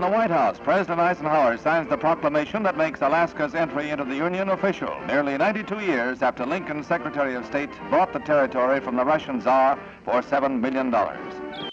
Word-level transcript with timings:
In 0.00 0.10
the 0.10 0.16
White 0.16 0.30
House, 0.30 0.58
President 0.58 0.98
Eisenhower 0.98 1.58
signs 1.58 1.90
the 1.90 1.96
proclamation 1.98 2.62
that 2.62 2.74
makes 2.74 3.02
Alaska's 3.02 3.54
entry 3.54 3.90
into 3.90 4.02
the 4.02 4.16
Union 4.16 4.48
official, 4.48 4.98
nearly 5.06 5.36
92 5.36 5.80
years 5.80 6.22
after 6.22 6.46
Lincoln's 6.46 6.86
Secretary 6.86 7.34
of 7.34 7.44
State 7.44 7.68
bought 7.90 8.14
the 8.14 8.18
territory 8.20 8.80
from 8.80 8.96
the 8.96 9.04
Russian 9.04 9.42
Tsar 9.42 9.78
for 10.06 10.22
$7 10.22 10.58
million. 10.58 11.69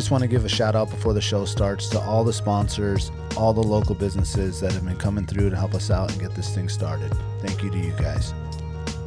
Just 0.00 0.10
want 0.10 0.22
to 0.22 0.28
give 0.28 0.46
a 0.46 0.48
shout 0.48 0.74
out 0.74 0.88
before 0.88 1.12
the 1.12 1.20
show 1.20 1.44
starts 1.44 1.86
to 1.86 2.00
all 2.00 2.24
the 2.24 2.32
sponsors, 2.32 3.12
all 3.36 3.52
the 3.52 3.62
local 3.62 3.94
businesses 3.94 4.58
that 4.58 4.72
have 4.72 4.82
been 4.82 4.96
coming 4.96 5.26
through 5.26 5.50
to 5.50 5.56
help 5.56 5.74
us 5.74 5.90
out 5.90 6.10
and 6.10 6.18
get 6.18 6.34
this 6.34 6.54
thing 6.54 6.70
started. 6.70 7.12
Thank 7.40 7.62
you 7.62 7.70
to 7.70 7.76
you 7.76 7.92
guys. 7.92 8.32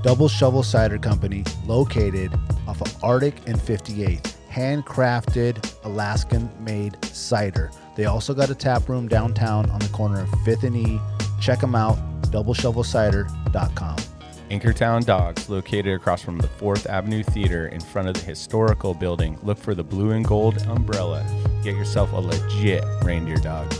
Double 0.03 0.27
Shovel 0.27 0.63
Cider 0.63 0.97
Company, 0.97 1.43
located 1.65 2.33
off 2.67 2.81
of 2.81 3.03
Arctic 3.03 3.35
and 3.47 3.57
58th. 3.57 4.33
Handcrafted 4.52 5.75
Alaskan 5.83 6.49
made 6.59 6.97
cider. 7.05 7.71
They 7.95 8.05
also 8.05 8.33
got 8.33 8.49
a 8.49 8.55
tap 8.55 8.89
room 8.89 9.07
downtown 9.07 9.69
on 9.69 9.77
the 9.79 9.89
corner 9.89 10.21
of 10.21 10.29
5th 10.29 10.63
and 10.63 10.75
E. 10.75 10.99
Check 11.39 11.59
them 11.59 11.75
out, 11.75 11.97
doubleshovelcider.com. 12.23 13.97
Anchortown 14.49 15.05
Dogs, 15.05 15.49
located 15.49 15.88
across 15.88 16.21
from 16.21 16.38
the 16.38 16.47
4th 16.47 16.85
Avenue 16.85 17.21
Theater 17.21 17.67
in 17.67 17.81
front 17.81 18.07
of 18.07 18.13
the 18.13 18.21
historical 18.21 18.93
building. 18.93 19.38
Look 19.43 19.58
for 19.58 19.75
the 19.75 19.83
blue 19.83 20.11
and 20.11 20.25
gold 20.25 20.61
umbrella. 20.67 21.25
Get 21.63 21.75
yourself 21.75 22.13
a 22.13 22.17
legit 22.17 22.83
reindeer 23.03 23.38
dog. 23.38 23.73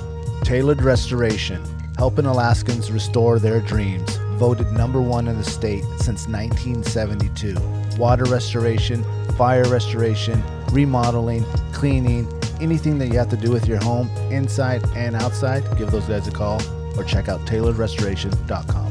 Tailored 0.44 0.82
Restoration, 0.82 1.64
helping 1.98 2.26
Alaskans 2.26 2.92
restore 2.92 3.40
their 3.40 3.62
dreams. 3.62 4.18
Voted 4.36 4.72
number 4.74 5.02
one 5.02 5.30
in 5.30 5.38
the 5.38 5.44
state 5.44 5.84
since 6.00 6.28
1972. 6.28 7.56
Water 7.98 8.26
restoration, 8.26 9.06
fire 9.38 9.68
restoration, 9.70 10.44
remodeling, 10.72 11.46
cleaning, 11.72 12.28
anything 12.60 12.98
that 13.00 13.08
you 13.08 13.18
have 13.18 13.30
to 13.30 13.38
do 13.38 13.52
with 13.52 13.68
your 13.68 13.82
home, 13.82 14.10
inside 14.32 14.84
and 14.96 15.16
outside, 15.16 15.64
give 15.78 15.92
those 15.92 16.06
guys 16.06 16.28
a 16.28 16.32
call 16.32 16.60
or 16.98 17.04
check 17.04 17.30
out 17.30 17.42
tailoredrestoration.com. 17.42 18.88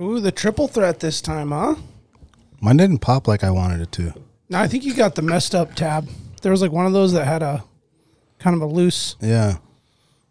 Ooh, 0.00 0.20
the 0.20 0.30
triple 0.30 0.68
threat 0.68 1.00
this 1.00 1.20
time, 1.20 1.50
huh? 1.50 1.74
Mine 2.60 2.76
didn't 2.76 2.98
pop 2.98 3.26
like 3.26 3.42
I 3.42 3.50
wanted 3.50 3.80
it 3.80 3.92
to. 3.92 4.14
No, 4.48 4.58
I 4.58 4.68
think 4.68 4.84
you 4.84 4.94
got 4.94 5.14
the 5.14 5.22
messed 5.22 5.54
up 5.54 5.74
tab. 5.74 6.08
There 6.42 6.52
was 6.52 6.62
like 6.62 6.72
one 6.72 6.86
of 6.86 6.92
those 6.92 7.12
that 7.12 7.26
had 7.26 7.42
a 7.42 7.64
kind 8.38 8.54
of 8.54 8.62
a 8.62 8.66
loose, 8.66 9.16
Yeah. 9.20 9.58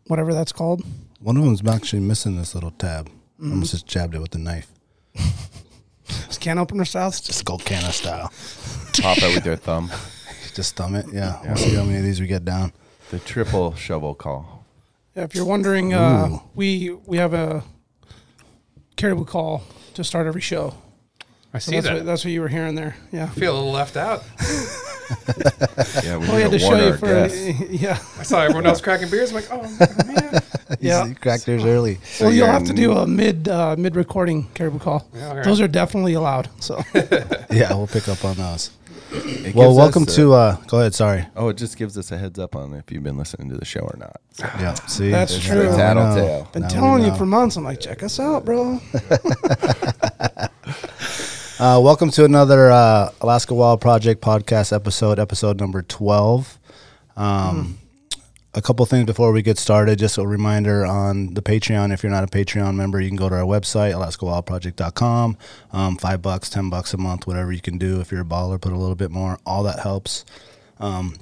whatever 0.07 0.33
that's 0.33 0.51
called. 0.51 0.83
One 1.19 1.35
of 1.35 1.43
them's 1.43 1.67
actually 1.67 1.99
missing 1.99 2.37
this 2.37 2.55
little 2.55 2.71
tab. 2.71 3.07
I 3.07 3.11
mm-hmm. 3.11 3.51
almost 3.51 3.71
just 3.71 3.87
jabbed 3.87 4.15
it 4.15 4.19
with 4.19 4.31
the 4.31 4.39
knife. 4.39 4.71
It's 6.25 6.37
can 6.37 6.57
opener 6.57 6.85
style. 6.85 7.11
Just 7.11 7.43
go 7.43 7.57
canna 7.57 7.91
style. 7.91 8.31
Pop 9.01 9.17
it 9.19 9.35
with 9.35 9.45
your 9.45 9.55
thumb. 9.55 9.89
Just 10.53 10.75
thumb 10.75 10.95
it. 10.95 11.05
Yeah. 11.13 11.39
We'll 11.45 11.55
see 11.57 11.75
how 11.75 11.83
many 11.83 11.97
of 11.97 12.03
these 12.03 12.19
we 12.19 12.27
get 12.27 12.43
down. 12.45 12.73
The 13.11 13.19
triple 13.19 13.75
shovel 13.75 14.15
call. 14.15 14.65
Yeah, 15.15 15.23
if 15.23 15.35
you're 15.35 15.45
wondering, 15.45 15.93
uh, 15.93 16.39
we 16.55 16.91
we 17.05 17.17
have 17.17 17.33
a 17.33 17.63
caribou 18.95 19.25
call 19.25 19.63
to 19.93 20.03
start 20.03 20.27
every 20.27 20.41
show. 20.41 20.73
I 21.53 21.59
So 21.59 21.69
see 21.71 21.75
that's 21.77 21.87
that. 21.87 21.93
what, 21.95 22.05
that's 22.05 22.23
what 22.25 22.31
you 22.31 22.41
were 22.41 22.47
hearing 22.49 22.75
there. 22.75 22.95
Yeah. 23.11 23.25
I 23.25 23.27
feel 23.29 23.53
a 23.53 23.57
little 23.57 23.71
left 23.71 23.97
out. 23.97 24.23
Yeah, 26.03 26.17
we 26.17 26.27
Well, 26.27 26.35
we 26.35 26.41
had 26.41 26.51
to 26.51 26.59
to 26.59 26.59
show 26.59 26.75
you 26.75 26.91
our 26.91 26.97
for 26.97 27.05
guests. 27.05 27.37
yeah. 27.69 27.97
I 28.19 28.23
saw 28.23 28.41
everyone 28.41 28.65
else 28.65 28.81
cracking 28.81 29.09
beers. 29.09 29.29
I'm 29.29 29.35
like, 29.35 29.47
oh 29.49 29.61
man. 30.05 30.41
Yeah. 30.81 31.05
You 31.05 31.15
cracked 31.15 31.45
theirs 31.45 31.63
early. 31.63 31.97
well, 32.19 32.33
you'll 32.33 32.47
have 32.47 32.65
to 32.65 32.73
do 32.73 32.91
a 32.91 33.07
mid 33.07 33.47
uh, 33.47 33.77
mid 33.77 33.95
recording 33.95 34.49
caribou 34.53 34.79
call. 34.79 35.07
Yeah, 35.15 35.29
all 35.29 35.35
right. 35.37 35.45
Those 35.45 35.61
are 35.61 35.67
definitely 35.69 36.13
allowed. 36.13 36.49
So 36.59 36.83
Yeah, 37.49 37.73
we'll 37.73 37.87
pick 37.87 38.09
up 38.09 38.25
on 38.25 38.35
those. 38.35 38.71
It 39.11 39.55
Well, 39.55 39.69
gives 39.69 39.77
welcome 39.77 40.03
us 40.03 40.15
to. 40.15 40.33
a- 40.33 40.37
Uh, 40.37 40.55
go 40.67 40.79
ahead. 40.79 40.93
Sorry. 40.93 41.25
oh, 41.35 41.49
it 41.49 41.57
just 41.57 41.77
gives 41.77 41.97
us 41.97 42.11
a 42.11 42.17
heads 42.17 42.37
up 42.39 42.55
on 42.55 42.73
if 42.73 42.91
you've 42.91 43.03
been 43.03 43.17
listening 43.17 43.49
to 43.49 43.55
the 43.57 43.65
show 43.65 43.79
or 43.81 43.95
not. 43.97 44.19
So, 44.33 44.45
Yeah. 44.59 44.73
See, 44.87 45.09
That's 45.11 45.33
Now 45.33 45.53
true. 45.53 45.59
we 45.63 45.65
know. 45.69 45.77
Tattletale. 45.77 46.49
been 46.51 46.61
Now 46.63 46.67
telling 46.67 47.03
you 47.05 47.15
for 47.15 47.25
months. 47.25 47.55
I'm 47.55 47.63
like, 47.63 47.79
check 47.79 48.03
us 48.03 48.19
out, 48.19 48.45
bro. 48.45 48.79
Uh, 51.59 51.79
welcome 51.81 52.11
to 52.11 52.23
another 52.23 52.69
uh, 52.69 53.09
Alaska 53.19 53.51
Wild 53.51 53.81
Project 53.81 54.21
podcast 54.21 54.71
episode, 54.71 55.17
episode 55.17 55.59
number 55.59 55.81
12. 55.81 56.59
Um, 57.15 57.79
A 58.57 58.61
couple 58.61 58.83
things 58.87 59.05
before 59.05 59.31
we 59.31 59.43
get 59.43 59.59
started. 59.59 59.99
Just 59.99 60.17
a 60.17 60.25
reminder 60.25 60.83
on 60.83 61.35
the 61.35 61.43
Patreon. 61.43 61.93
If 61.93 62.01
you're 62.01 62.11
not 62.11 62.23
a 62.23 62.27
Patreon 62.27 62.73
member, 62.73 62.99
you 62.99 63.07
can 63.07 63.15
go 63.15 63.29
to 63.29 63.35
our 63.35 63.43
website, 63.43 63.93
alaskawildproject.com. 63.93 65.37
Um, 65.71 65.95
five 65.97 66.23
bucks, 66.23 66.49
ten 66.49 66.67
bucks 66.71 66.91
a 66.95 66.97
month, 66.97 67.27
whatever 67.27 67.51
you 67.51 67.61
can 67.61 67.77
do. 67.77 68.01
If 68.01 68.11
you're 68.11 68.21
a 68.21 68.25
baller, 68.25 68.59
put 68.59 68.73
a 68.73 68.75
little 68.75 68.95
bit 68.95 69.11
more. 69.11 69.37
All 69.45 69.61
that 69.61 69.81
helps. 69.81 70.25
Um, 70.79 71.17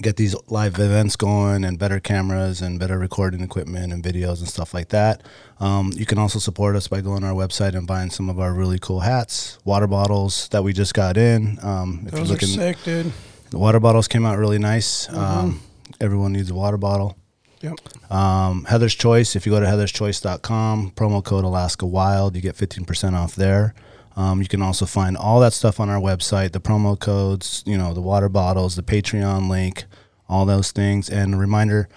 get 0.00 0.14
these 0.18 0.36
live 0.46 0.78
events 0.78 1.16
going 1.16 1.64
and 1.64 1.80
better 1.80 1.98
cameras 1.98 2.62
and 2.62 2.78
better 2.78 2.96
recording 2.96 3.40
equipment 3.40 3.92
and 3.92 4.00
videos 4.04 4.38
and 4.38 4.46
stuff 4.46 4.72
like 4.72 4.90
that. 4.90 5.24
Um, 5.58 5.90
you 5.96 6.06
can 6.06 6.18
also 6.18 6.38
support 6.38 6.76
us 6.76 6.86
by 6.86 7.00
going 7.00 7.22
to 7.22 7.26
our 7.26 7.34
website 7.34 7.74
and 7.74 7.88
buying 7.88 8.10
some 8.10 8.30
of 8.30 8.38
our 8.38 8.52
really 8.54 8.78
cool 8.78 9.00
hats, 9.00 9.58
water 9.64 9.88
bottles 9.88 10.48
that 10.50 10.62
we 10.62 10.72
just 10.72 10.94
got 10.94 11.16
in. 11.16 11.58
Um, 11.60 12.04
if 12.06 12.12
Those 12.12 12.28
you're 12.28 12.36
are 12.36 12.40
sick, 12.40 12.84
dude. 12.84 13.12
the 13.50 13.58
water 13.58 13.80
bottles 13.80 14.06
came 14.06 14.24
out 14.24 14.38
really 14.38 14.58
nice. 14.60 15.08
Mm-hmm. 15.08 15.18
Um, 15.18 15.60
everyone 16.00 16.32
needs 16.32 16.50
a 16.50 16.54
water 16.54 16.76
bottle. 16.76 17.16
Yep. 17.60 18.12
Um, 18.12 18.64
Heather's 18.64 18.94
Choice, 18.94 19.34
if 19.34 19.44
you 19.44 19.52
go 19.52 19.60
to 19.60 19.66
heatherschoice.com, 19.66 20.92
promo 20.92 21.24
code 21.24 21.44
Alaska 21.44 21.86
Wild, 21.86 22.36
you 22.36 22.42
get 22.42 22.56
15% 22.56 23.14
off 23.14 23.34
there. 23.34 23.74
Um, 24.16 24.42
you 24.42 24.48
can 24.48 24.62
also 24.62 24.86
find 24.86 25.16
all 25.16 25.40
that 25.40 25.52
stuff 25.52 25.78
on 25.78 25.88
our 25.88 26.00
website, 26.00 26.52
the 26.52 26.60
promo 26.60 26.98
codes, 26.98 27.62
you 27.66 27.78
know, 27.78 27.94
the 27.94 28.00
water 28.00 28.28
bottles, 28.28 28.74
the 28.74 28.82
Patreon 28.82 29.48
link, 29.48 29.84
all 30.28 30.44
those 30.44 30.72
things. 30.72 31.08
And 31.08 31.34
a 31.34 31.36
reminder, 31.36 31.88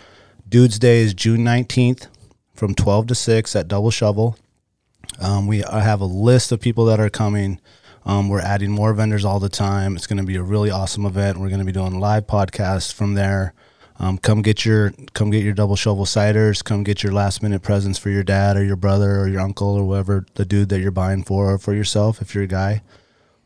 Dudes 0.47 0.77
Day 0.77 0.99
is 0.99 1.13
June 1.13 1.39
19th 1.39 2.07
from 2.53 2.75
12 2.75 3.07
to 3.07 3.15
6 3.15 3.55
at 3.55 3.67
Double 3.67 3.89
Shovel. 3.89 4.37
Um, 5.19 5.47
we 5.47 5.59
have 5.59 6.01
a 6.01 6.05
list 6.05 6.51
of 6.51 6.59
people 6.59 6.85
that 6.85 6.99
are 6.99 7.09
coming. 7.09 7.59
Um, 8.05 8.29
we're 8.29 8.41
adding 8.41 8.71
more 8.71 8.93
vendors 8.93 9.25
all 9.25 9.39
the 9.39 9.49
time. 9.49 9.95
It's 9.95 10.07
going 10.07 10.17
to 10.17 10.23
be 10.23 10.35
a 10.35 10.43
really 10.43 10.69
awesome 10.69 11.05
event. 11.05 11.39
We're 11.39 11.49
going 11.49 11.59
to 11.59 11.65
be 11.65 11.71
doing 11.71 11.99
live 11.99 12.27
podcasts 12.27 12.93
from 12.93 13.13
there. 13.13 13.53
Um, 14.03 14.17
come 14.17 14.41
get 14.41 14.65
your 14.65 14.91
come 15.13 15.29
get 15.29 15.43
your 15.43 15.53
double 15.53 15.75
shovel 15.75 16.05
ciders. 16.05 16.63
Come 16.63 16.81
get 16.83 17.03
your 17.03 17.11
last 17.13 17.43
minute 17.43 17.61
presents 17.61 17.99
for 17.99 18.09
your 18.09 18.23
dad 18.23 18.57
or 18.57 18.63
your 18.63 18.75
brother 18.75 19.19
or 19.19 19.27
your 19.27 19.41
uncle 19.41 19.75
or 19.75 19.83
whoever 19.85 20.25
the 20.33 20.43
dude 20.43 20.69
that 20.69 20.79
you're 20.81 20.89
buying 20.89 21.23
for 21.23 21.53
or 21.53 21.57
for 21.59 21.73
yourself 21.75 22.19
if 22.19 22.33
you're 22.33 22.45
a 22.45 22.47
guy. 22.47 22.81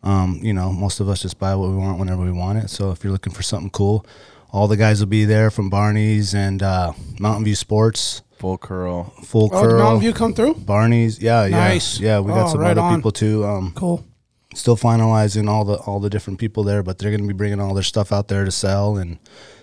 Um, 0.02 0.40
you 0.42 0.54
know, 0.54 0.72
most 0.72 1.02
of 1.02 1.10
us 1.10 1.24
just 1.24 1.40
buy 1.40 1.56
what 1.56 1.70
we 1.72 1.76
want 1.76 2.00
whenever 2.00 2.22
we 2.24 2.32
want 2.32 2.60
it. 2.60 2.70
So 2.70 2.92
if 2.92 3.04
you're 3.04 3.12
looking 3.12 3.34
for 3.34 3.44
something 3.44 3.70
cool, 3.72 4.06
all 4.50 4.68
the 4.70 4.78
guys 4.78 5.02
will 5.02 5.08
be 5.08 5.26
there 5.26 5.52
from 5.52 5.70
Barney's 5.70 6.34
and 6.34 6.64
uh, 6.64 6.94
Mountain 7.20 7.44
View 7.44 7.56
Sports, 7.56 8.22
full 8.38 8.58
curl. 8.58 9.06
Full 9.26 9.50
Oh, 9.52 9.62
did 9.62 9.70
Curl, 9.72 9.80
Mountain 9.80 10.00
View 10.02 10.14
come 10.14 10.34
through? 10.34 10.54
Barney's. 10.56 11.20
Yeah, 11.20 11.46
yeah, 11.48 11.58
Nice. 11.58 12.00
yeah. 12.00 12.20
We 12.22 12.32
got 12.32 12.48
Oh, 12.48 12.52
some 12.52 12.62
right 12.62 12.72
other 12.72 12.82
on. 12.82 12.96
people 12.96 13.12
too. 13.12 13.44
Um, 13.46 13.74
Cool. 13.76 14.06
still 14.54 14.78
finalizing 14.78 15.50
all 15.50 15.66
the 15.66 15.76
all 15.80 16.00
the 16.00 16.10
different 16.10 16.40
people 16.40 16.64
there, 16.64 16.82
but 16.82 16.98
they're 17.00 17.10
going 17.12 17.22
to 17.24 17.28
be 17.28 17.34
bringing 17.34 17.60
all 17.60 17.74
their 17.74 17.84
stuff 17.84 18.14
out 18.14 18.30
there 18.30 18.46
to 18.46 18.52
sell 18.52 18.96
and 18.96 19.18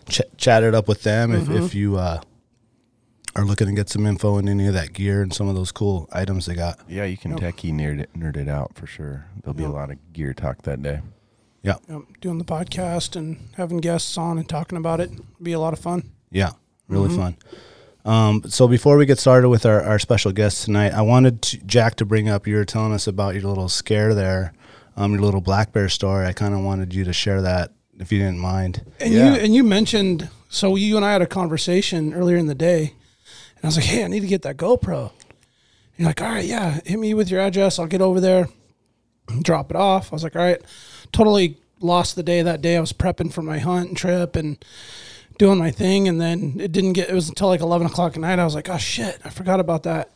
ch- 0.08 0.20
chat 0.36 0.62
it 0.62 0.74
up 0.74 0.88
with 0.88 1.02
them 1.02 1.32
Mm-hmm. 1.32 1.52
if, 1.56 1.62
if 1.66 1.74
you 1.74 1.96
uh, 1.96 2.20
are 3.34 3.44
looking 3.44 3.66
to 3.66 3.72
get 3.72 3.88
some 3.88 4.06
info 4.06 4.36
on 4.36 4.48
any 4.48 4.66
of 4.66 4.74
that 4.74 4.92
gear 4.92 5.22
and 5.22 5.32
some 5.32 5.48
of 5.48 5.54
those 5.54 5.72
cool 5.72 6.08
items 6.12 6.46
they 6.46 6.54
got. 6.54 6.78
Yeah, 6.88 7.04
you 7.04 7.16
can 7.16 7.34
techie 7.38 7.72
nerd 7.72 8.00
it, 8.00 8.10
nerd 8.14 8.36
it 8.36 8.48
out 8.48 8.72
for 8.74 8.86
sure. 8.86 9.26
There'll 9.42 9.54
be 9.54 9.64
a 9.64 9.70
lot 9.70 9.90
of 9.90 9.96
gear 10.12 10.34
talk 10.34 10.62
that 10.62 10.82
day. 10.82 11.00
Yeah, 11.62 11.76
Yep. 11.88 12.02
Doing 12.20 12.38
the 12.38 12.44
podcast 12.44 13.14
and 13.16 13.48
having 13.56 13.78
guests 13.78 14.18
on 14.18 14.36
and 14.36 14.48
talking 14.48 14.76
about 14.76 15.00
it. 15.00 15.10
Be 15.42 15.52
a 15.52 15.60
lot 15.60 15.72
of 15.72 15.78
fun. 15.78 16.10
yeah, 16.30 16.50
really 16.88 17.08
Mm-hmm. 17.08 17.18
fun. 17.20 17.36
Um, 18.04 18.42
so 18.48 18.66
before 18.66 18.96
we 18.96 19.06
get 19.06 19.20
started 19.20 19.48
with 19.48 19.64
our, 19.64 19.80
our 19.80 20.00
special 20.00 20.32
guest 20.32 20.64
tonight, 20.64 20.92
I 20.92 21.02
wanted 21.02 21.40
to, 21.42 21.58
Jack 21.58 21.94
to 21.96 22.04
bring 22.04 22.28
up. 22.28 22.48
You 22.48 22.56
were 22.56 22.64
telling 22.64 22.92
us 22.92 23.06
about 23.06 23.34
your 23.34 23.44
little 23.44 23.68
scare 23.68 24.12
there, 24.12 24.52
um, 24.96 25.12
your 25.12 25.22
little 25.22 25.40
black 25.40 25.72
bear 25.72 25.88
story. 25.88 26.26
I 26.26 26.32
kind 26.32 26.52
of 26.52 26.60
wanted 26.62 26.92
you 26.92 27.04
to 27.04 27.12
share 27.12 27.40
that 27.42 27.70
if 27.98 28.10
you 28.12 28.18
didn't 28.18 28.38
mind. 28.38 28.82
And 29.00 29.12
Yeah. 29.12 29.34
you 29.34 29.40
and 29.40 29.54
you 29.54 29.64
mentioned 29.64 30.28
so 30.48 30.76
you 30.76 30.96
and 30.96 31.04
I 31.04 31.12
had 31.12 31.22
a 31.22 31.26
conversation 31.26 32.12
earlier 32.14 32.36
in 32.36 32.46
the 32.46 32.54
day, 32.54 32.80
and 33.56 33.64
I 33.64 33.66
was 33.66 33.76
like, 33.76 33.86
"Hey, 33.86 34.04
I 34.04 34.08
need 34.08 34.20
to 34.20 34.26
get 34.26 34.42
that 34.42 34.56
GoPro." 34.56 35.10
And 35.10 35.98
you're 35.98 36.08
like, 36.08 36.20
"All 36.20 36.28
right, 36.28 36.44
yeah, 36.44 36.80
hit 36.84 36.98
me 36.98 37.14
with 37.14 37.30
your 37.30 37.40
address. 37.40 37.78
I'll 37.78 37.86
get 37.86 38.00
over 38.02 38.20
there, 38.20 38.48
drop 39.42 39.70
it 39.70 39.76
off." 39.76 40.12
I 40.12 40.16
was 40.16 40.22
like, 40.24 40.36
"All 40.36 40.42
right." 40.42 40.60
Totally 41.12 41.56
lost 41.80 42.16
the 42.16 42.22
day 42.22 42.42
that 42.42 42.62
day. 42.62 42.76
I 42.76 42.80
was 42.80 42.92
prepping 42.92 43.32
for 43.32 43.42
my 43.42 43.58
hunt 43.58 43.88
and 43.88 43.96
trip 43.96 44.36
and 44.36 44.62
doing 45.38 45.58
my 45.58 45.70
thing, 45.70 46.08
and 46.08 46.20
then 46.20 46.56
it 46.60 46.72
didn't 46.72 46.92
get. 46.94 47.08
It 47.10 47.14
was 47.14 47.28
until 47.28 47.48
like 47.48 47.60
eleven 47.60 47.86
o'clock 47.86 48.14
at 48.14 48.20
night. 48.20 48.38
I 48.38 48.44
was 48.44 48.54
like, 48.54 48.68
"Oh 48.70 48.78
shit, 48.78 49.20
I 49.24 49.30
forgot 49.30 49.60
about 49.60 49.82
that." 49.84 50.10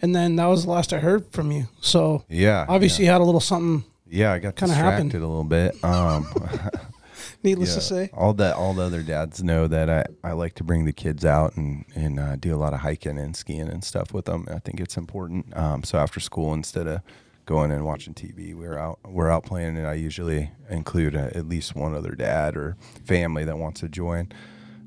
And 0.00 0.14
then 0.16 0.34
that 0.36 0.46
was 0.46 0.64
the 0.64 0.70
last 0.70 0.92
I 0.92 0.98
heard 0.98 1.26
from 1.30 1.52
you. 1.52 1.68
So 1.80 2.24
Yeah. 2.28 2.66
obviously 2.68 3.04
you 3.04 3.10
had 3.12 3.20
a 3.20 3.24
little 3.24 3.40
something. 3.40 3.84
Yeah, 4.10 4.32
I 4.32 4.40
got 4.40 4.56
Kinda 4.56 4.74
distracted 4.74 4.92
happened. 5.12 5.14
a 5.14 5.18
little 5.18 5.44
bit. 5.44 5.84
Um, 5.84 6.26
Needless 7.42 7.70
yeah, 7.70 7.74
to 7.74 7.80
say, 7.80 8.10
all 8.14 8.32
the 8.34 8.54
all 8.54 8.72
the 8.72 8.82
other 8.82 9.02
dads 9.02 9.42
know 9.42 9.66
that 9.66 9.90
I, 9.90 10.04
I 10.22 10.32
like 10.32 10.54
to 10.54 10.64
bring 10.64 10.84
the 10.84 10.92
kids 10.92 11.24
out 11.24 11.56
and 11.56 11.84
and 11.94 12.20
uh, 12.20 12.36
do 12.36 12.54
a 12.54 12.56
lot 12.56 12.72
of 12.72 12.80
hiking 12.80 13.18
and 13.18 13.36
skiing 13.36 13.68
and 13.68 13.82
stuff 13.82 14.14
with 14.14 14.26
them. 14.26 14.46
I 14.50 14.60
think 14.60 14.80
it's 14.80 14.96
important. 14.96 15.56
Um, 15.56 15.82
so 15.82 15.98
after 15.98 16.20
school, 16.20 16.54
instead 16.54 16.86
of 16.86 17.00
going 17.44 17.72
and 17.72 17.84
watching 17.84 18.14
TV, 18.14 18.54
we're 18.54 18.78
out 18.78 19.00
we're 19.04 19.30
out 19.30 19.44
playing, 19.44 19.76
and 19.76 19.86
I 19.86 19.94
usually 19.94 20.52
include 20.70 21.16
uh 21.16 21.30
at 21.34 21.48
least 21.48 21.74
one 21.74 21.94
other 21.94 22.12
dad 22.12 22.56
or 22.56 22.76
family 23.04 23.44
that 23.44 23.58
wants 23.58 23.80
to 23.80 23.88
join. 23.88 24.30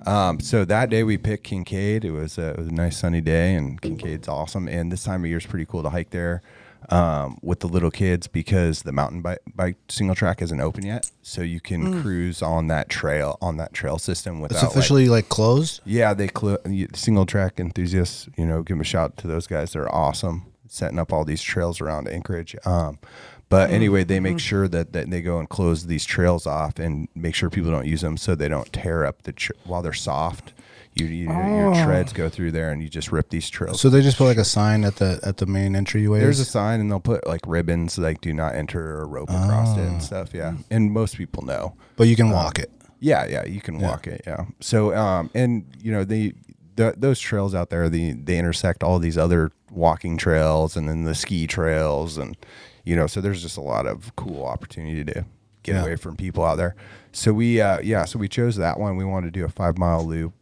Um, 0.06 0.40
so 0.40 0.66
that 0.66 0.90
day 0.90 1.04
we 1.04 1.18
picked 1.18 1.46
Kincaid. 1.46 2.06
It 2.06 2.12
was, 2.12 2.38
a, 2.38 2.50
it 2.50 2.57
was 2.57 2.68
a 2.68 2.72
nice 2.72 2.98
sunny 3.00 3.22
day, 3.22 3.56
and 3.56 3.81
Kincaid's 3.81 4.28
awesome. 4.28 4.68
And 4.68 4.92
this 4.92 5.04
time 5.04 5.24
of 5.24 5.30
year 5.30 5.40
is 5.40 5.48
pretty 5.48 5.66
cool 5.66 5.81
to 5.81 5.90
hike 5.90 6.12
there 6.12 6.44
um, 6.90 7.38
with 7.42 7.60
the 7.60 7.68
little 7.68 7.92
kids 7.92 8.28
because 8.28 8.84
the 8.84 8.92
mountain 8.92 9.22
bike, 9.22 9.40
bike 9.56 9.78
single 9.90 10.16
track 10.16 10.42
isn't 10.42 10.60
open 10.60 10.86
yet, 10.86 11.10
so 11.22 11.42
you 11.42 11.60
can 11.60 12.02
cruise 12.02 12.42
on 12.42 12.68
that 12.68 12.90
trail 12.90 13.38
on 13.42 13.58
that 13.58 13.74
trail 13.74 13.98
system 13.98 14.40
without. 14.40 14.56
It's 14.58 14.64
like- 14.64 14.72
officially 14.72 15.08
like, 15.10 15.30
closed. 15.30 15.82
yeah, 15.86 16.14
they 16.14 16.28
cl- 16.28 16.60
single 16.94 17.26
track 17.26 17.60
enthusiasts. 17.60 18.28
You 18.38 18.46
know, 18.46 18.64
give 18.64 18.76
them 18.76 18.82
a 18.82 18.86
shout 18.86 19.18
to 19.18 19.28
those 19.28 19.48
guys. 19.48 19.74
They're 19.74 19.94
awesome 19.94 20.46
setting 20.68 21.00
up 21.00 21.14
all 21.14 21.24
these 21.24 21.42
trails 21.42 21.80
around 21.80 22.08
Anchorage. 22.08 22.56
Um, 22.66 23.00
but 23.48 23.70
anyway, 23.70 24.04
they 24.04 24.20
make 24.20 24.40
sure 24.40 24.68
that, 24.68 24.92
that 24.94 25.10
they 25.12 25.22
go 25.22 25.38
and 25.38 25.48
close 25.48 25.86
these 25.86 26.04
trails 26.04 26.48
off 26.48 26.80
and 26.80 27.08
make 27.14 27.36
sure 27.36 27.50
people 27.52 27.70
don't 27.70 27.86
use 27.86 28.02
them 28.02 28.18
so 28.18 28.34
they 28.34 28.48
don't 28.50 28.74
tear 28.74 29.06
up 29.06 29.22
the 29.22 29.31
tr- 29.31 29.54
while 29.66 29.84
they're 29.84 29.94
soft. 29.94 30.52
You, 30.95 31.07
you 31.07 31.24
your 31.30 31.74
treads 31.83 32.13
go 32.13 32.30
through 32.30 32.51
there 32.51 32.71
and 32.71 32.81
you 32.81 32.88
just 32.88 33.12
rip 33.12 33.30
these 33.30 33.50
trails. 33.50 33.81
So 33.81 33.89
they 33.89 34.01
just 34.01 34.18
put 34.18 34.25
like 34.25 34.38
a 34.38 34.45
sign 34.45 34.86
at 34.86 34.95
the 34.95 35.19
at 35.24 35.38
the 35.38 35.45
main 35.45 35.75
entryway. 35.75 36.19
There's 36.21 36.39
a 36.39 36.45
sign 36.45 36.80
and 36.80 36.89
they'll 36.89 37.01
put 37.01 37.27
like 37.27 37.42
ribbons 37.45 37.97
like 37.97 38.21
do 38.21 38.33
not 38.33 38.56
enter 38.56 39.00
or 39.00 39.07
rope 39.07 39.30
across 39.30 39.77
it 39.77 39.81
and 39.81 40.01
stuff. 40.01 40.33
Yeah, 40.33 40.53
and 40.71 40.92
most 40.94 41.18
people 41.18 41.44
know. 41.44 41.75
but 41.97 42.07
you 42.07 42.15
can 42.15 42.30
walk 42.30 42.59
it. 42.59 42.71
Yeah, 43.01 43.25
yeah, 43.25 43.45
you 43.45 43.59
can 43.59 43.80
walk 43.80 44.07
it. 44.07 44.21
Yeah. 44.25 44.45
So, 44.62 44.95
um, 44.95 45.30
and 45.36 45.65
you 45.81 45.92
know 45.92 46.06
the, 46.06 46.33
the 46.77 46.94
those 46.97 47.19
trails 47.19 47.53
out 47.53 47.69
there, 47.69 47.89
the 47.89 48.13
they 48.13 48.38
intersect 48.39 48.81
all 48.81 48.97
these 48.97 49.18
other 49.18 49.51
walking 49.69 50.15
trails 50.18 50.77
and 50.77 50.88
then 50.88 51.03
the 51.03 51.13
ski 51.13 51.45
trails, 51.45 52.18
and 52.18 52.38
you 52.86 52.95
know, 52.95 53.06
so 53.06 53.19
there's 53.19 53.42
just 53.42 53.57
a 53.57 53.62
lot 53.62 53.86
of 53.86 54.15
cool 54.15 54.45
opportunity 54.45 55.03
to 55.03 55.25
get 55.63 55.75
Yeah. 55.75 55.81
away 55.81 55.95
from 55.97 56.15
people 56.15 56.45
out 56.45 56.56
there. 56.56 56.74
So 57.12 57.33
we, 57.33 57.59
uh, 57.59 57.80
yeah, 57.81 58.06
so 58.06 58.18
we 58.18 58.27
chose 58.30 58.56
that 58.57 58.80
one. 58.80 58.95
We 58.95 59.03
wanted 59.06 59.33
to 59.33 59.39
do 59.39 59.44
a 59.45 59.50
five 59.50 59.77
mile 59.77 60.06
loop. 60.06 60.33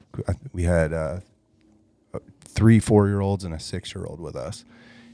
We 0.52 0.64
had 0.64 0.94
uh, 0.94 1.20
three 2.44 2.80
four 2.80 3.08
year 3.08 3.22
olds 3.22 3.44
and 3.44 3.54
a 3.54 3.60
six 3.60 3.94
year 3.96 4.06
old 4.06 4.20
with 4.20 4.36
us, 4.36 4.64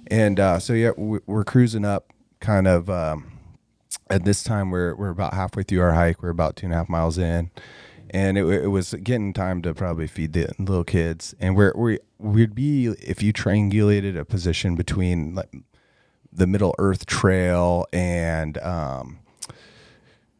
and 0.08 0.40
uh, 0.40 0.60
so 0.60 0.74
yeah, 0.74 0.92
we- 0.98 1.20
we're 1.26 1.44
cruising 1.46 1.86
up, 1.86 2.12
kind 2.40 2.68
of. 2.68 2.90
Um, 2.90 3.32
at 4.12 4.24
this 4.26 4.44
time 4.44 4.72
we're 4.72 4.96
we're 4.96 5.10
about 5.10 5.34
halfway 5.34 5.64
through 5.64 5.82
our 5.82 5.94
hike. 5.94 6.22
We're 6.22 6.30
about 6.30 6.56
two 6.56 6.66
and 6.66 6.74
a 6.74 6.78
half 6.78 6.90
miles 6.90 7.18
in, 7.18 7.50
and 8.10 8.38
it, 8.38 8.46
it 8.46 8.68
was 8.68 8.94
getting 8.96 9.34
time 9.34 9.62
to 9.64 9.74
probably 9.74 10.08
feed 10.08 10.34
the 10.34 10.50
little 10.60 10.84
kids. 10.84 11.34
And 11.40 11.56
we're 11.56 11.74
we 11.76 12.00
we'd 12.18 12.54
be 12.56 12.88
if 12.88 13.22
you 13.24 13.32
triangulated 13.34 14.18
a 14.18 14.26
position 14.26 14.76
between 14.76 15.36
like 15.36 15.56
the 16.32 16.46
Middle 16.48 16.76
Earth 16.78 17.06
Trail 17.06 17.86
and 17.94 18.58
um, 18.60 19.20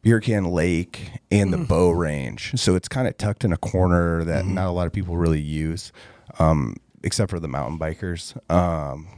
Beer 0.02 0.20
Can 0.20 0.44
Lake 0.44 1.20
and 1.30 1.52
the 1.52 1.58
Bow 1.58 1.90
Range. 1.90 2.52
So 2.56 2.74
it's 2.74 2.88
kind 2.88 3.06
of 3.06 3.18
tucked 3.18 3.44
in 3.44 3.52
a 3.52 3.58
corner 3.58 4.24
that 4.24 4.46
not 4.46 4.66
a 4.66 4.70
lot 4.70 4.86
of 4.86 4.92
people 4.92 5.16
really 5.16 5.40
use, 5.40 5.92
um, 6.38 6.76
except 7.02 7.30
for 7.30 7.38
the 7.38 7.48
mountain 7.48 7.78
bikers. 7.78 8.36
Um, 8.50 9.08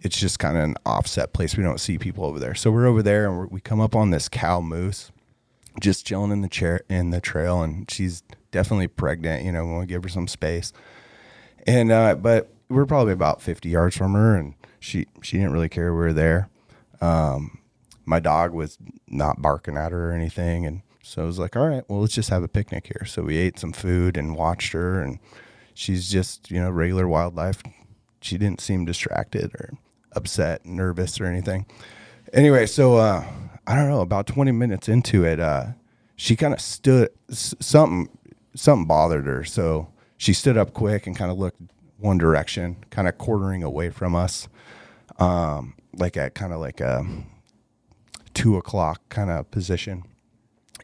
it's 0.00 0.18
just 0.18 0.38
kind 0.38 0.56
of 0.56 0.64
an 0.64 0.74
offset 0.84 1.32
place. 1.32 1.56
We 1.56 1.62
don't 1.62 1.80
see 1.80 1.96
people 1.96 2.24
over 2.24 2.40
there. 2.40 2.54
So 2.54 2.70
we're 2.70 2.86
over 2.86 3.02
there 3.02 3.28
and 3.28 3.38
we're, 3.38 3.46
we 3.46 3.60
come 3.60 3.80
up 3.80 3.94
on 3.94 4.10
this 4.10 4.28
cow 4.28 4.60
moose 4.60 5.12
just 5.80 6.06
chilling 6.06 6.32
in 6.32 6.42
the 6.42 6.48
chair 6.48 6.82
in 6.88 7.10
the 7.10 7.20
trail 7.20 7.62
and 7.62 7.90
she's 7.90 8.22
definitely 8.50 8.88
pregnant, 8.88 9.44
you 9.44 9.52
know, 9.52 9.64
when 9.64 9.78
we 9.78 9.86
give 9.86 10.02
her 10.02 10.08
some 10.08 10.28
space. 10.28 10.72
And 11.66 11.92
uh, 11.92 12.16
but 12.16 12.52
we're 12.68 12.86
probably 12.86 13.12
about 13.12 13.40
50 13.40 13.68
yards 13.68 13.96
from 13.96 14.14
her 14.14 14.36
and 14.36 14.54
she 14.80 15.06
she 15.22 15.38
didn't 15.38 15.52
really 15.52 15.68
care 15.68 15.92
we 15.92 15.98
were 16.00 16.12
there. 16.12 16.48
Um, 17.00 17.58
my 18.04 18.20
dog 18.20 18.52
was 18.52 18.78
not 19.08 19.42
barking 19.42 19.76
at 19.76 19.92
her 19.92 20.10
or 20.10 20.12
anything 20.12 20.66
and 20.66 20.82
so 21.04 21.22
I 21.22 21.26
was 21.26 21.38
like, 21.38 21.56
all 21.56 21.66
right, 21.66 21.82
well, 21.88 22.00
let's 22.00 22.14
just 22.14 22.30
have 22.30 22.44
a 22.44 22.48
picnic 22.48 22.86
here. 22.86 23.04
So 23.04 23.22
we 23.22 23.36
ate 23.36 23.58
some 23.58 23.72
food 23.72 24.16
and 24.16 24.36
watched 24.36 24.72
her 24.72 25.02
and 25.02 25.18
she's 25.74 26.08
just, 26.08 26.50
you 26.50 26.60
know, 26.60 26.70
regular 26.70 27.08
wildlife. 27.08 27.60
She 28.20 28.38
didn't 28.38 28.60
seem 28.60 28.84
distracted 28.84 29.52
or 29.54 29.72
upset, 30.12 30.64
nervous 30.64 31.20
or 31.20 31.26
anything. 31.26 31.66
Anyway, 32.32 32.66
so 32.66 32.96
uh, 32.96 33.24
I 33.66 33.74
don't 33.74 33.90
know. 33.90 34.00
About 34.00 34.26
twenty 34.26 34.52
minutes 34.52 34.88
into 34.88 35.24
it, 35.24 35.40
uh, 35.40 35.66
she 36.16 36.36
kind 36.36 36.54
of 36.54 36.60
stood. 36.60 37.10
Something 37.30 38.08
something 38.54 38.86
bothered 38.86 39.26
her, 39.26 39.44
so 39.44 39.88
she 40.16 40.32
stood 40.32 40.56
up 40.56 40.72
quick 40.72 41.06
and 41.06 41.16
kind 41.16 41.30
of 41.30 41.38
looked 41.38 41.60
one 41.98 42.16
direction, 42.16 42.76
kind 42.90 43.08
of 43.08 43.18
quartering 43.18 43.62
away 43.62 43.90
from 43.90 44.14
us, 44.14 44.48
um, 45.18 45.74
like 45.94 46.16
at 46.16 46.34
kind 46.34 46.52
of 46.52 46.60
like 46.60 46.80
a 46.80 47.04
two 48.34 48.56
o'clock 48.56 49.00
kind 49.08 49.30
of 49.30 49.50
position. 49.50 50.04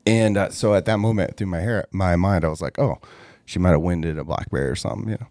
And 0.06 0.36
uh, 0.36 0.50
so 0.50 0.74
at 0.74 0.84
that 0.86 0.98
moment, 0.98 1.36
through 1.36 1.48
my 1.48 1.60
hair, 1.60 1.86
my 1.90 2.16
mind, 2.16 2.44
I 2.44 2.48
was 2.48 2.62
like, 2.62 2.78
"Oh, 2.78 2.98
she 3.44 3.58
might 3.58 3.70
have 3.70 3.80
winded 3.82 4.18
a 4.18 4.24
black 4.24 4.50
bear 4.50 4.70
or 4.70 4.76
something," 4.76 5.08
you 5.10 5.18
know. 5.20 5.26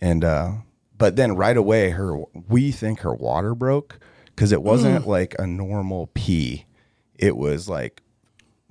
And 0.00 0.24
uh, 0.24 0.52
but 0.96 1.16
then 1.16 1.36
right 1.36 1.56
away, 1.56 1.90
her 1.90 2.16
we 2.48 2.70
think 2.72 3.00
her 3.00 3.14
water 3.14 3.54
broke 3.54 3.98
because 4.26 4.52
it 4.52 4.62
wasn't 4.62 5.06
like 5.06 5.34
a 5.38 5.46
normal 5.46 6.08
pee; 6.14 6.64
it 7.16 7.36
was 7.36 7.68
like 7.68 8.02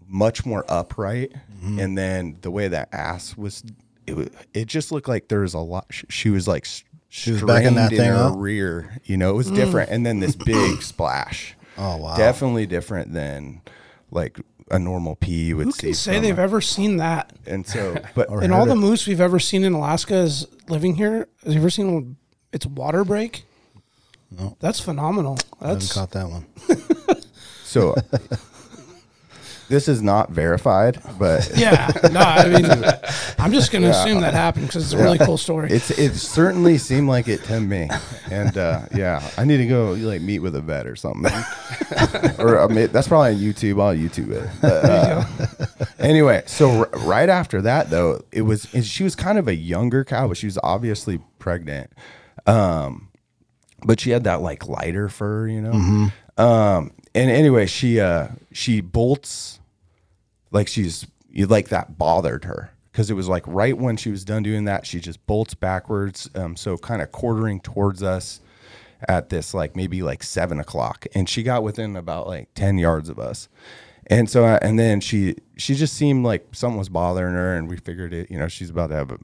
much 0.07 0.45
more 0.45 0.65
upright. 0.69 1.33
And 1.79 1.97
then 1.97 2.37
the 2.41 2.51
way 2.51 2.67
that 2.67 2.89
ass 2.91 3.35
was, 3.35 3.63
it 4.05 4.31
it 4.53 4.65
just 4.67 4.91
looked 4.91 5.07
like 5.07 5.29
there 5.29 5.39
was 5.41 5.53
a 5.55 5.59
lot. 5.59 5.85
sh- 5.89 6.05
She 6.09 6.29
was 6.29 6.47
like 6.47 6.65
She 7.09 7.31
was 7.31 7.41
backing 7.41 7.73
that 7.75 7.91
in 7.91 7.97
thing 7.97 8.11
her 8.11 8.15
up? 8.29 8.33
rear. 8.37 8.97
You 9.03 9.17
know, 9.17 9.31
it 9.31 9.35
was 9.35 9.49
different. 9.49 9.89
And 9.89 10.05
then 10.05 10.19
this 10.19 10.35
big 10.35 10.81
splash. 10.83 11.55
Oh 11.77 11.97
wow. 11.97 12.15
Definitely 12.17 12.65
different 12.67 13.13
than 13.13 13.61
like 14.11 14.39
a 14.71 14.79
normal 14.79 15.15
pee 15.15 15.45
you 15.45 15.57
would 15.57 15.65
who 15.65 15.71
see. 15.71 15.87
can 15.87 15.93
say 15.93 16.19
they've 16.19 16.37
a- 16.39 16.41
ever 16.41 16.61
seen 16.61 16.97
that? 16.97 17.33
And 17.45 17.65
so, 17.67 17.95
but 18.15 18.29
And 18.43 18.51
all 18.53 18.65
the 18.65 18.75
moose 18.75 19.05
we've 19.07 19.21
ever 19.21 19.39
seen 19.39 19.63
in 19.63 19.73
Alaska 19.73 20.15
is 20.15 20.47
living 20.69 20.95
here. 20.95 21.27
Have 21.43 21.53
you 21.53 21.59
ever 21.59 21.69
seen 21.69 22.17
its 22.51 22.65
water 22.65 23.03
break? 23.03 23.45
No. 24.31 24.57
That's 24.59 24.79
phenomenal. 24.79 25.37
I 25.61 25.67
haven't 25.67 25.79
That's 25.81 25.93
caught 25.93 26.11
that 26.11 26.29
one. 26.29 26.45
so 27.63 27.95
this 29.67 29.87
is 29.87 30.01
not 30.01 30.29
verified, 30.29 31.01
but 31.17 31.49
yeah. 31.55 31.91
No, 32.11 32.19
I 32.19 32.47
mean, 32.47 32.65
I'm 33.39 33.51
just 33.51 33.71
gonna 33.71 33.89
assume 33.89 34.21
that 34.21 34.33
happened 34.33 34.67
because 34.67 34.83
it's 34.83 34.93
a 34.93 35.03
really 35.03 35.17
cool 35.17 35.37
story. 35.37 35.69
it's 35.71 35.91
it 35.91 36.15
certainly 36.15 36.77
seemed 36.77 37.07
like 37.07 37.27
it 37.27 37.43
to 37.45 37.59
me. 37.59 37.89
And 38.29 38.57
uh, 38.57 38.81
yeah, 38.93 39.27
I 39.37 39.45
need 39.45 39.57
to 39.57 39.67
go 39.67 39.93
like 39.93 40.21
meet 40.21 40.39
with 40.39 40.55
a 40.55 40.61
vet 40.61 40.87
or 40.87 40.95
something. 40.95 41.31
or 42.39 42.59
I 42.59 42.67
mean, 42.67 42.87
that's 42.91 43.07
probably 43.07 43.33
on 43.33 43.39
YouTube. 43.39 43.81
I'll 43.81 43.95
YouTube 43.95 44.31
it. 44.31 44.49
But, 44.61 44.85
uh, 44.85 45.85
anyway, 45.99 46.43
so 46.45 46.69
r- 46.69 46.89
right 46.99 47.29
after 47.29 47.61
that 47.63 47.89
though, 47.89 48.21
it 48.31 48.41
was 48.43 48.71
and 48.73 48.85
she 48.85 49.03
was 49.03 49.15
kind 49.15 49.37
of 49.37 49.47
a 49.47 49.55
younger 49.55 50.03
cow, 50.03 50.27
but 50.27 50.37
she 50.37 50.47
was 50.47 50.59
obviously 50.63 51.19
pregnant. 51.39 51.91
Um, 52.45 53.09
but 53.83 53.99
she 53.99 54.11
had 54.11 54.23
that 54.25 54.41
like 54.41 54.67
lighter 54.67 55.09
fur, 55.09 55.47
you 55.47 55.61
know. 55.61 56.09
Um, 56.37 56.91
and 57.15 57.31
anyway, 57.31 57.65
she 57.65 57.99
uh 57.99 58.27
she 58.51 58.81
bolts 58.81 59.59
like 60.51 60.67
she's 60.67 61.07
like 61.33 61.69
that 61.69 61.97
bothered 61.97 62.43
her 62.43 62.71
because 62.91 63.09
it 63.09 63.13
was 63.15 63.27
like 63.27 63.43
right 63.47 63.77
when 63.77 63.97
she 63.97 64.11
was 64.11 64.23
done 64.23 64.43
doing 64.43 64.65
that, 64.65 64.85
she 64.85 64.99
just 64.99 65.25
bolts 65.25 65.53
backwards, 65.53 66.29
um, 66.35 66.55
so 66.55 66.77
kind 66.77 67.01
of 67.01 67.11
quartering 67.11 67.59
towards 67.59 68.03
us 68.03 68.41
at 69.07 69.29
this 69.29 69.53
like 69.53 69.75
maybe 69.75 70.01
like 70.01 70.23
seven 70.23 70.59
o'clock, 70.59 71.05
and 71.15 71.27
she 71.27 71.41
got 71.43 71.63
within 71.63 71.95
about 71.95 72.27
like 72.27 72.53
ten 72.53 72.77
yards 72.77 73.09
of 73.09 73.17
us. 73.17 73.49
And 74.07 74.29
so, 74.29 74.45
uh, 74.45 74.59
and 74.61 74.77
then 74.77 75.01
she 75.01 75.35
she 75.57 75.73
just 75.73 75.93
seemed 75.95 76.25
like 76.25 76.47
something 76.53 76.77
was 76.77 76.89
bothering 76.89 77.33
her, 77.33 77.55
and 77.55 77.67
we 77.67 77.77
figured 77.77 78.13
it. 78.13 78.29
You 78.29 78.37
know, 78.37 78.47
she's 78.47 78.69
about 78.69 78.87
to 78.87 78.95
have 78.95 79.11
a, 79.11 79.17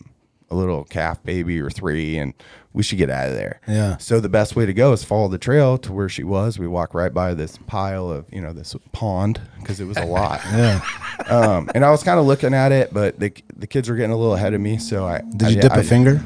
a 0.50 0.56
little 0.56 0.84
calf 0.86 1.22
baby 1.24 1.60
or 1.60 1.70
three, 1.70 2.18
and 2.18 2.34
we 2.74 2.84
should 2.84 2.98
get 2.98 3.10
out 3.10 3.28
of 3.30 3.36
there. 3.36 3.60
Yeah. 3.68 3.98
So 3.98 4.20
the 4.20 4.30
best 4.30 4.56
way 4.56 4.66
to 4.66 4.74
go 4.74 4.94
is 4.94 5.04
follow 5.04 5.28
the 5.28 5.38
trail 5.38 5.78
to 5.80 5.92
where 5.92 6.08
she 6.10 6.24
was. 6.24 6.58
We 6.58 6.68
walk 6.68 6.94
right 6.94 7.14
by 7.14 7.34
this 7.34 7.58
pile 7.68 8.10
of 8.10 8.26
you 8.32 8.40
know 8.42 8.54
this 8.54 8.76
pond 8.92 9.42
because 9.60 9.80
it 9.80 9.86
was 9.86 9.98
a 9.98 10.06
lot. 10.06 10.42
Yeah. 10.52 10.82
um, 11.28 11.70
and 11.76 11.84
I 11.86 11.92
was 11.92 12.02
kind 12.04 12.20
of 12.20 12.26
looking 12.26 12.54
at 12.54 12.72
it, 12.72 12.94
but 12.94 13.20
the 13.20 13.34
the 13.56 13.68
kids 13.68 13.90
were 13.90 13.96
getting 13.96 14.12
a 14.12 14.18
little 14.18 14.36
ahead 14.36 14.54
of 14.54 14.62
me, 14.62 14.78
so 14.78 15.06
I 15.06 15.22
Did 15.22 15.44
I 15.44 15.50
you 15.50 15.62
dip 15.62 15.72
I- 15.74 15.80
a 15.80 15.84
finger? 15.84 16.24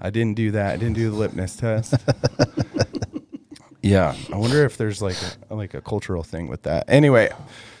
I 0.00 0.08
didn't 0.10 0.34
do 0.36 0.52
that. 0.52 0.72
I 0.72 0.76
didn't 0.76 0.94
do 0.94 1.10
the 1.10 1.28
lipness 1.28 1.58
test. 1.58 1.92
yeah, 3.82 4.14
I 4.32 4.36
wonder 4.36 4.64
if 4.64 4.76
there's 4.76 5.02
like 5.02 5.16
a, 5.50 5.54
like 5.54 5.74
a 5.74 5.80
cultural 5.80 6.22
thing 6.22 6.48
with 6.48 6.62
that. 6.62 6.84
Anyway, 6.88 7.30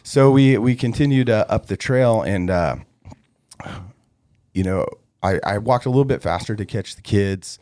so 0.02 0.30
we 0.30 0.58
we 0.58 0.74
continued 0.74 1.30
uh, 1.30 1.46
up 1.48 1.66
the 1.66 1.76
trail, 1.76 2.22
and 2.22 2.50
uh, 2.50 2.76
you 4.52 4.64
know, 4.64 4.86
I 5.22 5.38
I 5.44 5.58
walked 5.58 5.86
a 5.86 5.90
little 5.90 6.04
bit 6.04 6.22
faster 6.22 6.56
to 6.56 6.64
catch 6.66 6.96
the 6.96 7.02
kids, 7.02 7.58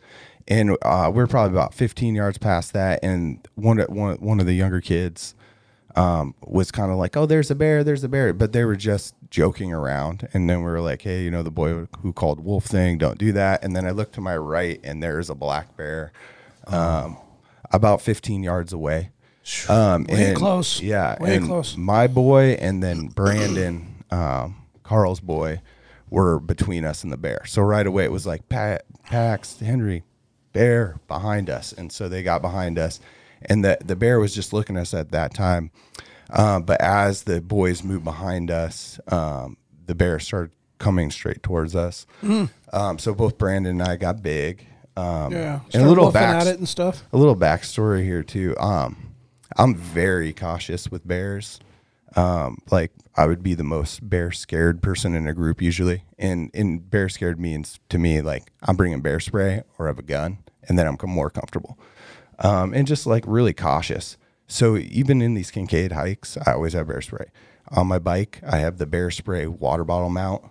and 0.49 0.75
uh, 0.81 1.11
we're 1.13 1.27
probably 1.27 1.55
about 1.55 1.73
15 1.73 2.15
yards 2.15 2.37
past 2.37 2.73
that, 2.73 2.99
and 3.03 3.39
one 3.55 3.79
of- 3.79 3.89
one 3.89 4.17
one 4.17 4.39
of 4.39 4.45
the 4.45 4.53
younger 4.53 4.81
kids 4.81 5.35
um, 5.95 6.33
was 6.45 6.71
kind 6.71 6.91
of 6.91 6.97
like, 6.97 7.15
"Oh, 7.17 7.25
there's 7.25 7.49
a 7.51 7.55
bear, 7.55 7.83
there's 7.83 8.03
a 8.03 8.09
bear," 8.09 8.33
but 8.33 8.51
they 8.53 8.63
were 8.63 8.75
just 8.75 9.15
joking 9.29 9.73
around. 9.73 10.27
And 10.33 10.49
then 10.49 10.59
we 10.59 10.65
were 10.71 10.81
like, 10.81 11.01
"Hey, 11.01 11.23
you 11.23 11.31
know, 11.31 11.43
the 11.43 11.51
boy 11.51 11.87
who 12.01 12.13
called 12.13 12.39
wolf 12.43 12.65
thing, 12.65 12.97
don't 12.97 13.17
do 13.17 13.31
that." 13.33 13.63
And 13.63 13.75
then 13.75 13.85
I 13.85 13.91
looked 13.91 14.13
to 14.15 14.21
my 14.21 14.37
right, 14.37 14.79
and 14.83 15.01
there's 15.03 15.29
a 15.29 15.35
black 15.35 15.75
bear, 15.77 16.11
um, 16.67 17.17
about 17.71 18.01
15 18.01 18.43
yards 18.43 18.71
away. 18.73 19.09
Um, 19.67 20.03
Way 20.03 20.27
and- 20.29 20.37
close. 20.37 20.79
Yeah, 20.79 21.17
Way 21.19 21.37
and 21.37 21.45
close. 21.47 21.75
My 21.75 22.05
boy 22.07 22.51
and 22.59 22.83
then 22.83 23.07
Brandon, 23.07 24.03
um, 24.11 24.57
Carl's 24.83 25.19
boy, 25.19 25.61
were 26.11 26.39
between 26.39 26.85
us 26.85 27.03
and 27.03 27.11
the 27.11 27.17
bear. 27.17 27.41
So 27.47 27.63
right 27.63 27.85
away 27.85 28.03
it 28.03 28.11
was 28.11 28.27
like 28.27 28.47
Pat, 28.47 28.83
Pax, 29.05 29.59
Henry, 29.59 30.03
bear 30.53 30.97
behind 31.07 31.49
us, 31.49 31.73
and 31.73 31.91
so 31.91 32.07
they 32.09 32.23
got 32.23 32.41
behind 32.41 32.77
us, 32.79 32.99
and 33.41 33.63
the 33.63 33.77
the 33.83 33.95
bear 33.95 34.19
was 34.19 34.33
just 34.35 34.53
looking 34.53 34.75
at 34.77 34.81
us 34.81 34.93
at 34.93 35.11
that 35.11 35.33
time. 35.33 35.71
Um, 36.31 36.63
but 36.63 36.79
as 36.81 37.23
the 37.23 37.41
boys 37.41 37.83
moved 37.83 38.03
behind 38.03 38.51
us, 38.51 38.99
um, 39.07 39.57
the 39.87 39.95
bear 39.95 40.19
started 40.19 40.51
coming 40.77 41.09
straight 41.11 41.41
towards 41.43 41.75
us. 41.75 42.05
Um, 42.71 42.99
so 42.99 43.13
both 43.15 43.37
Brandon 43.37 43.81
and 43.81 43.89
I 43.89 43.95
got 43.95 44.21
big. 44.21 44.65
Um, 44.95 45.31
Yeah. 45.33 45.61
and 45.73 45.83
a 45.83 45.87
little 45.89 46.11
back 46.11 46.41
at 46.41 46.47
it 46.47 46.59
and 46.59 46.67
stuff. 46.69 47.03
a 47.11 47.17
little 47.17 47.35
backstory 47.35 48.03
here 48.03 48.21
too. 48.23 48.55
Um, 48.59 49.13
I'm 49.57 49.73
very 49.75 50.31
cautious 50.33 50.89
with 50.91 51.07
bears. 51.07 51.59
Um, 52.15 52.59
like 52.69 52.91
I 53.19 53.25
would 53.25 53.43
be 53.43 53.53
the 53.53 53.65
most 53.65 54.09
bear 54.09 54.31
scared 54.31 54.81
person 54.81 55.13
in 55.13 55.27
a 55.27 55.33
group 55.33 55.61
usually, 55.61 56.05
and 56.17 56.49
in 56.53 56.79
bear 56.79 57.09
scared 57.09 57.37
means 57.37 57.77
to 57.89 57.97
me 57.97 58.21
like 58.21 58.53
I'm 58.63 58.77
bringing 58.77 59.01
bear 59.01 59.19
spray 59.19 59.63
or 59.77 59.87
have 59.87 59.99
a 59.99 60.03
gun, 60.03 60.37
and 60.69 60.79
then 60.79 60.87
I'm 60.87 60.97
more 61.03 61.29
comfortable, 61.29 61.77
um, 62.39 62.73
and 62.73 62.87
just 62.87 63.05
like 63.05 63.25
really 63.27 63.51
cautious. 63.51 64.15
So 64.47 64.77
even 64.77 65.21
in 65.21 65.33
these 65.33 65.51
Kincaid 65.51 65.91
hikes, 65.91 66.37
I 66.47 66.53
always 66.53 66.71
have 66.71 66.87
bear 66.87 67.01
spray 67.01 67.25
on 67.71 67.87
my 67.87 67.99
bike. 67.99 68.39
I 68.47 68.59
have 68.59 68.77
the 68.77 68.85
bear 68.85 69.11
spray 69.11 69.47
water 69.47 69.83
bottle 69.83 70.09
mount 70.09 70.45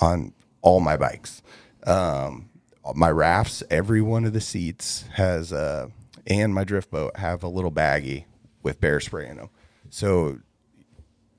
on 0.00 0.32
all 0.62 0.80
my 0.80 0.96
bikes. 0.96 1.42
Um, 1.86 2.48
my 2.94 3.10
rafts, 3.10 3.62
every 3.70 4.00
one 4.00 4.24
of 4.24 4.32
the 4.32 4.40
seats 4.40 5.04
has 5.16 5.52
uh, 5.52 5.88
and 6.26 6.54
my 6.54 6.64
drift 6.64 6.90
boat 6.90 7.18
have 7.18 7.42
a 7.42 7.48
little 7.48 7.70
baggie 7.70 8.24
with 8.62 8.80
bear 8.80 8.98
spray 8.98 9.28
in 9.28 9.36
them. 9.36 9.50
So 9.90 10.38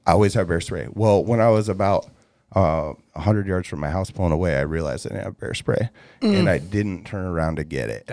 I 0.05 0.12
always 0.12 0.33
have 0.35 0.47
bear 0.47 0.62
spray. 0.62 0.88
Well, 0.93 1.24
when 1.24 1.39
I 1.41 1.50
was 1.50 1.67
about 1.69 2.07
uh, 2.53 2.93
100 3.13 3.47
yards 3.47 3.67
from 3.67 3.79
my 3.79 3.89
house 3.89 4.12
pulling 4.12 4.31
away, 4.31 4.55
I 4.57 4.62
realized 4.62 5.05
I 5.07 5.09
didn't 5.09 5.24
have 5.24 5.39
bear 5.39 5.53
spray 5.53 5.89
and 6.21 6.50
I 6.50 6.57
didn't 6.59 7.05
turn 7.05 7.25
around 7.25 7.55
to 7.57 7.63
get 7.63 7.89
it. 7.89 8.09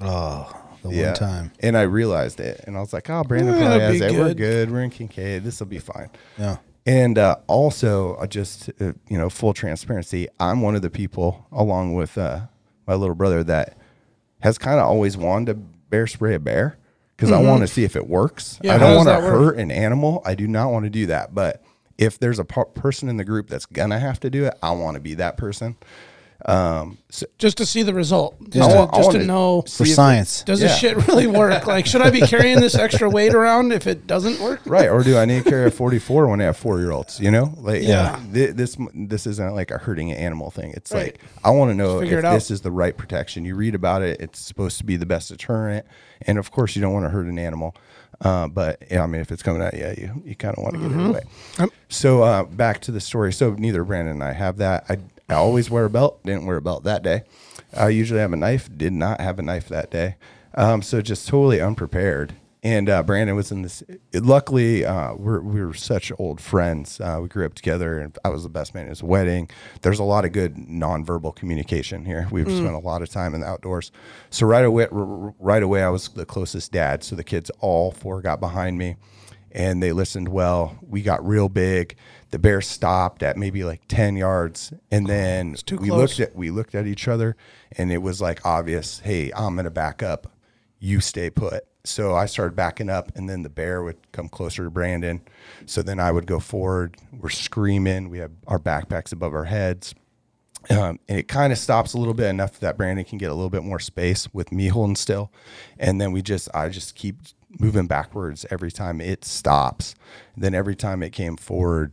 Oh, 0.00 0.54
the 0.82 0.90
Yeah. 0.90 1.06
one 1.06 1.14
time. 1.14 1.52
And 1.60 1.76
I 1.76 1.82
realized 1.82 2.40
it. 2.40 2.62
And 2.66 2.76
I 2.76 2.80
was 2.80 2.92
like, 2.92 3.08
oh, 3.08 3.22
Brandon 3.24 3.54
Eh, 3.54 3.58
probably 3.60 3.80
has 3.80 3.98
be 4.00 4.04
it. 4.06 4.12
We're 4.12 4.28
good. 4.28 4.36
good. 4.36 4.70
We're 4.70 4.82
in 4.82 4.90
Kincaid. 4.90 5.44
This 5.44 5.60
will 5.60 5.66
be 5.66 5.78
fine. 5.78 6.10
Yeah. 6.38 6.56
And 6.86 7.16
uh, 7.16 7.36
also, 7.46 8.14
uh, 8.16 8.26
just 8.26 8.68
uh, 8.80 8.92
you 9.08 9.16
know, 9.16 9.30
full 9.30 9.54
transparency, 9.54 10.28
I'm 10.38 10.60
one 10.60 10.74
of 10.74 10.82
the 10.82 10.90
people, 10.90 11.46
along 11.50 11.94
with 11.94 12.18
uh, 12.18 12.40
my 12.86 12.94
little 12.94 13.14
brother, 13.14 13.42
that 13.44 13.78
has 14.40 14.58
kind 14.58 14.78
of 14.78 14.86
always 14.86 15.16
wanted 15.16 15.46
to 15.46 15.54
bear 15.88 16.06
spray 16.06 16.34
a 16.34 16.40
bear 16.40 16.76
because 17.26 17.44
I 17.44 17.48
want 17.48 17.62
to 17.62 17.66
see 17.66 17.84
if 17.84 17.96
it 17.96 18.06
works. 18.08 18.54
Mm-hmm. 18.54 18.66
Yeah, 18.66 18.74
I 18.74 18.78
don't 18.78 18.96
want 18.96 19.08
to 19.08 19.20
hurt 19.20 19.58
an 19.58 19.70
animal. 19.70 20.22
I 20.24 20.34
do 20.34 20.46
not 20.46 20.70
want 20.70 20.84
to 20.84 20.90
do 20.90 21.06
that. 21.06 21.34
But 21.34 21.62
if 21.98 22.18
there's 22.18 22.38
a 22.38 22.44
par- 22.44 22.66
person 22.66 23.08
in 23.08 23.16
the 23.16 23.24
group 23.24 23.48
that's 23.48 23.66
gonna 23.66 23.98
have 23.98 24.20
to 24.20 24.30
do 24.30 24.44
it, 24.44 24.54
I 24.62 24.72
want 24.72 24.94
to 24.94 25.00
be 25.00 25.14
that 25.14 25.36
person. 25.36 25.76
Um, 26.46 26.98
so 27.08 27.24
Just 27.38 27.56
to 27.58 27.66
see 27.66 27.82
the 27.82 27.94
result. 27.94 28.36
Just, 28.50 28.68
want- 28.74 28.92
to, 28.92 28.98
just 28.98 29.10
to 29.12 29.24
know. 29.24 29.62
For 29.62 29.68
see 29.86 29.90
it- 29.92 29.94
science. 29.94 30.42
Does 30.42 30.60
Yeah. 30.60 30.68
this 30.68 30.78
shit 30.78 31.06
really 31.08 31.26
work? 31.26 31.66
Like, 31.74 31.86
should 31.86 32.02
I 32.02 32.10
be 32.10 32.20
carrying 32.20 32.60
this 32.60 32.74
extra 32.74 33.08
weight 33.08 33.34
around 33.34 33.72
if 33.72 33.86
it 33.86 34.06
doesn't 34.06 34.40
work? 34.40 34.60
right 34.66 34.88
or 34.88 35.02
do 35.02 35.16
i 35.18 35.24
need 35.24 35.44
to 35.44 35.50
carry 35.50 35.66
a 35.66 35.70
44 35.70 36.26
when 36.28 36.40
i 36.40 36.44
have 36.44 36.56
four 36.56 36.78
year 36.80 36.90
olds 36.90 37.18
you 37.20 37.30
know 37.30 37.52
like 37.58 37.82
Yeah. 37.82 38.16
thi- 38.32 38.46
this 38.52 38.76
this 38.94 39.26
isn't 39.26 39.54
like 39.54 39.70
a 39.70 39.78
hurting 39.78 40.10
an 40.10 40.16
animal 40.18 40.50
thing 40.50 40.72
it's 40.76 40.92
Right. 40.92 41.04
like 41.12 41.20
i 41.44 41.50
want 41.50 41.70
to 41.70 41.74
know 41.74 42.00
if 42.00 42.08
this 42.22 42.50
is 42.50 42.60
the 42.62 42.70
right 42.70 42.96
protection 42.96 43.44
you 43.44 43.54
read 43.54 43.74
about 43.74 44.02
it 44.02 44.20
it's 44.20 44.38
supposed 44.40 44.78
to 44.78 44.84
be 44.84 44.96
the 44.96 45.06
best 45.06 45.28
deterrent 45.30 45.86
and 46.22 46.38
of 46.38 46.50
course 46.50 46.76
you 46.76 46.82
don't 46.82 46.92
want 46.92 47.04
to 47.04 47.10
hurt 47.10 47.26
an 47.26 47.38
animal 47.38 47.74
uh, 48.20 48.46
but 48.46 48.80
yeah, 48.92 49.02
I 49.02 49.06
mean, 49.08 49.20
if 49.20 49.32
it's 49.32 49.42
coming 49.42 49.60
at 49.60 49.74
you, 49.74 49.92
you, 49.98 50.22
you 50.24 50.36
kind 50.36 50.56
of 50.56 50.62
want 50.62 50.74
to 50.76 50.80
get 50.80 50.90
Mm-hmm. 50.92 51.00
it 51.00 51.24
away. 51.58 51.68
So 51.88 52.22
uh, 52.22 52.44
back 52.44 52.80
to 52.82 52.92
the 52.92 53.00
story. 53.00 53.32
So 53.32 53.54
neither 53.54 53.82
Brandon 53.82 54.14
and 54.14 54.22
I 54.22 54.32
have 54.32 54.58
that. 54.58 54.84
I, 54.88 54.98
I 55.28 55.34
always 55.34 55.70
wear 55.70 55.84
a 55.86 55.90
belt. 55.90 56.22
Didn't 56.24 56.46
wear 56.46 56.56
a 56.56 56.62
belt 56.62 56.84
that 56.84 57.02
day. 57.02 57.22
I 57.74 57.88
usually 57.88 58.20
have 58.20 58.32
a 58.32 58.36
knife. 58.36 58.68
Did 58.76 58.92
not 58.92 59.20
have 59.20 59.38
a 59.38 59.42
knife 59.42 59.68
that 59.68 59.90
day. 59.90 60.16
Um, 60.54 60.82
so 60.82 61.00
just 61.00 61.26
totally 61.26 61.60
unprepared. 61.60 62.34
And 62.62 62.88
uh, 62.88 63.02
Brandon 63.02 63.36
was 63.36 63.52
in 63.52 63.60
this. 63.60 63.82
Luckily, 64.14 64.86
uh, 64.86 65.12
we're 65.14 65.40
we 65.40 65.62
were 65.62 65.74
such 65.74 66.10
old 66.18 66.40
friends. 66.40 66.98
Uh, 66.98 67.18
we 67.20 67.28
grew 67.28 67.44
up 67.44 67.52
together, 67.52 67.98
and 67.98 68.16
I 68.24 68.30
was 68.30 68.42
the 68.42 68.48
best 68.48 68.74
man 68.74 68.84
at 68.84 68.88
his 68.88 69.02
wedding. 69.02 69.50
There's 69.82 69.98
a 69.98 70.04
lot 70.04 70.24
of 70.24 70.32
good 70.32 70.56
nonverbal 70.56 71.36
communication 71.36 72.06
here. 72.06 72.26
We've 72.30 72.50
spent 72.50 72.74
a 72.74 72.78
lot 72.78 73.02
of 73.02 73.10
time 73.10 73.34
in 73.34 73.42
the 73.42 73.46
outdoors. 73.46 73.92
So 74.30 74.46
right 74.46 74.64
away, 74.64 74.86
right 74.90 75.62
away, 75.62 75.82
I 75.82 75.90
was 75.90 76.08
the 76.08 76.24
closest 76.24 76.72
dad. 76.72 77.04
So 77.04 77.16
the 77.16 77.24
kids, 77.24 77.50
all 77.60 77.92
four, 77.92 78.22
got 78.22 78.40
behind 78.40 78.78
me, 78.78 78.96
and 79.52 79.82
they 79.82 79.92
listened 79.92 80.28
well. 80.28 80.78
We 80.80 81.02
got 81.02 81.26
real 81.26 81.50
big. 81.50 81.96
The 82.34 82.40
bear 82.40 82.60
stopped 82.60 83.22
at 83.22 83.36
maybe 83.36 83.62
like 83.62 83.82
ten 83.86 84.16
yards, 84.16 84.72
and 84.90 85.06
then 85.06 85.54
too 85.54 85.76
we 85.76 85.86
close. 85.86 86.18
looked 86.18 86.18
at 86.18 86.34
we 86.34 86.50
looked 86.50 86.74
at 86.74 86.84
each 86.84 87.06
other, 87.06 87.36
and 87.78 87.92
it 87.92 87.98
was 87.98 88.20
like 88.20 88.44
obvious. 88.44 88.98
Hey, 88.98 89.30
I'm 89.36 89.54
gonna 89.54 89.70
back 89.70 90.02
up 90.02 90.32
you 90.80 91.00
stay 91.00 91.30
put. 91.30 91.64
So 91.84 92.16
I 92.16 92.26
started 92.26 92.56
backing 92.56 92.90
up, 92.90 93.12
and 93.14 93.30
then 93.30 93.44
the 93.44 93.48
bear 93.48 93.84
would 93.84 94.10
come 94.10 94.28
closer 94.28 94.64
to 94.64 94.70
Brandon. 94.70 95.20
So 95.66 95.80
then 95.80 96.00
I 96.00 96.10
would 96.10 96.26
go 96.26 96.40
forward. 96.40 96.96
We're 97.12 97.28
screaming. 97.28 98.10
We 98.10 98.18
have 98.18 98.32
our 98.48 98.58
backpacks 98.58 99.12
above 99.12 99.32
our 99.32 99.44
heads. 99.44 99.94
Um, 100.70 100.98
and 101.08 101.20
it 101.20 101.28
kind 101.28 101.52
of 101.52 101.58
stops 101.60 101.94
a 101.94 101.98
little 101.98 102.14
bit 102.14 102.26
enough 102.26 102.58
that 102.58 102.76
Brandon 102.76 103.04
can 103.04 103.18
get 103.18 103.30
a 103.30 103.34
little 103.34 103.48
bit 103.48 103.62
more 103.62 103.78
space 103.78 104.34
with 104.34 104.50
me 104.50 104.66
holding 104.66 104.96
still. 104.96 105.30
And 105.78 106.00
then 106.00 106.10
we 106.10 106.20
just, 106.20 106.48
I 106.52 106.68
just 106.68 106.96
keep 106.96 107.14
moving 107.60 107.86
backwards 107.86 108.44
every 108.50 108.72
time 108.72 109.00
it 109.00 109.24
stops. 109.24 109.94
then 110.36 110.52
every 110.52 110.74
time 110.74 111.00
it 111.00 111.10
came 111.10 111.36
forward, 111.36 111.92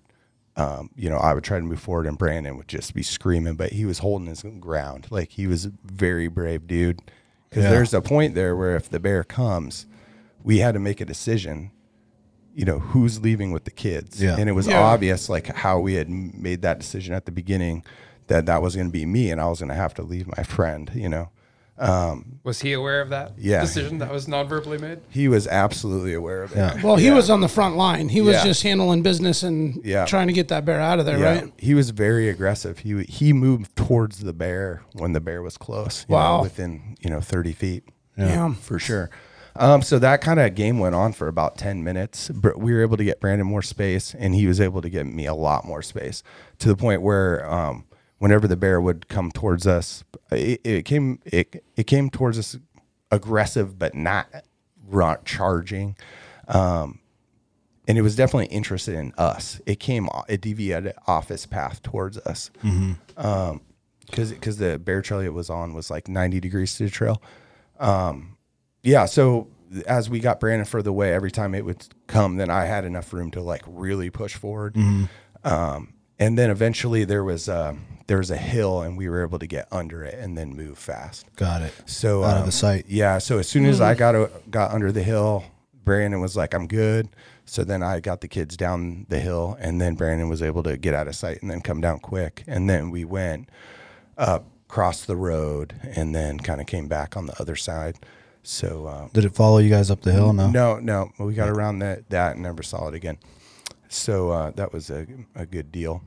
um, 0.58 0.90
you 0.96 1.10
know, 1.10 1.18
I 1.18 1.34
would 1.34 1.44
try 1.44 1.58
to 1.60 1.64
move 1.66 1.80
forward 1.80 2.06
and 2.08 2.18
Brandon 2.18 2.58
would 2.58 2.68
just 2.68 2.94
be 2.94 3.04
screaming, 3.04 3.56
but 3.56 3.72
he 3.72 3.86
was 3.86 4.00
holding 4.00 4.28
his 4.28 4.44
ground. 4.60 5.08
Like 5.10 5.32
he 5.32 5.48
was 5.48 5.66
a 5.66 5.72
very 5.86 6.28
brave 6.28 6.68
dude. 6.68 7.02
Because 7.50 7.66
there's 7.66 7.94
a 7.94 8.02
point 8.02 8.34
there 8.36 8.56
where 8.56 8.76
if 8.78 8.90
the 8.90 9.00
bear 9.00 9.24
comes, 9.26 9.86
we 10.44 10.60
had 10.60 10.74
to 10.74 10.80
make 10.80 11.02
a 11.02 11.06
decision. 11.06 11.72
You 12.54 12.66
know 12.66 12.80
who's 12.80 13.22
leaving 13.22 13.52
with 13.54 13.64
the 13.64 13.72
kids, 13.72 14.22
Yeah. 14.22 14.36
and 14.38 14.50
it 14.50 14.54
was 14.54 14.68
Yeah. 14.68 14.82
obvious 14.82 15.30
like 15.30 15.48
how 15.48 15.80
we 15.80 15.94
had 15.94 16.10
made 16.10 16.62
that 16.64 16.80
decision 16.80 17.14
at 17.14 17.26
the 17.26 17.32
beginning 17.32 17.84
that 18.28 18.46
that 18.46 18.62
was 18.62 18.76
going 18.76 18.88
to 18.88 18.92
be 18.92 19.06
me, 19.06 19.32
and 19.32 19.40
I 19.40 19.46
was 19.48 19.60
going 19.60 19.70
to 19.70 19.76
have 19.76 19.94
to 19.96 20.02
leave 20.04 20.28
my 20.36 20.44
friend. 20.44 20.92
You 20.94 21.08
know, 21.10 21.30
Was 22.44 22.62
he 22.62 22.74
aware 22.74 23.02
of 23.02 23.10
that 23.10 23.34
Yeah. 23.38 23.62
decision 23.62 23.98
that 24.00 24.12
was 24.12 24.28
non-verbally 24.28 24.78
made? 24.78 25.00
he 25.10 25.28
was 25.28 25.48
absolutely 25.48 26.14
aware 26.14 26.44
of 26.44 26.52
it. 26.54 26.58
Yeah. 26.58 26.82
Well, 26.84 26.96
he 26.96 27.12
was 27.12 27.30
on 27.30 27.42
the 27.42 27.48
front 27.48 27.76
line. 27.78 28.10
He 28.10 28.22
was 28.22 28.36
Yeah. 28.36 28.44
just 28.44 28.64
handling 28.64 29.02
business 29.02 29.44
and 29.44 29.80
Yeah. 29.84 30.06
trying 30.06 30.28
to 30.28 30.34
get 30.34 30.48
that 30.50 30.66
bear 30.66 30.80
out 30.80 31.00
of 31.00 31.06
there, 31.06 31.18
right? 31.20 31.52
He 31.58 31.74
was 31.74 31.90
very 31.92 32.30
aggressive. 32.30 32.80
He 32.80 33.04
he 33.04 33.34
moved 33.34 33.76
towards 33.76 34.20
the 34.20 34.34
bear 34.34 34.82
when 34.94 35.14
the 35.14 35.20
bear 35.22 35.42
was 35.42 35.58
close. 35.58 36.06
you 36.08 36.14
know, 36.16 36.20
Wow. 36.20 36.42
within 36.44 36.96
you 37.00 37.10
know 37.10 37.20
thirty 37.22 37.54
feet. 37.54 37.84
Yeah. 38.18 38.54
for 38.54 38.78
sure. 38.78 39.10
Um, 39.56 39.82
so 39.82 40.00
that 40.00 40.22
kind 40.22 40.40
of 40.40 40.56
game 40.56 40.80
went 40.80 40.96
on 40.96 41.12
for 41.12 41.28
about 41.28 41.58
10 41.58 41.84
minutes. 41.84 42.30
Br- 42.30 42.56
We 42.56 42.72
were 42.74 42.82
able 42.82 42.96
to 42.98 43.04
get 43.04 43.20
Brandon 43.20 43.46
more 43.48 43.62
space, 43.62 44.16
and 44.18 44.34
he 44.34 44.48
was 44.48 44.62
able 44.62 44.82
to 44.82 44.90
get 44.90 45.06
me 45.06 45.26
a 45.26 45.34
lot 45.34 45.66
more 45.66 45.82
space 45.82 46.24
to 46.60 46.70
the 46.70 46.76
point 46.78 47.02
where 47.02 47.46
um, 47.52 47.84
whenever 48.22 48.48
the 48.48 48.56
bear 48.56 48.80
would 48.80 49.08
come 49.08 49.32
towards 49.32 49.66
us, 49.66 50.04
it, 50.32 50.62
it 50.64 50.86
came 50.86 51.20
it, 51.26 51.64
it 51.76 51.88
came 51.88 52.08
towards 52.08 52.38
us 52.38 52.56
aggressive, 53.10 53.80
but 53.80 53.96
not 53.96 54.28
charging. 55.26 55.96
Um, 56.48 57.00
and 57.88 57.98
it 57.98 58.04
was 58.04 58.16
definitely 58.16 58.46
interested 58.56 58.94
in 58.94 59.12
us. 59.18 59.60
It 59.66 59.80
came, 59.80 60.08
it 60.30 60.40
deviated 60.40 60.94
off 61.08 61.32
its 61.32 61.48
path 61.48 61.82
towards 61.82 62.20
us. 62.20 62.52
Um, 63.18 63.62
because 64.06 64.32
because 64.32 64.58
the 64.58 64.78
bear 64.78 65.02
trail 65.02 65.22
it 65.22 65.34
was 65.34 65.50
on 65.50 65.74
was 65.74 65.90
like 65.90 66.08
90 66.08 66.40
degrees 66.42 66.76
to 66.76 66.84
the 66.84 66.90
trail. 66.92 67.24
Um, 67.80 68.38
yeah, 68.84 69.06
so 69.06 69.48
as 69.88 70.12
we 70.12 70.20
got 70.20 70.40
Brandon 70.40 70.66
further 70.66 70.92
away, 70.92 71.12
every 71.12 71.32
time 71.32 71.56
it 71.56 71.66
would 71.66 71.88
come, 72.06 72.36
then 72.38 72.52
I 72.52 72.66
had 72.66 72.86
enough 72.86 73.14
room 73.14 73.32
to 73.32 73.42
like 73.42 73.64
really 73.66 74.12
push 74.12 74.36
forward. 74.36 74.76
Um, 75.44 75.94
and 76.20 76.38
then 76.38 76.52
eventually 76.52 77.04
there 77.04 77.24
was 77.24 77.50
um, 77.50 77.86
there 78.08 78.18
was 78.18 78.32
a 78.32 78.38
hill, 78.38 78.82
and 78.82 78.98
we 78.98 79.08
were 79.10 79.24
able 79.24 79.40
to 79.40 79.48
get 79.48 79.68
under 79.72 80.04
it 80.04 80.16
and 80.16 80.38
then 80.38 80.56
move 80.56 80.78
fast. 80.78 81.26
Got 81.36 81.62
it. 81.62 81.74
So 81.86 82.24
Out 82.24 82.36
of 82.36 82.40
um, 82.42 82.46
the 82.48 82.52
sight. 82.52 82.86
Yeah. 82.88 83.18
So 83.20 83.40
as 83.40 83.48
soon 83.48 83.66
as 83.66 83.82
I 83.82 83.94
got 83.96 84.16
o- 84.16 84.30
got 84.50 84.72
under 84.72 84.92
the 84.92 85.04
hill, 85.04 85.44
Brandon 85.84 86.22
was 86.22 86.36
like, 86.36 86.54
"I'm 86.54 86.68
good." 86.68 87.10
So 87.46 87.64
then 87.64 87.84
I 87.84 88.00
got 88.00 88.22
the 88.22 88.28
kids 88.28 88.56
down 88.56 89.06
the 89.10 89.20
hill, 89.20 89.58
and 89.60 89.82
then 89.82 89.96
Brandon 89.96 90.30
was 90.30 90.42
able 90.42 90.64
to 90.64 90.78
get 90.78 90.94
out 90.94 91.08
of 91.08 91.16
sight 91.16 91.42
and 91.42 91.52
then 91.52 91.62
come 91.62 91.82
down 91.82 92.00
quick. 92.00 92.44
And 92.48 92.70
then 92.70 92.92
we 92.92 93.04
went 93.04 93.50
up, 94.18 94.46
crossed 94.68 95.08
the 95.08 95.16
road, 95.18 95.74
and 95.84 96.16
then 96.16 96.40
kind 96.40 96.62
of 96.62 96.68
came 96.68 96.88
back 96.88 97.18
on 97.18 97.26
the 97.26 97.40
other 97.42 97.56
side. 97.56 97.98
So 98.44 98.86
uh, 98.88 99.08
Did 99.14 99.26
it 99.26 99.36
follow 99.36 99.58
you 99.60 99.70
guys 99.70 99.92
up 99.92 100.02
the 100.02 100.12
hill? 100.12 100.34
No. 100.34 100.50
no, 100.50 100.80
no, 100.80 101.12
we 101.20 101.34
got 101.34 101.50
around 101.50 101.80
that 101.80 102.10
that 102.10 102.34
and 102.34 102.44
never 102.44 102.64
saw 102.64 102.88
it 102.88 102.96
again. 102.96 103.18
So 103.90 104.32
uh, 104.32 104.52
that 104.52 104.72
was 104.72 104.90
a, 104.90 105.06
a 105.36 105.46
good 105.46 105.72
deal. 105.72 106.02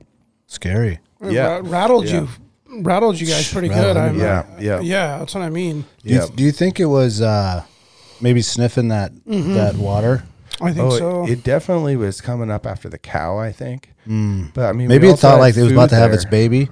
Scary. 0.47 0.99
Yeah. 1.23 1.57
Ra- 1.57 1.61
rattled 1.63 2.05
Yeah. 2.05 2.21
you, 2.21 2.81
rattled 2.81 3.19
you 3.19 3.27
guys 3.27 3.51
pretty 3.51 3.69
Rattled 3.69 3.95
good. 3.95 3.97
I 3.97 4.11
me. 4.11 4.19
Yeah, 4.19 4.39
uh, 4.39 4.45
yeah. 4.59 4.79
yeah. 4.81 5.17
That's 5.19 5.33
what 5.33 5.43
I 5.43 5.49
mean. 5.49 5.85
Do 6.03 6.13
you, 6.13 6.19
Yeah. 6.19 6.27
do 6.33 6.43
you 6.43 6.51
think 6.51 6.79
it 6.79 6.85
was 6.85 7.21
uh, 7.21 7.63
maybe 8.21 8.41
sniffing 8.41 8.89
that 8.89 9.11
mm-hmm. 9.13 9.53
that 9.53 9.75
water? 9.75 10.23
I 10.61 10.71
think 10.71 10.79
Oh, 10.85 10.97
so. 10.97 11.23
it, 11.25 11.31
it 11.31 11.43
definitely 11.43 11.95
was 11.97 12.21
coming 12.21 12.49
up 12.49 12.65
after 12.65 12.87
the 12.87 12.97
cow, 12.97 13.37
I 13.37 13.51
think. 13.51 13.91
Mm. 14.07 14.53
But 14.53 14.67
I 14.67 14.71
mean, 14.73 14.87
Maybe 14.87 15.07
it 15.09 15.19
thought 15.19 15.39
like 15.39 15.57
it 15.57 15.63
was 15.63 15.71
about 15.71 15.89
to 15.89 15.95
have 15.95 16.11
there. 16.11 16.15
its 16.19 16.25
baby. 16.25 16.69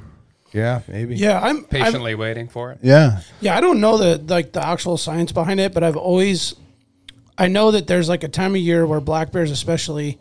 Yeah, 0.54 0.82
maybe. 0.88 1.16
yeah, 1.16 1.40
I'm 1.42 1.58
I'm, 1.58 1.64
Patiently 1.66 2.14
waiting 2.14 2.48
for 2.48 2.72
it. 2.72 2.78
Yeah. 2.84 3.22
Yeah, 3.42 3.58
I 3.58 3.62
don't 3.62 3.82
know 3.82 3.98
the 3.98 4.20
like 4.32 4.54
the 4.54 4.66
actual 4.66 4.98
science 4.98 5.32
behind 5.32 5.60
it, 5.60 5.74
but 5.74 5.84
I've 5.84 5.98
always 5.98 6.54
I 7.38 7.48
know 7.48 7.72
that 7.72 7.88
there's 7.88 8.08
like 8.08 8.24
a 8.24 8.28
time 8.28 8.52
of 8.54 8.62
year 8.62 8.86
where 8.86 9.02
black 9.02 9.32
bears 9.32 9.50
especially 9.50 10.20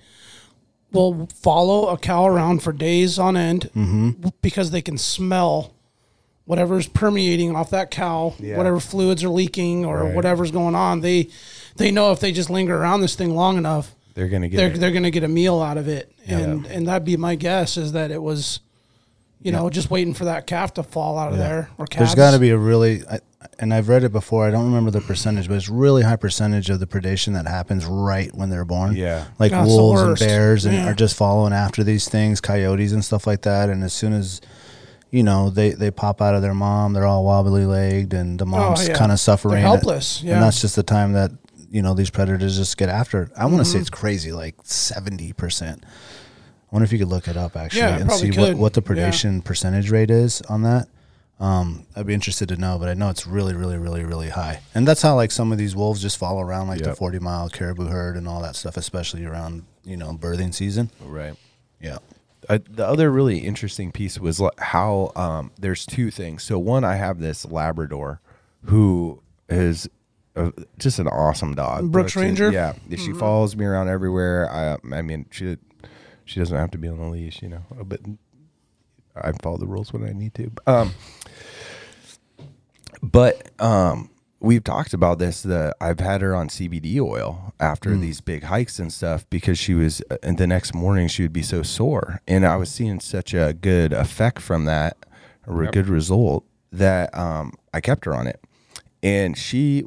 will 0.92 1.26
follow 1.34 1.88
a 1.88 1.98
cow 1.98 2.26
around 2.26 2.62
for 2.62 2.72
days 2.72 3.18
on 3.18 3.36
end 3.36 3.70
Mm-hmm. 3.74 4.28
because 4.42 4.70
they 4.70 4.82
can 4.82 4.98
smell 4.98 5.72
whatever's 6.44 6.88
permeating 6.88 7.54
off 7.56 7.70
that 7.70 7.90
cow, 7.90 8.34
Yeah. 8.38 8.56
whatever 8.56 8.80
fluids 8.80 9.22
are 9.24 9.28
leaking 9.28 9.84
or 9.84 10.04
Right. 10.04 10.14
whatever's 10.14 10.50
going 10.50 10.74
on. 10.74 11.00
They 11.00 11.28
they 11.76 11.90
know 11.90 12.12
if 12.12 12.20
they 12.20 12.32
just 12.32 12.50
linger 12.50 12.76
around 12.76 13.00
this 13.00 13.14
thing 13.14 13.34
long 13.34 13.56
enough, 13.56 13.94
They're 14.14 14.28
gonna 14.28 14.48
get 14.48 14.56
they're 14.58 14.70
it. 14.72 14.78
they're 14.78 14.90
going 14.90 15.04
to 15.04 15.10
get 15.10 15.24
a 15.24 15.28
meal 15.28 15.60
out 15.62 15.78
of 15.78 15.88
it. 15.88 16.12
And 16.26 16.66
and 16.66 16.86
that'd 16.86 17.04
be 17.06 17.16
my 17.16 17.34
guess 17.36 17.76
is 17.76 17.92
that 17.92 18.10
it 18.10 18.22
was 18.22 18.60
you 19.40 19.50
know, 19.50 19.68
just 19.70 19.90
waiting 19.90 20.14
for 20.14 20.26
that 20.26 20.46
calf 20.46 20.74
to 20.74 20.84
fall 20.84 21.18
out 21.18 21.32
of 21.32 21.38
there 21.38 21.68
or 21.76 21.84
calves. 21.86 22.10
There's 22.10 22.14
got 22.14 22.30
to 22.30 22.38
be 22.38 22.50
a 22.50 22.56
really, 22.56 23.02
I, 23.10 23.18
and 23.58 23.72
I've 23.74 23.88
read 23.88 24.04
it 24.04 24.12
before. 24.12 24.46
I 24.46 24.50
don't 24.50 24.64
remember 24.66 24.90
the 24.90 25.00
percentage, 25.00 25.48
but 25.48 25.54
it's 25.54 25.68
really 25.68 26.02
high 26.02 26.16
percentage 26.16 26.70
of 26.70 26.80
the 26.80 26.86
predation 26.86 27.32
that 27.34 27.46
happens 27.46 27.84
right 27.86 28.34
when 28.34 28.50
they're 28.50 28.64
born. 28.64 28.94
Yeah. 28.96 29.24
like 29.38 29.50
That's 29.52 29.68
wolves 29.68 30.00
and 30.02 30.18
bears, 30.18 30.64
and 30.64 30.74
Yeah. 30.74 30.88
are 30.90 30.94
just 30.94 31.16
following 31.16 31.52
after 31.52 31.82
these 31.84 32.08
things, 32.08 32.40
coyotes 32.40 32.92
and 32.92 33.04
stuff 33.04 33.26
like 33.26 33.42
that. 33.42 33.68
And 33.70 33.82
as 33.84 33.92
soon 33.92 34.12
as 34.12 34.40
you 35.10 35.22
know 35.22 35.50
they 35.50 35.70
they 35.70 35.90
pop 35.90 36.22
out 36.22 36.34
of 36.34 36.42
their 36.42 36.54
mom, 36.54 36.92
they're 36.92 37.06
all 37.06 37.24
wobbly 37.24 37.66
legged, 37.66 38.14
and 38.14 38.38
the 38.38 38.46
mom's 38.46 38.88
yeah. 38.88 38.94
kind 38.94 39.12
of 39.12 39.20
suffering, 39.20 39.54
They're 39.54 39.62
helpless, 39.62 40.22
yeah. 40.22 40.34
and 40.34 40.42
that's 40.42 40.60
just 40.60 40.74
the 40.76 40.82
time 40.82 41.12
that 41.12 41.30
you 41.70 41.82
know 41.82 41.94
these 41.94 42.10
predators 42.10 42.56
just 42.56 42.76
get 42.76 42.88
after. 42.88 43.22
it. 43.24 43.30
I 43.36 43.44
want 43.46 43.56
to 43.56 43.62
Mm-hmm. 43.62 43.72
say 43.72 43.78
it's 43.80 43.90
crazy, 43.90 44.32
like 44.32 44.54
seventy 44.64 45.32
percent. 45.32 45.84
I 45.84 46.74
wonder 46.74 46.84
if 46.84 46.92
you 46.92 46.98
could 46.98 47.08
look 47.08 47.28
it 47.28 47.36
up 47.36 47.54
actually 47.56 47.80
Yeah, 47.82 47.98
and 47.98 48.10
see 48.10 48.30
probably 48.30 48.54
what, 48.54 48.58
what 48.58 48.72
the 48.72 48.82
Yeah. 48.96 49.10
predation 49.10 49.44
percentage 49.44 49.90
rate 49.90 50.10
is 50.10 50.40
on 50.48 50.62
that. 50.62 50.88
Um, 51.42 51.86
I'd 51.96 52.06
be 52.06 52.14
interested 52.14 52.48
to 52.50 52.56
know, 52.56 52.78
but 52.78 52.88
I 52.88 52.94
know 52.94 53.10
it's 53.10 53.26
really, 53.26 53.52
really, 53.54 53.76
really, 53.76 54.04
really 54.04 54.28
high. 54.28 54.60
And 54.76 54.86
that's 54.86 55.02
how 55.02 55.16
like 55.16 55.32
some 55.32 55.50
of 55.50 55.58
these 55.58 55.74
wolves 55.74 56.00
just 56.00 56.16
follow 56.16 56.40
around 56.40 56.68
like 56.68 56.78
the 56.80 56.90
Yep. 56.90 56.96
forty 56.98 57.18
mile 57.18 57.48
caribou 57.48 57.86
herd 57.88 58.16
and 58.16 58.28
all 58.28 58.40
that 58.42 58.54
stuff, 58.54 58.76
especially 58.76 59.24
around 59.24 59.64
you 59.84 59.96
know 59.96 60.12
birthing 60.14 60.54
season. 60.54 60.90
right. 61.04 61.34
Yeah, 61.80 61.98
Uh, 62.48 62.58
the 62.70 62.86
other 62.86 63.10
really 63.10 63.38
interesting 63.40 63.90
piece 63.90 64.18
was 64.20 64.38
li- 64.38 64.50
how 64.58 65.10
um, 65.16 65.50
there's 65.58 65.84
two 65.84 66.12
things. 66.12 66.44
So 66.44 66.58
one, 66.60 66.84
I 66.84 66.94
have 66.94 67.18
this 67.18 67.44
Labrador 67.44 68.20
who 68.66 69.20
is 69.48 69.88
uh 70.36 70.52
just 70.78 71.00
an 71.00 71.08
awesome 71.08 71.54
dog. 71.56 71.90
Brooks 71.90 72.12
is- 72.16 72.22
Ranger? 72.22 72.52
Yeah, 72.52 72.74
she 72.96 73.12
follows 73.12 73.56
me 73.56 73.64
around 73.64 73.88
everywhere. 73.88 74.48
I, 74.48 74.76
I 74.96 75.02
mean, 75.02 75.26
she 75.32 75.56
she 76.24 76.38
doesn't 76.38 76.56
have 76.56 76.70
to 76.70 76.78
be 76.78 76.86
on 76.86 76.98
the 76.98 77.06
leash, 77.08 77.42
you 77.42 77.48
know, 77.48 77.62
but 77.84 78.00
I 79.16 79.32
follow 79.42 79.58
the 79.58 79.66
rules 79.66 79.92
when 79.92 80.04
I 80.04 80.12
need 80.12 80.34
to. 80.36 80.50
Um, 80.66 80.94
but 83.12 83.50
um, 83.60 84.10
we've 84.40 84.64
talked 84.64 84.92
about 84.92 85.18
this. 85.18 85.42
The 85.42 85.74
I've 85.80 86.00
had 86.00 86.20
her 86.20 86.34
on 86.34 86.48
CBD 86.48 87.00
oil 87.00 87.54
after 87.60 87.96
these 87.96 88.20
big 88.20 88.44
hikes 88.44 88.78
and 88.78 88.92
stuff 88.92 89.28
because 89.30 89.58
she 89.58 89.74
was, 89.74 90.00
and 90.22 90.36
the 90.36 90.46
next 90.46 90.74
morning 90.74 91.08
she 91.08 91.22
would 91.22 91.32
be 91.32 91.42
so 91.42 91.62
sore, 91.62 92.20
and 92.26 92.44
I 92.44 92.56
was 92.56 92.70
seeing 92.70 93.00
such 93.00 93.32
a 93.32 93.54
good 93.58 93.92
effect 93.92 94.40
from 94.40 94.64
that, 94.64 94.96
a 95.46 95.52
re- 95.52 95.70
good 95.70 95.88
result 95.88 96.44
that 96.72 97.16
um, 97.16 97.54
I 97.72 97.80
kept 97.80 98.04
her 98.04 98.14
on 98.14 98.26
it, 98.26 98.42
and 99.02 99.38
she. 99.38 99.84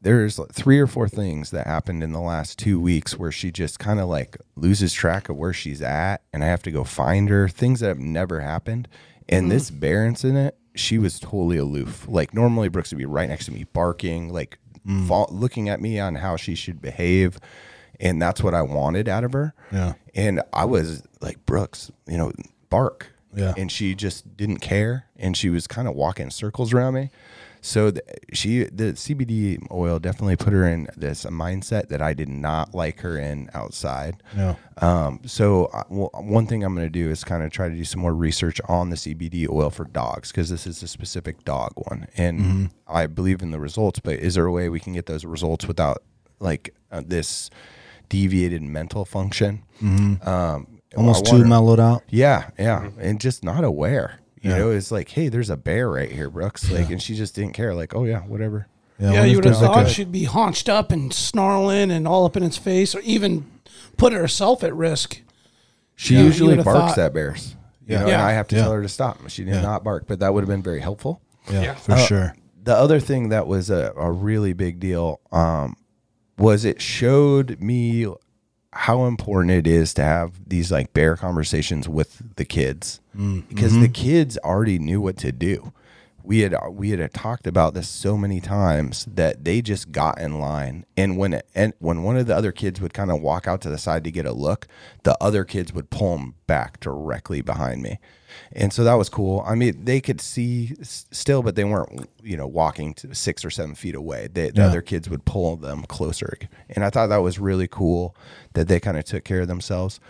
There's 0.00 0.38
three 0.52 0.78
or 0.78 0.86
four 0.86 1.08
things 1.08 1.50
that 1.50 1.66
happened 1.66 2.04
in 2.04 2.12
the 2.12 2.20
last 2.20 2.56
two 2.56 2.78
weeks 2.78 3.18
where 3.18 3.32
she 3.32 3.50
just 3.50 3.80
kind 3.80 3.98
of 3.98 4.08
like 4.08 4.38
loses 4.54 4.92
track 4.92 5.28
of 5.28 5.36
where 5.36 5.52
she's 5.52 5.82
at, 5.82 6.18
and 6.32 6.44
I 6.44 6.46
have 6.46 6.62
to 6.62 6.70
go 6.70 6.84
find 6.84 7.28
her. 7.28 7.48
Things 7.48 7.80
that 7.80 7.88
have 7.88 7.98
never 7.98 8.38
happened. 8.38 8.86
And 9.28 9.50
this 9.50 9.70
bear 9.72 10.06
incident, 10.06 10.54
she 10.78 10.98
was 10.98 11.18
totally 11.18 11.58
aloof. 11.58 12.06
Like 12.08 12.32
normally 12.32 12.68
Brooks 12.68 12.90
would 12.90 12.98
be 12.98 13.06
right 13.06 13.28
next 13.28 13.46
to 13.46 13.52
me, 13.52 13.64
barking, 13.72 14.32
like 14.32 14.58
mm. 14.86 15.06
fall, 15.06 15.28
looking 15.30 15.68
at 15.68 15.80
me 15.80 15.98
on 15.98 16.16
how 16.16 16.36
she 16.36 16.54
should 16.54 16.80
behave, 16.80 17.38
and 18.00 18.20
that's 18.20 18.42
what 18.42 18.54
I 18.54 18.62
wanted 18.62 19.08
out 19.08 19.24
of 19.24 19.32
her. 19.32 19.54
Yeah. 19.72 19.94
And 20.14 20.42
I 20.52 20.64
was 20.64 21.02
like, 21.20 21.44
Brooks, 21.46 21.90
you 22.06 22.16
know, 22.16 22.32
bark. 22.70 23.08
Yeah. 23.34 23.54
And 23.56 23.70
she 23.70 23.94
just 23.94 24.36
didn't 24.36 24.58
care, 24.58 25.04
and 25.16 25.36
she 25.36 25.50
was 25.50 25.66
kind 25.66 25.86
of 25.86 25.94
walking 25.94 26.30
circles 26.30 26.72
around 26.72 26.94
me. 26.94 27.10
So 27.60 27.90
the, 27.90 28.02
she, 28.32 28.64
the 28.64 28.92
CBD 28.94 29.58
oil 29.70 29.98
definitely 29.98 30.36
put 30.36 30.52
her 30.52 30.66
in 30.68 30.88
this 30.96 31.24
mindset 31.24 31.88
that 31.88 32.00
I 32.00 32.14
did 32.14 32.28
not 32.28 32.74
like 32.74 33.00
her 33.00 33.18
in 33.18 33.50
outside. 33.54 34.22
Yeah. 34.36 34.54
Um, 34.78 35.20
so 35.26 35.66
uh, 35.66 35.82
well, 35.88 36.10
one 36.14 36.46
thing 36.46 36.62
I'm 36.62 36.74
going 36.74 36.86
to 36.86 36.90
do 36.90 37.10
is 37.10 37.24
kind 37.24 37.42
of 37.42 37.50
try 37.50 37.68
to 37.68 37.74
do 37.74 37.84
some 37.84 38.00
more 38.00 38.14
research 38.14 38.60
on 38.68 38.90
the 38.90 38.96
CBD 38.96 39.48
oil 39.48 39.70
for 39.70 39.84
dogs 39.84 40.30
because 40.30 40.48
this 40.50 40.66
is 40.66 40.82
a 40.82 40.88
specific 40.88 41.44
dog 41.44 41.72
one, 41.76 42.06
and 42.16 42.70
I 42.86 43.06
believe 43.06 43.42
in 43.42 43.50
the 43.50 43.58
results. 43.60 43.98
But 44.00 44.14
is 44.14 44.34
there 44.34 44.46
a 44.46 44.52
way 44.52 44.68
we 44.68 44.80
can 44.80 44.92
get 44.92 45.06
those 45.06 45.24
results 45.24 45.66
without 45.66 46.02
like 46.40 46.74
uh, 46.92 47.02
this 47.04 47.50
deviated 48.08 48.62
mental 48.62 49.04
function? 49.04 49.64
Um, 49.82 50.80
almost 50.96 51.26
too 51.26 51.44
mellowed 51.44 51.80
out. 51.80 52.02
yeah, 52.08 52.50
yeah, 52.58 52.90
and 52.98 53.20
just 53.20 53.42
not 53.44 53.64
aware. 53.64 54.20
You 54.42 54.50
know, 54.50 54.70
it's 54.70 54.90
like, 54.90 55.08
hey, 55.08 55.28
there's 55.28 55.50
a 55.50 55.56
bear 55.56 55.90
right 55.90 56.10
here, 56.10 56.30
Brooks. 56.30 56.70
Like, 56.70 56.90
and 56.90 57.00
she 57.02 57.14
just 57.14 57.34
didn't 57.34 57.54
care. 57.54 57.74
Like, 57.74 57.94
oh 57.94 58.04
yeah, 58.04 58.20
whatever. 58.20 58.66
I 59.00 59.02
Yeah, 59.02 59.10
wonder 59.12 59.26
you 59.26 59.36
would 59.36 59.44
have 59.44 59.54
there's 59.54 59.62
like 59.62 59.72
thought 59.72 59.86
a- 59.86 59.90
she'd 59.94 60.12
be 60.12 60.24
haunched 60.24 60.68
up 60.68 60.90
and 60.92 61.12
snarling 61.12 61.90
and 61.90 62.06
all 62.08 62.24
up 62.24 62.36
in 62.36 62.42
its 62.42 62.56
face, 62.56 62.94
or 62.94 63.00
even 63.00 63.46
put 63.96 64.12
herself 64.12 64.62
at 64.64 64.74
risk. 64.74 65.20
She 65.96 66.14
Yeah, 66.14 66.20
you 66.20 66.26
usually 66.26 66.50
would've 66.50 66.64
barks 66.64 66.94
thought- 66.94 66.98
at 67.06 67.14
bears. 67.14 67.56
You 67.86 67.94
Yeah. 67.94 67.98
know, 68.00 68.04
and 68.06 68.10
Yeah. 68.12 68.26
I 68.26 68.32
have 68.32 68.48
to 68.48 68.56
Yeah. 68.56 68.62
tell 68.62 68.72
her 68.72 68.82
to 68.82 68.88
stop. 68.88 69.18
She 69.28 69.44
did 69.44 69.62
not 69.62 69.82
bark, 69.84 70.04
but 70.06 70.18
that 70.20 70.34
would 70.34 70.42
have 70.42 70.48
been 70.48 70.62
very 70.62 70.80
helpful. 70.80 71.20
yeah, 71.50 71.62
Yeah. 71.62 71.74
for 71.74 71.92
Uh, 71.92 71.96
sure. 72.06 72.34
The 72.62 72.76
other 72.76 73.00
thing 73.00 73.30
that 73.30 73.46
was 73.46 73.70
a, 73.70 73.92
a 73.96 74.10
really 74.12 74.52
big 74.52 74.78
deal 74.78 75.20
um, 75.32 75.76
was 76.36 76.64
it 76.66 76.82
showed 76.82 77.58
me 77.60 78.06
how 78.82 79.06
important 79.06 79.50
it 79.50 79.66
is 79.66 79.92
to 79.92 80.04
have 80.04 80.48
these 80.48 80.70
like 80.70 80.94
bear 80.94 81.16
conversations 81.16 81.88
with 81.88 82.36
the 82.36 82.44
kids. 82.44 83.00
Mm. 83.16 83.48
Because 83.48 83.72
the 83.72 83.86
mm-hmm. 83.86 83.92
kids 83.92 84.38
already 84.44 84.78
knew 84.78 85.00
what 85.00 85.16
to 85.16 85.32
do. 85.32 85.72
We 86.22 86.40
had 86.40 86.54
uh, 86.54 86.70
we 86.70 86.90
had 86.90 87.00
uh, 87.00 87.08
talked 87.12 87.48
about 87.48 87.74
this 87.74 87.88
so 87.88 88.16
many 88.16 88.40
times 88.40 89.04
that 89.12 89.44
they 89.44 89.62
just 89.62 89.90
got 89.90 90.20
in 90.20 90.38
line, 90.38 90.86
and 90.96 91.18
when 91.18 91.32
it, 91.32 91.48
and 91.56 91.72
when 91.80 92.04
one 92.04 92.16
of 92.16 92.28
the 92.28 92.36
other 92.36 92.52
kids 92.52 92.80
would 92.80 92.94
kind 92.94 93.10
of 93.10 93.20
walk 93.20 93.48
out 93.48 93.60
to 93.62 93.68
the 93.68 93.78
side 93.78 94.04
to 94.04 94.12
get 94.12 94.26
a 94.26 94.32
look, 94.32 94.68
the 95.02 95.16
other 95.20 95.44
kids 95.44 95.72
would 95.72 95.90
pull 95.90 96.16
them 96.16 96.34
back 96.46 96.78
directly 96.78 97.40
behind 97.40 97.82
me, 97.82 97.98
and 98.52 98.72
so 98.72 98.84
that 98.84 98.94
was 98.94 99.08
cool. 99.08 99.44
I 99.46 99.54
mean, 99.54 99.84
they 99.84 100.00
could 100.00 100.20
see 100.20 100.74
s- 100.80 101.06
still, 101.10 101.42
but 101.42 101.54
they 101.56 101.64
weren't 101.64 102.08
you 102.22 102.36
know 102.36 102.46
walking 102.46 102.94
to 102.94 103.14
six 103.14 103.44
or 103.44 103.50
seven 103.50 103.74
feet 103.74 103.94
away. 103.94 104.28
They, 104.32 104.50
the 104.50 104.62
Yeah. 104.62 104.66
other 104.68 104.82
kids 104.82 105.08
would 105.08 105.24
pull 105.24 105.56
them 105.56 105.84
closer, 105.84 106.36
and 106.70 106.84
I 106.84 106.90
thought 106.90 107.08
that 107.08 107.18
was 107.18 107.38
really 107.38 107.68
cool 107.68 108.14
that 108.54 108.68
they 108.68 108.80
kind 108.80 108.96
of 108.96 109.04
took 109.04 109.24
care 109.24 109.40
of 109.42 109.48
themselves. 109.48 110.00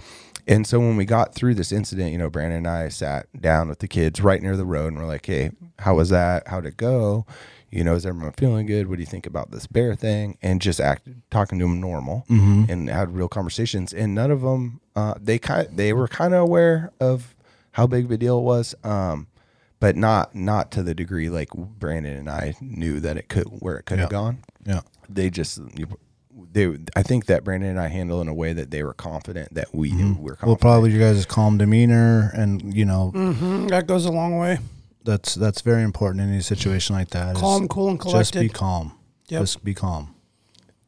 And 0.47 0.67
so 0.67 0.79
when 0.81 0.97
we 0.97 1.05
got 1.05 1.35
through 1.35 1.57
this 1.57 1.73
incident, 1.73 2.11
you 2.11 2.17
know, 2.17 2.31
Brandon 2.31 2.59
and 2.59 2.69
I 2.69 2.89
sat 2.89 3.27
down 3.39 3.69
with 3.69 3.81
the 3.81 3.89
kids 3.89 4.23
right 4.23 4.41
near 4.41 4.57
the 4.57 4.65
road 4.65 4.89
and 4.95 4.97
we're 4.97 5.07
like, 5.07 5.27
hey, 5.27 5.51
how 5.81 5.97
was 5.97 6.09
that? 6.09 6.49
How'd 6.49 6.65
it 6.65 6.79
go? 6.79 7.27
You 7.71 7.85
know, 7.85 7.95
is 7.95 8.07
everyone 8.07 8.33
feeling 8.33 8.65
good? 8.65 8.89
What 8.89 8.95
do 8.97 9.03
you 9.03 9.07
think 9.07 9.27
about 9.27 9.51
this 9.51 9.67
bear 9.67 9.95
thing? 9.95 10.39
And 10.41 10.63
just 10.63 10.81
act 10.81 11.07
talking 11.31 11.59
to 11.59 11.67
them 11.67 11.83
normal 11.83 12.25
and 12.31 12.89
had 12.89 13.15
real 13.15 13.29
conversations. 13.29 13.93
And 13.93 14.15
none 14.15 14.31
of 14.31 14.41
them, 14.41 14.81
uh, 14.97 15.15
they 15.21 15.39
kind 15.39 15.69
they 15.77 15.93
were 15.93 16.09
kind 16.09 16.33
of 16.33 16.41
aware 16.41 16.93
of 16.99 17.35
how 17.79 17.87
big 17.87 18.05
of 18.05 18.11
a 18.11 18.17
deal 18.19 18.39
it 18.39 18.43
was. 18.43 18.75
Um, 18.85 19.29
but 19.81 19.95
not 19.97 20.35
not 20.35 20.71
to 20.73 20.83
the 20.83 20.93
degree 20.95 21.31
like 21.31 21.49
Brandon 21.55 22.17
and 22.17 22.29
I 22.29 22.55
knew 22.61 22.99
that 23.01 23.17
it 23.17 23.29
could 23.29 23.45
where 23.45 23.77
it 23.79 23.85
could 23.87 23.99
have 24.01 24.09
Yeah. 24.09 24.19
gone. 24.19 24.39
Yeah. 24.67 24.81
They 25.09 25.31
just 25.31 25.61
they 26.53 26.77
I 26.97 27.03
think 27.03 27.27
that 27.27 27.45
Brandon 27.45 27.71
and 27.71 27.81
I 27.81 27.87
handled 27.89 28.23
in 28.23 28.29
a 28.29 28.35
way 28.35 28.53
that 28.53 28.71
they 28.73 28.83
were 28.83 28.93
confident 28.95 29.55
that 29.55 29.73
we 29.73 29.91
were 29.93 30.35
confident. 30.37 30.43
Well, 30.43 30.57
probably 30.57 30.91
you 30.93 30.99
guys' 30.99 31.25
calm 31.27 31.59
demeanor, 31.59 32.31
and 32.35 32.75
you 32.75 32.85
know 32.85 33.13
Mhm, 33.15 33.69
that 33.71 33.87
goes 33.87 34.05
a 34.05 34.11
long 34.13 34.37
way. 34.37 34.59
that's 35.05 35.35
that's 35.37 35.61
very 35.63 35.83
important 35.85 36.23
in 36.23 36.29
any 36.33 36.43
situation 36.43 36.97
like 36.97 37.11
that. 37.11 37.37
Calm, 37.37 37.69
cool, 37.69 37.89
and 37.91 38.01
collected. 38.01 38.19
Just 38.19 38.35
be 38.41 38.49
calm. 38.49 38.93
Yep. 39.29 39.41
Just 39.43 39.65
be 39.65 39.75
calm. 39.75 40.15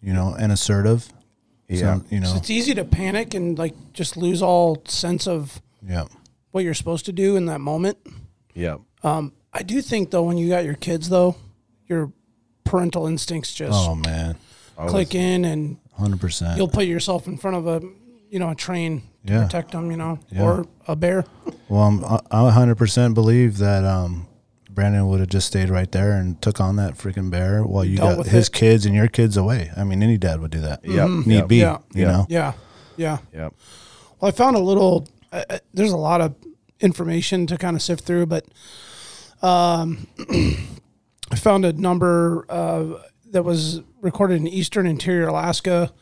You 0.03 0.13
know, 0.15 0.35
and 0.39 0.51
assertive. 0.51 1.13
Yeah. 1.69 1.99
So, 1.99 2.05
you 2.11 2.21
know. 2.21 2.29
So 2.31 2.37
it's 2.39 2.51
easy 2.51 2.75
to 2.75 2.85
panic 2.85 3.35
and 3.35 3.57
like 3.59 3.75
just 3.93 4.17
lose 4.17 4.43
all 4.43 4.83
sense 4.87 5.29
of 5.29 5.61
yeah. 5.87 6.07
What 6.51 6.65
you're 6.65 6.75
supposed 6.75 7.07
to 7.07 7.13
do 7.13 7.37
in 7.37 7.47
that 7.47 7.61
moment. 7.61 7.99
yeah. 8.55 8.77
Um, 9.03 9.33
I 9.53 9.63
do 9.63 9.81
think 9.83 10.11
though, 10.11 10.23
when 10.25 10.37
you 10.37 10.49
got 10.49 10.65
your 10.65 10.75
kids 10.75 11.09
though, 11.09 11.35
your 11.89 12.13
parental 12.65 13.07
instincts 13.07 13.53
just 13.55 13.73
Oh 13.75 13.95
man, 13.95 14.37
click 14.77 15.15
in, 15.15 15.45
and 15.45 15.79
hundred 15.97 16.21
percent. 16.21 16.57
you'll 16.59 16.69
put 16.69 16.85
yourself 16.87 17.27
in 17.27 17.37
front 17.39 17.57
of 17.57 17.67
a, 17.67 17.81
you 18.31 18.39
know, 18.39 18.51
a 18.51 18.55
train 18.55 19.03
to 19.27 19.33
Yeah. 19.33 19.43
protect 19.45 19.73
them, 19.73 19.91
you 19.91 19.97
know, 19.97 20.19
Yeah. 20.31 20.43
or 20.43 20.67
a 20.87 20.95
bear. 20.95 21.25
Well, 21.69 21.83
I'm, 21.83 22.05
I- 22.05 22.21
I 22.31 22.51
hundred 22.51 22.77
percent 22.77 23.15
believe 23.15 23.59
that 23.59 23.85
um, 23.85 24.27
Brandon 24.71 25.09
would 25.09 25.19
have 25.21 25.29
just 25.31 25.47
stayed 25.49 25.69
right 25.71 25.91
there 25.91 26.13
and 26.13 26.41
took 26.43 26.61
on 26.61 26.77
that 26.77 26.95
freaking 26.95 27.31
bear 27.31 27.65
while 27.65 27.85
you 27.85 27.97
Dealt 27.97 28.19
got 28.19 28.27
his 28.27 28.47
it. 28.49 28.53
kids 28.53 28.87
and 28.87 28.95
your 28.95 29.09
kids 29.09 29.37
away. 29.37 29.71
I 29.77 29.83
mean, 29.85 30.03
any 30.03 30.17
dad 30.19 30.41
would 30.41 30.51
do 30.53 30.61
that. 30.61 30.85
Yep. 30.85 31.09
Need 31.27 31.35
Yep. 31.35 31.49
be. 31.49 31.57
Yeah. 31.57 31.79
You 31.95 32.03
Yeah. 32.03 32.13
know. 32.13 32.27
Yeah, 32.29 32.53
yeah. 32.97 33.19
Yep. 33.35 33.55
Well, 34.21 34.29
I 34.29 34.31
found 34.31 34.57
a 34.57 34.61
little. 34.61 35.09
Uh, 35.33 35.59
there's 35.75 35.93
a 35.93 35.97
lot 35.97 36.21
of 36.21 36.35
information 36.81 37.47
to 37.47 37.57
kind 37.59 37.77
of 37.77 37.83
sift 37.83 38.05
through, 38.05 38.27
but 38.27 38.47
um, 39.43 40.07
I 41.31 41.37
found 41.37 41.65
a 41.65 41.73
number 41.73 42.45
uh, 42.49 42.87
that 43.31 43.45
was 43.45 43.81
recorded 44.01 44.37
in 44.41 44.47
eastern 44.49 44.87
interior 44.87 45.29
Alaska 45.29 45.93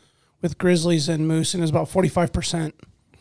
with 0.41 0.57
grizzlies 0.57 1.09
and 1.09 1.27
moose, 1.27 1.53
and 1.53 1.61
it's 1.63 1.69
about 1.69 1.89
45 1.89 2.31
percent, 2.33 2.75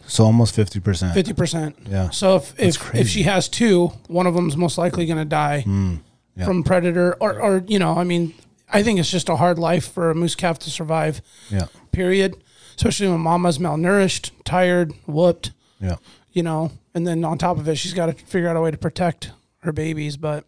So 0.06 0.24
almost 0.24 0.54
fifty 0.54 0.80
percent. 0.80 1.14
50 1.14 1.32
percent. 1.34 1.76
Yeah. 1.88 2.10
So 2.10 2.36
if 2.36 2.52
if, 2.58 2.66
if 2.76 2.78
crazy. 2.78 3.08
she 3.08 3.22
has 3.24 3.48
two, 3.48 3.88
one 4.06 4.26
of 4.26 4.34
them's 4.34 4.56
most 4.56 4.78
likely 4.78 5.04
going 5.06 5.18
to 5.18 5.24
die 5.24 5.64
Mm, 5.66 6.00
yeah. 6.36 6.44
from 6.44 6.62
predator, 6.62 7.16
or 7.20 7.40
or 7.40 7.64
you 7.66 7.78
know, 7.78 7.98
I 7.98 8.04
mean, 8.04 8.34
I 8.72 8.82
think 8.82 8.98
it's 9.00 9.10
just 9.10 9.28
a 9.28 9.36
hard 9.36 9.58
life 9.58 9.92
for 9.92 10.10
a 10.10 10.14
moose 10.14 10.34
calf 10.36 10.58
to 10.60 10.70
survive. 10.70 11.20
Yeah. 11.50 11.66
Period. 11.92 12.36
Especially 12.76 13.08
when 13.08 13.18
mama's 13.20 13.58
malnourished, 13.58 14.30
tired, 14.44 14.92
whooped 15.06 15.50
Yeah. 15.80 15.96
you 16.32 16.42
know, 16.42 16.72
and 16.94 17.06
then 17.06 17.24
on 17.24 17.38
top 17.38 17.58
of 17.58 17.68
it, 17.68 17.76
she's 17.76 17.94
got 17.94 18.06
to 18.06 18.12
figure 18.12 18.48
out 18.48 18.56
a 18.56 18.60
way 18.60 18.70
to 18.70 18.78
protect 18.78 19.30
her 19.60 19.72
babies, 19.72 20.16
but 20.16 20.44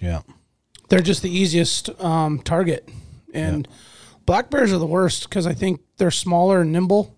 Yeah. 0.00 0.20
they're 0.88 1.00
just 1.00 1.22
the 1.22 1.30
easiest 1.30 1.88
um, 2.02 2.38
target. 2.40 2.88
And 3.34 3.68
black 4.26 4.50
bears 4.50 4.72
are 4.72 4.78
the 4.78 4.86
worst 4.86 5.28
because 5.28 5.46
I 5.46 5.54
think 5.54 5.80
they're 5.98 6.10
smaller 6.10 6.60
and 6.62 6.72
nimble. 6.72 7.14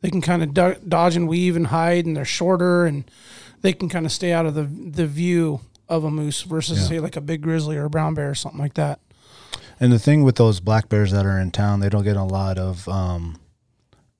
They 0.00 0.10
can 0.10 0.20
kind 0.20 0.42
of 0.42 0.52
do- 0.54 0.76
dodge 0.86 1.16
and 1.16 1.26
weave 1.28 1.56
and 1.56 1.68
hide, 1.68 2.06
and 2.06 2.16
they're 2.16 2.24
shorter, 2.24 2.84
and 2.86 3.10
they 3.62 3.72
can 3.72 3.88
kind 3.88 4.04
of 4.06 4.12
stay 4.12 4.32
out 4.32 4.44
of 4.46 4.54
the 4.54 4.64
the 4.64 5.06
view 5.06 5.60
of 5.88 6.04
a 6.04 6.10
moose 6.10 6.42
versus 6.42 6.78
Yeah. 6.80 6.84
say 6.88 7.00
like 7.00 7.16
a 7.16 7.20
big 7.20 7.40
grizzly 7.42 7.76
or 7.76 7.84
a 7.84 7.90
brown 7.90 8.14
bear 8.14 8.30
or 8.30 8.34
something 8.34 8.60
like 8.60 8.74
that. 8.74 9.00
And 9.80 9.92
the 9.92 9.98
thing 9.98 10.22
with 10.22 10.36
those 10.36 10.60
black 10.60 10.88
bears 10.88 11.12
that 11.12 11.24
are 11.26 11.38
in 11.38 11.50
town, 11.50 11.80
they 11.80 11.88
don't 11.88 12.04
get 12.04 12.16
a 12.16 12.22
lot 12.24 12.58
of 12.58 12.86
um, 12.88 13.38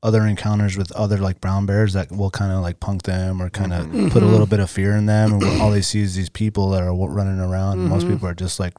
other 0.02 0.26
encounters 0.26 0.76
with 0.76 0.92
other 0.92 1.18
like 1.18 1.40
brown 1.40 1.66
bears 1.66 1.94
that 1.94 2.12
will 2.12 2.30
kind 2.30 2.52
of 2.52 2.60
like 2.60 2.78
punk 2.80 3.02
them 3.02 3.42
or 3.42 3.50
kind 3.50 3.72
of 3.72 3.86
mm-hmm. 3.86 4.08
put 4.08 4.22
a 4.22 4.26
mm-hmm. 4.26 4.32
little 4.32 4.46
bit 4.46 4.60
of 4.60 4.70
fear 4.70 4.92
in 4.92 5.06
them. 5.06 5.34
And 5.34 5.44
all 5.60 5.70
they 5.70 5.82
see 5.82 6.00
is 6.00 6.14
these 6.14 6.28
people 6.28 6.70
that 6.70 6.82
are 6.82 6.94
running 6.94 7.40
around. 7.40 7.80
And 7.80 7.88
most 7.88 8.04
mm-hmm. 8.04 8.14
people 8.14 8.28
are 8.28 8.34
just 8.34 8.60
like 8.60 8.74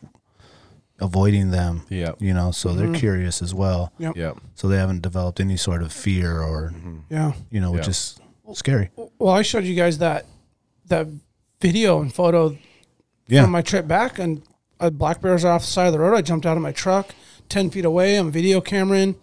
avoiding 0.99 1.51
them. 1.51 1.85
Yep. 1.89 2.17
You 2.21 2.33
know, 2.33 2.51
so 2.51 2.73
they're 2.73 2.93
curious 2.93 3.41
as 3.41 3.53
well. 3.53 3.91
Yep. 3.99 4.15
Yeah. 4.15 4.33
So 4.55 4.67
they 4.67 4.77
haven't 4.77 5.01
developed 5.01 5.39
any 5.39 5.57
sort 5.57 5.81
of 5.81 5.91
fear 5.91 6.41
or 6.41 6.73
Yeah. 7.09 7.33
you 7.49 7.59
know, 7.59 7.71
which 7.71 7.87
is 7.87 8.19
scary. 8.53 8.89
Well, 9.19 9.33
I 9.33 9.41
showed 9.41 9.63
you 9.63 9.75
guys 9.75 9.97
that 9.97 10.25
that 10.87 11.07
video 11.59 12.01
and 12.01 12.13
photo 12.13 12.57
Yeah. 13.27 13.43
from 13.43 13.51
my 13.51 13.61
trip 13.61 13.87
back, 13.87 14.19
and 14.19 14.41
a 14.79 14.91
black 14.91 15.21
bears 15.21 15.43
off 15.43 15.61
the 15.61 15.67
side 15.67 15.87
of 15.87 15.93
the 15.93 15.99
road. 15.99 16.15
I 16.15 16.21
jumped 16.21 16.45
out 16.45 16.55
of 16.55 16.63
my 16.63 16.71
truck, 16.71 17.13
ten 17.49 17.69
feet 17.69 17.83
away. 17.85 18.15
I'm 18.15 18.31
video 18.31 18.61
cameraing, 18.61 19.15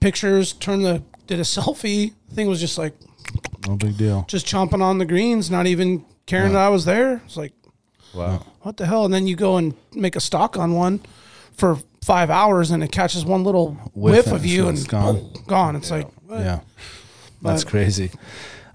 pictures. 0.00 0.52
Turned 0.52 0.84
the 0.84 1.02
did 1.32 1.40
a 1.40 1.44
selfie. 1.44 2.12
Thing 2.34 2.46
was 2.48 2.60
just 2.60 2.78
like 2.78 2.94
no 3.66 3.76
big 3.76 3.96
deal. 3.96 4.24
just 4.28 4.46
chomping 4.46 4.82
on 4.82 4.98
the 4.98 5.04
greens, 5.06 5.50
not 5.50 5.66
even 5.66 6.04
caring 6.26 6.52
that 6.52 6.60
I 6.60 6.68
was 6.68 6.84
there. 6.84 7.20
It's 7.24 7.36
like 7.36 7.52
Wow. 8.14 8.44
what 8.60 8.76
the 8.76 8.86
hell? 8.86 9.04
And 9.06 9.14
then 9.14 9.26
you 9.26 9.36
go 9.36 9.56
and 9.56 9.74
make 9.94 10.16
a 10.16 10.20
stock 10.20 10.56
on 10.58 10.74
one 10.74 11.00
for 11.56 11.78
five 12.04 12.28
hours, 12.30 12.70
and 12.70 12.82
it 12.82 12.90
catches 12.92 13.24
one 13.24 13.44
little 13.44 13.72
Whiff 13.94 14.26
whiff, 14.26 14.34
of 14.34 14.44
you, 14.44 14.68
it's 14.68 14.80
and 14.80 14.88
gone. 14.88 15.30
gone. 15.46 15.76
It's 15.76 15.90
like 15.90 16.08
what? 16.26 16.40
Yeah. 16.40 16.60
That's 17.40 17.64
But- 17.64 17.70
crazy. 17.70 18.10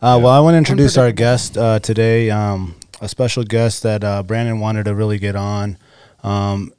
Uh, 0.01 0.19
well, 0.21 0.27
I 0.27 0.39
want 0.39 0.53
to 0.53 0.57
introduce 0.59 0.95
our 0.97 1.11
guest 1.11 1.57
uh, 1.57 1.79
today, 1.79 2.29
um, 2.29 2.75
a 3.01 3.07
special 3.09 3.43
guest 3.43 3.81
that 3.83 4.03
uh, 4.03 4.21
Brandon 4.23 4.59
wanted 4.59 4.85
to 4.85 4.93
really 4.95 5.17
get 5.19 5.35
on. 5.35 5.77
Um, 6.23 6.71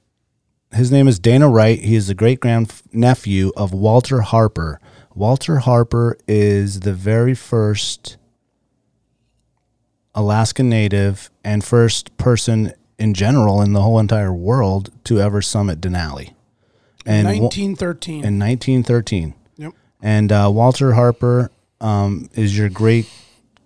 his 0.72 0.92
name 0.92 1.08
is 1.08 1.18
Dana 1.18 1.48
Wright. 1.48 1.80
He 1.80 1.96
is 1.96 2.06
the 2.06 2.14
great 2.14 2.38
grand 2.40 2.72
nephew 2.92 3.50
of 3.56 3.72
Walter 3.72 4.20
Harper. 4.20 4.80
Walter 5.18 5.58
Harper 5.58 6.16
is 6.28 6.80
the 6.80 6.92
very 6.94 7.34
first 7.34 8.16
Alaska 10.14 10.62
native 10.62 11.28
and 11.42 11.64
first 11.64 12.16
person 12.18 12.72
in 13.00 13.14
general 13.14 13.60
in 13.60 13.72
the 13.72 13.82
whole 13.82 13.98
entire 13.98 14.32
world 14.32 14.90
to 15.04 15.20
ever 15.20 15.42
summit 15.42 15.80
Denali. 15.80 16.34
And 17.04 17.26
wa- 17.26 17.32
1913. 17.32 18.14
in 18.24 18.38
1913. 18.38 19.34
Yep. 19.56 19.72
And 20.00 20.30
uh, 20.30 20.50
Walter 20.52 20.92
Harper 20.92 21.50
um, 21.80 22.30
is 22.34 22.56
your 22.56 22.68
great 22.68 23.10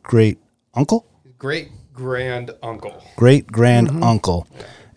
great 0.02 0.38
uncle, 0.74 1.06
Great 1.38 1.68
grand 1.92 2.50
uncle. 2.62 3.02
great 3.16 3.46
grand 3.46 4.02
uncle. 4.02 4.46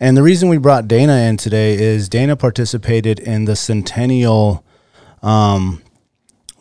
And 0.00 0.16
the 0.16 0.22
reason 0.22 0.48
we 0.48 0.56
brought 0.56 0.88
Dana 0.88 1.16
in 1.16 1.36
today 1.36 1.74
is 1.74 2.08
Dana 2.08 2.34
participated 2.34 3.18
in 3.18 3.44
the 3.44 3.56
centennial 3.56 4.64
um, 5.22 5.82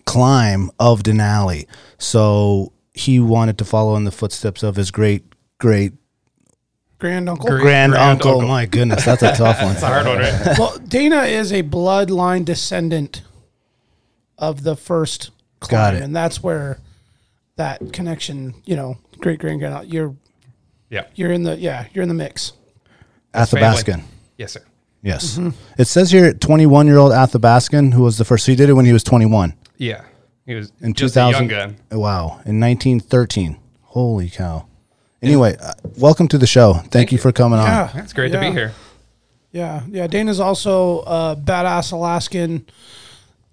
climb 0.05 0.71
of 0.79 1.03
Denali. 1.03 1.67
So 1.97 2.71
he 2.93 3.19
wanted 3.19 3.57
to 3.57 3.65
follow 3.65 3.95
in 3.95 4.03
the 4.05 4.11
footsteps 4.11 4.63
of 4.63 4.75
his 4.75 4.91
great 4.91 5.23
great 5.57 5.93
Grand 6.97 7.27
uncle. 7.29 7.47
Great 7.49 7.61
grand, 7.61 7.91
grand 7.91 8.11
uncle. 8.11 8.31
uncle. 8.35 8.47
My 8.47 8.65
goodness, 8.65 9.03
that's 9.03 9.21
a 9.21 9.35
tough 9.35 9.61
one. 9.61 9.71
It's 9.73 9.83
a 9.83 9.87
hard 9.87 10.05
one, 10.07 10.17
right? 10.19 10.55
well, 10.57 10.77
Dana 10.79 11.23
is 11.23 11.51
a 11.51 11.61
bloodline 11.61 12.45
descendant 12.45 13.21
of 14.37 14.63
the 14.63 14.77
first 14.77 15.31
Got 15.59 15.69
climb, 15.69 15.95
it. 15.95 16.03
and 16.03 16.15
that's 16.15 16.41
where 16.41 16.79
that 17.57 17.91
connection, 17.91 18.55
you 18.65 18.77
know, 18.77 18.97
great 19.19 19.39
grand 19.39 19.59
grand, 19.59 19.91
you're 19.91 20.15
Yeah. 20.89 21.03
you're 21.15 21.31
in 21.33 21.43
the 21.43 21.57
yeah, 21.57 21.87
you're 21.93 22.03
in 22.03 22.07
the 22.09 22.15
mix. 22.15 22.53
Athabascan. 23.33 24.03
Yes, 24.37 24.53
sir. 24.53 24.61
Yes. 25.01 25.37
Mm-hmm. 25.37 25.49
It 25.77 25.85
says 25.87 26.11
here 26.11 26.33
21 26.33 26.87
year 26.87 26.97
old 26.97 27.11
Athabascan, 27.11 27.93
who 27.93 28.03
was 28.03 28.17
the 28.17 28.25
first. 28.25 28.47
He 28.47 28.55
did 28.55 28.69
it 28.69 28.73
when 28.73 28.85
he 28.85 28.93
was 28.93 29.03
21. 29.03 29.53
Yeah. 29.77 30.03
He 30.45 30.53
was 30.53 30.71
in 30.79 30.93
just 30.93 31.15
2000 31.15 31.35
a 31.35 31.37
young 31.39 31.47
gun. 31.47 31.77
Wow, 31.91 32.41
in 32.45 32.59
1913. 32.59 33.57
Holy 33.81 34.29
cow. 34.29 34.67
Anyway, 35.21 35.57
uh, 35.59 35.73
welcome 35.97 36.27
to 36.27 36.37
the 36.37 36.45
show. 36.45 36.73
Thank, 36.91 37.11
you 37.11 37.17
for 37.17 37.31
coming 37.31 37.57
on. 37.57 37.65
Yeah, 37.65 38.01
It's 38.03 38.13
great 38.13 38.31
to 38.31 38.39
be 38.39 38.51
here. 38.51 38.73
Yeah, 39.51 39.81
yeah. 39.89 40.05
Dana's 40.05 40.39
also 40.39 40.99
a 40.99 41.35
badass 41.35 41.93
Alaskan 41.93 42.67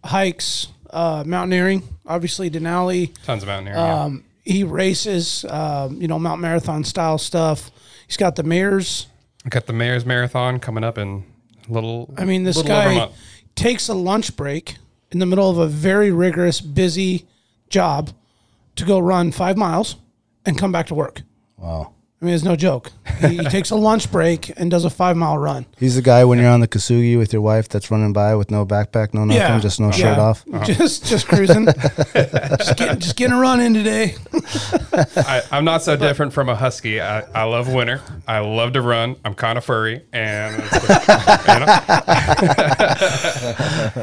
hikes, 0.04 0.68
uh, 0.90 1.24
mountaineering. 1.24 1.82
Obviously, 2.04 2.50
Denali. 2.50 3.14
Tons 3.24 3.42
of 3.42 3.48
mountaineering. 3.48 3.78
yeah. 3.78 4.02
Um, 4.02 4.24
he 4.44 4.64
races, 4.64 5.46
um, 5.48 6.02
you 6.02 6.08
know, 6.08 6.18
Mount 6.18 6.40
Marathon 6.40 6.84
style 6.84 7.16
stuff. 7.18 7.70
He's 8.06 8.16
got 8.16 8.36
the 8.36 8.42
mares. 8.42 9.06
I 9.46 9.48
got 9.48 9.66
the 9.66 9.72
Mayor's 9.72 10.04
Marathon 10.04 10.58
coming 10.60 10.84
up 10.84 10.98
in 10.98 11.24
a 11.68 11.72
little. 11.72 12.12
I 12.18 12.24
mean, 12.24 12.44
this 12.44 12.56
little 12.56 12.72
over 12.72 12.88
a 12.90 12.94
guy 12.94 13.08
takes 13.54 13.88
a 13.88 13.94
lunch 13.94 14.36
break 14.36 14.76
in 15.12 15.18
the 15.18 15.26
middle 15.26 15.48
of 15.48 15.58
a 15.58 15.66
very 15.66 16.10
rigorous, 16.10 16.60
busy 16.60 17.26
job 17.68 18.10
to 18.76 18.84
go 18.84 18.98
run 18.98 19.30
five 19.30 19.56
miles 19.56 19.96
and 20.44 20.58
come 20.58 20.72
back 20.72 20.86
to 20.86 20.94
work. 20.94 21.22
Wow. 21.56 21.92
I 22.22 22.24
mean, 22.24 22.34
it's 22.34 22.44
no 22.44 22.54
joke. 22.54 22.92
He, 23.20 23.38
he 23.38 23.44
takes 23.46 23.70
a 23.70 23.74
lunch 23.74 24.12
break 24.12 24.52
and 24.56 24.70
does 24.70 24.84
a 24.84 24.90
five 24.90 25.16
mile 25.16 25.38
run. 25.38 25.66
He's 25.76 25.96
the 25.96 26.02
guy 26.02 26.24
when 26.24 26.38
you're 26.38 26.50
on 26.50 26.60
the 26.60 26.68
Kesugi 26.68 27.18
with 27.18 27.32
your 27.32 27.42
wife 27.42 27.68
that's 27.68 27.90
running 27.90 28.12
by 28.12 28.36
with 28.36 28.48
no 28.48 28.64
backpack, 28.64 29.12
no 29.12 29.24
nothing, 29.24 29.42
Yeah, 29.42 29.58
just 29.58 29.80
no 29.80 29.86
yeah. 29.86 29.92
shirt 29.92 30.18
off. 30.18 30.44
Just 30.64 31.04
just 31.06 31.26
cruising, 31.26 31.64
just 31.66 32.76
getting 32.76 33.00
just 33.00 33.16
getting 33.16 33.34
a 33.34 33.40
run 33.40 33.58
in 33.58 33.74
today. 33.74 34.14
I, 35.16 35.42
I'm 35.50 35.64
not 35.64 35.82
so 35.82 35.96
different 35.96 36.32
from 36.32 36.48
a 36.48 36.54
husky. 36.54 37.00
I, 37.00 37.22
I 37.34 37.42
love 37.42 37.72
winter. 37.72 38.00
I 38.28 38.38
love 38.38 38.74
to 38.74 38.82
run. 38.82 39.16
I'm 39.24 39.34
kind 39.34 39.58
of 39.58 39.64
furry, 39.64 40.04
and 40.12 40.62
it's, 40.64 40.72
you 41.48 41.58
know, 41.58 41.66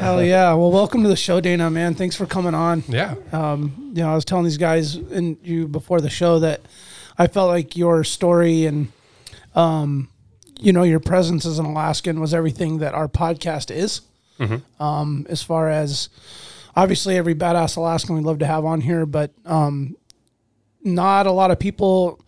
Hell 0.00 0.22
yeah! 0.22 0.52
Well, 0.52 0.70
welcome 0.70 1.02
to 1.04 1.08
the 1.08 1.16
show, 1.16 1.40
Dana. 1.40 1.70
Man, 1.70 1.94
thanks 1.94 2.16
for 2.16 2.26
coming 2.26 2.54
on. 2.54 2.84
yeah, 2.88 3.14
Um, 3.32 3.92
you 3.94 4.02
know, 4.02 4.12
I 4.12 4.14
was 4.14 4.26
telling 4.26 4.44
these 4.44 4.58
guys 4.58 4.96
and 4.96 5.38
you 5.42 5.66
before 5.68 6.02
the 6.02 6.10
show 6.10 6.38
that 6.40 6.60
I 7.20 7.26
felt 7.26 7.48
like 7.48 7.76
your 7.76 8.02
story 8.02 8.64
and 8.64 8.90
um, 9.54 10.08
you 10.58 10.72
know, 10.72 10.84
your 10.84 11.00
presence 11.00 11.44
as 11.44 11.58
an 11.58 11.66
Alaskan 11.66 12.18
was 12.18 12.32
everything 12.32 12.78
that 12.78 12.94
our 12.94 13.08
podcast 13.08 13.70
is. 13.70 14.00
Um, 14.82 15.26
as 15.28 15.42
far 15.42 15.68
as 15.68 16.08
obviously 16.74 17.18
every 17.18 17.34
badass 17.34 17.76
Alaskan 17.76 18.14
we'd 18.14 18.24
love 18.24 18.38
to 18.38 18.46
have 18.46 18.64
on 18.64 18.80
here, 18.80 19.04
but 19.04 19.32
um, 19.44 19.96
not 20.82 21.26
a 21.26 21.30
lot 21.30 21.50
of 21.50 21.58
people. 21.58 22.24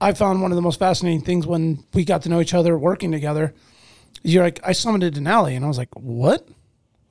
I 0.00 0.14
found 0.14 0.42
one 0.42 0.50
of 0.50 0.56
the 0.56 0.62
most 0.62 0.80
fascinating 0.80 1.22
things 1.22 1.46
when 1.46 1.84
we 1.94 2.04
got 2.04 2.22
to 2.22 2.28
know 2.28 2.40
each 2.40 2.54
other 2.54 2.76
working 2.76 3.12
together. 3.12 3.54
You're 4.24 4.42
like, 4.42 4.58
I 4.64 4.72
summited 4.72 5.12
Denali, 5.12 5.54
and 5.54 5.64
I 5.64 5.68
was 5.68 5.78
like, 5.78 5.94
what? 5.94 6.48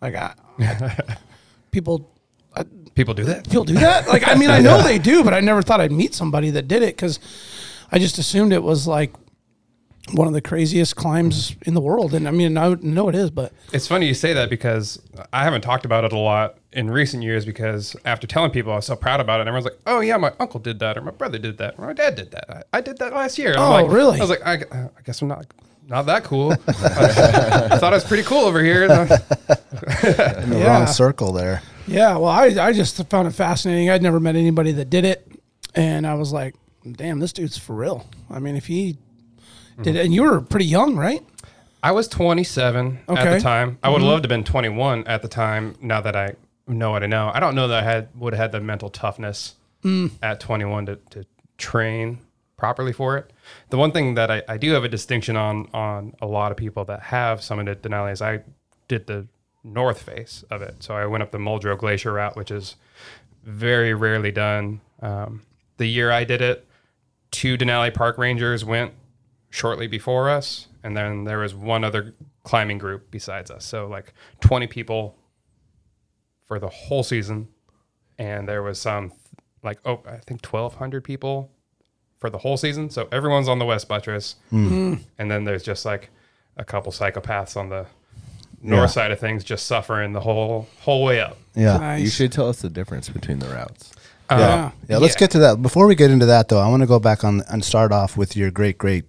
Like, 0.02 0.16
I, 0.16 0.34
people 1.72 2.12
People 2.98 3.14
do 3.14 3.24
that. 3.26 3.46
people 3.48 3.64
do 3.64 3.76
that? 3.76 4.08
Like, 4.08 4.28
I 4.28 4.34
mean, 4.34 4.50
I 4.50 4.60
know 4.68 4.82
they 4.82 4.98
do, 4.98 5.24
but 5.24 5.34
I 5.34 5.40
never 5.40 5.62
thought 5.62 5.80
I'd 5.80 5.92
meet 5.92 6.16
somebody 6.16 6.50
that 6.50 6.68
did 6.68 6.82
it 6.82 6.96
because 6.96 7.20
I 7.92 8.00
just 8.00 8.18
assumed 8.18 8.52
it 8.54 8.64
was 8.64 8.88
like 8.88 9.14
one 10.14 10.26
of 10.28 10.34
the 10.34 10.42
craziest 10.42 10.96
climbs 10.96 11.56
in 11.64 11.76
the 11.76 11.82
world. 11.82 12.14
And 12.16 12.28
I 12.28 12.32
mean, 12.32 12.58
I 12.58 12.74
know 12.82 13.08
it 13.08 13.14
is, 13.14 13.30
but 13.30 13.52
It's 13.72 13.88
funny 13.88 14.08
you 14.08 14.16
say 14.16 14.34
that 14.34 14.50
because 14.50 15.00
I 15.32 15.44
haven't 15.44 15.62
talked 15.62 15.86
about 15.86 16.06
it 16.06 16.12
a 16.12 16.18
lot 16.18 16.58
in 16.74 16.90
recent 16.90 17.22
years 17.22 17.46
because 17.46 17.96
after 18.04 18.26
telling 18.26 18.50
people 18.50 18.72
I 18.74 18.78
was 18.78 18.86
so 18.88 18.96
proud 18.96 19.20
about 19.20 19.40
it, 19.40 19.42
and 19.42 19.50
everyone's 19.50 19.66
like, 19.66 19.80
"Oh 19.86 20.00
yeah, 20.00 20.18
my 20.18 20.32
uncle 20.40 20.60
did 20.60 20.80
that, 20.80 20.98
or 20.98 21.02
my 21.02 21.12
brother 21.12 21.38
did 21.38 21.60
that, 21.60 21.76
or 21.78 21.86
my 21.86 21.94
dad 21.94 22.16
did 22.16 22.32
that. 22.32 22.50
I, 22.74 22.78
I 22.78 22.82
did 22.82 22.98
that 22.98 23.14
last 23.14 23.38
year." 23.38 23.50
And 23.52 23.60
I'm 23.60 23.68
Oh, 23.68 23.84
like, 23.86 23.92
really? 23.92 24.18
I 24.18 24.22
was 24.22 24.30
like, 24.32 24.42
I, 24.46 24.54
I 24.74 25.02
guess 25.06 25.22
I'm 25.22 25.28
not 25.28 25.46
not 25.88 26.06
that 26.08 26.24
cool. 26.24 26.52
I 26.68 27.78
thought 27.78 27.94
I 27.94 27.96
was 27.96 28.04
pretty 28.06 28.24
cool 28.24 28.46
over 28.46 28.62
here. 28.64 28.84
In 28.86 28.90
the 28.90 30.56
Yeah. 30.60 30.68
wrong 30.80 30.88
circle 30.88 31.32
there. 31.32 31.62
Yeah, 31.88 32.18
well, 32.18 32.30
I, 32.30 32.46
I 32.60 32.74
just 32.74 33.04
found 33.10 33.28
it 33.28 33.32
fascinating. 33.32 33.90
I'd 33.90 34.02
never 34.02 34.20
met 34.20 34.36
anybody 34.36 34.72
that 34.74 34.90
did 34.90 35.06
it. 35.06 35.32
And 35.76 36.06
I 36.06 36.16
was 36.16 36.34
like, 36.34 36.56
damn, 36.92 37.20
this 37.20 37.34
dude's 37.34 37.58
for 37.58 37.76
real. 37.76 38.08
I 38.30 38.40
mean, 38.40 38.56
if 38.56 38.68
he 38.68 38.98
did 39.82 39.96
it, 39.96 40.06
and 40.06 40.14
you 40.14 40.24
were 40.24 40.42
pretty 40.42 40.66
young, 40.66 40.96
right? 40.96 41.24
I 41.84 41.92
was 41.92 42.08
27 42.08 43.00
at 43.08 43.18
Okay. 43.18 43.34
the 43.36 43.40
time. 43.40 43.78
I 43.84 43.90
would 43.90 43.98
mm-hmm. 43.98 44.04
have 44.04 44.12
loved 44.12 44.24
to 44.24 44.28
have 44.28 44.30
been 44.30 44.44
21 44.44 45.08
at 45.08 45.22
the 45.22 45.28
time. 45.28 45.76
Now 45.82 46.02
that 46.02 46.16
I 46.16 46.36
know 46.68 46.92
what 46.92 47.04
I 47.04 47.08
know, 47.08 47.32
I 47.34 47.40
don't 47.40 47.56
know 47.56 47.68
that 47.68 47.84
I 47.84 47.86
had 47.86 48.10
would 48.16 48.34
have 48.34 48.40
had 48.40 48.52
the 48.52 48.60
mental 48.60 48.90
toughness 48.90 49.56
mm. 49.84 50.12
at 50.22 50.40
21 50.40 50.88
to, 50.88 50.96
to 51.12 51.26
train 51.58 52.20
properly 52.58 52.92
for 52.92 53.18
it. 53.18 53.32
The 53.70 53.78
one 53.78 53.92
thing 53.92 54.16
that 54.16 54.32
I, 54.32 54.44
I 54.48 54.58
do 54.58 54.72
have 54.72 54.84
a 54.84 54.90
distinction 54.90 55.38
on 55.38 55.70
on 55.74 56.16
a 56.22 56.26
lot 56.26 56.52
of 56.52 56.58
people 56.58 56.84
that 56.86 57.04
have 57.04 57.40
summited 57.40 57.78
Denali 57.78 58.12
is 58.12 58.22
I 58.22 58.42
did 58.88 59.08
the 59.08 59.28
north 59.74 60.02
face 60.02 60.44
of 60.50 60.62
it. 60.62 60.82
So 60.84 60.96
I 60.96 61.06
went 61.06 61.24
up 61.24 61.32
the 61.32 61.38
Muldrow 61.38 61.78
Glacier 61.78 62.14
route, 62.14 62.36
which 62.36 62.52
is 62.52 62.76
very 63.44 63.94
rarely 63.94 64.32
done. 64.32 64.82
Um, 65.02 65.44
the 65.78 65.86
year 65.86 66.12
I 66.12 66.24
did 66.24 66.42
it, 66.42 66.68
two 67.32 67.58
Denali 67.58 67.94
Park 67.94 68.18
Rangers 68.18 68.66
went 68.66 68.94
shortly 69.50 69.88
before 69.88 70.30
us, 70.30 70.68
and 70.84 70.96
then 70.96 71.24
there 71.24 71.40
was 71.40 71.54
one 71.54 71.84
other 71.84 72.14
climbing 72.44 72.78
group 72.78 73.12
besides 73.12 73.52
us. 73.52 73.66
So 73.66 73.88
like 73.88 74.14
20 74.42 74.68
people 74.68 75.16
for 76.48 76.60
the 76.60 76.70
whole 76.70 77.04
season, 77.04 77.50
and 78.18 78.48
there 78.48 78.64
was 78.64 78.80
some 78.80 79.14
like 79.64 79.80
oh 79.86 80.02
I 80.08 80.18
think 80.18 80.46
1,200 80.46 81.04
people 81.04 81.52
for 82.18 82.30
the 82.30 82.38
whole 82.40 82.58
season. 82.58 82.90
So 82.90 83.08
everyone's 83.12 83.48
on 83.50 83.60
the 83.60 83.66
West 83.66 83.88
Buttress, 83.88 84.36
and 85.18 85.32
then 85.32 85.44
there's 85.44 85.64
just 85.64 85.86
like 85.86 86.10
a 86.56 86.64
couple 86.66 86.92
psychopaths 86.92 87.56
on 87.56 87.70
the 87.70 87.86
north 88.62 88.82
Yeah. 88.82 88.86
side 88.88 89.12
of 89.12 89.20
things, 89.20 89.44
just 89.44 89.66
suffering 89.66 90.14
the 90.14 90.22
whole 90.22 90.68
whole 90.82 91.04
way 91.04 91.20
up. 91.22 91.38
Yeah. 91.56 91.78
Nice. 91.78 92.02
You 92.04 92.10
should 92.10 92.32
tell 92.32 92.50
us 92.50 92.62
the 92.62 92.70
difference 92.70 93.10
between 93.10 93.40
the 93.40 93.48
routes. 93.48 93.92
Uh, 94.30 94.36
yeah. 94.40 94.72
Yeah, 94.90 94.98
let's 94.98 95.16
Yeah. 95.16 95.20
get 95.20 95.32
to 95.32 95.40
that. 95.40 95.62
Before 95.62 95.88
we 95.88 95.96
get 95.96 96.12
into 96.12 96.26
that, 96.26 96.50
though, 96.50 96.60
I 96.60 96.68
want 96.68 96.82
to 96.82 96.88
go 96.88 97.00
back 97.00 97.24
on 97.24 97.44
and 97.50 97.64
start 97.64 97.92
off 97.92 98.18
with 98.18 98.36
your 98.36 98.52
great, 98.52 98.78
great, 98.78 99.06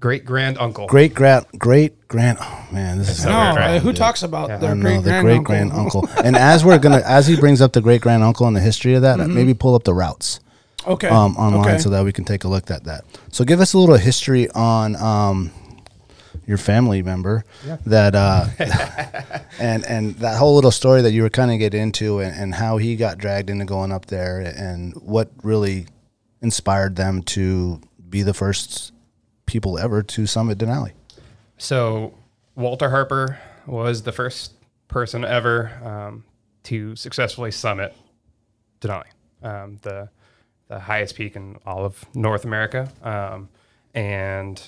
Great 0.00 0.24
grand 0.24 0.58
uncle. 0.58 0.86
great, 0.88 1.14
grand, 1.14 1.46
great, 1.58 2.08
grand. 2.08 2.38
Oh 2.40 2.64
man, 2.72 2.98
this 2.98 3.08
is 3.10 3.22
so 3.22 3.28
No, 3.28 3.54
right? 3.54 3.80
who 3.80 3.92
talks 3.92 4.22
about 4.24 4.48
Yeah. 4.48 4.56
I 4.56 4.58
their 4.58 4.74
great 4.74 5.04
the 5.04 5.20
great 5.20 5.44
grand 5.44 5.72
uncle. 5.72 6.08
and 6.24 6.34
as 6.34 6.64
we're 6.64 6.78
gonna, 6.78 7.02
as 7.06 7.26
he 7.28 7.36
brings 7.36 7.60
up 7.60 7.72
the 7.72 7.80
great 7.80 8.00
grand 8.00 8.22
uncle 8.24 8.46
and 8.48 8.56
the 8.56 8.60
history 8.60 8.94
of 8.94 9.02
that, 9.02 9.18
maybe 9.28 9.54
pull 9.54 9.74
up 9.76 9.84
the 9.84 9.94
routes 9.94 10.40
Okay. 10.88 11.06
um, 11.08 11.36
online 11.36 11.74
okay. 11.74 11.78
so 11.78 11.88
that 11.90 12.04
we 12.04 12.12
can 12.12 12.24
take 12.24 12.42
a 12.42 12.48
look 12.48 12.68
at 12.70 12.82
that. 12.84 13.04
So 13.30 13.44
give 13.44 13.60
us 13.60 13.74
a 13.74 13.78
little 13.78 13.96
history 13.96 14.48
on 14.50 14.96
um, 14.96 15.52
your 16.52 16.58
family 16.58 17.02
member 17.02 17.44
that 17.86 18.14
uh, 18.14 18.44
and 19.58 19.86
and 19.86 20.14
that 20.16 20.36
whole 20.36 20.54
little 20.54 20.70
story 20.70 21.00
that 21.00 21.12
you 21.12 21.22
were 21.22 21.30
kind 21.30 21.50
of 21.50 21.58
get 21.58 21.72
into 21.72 22.20
and, 22.20 22.38
and 22.38 22.54
how 22.54 22.76
he 22.76 22.94
got 22.94 23.16
dragged 23.16 23.48
into 23.48 23.64
going 23.64 23.90
up 23.90 24.06
there 24.06 24.40
and 24.40 24.92
what 24.96 25.30
really 25.42 25.86
inspired 26.42 26.96
them 26.96 27.22
to 27.22 27.80
be 28.10 28.22
the 28.22 28.34
first 28.34 28.92
people 29.46 29.78
ever 29.78 30.02
to 30.02 30.26
summit 30.26 30.58
Denali. 30.58 30.92
So 31.56 32.12
Walter 32.54 32.90
Harper 32.90 33.38
was 33.66 34.02
the 34.02 34.12
first 34.12 34.52
person 34.88 35.24
ever 35.24 35.70
um, 35.82 36.24
to 36.64 36.94
successfully 36.96 37.50
summit 37.50 37.96
Denali, 38.82 39.04
um, 39.42 39.78
the 39.80 40.10
the 40.68 40.80
highest 40.80 41.16
peak 41.16 41.34
in 41.34 41.56
all 41.64 41.86
of 41.86 42.04
North 42.14 42.44
America, 42.44 42.90
um, 43.02 43.48
and 43.94 44.62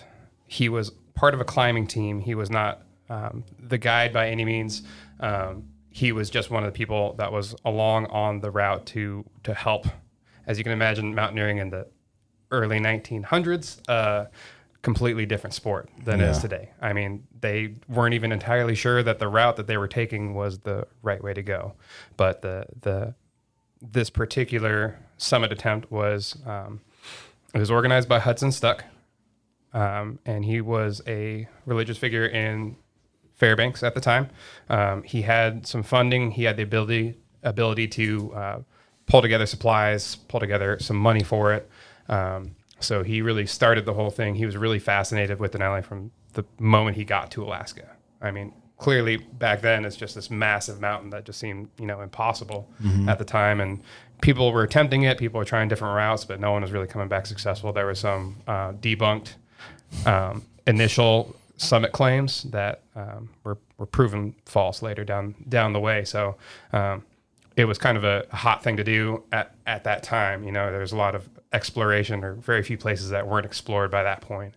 he 0.46 0.70
was 0.70 0.92
part 1.14 1.34
of 1.34 1.40
a 1.40 1.44
climbing 1.44 1.86
team. 1.86 2.20
He 2.20 2.34
was 2.34 2.50
not 2.50 2.82
um, 3.08 3.44
the 3.58 3.78
guide 3.78 4.12
by 4.12 4.28
any 4.28 4.44
means. 4.44 4.82
Um, 5.20 5.68
he 5.90 6.12
was 6.12 6.28
just 6.28 6.50
one 6.50 6.64
of 6.64 6.72
the 6.72 6.76
people 6.76 7.14
that 7.18 7.32
was 7.32 7.54
along 7.64 8.06
on 8.06 8.40
the 8.40 8.50
route 8.50 8.86
to 8.86 9.24
to 9.44 9.54
help. 9.54 9.86
As 10.46 10.58
you 10.58 10.64
can 10.64 10.72
imagine, 10.72 11.14
mountaineering 11.14 11.58
in 11.58 11.70
the 11.70 11.86
early 12.50 12.78
1900s, 12.78 13.80
uh, 13.88 14.26
completely 14.82 15.24
different 15.24 15.54
sport 15.54 15.88
than 16.04 16.20
it 16.20 16.28
is 16.28 16.38
today. 16.38 16.70
I 16.80 16.92
mean, 16.92 17.26
they 17.40 17.74
weren't 17.88 18.14
even 18.14 18.32
entirely 18.32 18.74
sure 18.74 19.02
that 19.02 19.18
the 19.18 19.28
route 19.28 19.56
that 19.56 19.66
they 19.66 19.78
were 19.78 19.88
taking 19.88 20.34
was 20.34 20.58
the 20.58 20.86
right 21.02 21.22
way 21.22 21.32
to 21.32 21.42
go. 21.42 21.74
But 22.16 22.42
the 22.42 22.66
the 22.80 23.14
this 23.80 24.10
particular 24.10 24.98
summit 25.16 25.52
attempt 25.52 25.90
was 25.90 26.36
um, 26.46 26.80
it 27.54 27.58
was 27.58 27.70
organized 27.70 28.08
by 28.08 28.18
Hudson 28.18 28.52
Stuck, 28.52 28.84
um, 29.74 30.20
and 30.24 30.44
he 30.44 30.60
was 30.60 31.02
a 31.06 31.48
religious 31.66 31.98
figure 31.98 32.26
in 32.26 32.76
Fairbanks 33.34 33.82
at 33.82 33.94
the 33.94 34.00
time. 34.00 34.30
Um, 34.70 35.02
he 35.02 35.22
had 35.22 35.66
some 35.66 35.82
funding. 35.82 36.30
He 36.30 36.44
had 36.44 36.56
the 36.56 36.62
ability 36.62 37.18
ability 37.42 37.88
to 37.88 38.32
uh, 38.34 38.60
pull 39.06 39.20
together 39.20 39.44
supplies, 39.44 40.16
pull 40.16 40.40
together 40.40 40.78
some 40.80 40.96
money 40.96 41.22
for 41.22 41.52
it. 41.52 41.68
Um, 42.08 42.54
so 42.80 43.02
he 43.02 43.20
really 43.20 43.46
started 43.46 43.84
the 43.84 43.92
whole 43.92 44.10
thing. 44.10 44.34
He 44.34 44.46
was 44.46 44.56
really 44.56 44.78
fascinated 44.78 45.40
with 45.40 45.52
Denali 45.52 45.84
from 45.84 46.10
the 46.32 46.44
moment 46.58 46.96
he 46.96 47.04
got 47.04 47.30
to 47.32 47.42
Alaska. 47.42 47.90
I 48.22 48.30
mean, 48.30 48.52
clearly 48.78 49.16
back 49.16 49.60
then 49.60 49.84
it's 49.84 49.96
just 49.96 50.14
this 50.14 50.30
massive 50.30 50.80
mountain 50.80 51.10
that 51.10 51.24
just 51.24 51.38
seemed 51.38 51.68
you 51.78 51.86
know 51.86 52.00
impossible 52.00 52.70
at 53.08 53.18
the 53.18 53.24
time, 53.24 53.60
and 53.60 53.82
people 54.20 54.52
were 54.52 54.62
attempting 54.62 55.02
it. 55.02 55.18
People 55.18 55.38
were 55.38 55.44
trying 55.44 55.68
different 55.68 55.96
routes, 55.96 56.24
but 56.24 56.38
no 56.38 56.52
one 56.52 56.62
was 56.62 56.70
really 56.70 56.86
coming 56.86 57.08
back 57.08 57.26
successful. 57.26 57.72
There 57.72 57.86
was 57.86 57.98
some 57.98 58.36
uh, 58.46 58.72
debunked 58.74 59.34
um, 60.06 60.42
initial 60.66 61.34
summit 61.56 61.92
claims 61.92 62.44
that 62.44 62.82
um, 62.96 63.30
were, 63.44 63.58
were 63.78 63.86
proven 63.86 64.34
false 64.44 64.82
later 64.82 65.04
down 65.04 65.34
down 65.48 65.72
the 65.72 65.80
way. 65.80 66.04
So 66.04 66.36
um, 66.72 67.04
it 67.56 67.64
was 67.66 67.78
kind 67.78 67.96
of 67.96 68.04
a, 68.04 68.26
hot 68.30 68.62
thing 68.62 68.76
to 68.76 68.84
do 68.84 69.22
at, 69.32 69.54
at 69.66 69.84
that 69.84 70.02
time. 70.02 70.44
You 70.44 70.52
know, 70.52 70.70
there 70.70 70.80
was 70.80 70.92
a 70.92 70.96
lot 70.96 71.14
of 71.14 71.28
exploration 71.52 72.24
or 72.24 72.34
very 72.34 72.62
few 72.62 72.76
places 72.76 73.10
that 73.10 73.26
weren't 73.26 73.46
explored 73.46 73.90
by 73.90 74.02
that 74.02 74.20
point. 74.20 74.54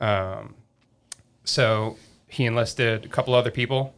Um, 0.00 0.54
so 1.44 1.96
he 2.28 2.44
enlisted 2.44 3.06
a 3.06 3.08
couple 3.08 3.34
other 3.34 3.50
people 3.50 3.94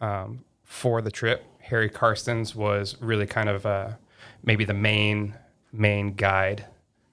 um, 0.00 0.44
for 0.64 1.00
the 1.00 1.10
trip. 1.10 1.44
Harry 1.60 1.88
Karstens 1.88 2.54
was 2.54 2.96
really 3.00 3.26
kind 3.26 3.48
of 3.48 3.64
uh, 3.64 3.90
maybe 4.42 4.64
the 4.64 4.74
main 4.74 5.34
main 5.72 6.14
guide 6.14 6.64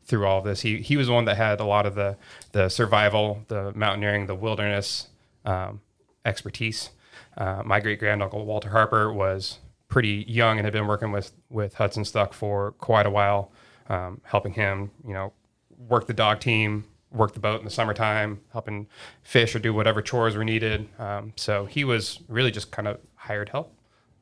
through 0.05 0.25
all 0.25 0.41
this. 0.41 0.61
He 0.61 0.77
he 0.77 0.97
was 0.97 1.07
the 1.07 1.13
one 1.13 1.25
that 1.25 1.37
had 1.37 1.59
a 1.59 1.65
lot 1.65 1.85
of 1.85 1.95
the 1.95 2.17
the 2.51 2.69
survival, 2.69 3.43
the 3.47 3.73
mountaineering, 3.75 4.27
the 4.27 4.35
wilderness 4.35 5.07
um, 5.45 5.81
expertise. 6.23 6.91
Uh, 7.37 7.61
my 7.65 7.79
great 7.79 7.99
granduncle 7.99 8.45
Walter 8.45 8.69
Harper 8.69 9.11
was 9.11 9.59
pretty 9.87 10.25
young 10.27 10.57
and 10.57 10.65
had 10.65 10.73
been 10.73 10.87
working 10.87 11.11
with 11.11 11.31
with 11.49 11.75
Hudson 11.75 12.05
Stuck 12.05 12.33
for 12.33 12.71
quite 12.73 13.05
a 13.05 13.09
while, 13.09 13.51
um, 13.89 14.21
helping 14.23 14.53
him, 14.53 14.91
you 15.05 15.13
know, 15.13 15.33
work 15.77 16.07
the 16.07 16.13
dog 16.13 16.39
team, 16.39 16.85
work 17.11 17.33
the 17.33 17.39
boat 17.39 17.59
in 17.59 17.65
the 17.65 17.71
summertime, 17.71 18.41
helping 18.51 18.87
fish 19.23 19.55
or 19.55 19.59
do 19.59 19.73
whatever 19.73 20.01
chores 20.01 20.35
were 20.35 20.43
needed. 20.43 20.87
Um, 20.99 21.33
so 21.35 21.65
he 21.65 21.83
was 21.83 22.19
really 22.27 22.51
just 22.51 22.71
kind 22.71 22.87
of 22.87 22.99
hired 23.15 23.49
help 23.49 23.73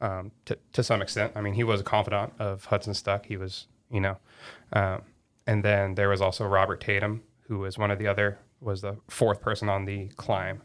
um, 0.01 0.31
to, 0.45 0.57
to 0.73 0.83
some 0.83 1.01
extent. 1.01 1.33
I 1.35 1.41
mean, 1.41 1.53
he 1.53 1.63
was 1.63 1.81
a 1.81 1.83
confidant 1.83 2.33
of 2.39 2.65
Hudson 2.65 2.93
Stuck. 2.93 3.25
He 3.25 3.37
was, 3.37 3.67
you 3.89 4.01
know, 4.01 4.17
um, 4.73 5.01
and 5.45 5.63
then 5.63 5.95
there 5.95 6.09
was 6.09 6.21
also 6.21 6.45
Robert 6.45 6.81
Tatum, 6.81 7.23
who 7.47 7.59
was 7.59 7.77
one 7.77 7.91
of 7.91 7.99
the 7.99 8.07
other, 8.07 8.39
was 8.61 8.81
the 8.81 8.97
fourth 9.09 9.41
person 9.41 9.69
on 9.69 9.85
the 9.85 10.07
climb. 10.15 10.61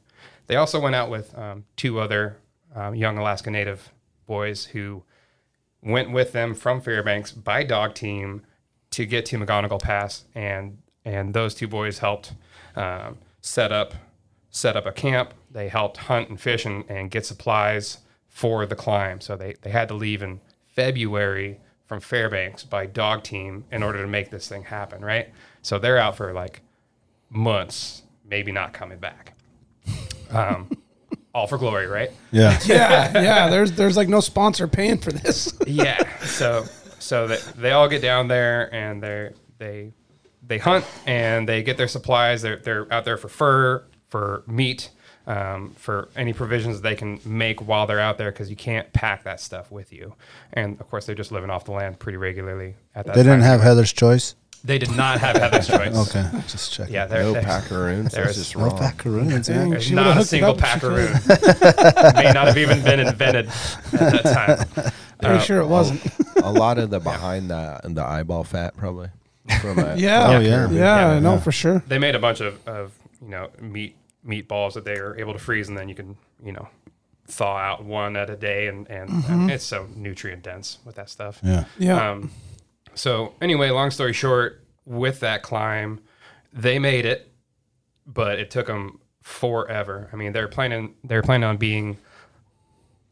They 0.46 0.56
also 0.56 0.80
went 0.80 0.94
out 0.94 1.10
with 1.10 1.36
um, 1.36 1.64
two 1.76 2.00
other 2.00 2.38
um, 2.74 2.94
young 2.94 3.18
Alaska 3.18 3.50
Native 3.50 3.92
boys 4.26 4.66
who 4.66 5.02
went 5.82 6.10
with 6.10 6.32
them 6.32 6.54
from 6.54 6.80
Fairbanks 6.80 7.32
by 7.32 7.64
dog 7.64 7.94
team 7.94 8.42
to 8.90 9.04
get 9.04 9.26
to 9.26 9.38
McGonagall 9.38 9.82
Pass 9.82 10.24
and 10.34 10.78
and 11.04 11.32
those 11.32 11.54
two 11.54 11.68
boys 11.68 12.00
helped 12.00 12.34
um, 12.76 13.18
set 13.40 13.72
up 13.72 13.94
set 14.50 14.76
up 14.76 14.86
a 14.86 14.92
camp. 14.92 15.34
They 15.50 15.68
helped 15.68 15.96
hunt 15.96 16.28
and 16.28 16.40
fish 16.40 16.64
and, 16.64 16.84
and 16.88 17.10
get 17.10 17.24
supplies 17.24 17.98
for 18.28 18.66
the 18.66 18.76
climb. 18.76 19.20
So 19.20 19.36
they, 19.36 19.54
they 19.62 19.70
had 19.70 19.88
to 19.88 19.94
leave 19.94 20.22
in 20.22 20.40
February 20.74 21.60
from 21.88 22.00
Fairbanks 22.00 22.62
by 22.64 22.86
dog 22.86 23.24
team 23.24 23.64
in 23.72 23.82
order 23.82 24.02
to 24.02 24.06
make 24.06 24.30
this 24.30 24.46
thing 24.46 24.62
happen, 24.62 25.02
right? 25.02 25.30
So 25.62 25.78
they're 25.78 25.98
out 25.98 26.16
for 26.16 26.32
like 26.34 26.60
months, 27.30 28.02
maybe 28.28 28.52
not 28.52 28.74
coming 28.74 28.98
back. 28.98 29.32
Um, 30.30 30.70
all 31.34 31.46
for 31.46 31.58
glory, 31.58 31.86
right? 31.86 32.10
Yeah. 32.30 32.58
Yeah, 32.66 33.22
yeah. 33.22 33.48
There's 33.48 33.72
there's 33.72 33.96
like 33.96 34.08
no 34.08 34.20
sponsor 34.20 34.68
paying 34.68 34.98
for 34.98 35.12
this. 35.12 35.52
yeah. 35.66 36.18
So 36.20 36.66
so 36.98 37.26
they, 37.26 37.38
they 37.56 37.70
all 37.72 37.88
get 37.88 38.02
down 38.02 38.28
there 38.28 38.72
and 38.74 39.02
they 39.02 39.30
they 39.56 39.92
they 40.46 40.58
hunt 40.58 40.84
and 41.06 41.48
they 41.48 41.62
get 41.62 41.78
their 41.78 41.88
supplies. 41.88 42.42
They're 42.42 42.58
they're 42.58 42.92
out 42.92 43.06
there 43.06 43.16
for 43.16 43.28
fur, 43.28 43.84
for 44.08 44.42
meat, 44.46 44.90
um, 45.28 45.70
for 45.76 46.08
any 46.16 46.32
provisions 46.32 46.80
they 46.80 46.96
can 46.96 47.20
make 47.24 47.60
while 47.60 47.86
they're 47.86 48.00
out 48.00 48.18
there 48.18 48.32
because 48.32 48.50
you 48.50 48.56
can't 48.56 48.92
pack 48.92 49.22
that 49.24 49.40
stuff 49.40 49.70
with 49.70 49.92
you. 49.92 50.14
And 50.52 50.80
of 50.80 50.88
course, 50.90 51.06
they're 51.06 51.14
just 51.14 51.30
living 51.30 51.50
off 51.50 51.64
the 51.66 51.72
land 51.72 52.00
pretty 52.00 52.16
regularly 52.18 52.74
at 52.96 53.06
that. 53.06 53.14
They 53.14 53.22
didn't 53.22 53.42
have 53.42 53.60
anyway. 53.60 53.64
Heather's 53.66 53.92
choice. 53.92 54.34
They 54.64 54.78
did 54.78 54.90
not 54.96 55.20
have 55.20 55.36
Heather's 55.36 55.68
choice. 55.68 55.94
Okay, 56.08 56.28
just 56.48 56.72
checking. 56.72 56.92
Yeah, 56.94 57.06
there, 57.06 57.22
No 57.22 57.32
there's, 57.34 57.44
packaroons. 57.44 58.10
there's- 58.12 58.26
That's 58.36 58.38
just 58.38 58.56
No 58.56 58.64
wrong. 58.66 58.80
macaroons. 58.80 59.46
Dang, 59.46 59.66
Yeah. 59.68 59.70
there's 59.70 59.92
not 59.92 60.06
a 60.08 60.12
hooked 60.14 60.24
it 60.24 60.28
single 60.28 60.50
up 60.50 60.58
packaroon. 60.58 61.12
May 62.16 62.32
not 62.32 62.48
have 62.48 62.58
even 62.58 62.82
been 62.82 62.98
invented 63.00 63.46
at 63.48 64.22
that 64.24 64.66
time. 64.74 64.92
Pretty 65.20 65.44
sure 65.44 65.60
it 65.60 65.66
wasn't. 65.66 66.02
A 66.42 66.50
lot 66.52 66.78
of 66.78 66.90
the 66.90 67.00
behind 67.00 67.50
the 67.50 67.80
and 67.84 67.96
the 67.96 68.04
eyeball 68.04 68.44
fat 68.44 68.76
probably. 68.76 69.08
From 69.60 69.78
a, 69.78 69.96
Yeah. 69.96 70.26
Oh, 70.28 70.40
yeah. 70.40 70.40
yeah. 70.40 70.70
Yeah, 70.70 70.78
Yeah. 70.78 71.06
I 71.16 71.18
know 71.20 71.38
for 71.38 71.52
sure. 71.52 71.82
they 71.86 71.98
made 71.98 72.14
a 72.14 72.18
bunch 72.18 72.40
of, 72.40 72.58
of 72.68 72.92
you 73.22 73.28
know 73.28 73.50
meat 73.60 73.94
meatballs 74.26 74.74
that 74.74 74.84
they 74.84 75.00
were 75.00 75.18
able 75.18 75.32
to 75.32 75.38
freeze 75.38 75.68
and 75.68 75.76
then 75.78 75.88
you 75.88 75.94
can 75.94 76.16
you 76.44 76.52
know 76.52 76.68
thaw 77.26 77.56
out 77.56 77.84
one 77.84 78.16
at 78.16 78.30
a 78.30 78.36
day 78.36 78.66
and 78.68 78.88
and, 78.90 79.10
and 79.26 79.50
it's 79.50 79.64
so 79.64 79.86
nutrient 79.94 80.42
dense 80.42 80.78
with 80.84 80.94
that 80.96 81.08
stuff 81.10 81.40
Yeah. 81.42 81.64
Yeah. 81.78 82.10
um 82.12 82.30
so 82.94 83.34
anyway 83.40 83.70
long 83.70 83.90
story 83.90 84.12
short 84.12 84.64
with 84.86 85.20
that 85.20 85.42
climb 85.42 86.00
they 86.52 86.78
made 86.78 87.04
it 87.04 87.30
but 88.06 88.38
it 88.38 88.50
took 88.50 88.66
them 88.66 88.98
forever 89.22 90.08
i 90.12 90.16
mean 90.16 90.32
they're 90.32 90.48
planning 90.48 90.94
they're 91.04 91.22
planning 91.22 91.44
on 91.44 91.58
being 91.58 91.98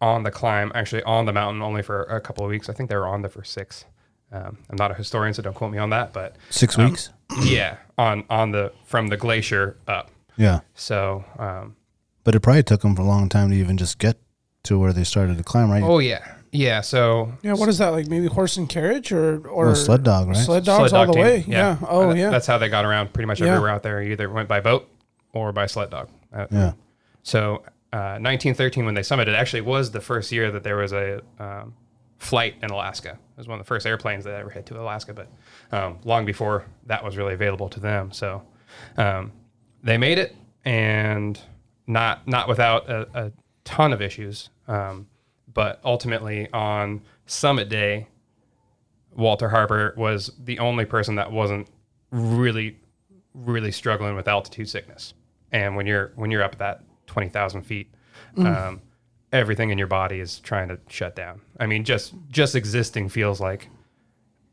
on 0.00 0.22
the 0.22 0.30
climb 0.30 0.72
actually 0.74 1.02
on 1.04 1.26
the 1.26 1.32
mountain 1.32 1.62
only 1.62 1.82
for 1.82 2.02
a 2.04 2.20
couple 2.20 2.44
of 2.44 2.50
weeks 2.50 2.68
i 2.68 2.72
think 2.72 2.88
they 2.88 2.96
were 2.96 3.06
on 3.06 3.20
there 3.22 3.30
for 3.30 3.44
six 3.44 3.84
um, 4.32 4.56
i'm 4.70 4.76
not 4.76 4.90
a 4.90 4.94
historian 4.94 5.32
so 5.34 5.42
don't 5.42 5.54
quote 5.54 5.70
me 5.70 5.78
on 5.78 5.90
that 5.90 6.12
but 6.12 6.36
Six 6.50 6.78
Um, 6.78 6.86
weeks. 6.86 7.10
yeah 7.42 7.76
on 7.98 8.24
on 8.30 8.50
the 8.52 8.72
from 8.84 9.08
the 9.08 9.16
glacier 9.16 9.76
up 9.86 10.10
Yeah, 10.36 10.60
so 10.74 11.24
um 11.38 11.76
but 12.24 12.34
it 12.34 12.40
probably 12.40 12.62
took 12.64 12.80
them 12.82 12.96
for 12.96 13.02
a 13.02 13.06
long 13.06 13.28
time 13.28 13.50
to 13.50 13.56
even 13.56 13.76
just 13.76 13.98
get 13.98 14.18
to 14.64 14.78
where 14.78 14.92
they 14.92 15.04
started 15.04 15.38
to 15.38 15.44
climb, 15.44 15.70
right? 15.70 15.82
oh 15.82 15.98
yeah 15.98 16.34
yeah 16.52 16.80
so 16.80 17.32
yeah, 17.42 17.52
what 17.54 17.68
is 17.68 17.78
that 17.78 17.88
like? 17.88 18.06
Maybe 18.08 18.26
horse 18.26 18.56
and 18.56 18.68
carriage 18.68 19.12
or 19.12 19.46
or 19.48 19.66
Well, 19.66 19.74
sled 19.74 20.02
dog, 20.04 20.28
right? 20.28 20.36
Sled 20.36 20.64
dogs 20.64 20.90
sled 20.90 21.00
all 21.00 21.06
the 21.06 21.12
team, 21.12 21.22
way. 21.22 21.44
Yeah. 21.46 21.76
Oh 21.88 22.08
That- 22.10 22.16
yeah. 22.18 22.30
that's 22.30 22.46
how 22.46 22.58
they 22.58 22.68
got 22.68 22.84
around 22.84 23.12
pretty 23.12 23.26
much 23.26 23.40
Yeah. 23.40 23.48
everywhere 23.48 23.70
out 23.70 23.82
there 23.82 24.00
You 24.02 24.12
either 24.12 24.28
went 24.30 24.48
by 24.48 24.60
boat 24.60 24.88
or 25.32 25.52
by 25.52 25.66
sled 25.66 25.90
dog 25.90 26.08
Uh, 26.32 26.46
Yeah. 26.50 26.72
so 27.22 27.62
uh, 27.92 28.18
1913 28.20 28.84
when 28.84 28.94
they 28.94 29.00
summited 29.02 29.34
actually 29.34 29.60
was 29.62 29.90
the 29.90 30.00
first 30.00 30.32
year 30.32 30.50
that 30.50 30.62
there 30.64 30.76
was 30.76 30.92
a 30.92 31.20
um, 31.38 31.74
flight 32.18 32.54
in 32.62 32.70
alaska 32.70 33.10
it 33.10 33.38
was 33.38 33.46
one 33.48 33.58
of 33.60 33.64
the 33.64 33.68
first 33.68 33.86
airplanes 33.86 34.24
that 34.24 34.34
ever 34.34 34.50
hit 34.50 34.66
to 34.66 34.78
alaska 34.80 35.12
but 35.14 35.28
um, 35.72 35.98
long 36.04 36.24
before 36.24 36.64
that 36.86 37.04
was 37.04 37.16
really 37.16 37.34
available 37.34 37.68
to 37.68 37.80
them 37.80 38.10
so 38.12 38.42
um, 38.96 39.30
they 39.86 39.96
made 39.96 40.18
it 40.18 40.36
and 40.64 41.40
not 41.86 42.26
not 42.26 42.48
without 42.48 42.90
a, 42.90 43.08
a 43.14 43.32
ton 43.64 43.92
of 43.92 44.02
issues. 44.02 44.50
Um, 44.68 45.06
but 45.54 45.80
ultimately 45.84 46.50
on 46.52 47.00
summit 47.24 47.68
day 47.68 48.08
walter 49.14 49.48
harper 49.48 49.94
was 49.96 50.30
the 50.44 50.58
only 50.58 50.84
person 50.84 51.14
that 51.14 51.32
wasn't 51.32 51.66
really 52.10 52.78
really 53.32 53.70
struggling 53.70 54.14
with 54.14 54.28
altitude 54.28 54.68
sickness. 54.68 55.14
And 55.52 55.76
when 55.76 55.86
you're 55.86 56.12
when 56.16 56.30
you're 56.30 56.42
up 56.42 56.52
at 56.52 56.58
that 56.58 56.84
20000 57.06 57.62
feet 57.62 57.94
um, 58.36 58.82
everything 59.32 59.70
in 59.70 59.78
your 59.78 59.86
body 59.86 60.20
is 60.20 60.40
trying 60.40 60.68
to 60.68 60.78
shut 60.88 61.14
down. 61.14 61.40
I 61.60 61.66
mean 61.66 61.84
just 61.84 62.12
just 62.28 62.54
existing 62.56 63.08
feels 63.08 63.40
like 63.40 63.68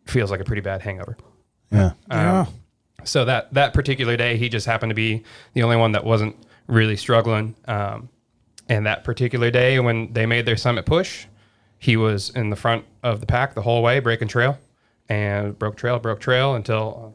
feels 0.05 0.29
like 0.29 0.39
a 0.39 0.45
pretty 0.45 0.61
bad 0.61 0.81
hangover. 0.81 1.17
Yeah. 1.71 1.93
yeah. 2.09 2.45
So 3.05 3.25
that 3.25 3.53
that 3.53 3.73
particular 3.73 4.17
day, 4.17 4.37
he 4.37 4.49
just 4.49 4.65
happened 4.65 4.89
to 4.91 4.95
be 4.95 5.23
the 5.53 5.63
only 5.63 5.75
one 5.77 5.91
that 5.93 6.03
wasn't 6.03 6.35
really 6.67 6.95
struggling. 6.95 7.55
Um, 7.67 8.09
and 8.69 8.85
that 8.85 9.03
particular 9.03 9.51
day, 9.51 9.79
when 9.79 10.13
they 10.13 10.25
made 10.25 10.45
their 10.45 10.57
summit 10.57 10.85
push, 10.85 11.25
he 11.79 11.97
was 11.97 12.29
in 12.29 12.49
the 12.49 12.55
front 12.55 12.85
of 13.03 13.19
the 13.19 13.25
pack 13.25 13.55
the 13.55 13.61
whole 13.61 13.83
way, 13.83 13.99
breaking 13.99 14.29
trail, 14.29 14.57
and 15.09 15.57
broke 15.59 15.75
trail, 15.75 15.99
broke 15.99 16.19
trail 16.21 16.55
until 16.55 17.13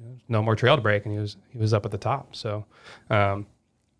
uh, 0.00 0.04
no 0.28 0.42
more 0.42 0.56
trail 0.56 0.76
to 0.76 0.82
break, 0.82 1.04
and 1.06 1.14
he 1.14 1.18
was 1.18 1.36
he 1.50 1.58
was 1.58 1.72
up 1.72 1.84
at 1.84 1.90
the 1.90 1.98
top. 1.98 2.36
So 2.36 2.66
um, 3.10 3.46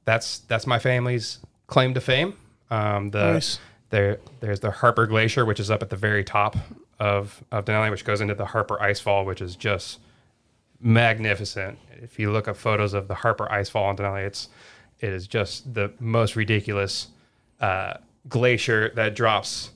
that's 0.04 0.40
that's 0.40 0.66
my 0.66 0.78
family's 0.78 1.38
claim 1.66 1.94
to 1.94 2.00
fame. 2.00 2.34
Um, 2.70 3.10
the 3.10 3.32
Nice. 3.34 3.58
there 3.90 4.18
there's 4.40 4.60
the 4.60 4.70
Harper 4.70 5.06
Glacier, 5.06 5.44
which 5.44 5.60
is 5.60 5.70
up 5.70 5.82
at 5.82 5.90
the 5.90 5.96
very 5.96 6.24
top 6.24 6.56
of 6.98 7.42
of 7.50 7.64
Denali, 7.64 7.90
which 7.90 8.04
goes 8.04 8.20
into 8.20 8.34
the 8.34 8.46
Harper 8.46 8.76
Icefall, 8.80 9.24
which 9.24 9.40
is 9.40 9.56
just 9.56 10.00
magnificent. 10.80 11.78
If 12.02 12.18
you 12.18 12.30
look 12.32 12.48
up 12.48 12.56
photos 12.56 12.94
of 12.94 13.08
the 13.08 13.14
Harper 13.14 13.46
Icefall 13.50 13.90
in 13.90 13.96
Denali, 13.96 14.26
it's 14.26 14.48
it 15.00 15.12
is 15.12 15.26
just 15.26 15.74
the 15.74 15.92
most 15.98 16.36
ridiculous 16.36 17.08
uh, 17.60 17.94
glacier 18.28 18.90
that 18.94 19.14
drops 19.14 19.70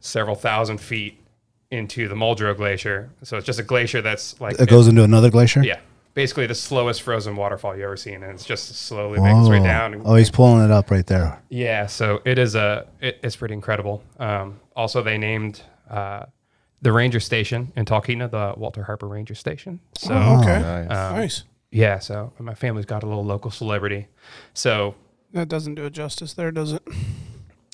several 0.00 0.34
thousand 0.36 0.78
feet 0.78 1.18
into 1.70 2.06
the 2.08 2.14
Muldrow 2.14 2.56
Glacier. 2.56 3.10
So 3.22 3.36
it's 3.38 3.46
just 3.46 3.58
a 3.58 3.62
glacier 3.62 4.02
that's 4.02 4.38
like 4.40 4.58
It 4.60 4.68
goes 4.68 4.88
into 4.88 5.02
another 5.04 5.30
glacier. 5.30 5.62
yeah, 5.62 5.80
basically 6.14 6.46
the 6.46 6.54
slowest 6.54 7.02
frozen 7.02 7.34
waterfall 7.34 7.76
you 7.76 7.84
ever 7.84 7.96
seen, 7.96 8.22
and 8.22 8.32
it's 8.34 8.44
just 8.44 8.74
slowly 8.76 9.18
making 9.20 9.40
its 9.40 9.48
way 9.48 9.60
Oh. 9.60 9.64
down. 9.64 10.02
Oh, 10.04 10.14
he's 10.16 10.30
pulling 10.30 10.64
it 10.64 10.70
up 10.70 10.90
right 10.90 11.06
there. 11.06 11.40
Yeah, 11.48 11.86
so 11.86 12.20
it 12.24 12.38
is 12.38 12.54
a 12.54 12.86
it, 13.00 13.18
it's 13.22 13.36
pretty 13.36 13.54
incredible. 13.54 14.02
Um, 14.18 14.60
also, 14.76 15.02
they 15.02 15.16
named 15.18 15.62
uh, 15.88 16.24
the 16.82 16.92
ranger 16.92 17.20
station 17.20 17.72
in 17.76 17.84
Talkeetna 17.84 18.30
the 18.30 18.54
Walter 18.56 18.82
Harper 18.84 19.08
Ranger 19.08 19.34
Station. 19.34 19.80
So 19.96 20.12
Oh, 20.14 20.40
okay. 20.40 20.60
Nice. 20.60 20.90
um, 20.90 21.16
nice. 21.16 21.44
yeah, 21.70 21.98
so 22.00 22.32
my 22.38 22.54
family's 22.54 22.86
got 22.86 23.02
a 23.02 23.06
little 23.06 23.24
local 23.24 23.50
celebrity. 23.50 24.08
So 24.52 24.94
That 25.32 25.48
doesn't 25.48 25.76
do 25.76 25.84
it 25.86 25.92
justice 25.92 26.34
there, 26.34 26.50
does 26.50 26.72
it? 26.72 26.82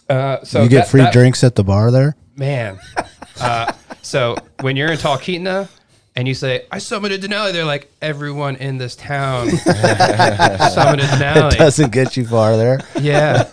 uh, 0.08 0.44
so 0.44 0.62
you 0.62 0.68
get 0.68 0.80
that- 0.84 0.88
free 0.88 1.00
that- 1.02 1.12
drinks 1.12 1.42
at 1.42 1.54
the 1.56 1.64
bar 1.64 1.90
there. 1.90 2.16
man. 2.36 2.78
uh, 3.40 3.72
so 4.02 4.36
when 4.60 4.76
you're 4.76 4.92
in 4.92 4.98
Talkeetna 4.98 5.68
and 6.16 6.26
you 6.28 6.34
say 6.34 6.66
I 6.70 6.78
summited 6.78 7.18
Denali, 7.20 7.52
they're 7.52 7.64
like 7.64 7.90
everyone 8.02 8.56
in 8.56 8.76
this 8.78 8.94
town 8.96 9.48
summited 9.48 11.06
Denali. 11.18 11.56
Doesn't 11.56 11.92
get 11.92 12.16
you 12.16 12.26
far 12.26 12.56
there. 12.56 12.80
Yeah. 13.00 13.44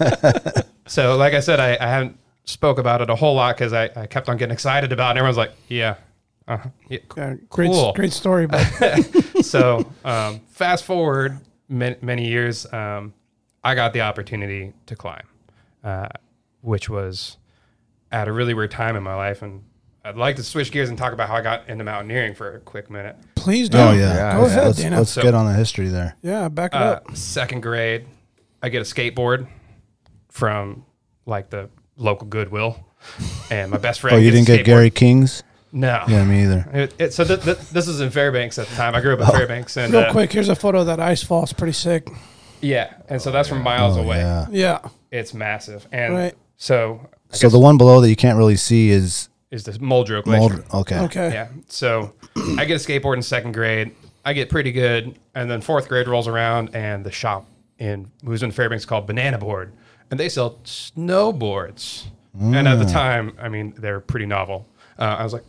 so, 0.87 1.15
like 1.17 1.33
I 1.33 1.39
said, 1.39 1.59
I, 1.59 1.77
I 1.79 1.87
haven't 1.87 2.17
spoke 2.45 2.77
about 2.79 3.01
it 3.01 3.10
a 3.10 3.15
whole 3.15 3.36
lot 3.36 3.55
because 3.58 3.73
I, 3.73 3.89
I 3.95 4.05
kept 4.08 4.29
on 4.29 4.38
getting 4.38 4.53
excited 4.53 4.91
about 4.91 5.10
it. 5.10 5.12
And 5.12 5.17
everyone's 5.19 5.38
like, 5.38 5.51
yeah. 5.67 5.95
Uh-huh. 6.47 6.69
yeah. 6.89 6.99
Yeah, 7.17 7.36
great, 7.49 7.71
Cool. 7.71 7.93
great 7.93 8.13
story, 8.13 8.45
but 8.47 8.62
So, 9.43 9.91
um, 10.03 10.39
fast 10.49 10.84
forward 10.84 11.39
many, 11.67 11.95
many 12.01 12.27
years, 12.27 12.71
um, 12.71 13.13
I 13.63 13.73
got 13.73 13.93
the 13.93 14.01
opportunity 14.01 14.73
to 14.86 14.95
climb, 14.95 15.25
uh, 15.84 16.08
which 16.62 16.88
was 16.88 17.38
at 18.12 18.27
a 18.27 18.31
really 18.31 18.53
weird 18.53 18.69
time 18.71 18.95
in 18.95 19.01
my 19.01 19.15
life. 19.15 19.41
And 19.41 19.63
I'd 20.03 20.17
like 20.17 20.36
to 20.36 20.43
switch 20.43 20.71
gears 20.71 20.89
and 20.89 20.97
talk 20.99 21.13
about 21.13 21.29
how 21.29 21.36
I 21.38 21.41
got 21.41 21.67
into 21.67 21.84
mountaineering 21.84 22.36
for 22.36 22.58
a 22.58 22.60
quick 22.60 22.91
minute. 22.91 23.15
please 23.33 23.67
do. 23.67 23.79
Oh 23.79 23.91
yeah. 23.91 24.13
Yeah, 24.13 24.33
Go 24.35 24.41
yeah. 24.41 24.46
ahead, 24.46 24.65
Let's, 24.65 24.77
Dana. 24.77 24.98
let's 25.00 25.12
So- 25.12 25.21
get 25.23 25.33
on 25.33 25.48
the 25.48 25.54
history 25.54 25.87
there. 25.87 26.15
yeah, 26.21 26.48
back 26.50 26.75
uh, 26.75 26.77
up. 26.77 27.15
second 27.17 27.62
grade, 27.62 28.06
I 28.62 28.69
get 28.69 28.81
a 28.81 28.85
skateboard 28.85 29.48
from 30.29 30.85
like 31.25 31.50
the 31.50 31.69
local 31.98 32.27
Goodwill, 32.27 32.77
and 33.52 33.71
my 33.71 33.77
best 33.77 34.00
friend. 34.02 34.15
Oh, 34.17 34.19
you 34.19 34.31
didn't 34.31 34.48
get 34.48 34.62
skateboard. 34.62 34.65
Gary 34.65 34.89
King's? 34.89 35.43
No. 35.71 36.04
Yeah, 36.08 36.23
me 36.23 36.43
either. 36.43 36.69
It, 36.73 36.93
it, 37.00 37.13
so 37.13 37.23
th- 37.25 37.41
th- 37.43 37.58
this 37.69 37.87
is 37.87 38.00
in 38.02 38.10
Fairbanks 38.10 38.58
at 38.58 38.67
the 38.67 38.75
time. 38.75 38.96
I 38.96 39.02
grew 39.02 39.13
up 39.13 39.19
in 39.19 39.27
Fairbanks, 39.27 39.75
and 39.77 39.91
Real 39.93 40.04
uh, 40.04 40.12
quick, 40.12 40.31
here's 40.31 40.50
a 40.50 40.56
photo 40.56 40.79
of 40.81 40.85
that 40.87 41.00
ice 41.00 41.21
fall. 41.23 41.43
It's 41.43 41.54
pretty 41.54 41.73
sick. 41.73 42.10
yeah, 42.62 42.93
and 43.10 43.21
so 43.21 43.31
that's 43.31 43.50
from 43.50 43.62
miles 43.62 43.98
Oh, 43.98 44.02
away. 44.02 44.17
yeah. 44.17 44.48
Yeah. 44.52 44.79
It's 45.12 45.33
massive, 45.33 45.87
and 45.91 46.13
Right. 46.13 46.33
so 46.58 47.02
I 47.31 47.35
So 47.35 47.50
the 47.50 47.60
one 47.60 47.77
below 47.77 48.00
that 48.02 48.10
you 48.10 48.15
can't 48.15 48.37
really 48.37 48.56
see 48.56 48.89
is 48.89 49.29
is 49.52 49.63
the 49.63 49.71
Muldrow 49.73 50.23
Glacier. 50.23 50.39
mold. 50.56 50.63
Okay. 50.73 51.00
Okay. 51.02 51.31
Yeah. 51.33 51.48
So 51.67 52.13
I 52.58 52.65
get 52.65 52.75
a 52.81 52.83
skateboard 52.83 53.15
in 53.15 53.21
second 53.21 53.54
grade. 53.54 53.91
I 54.25 54.33
get 54.33 54.50
pretty 54.50 54.71
good, 54.71 55.17
and 55.35 55.50
then 55.52 55.62
fourth 55.62 55.87
grade 55.87 56.08
rolls 56.08 56.27
around, 56.27 56.73
and 56.75 57.06
the 57.06 57.12
shop 57.12 57.46
in 57.79 58.10
who's 58.25 58.43
in 58.43 58.52
Fairbanks 58.52 58.85
called 58.85 59.06
Banana 59.08 59.37
Board, 59.37 59.71
and 60.15 60.19
they 60.21 60.29
sell 60.29 60.51
snowboards. 60.63 62.05
And 62.39 62.69
at 62.69 62.79
the 62.79 62.85
time, 62.85 63.37
I 63.37 63.49
mean, 63.49 63.73
they're 63.77 63.99
pretty 63.99 64.25
novel. 64.25 64.65
Uh, 64.97 65.17
I 65.19 65.23
was 65.25 65.33
like, 65.33 65.43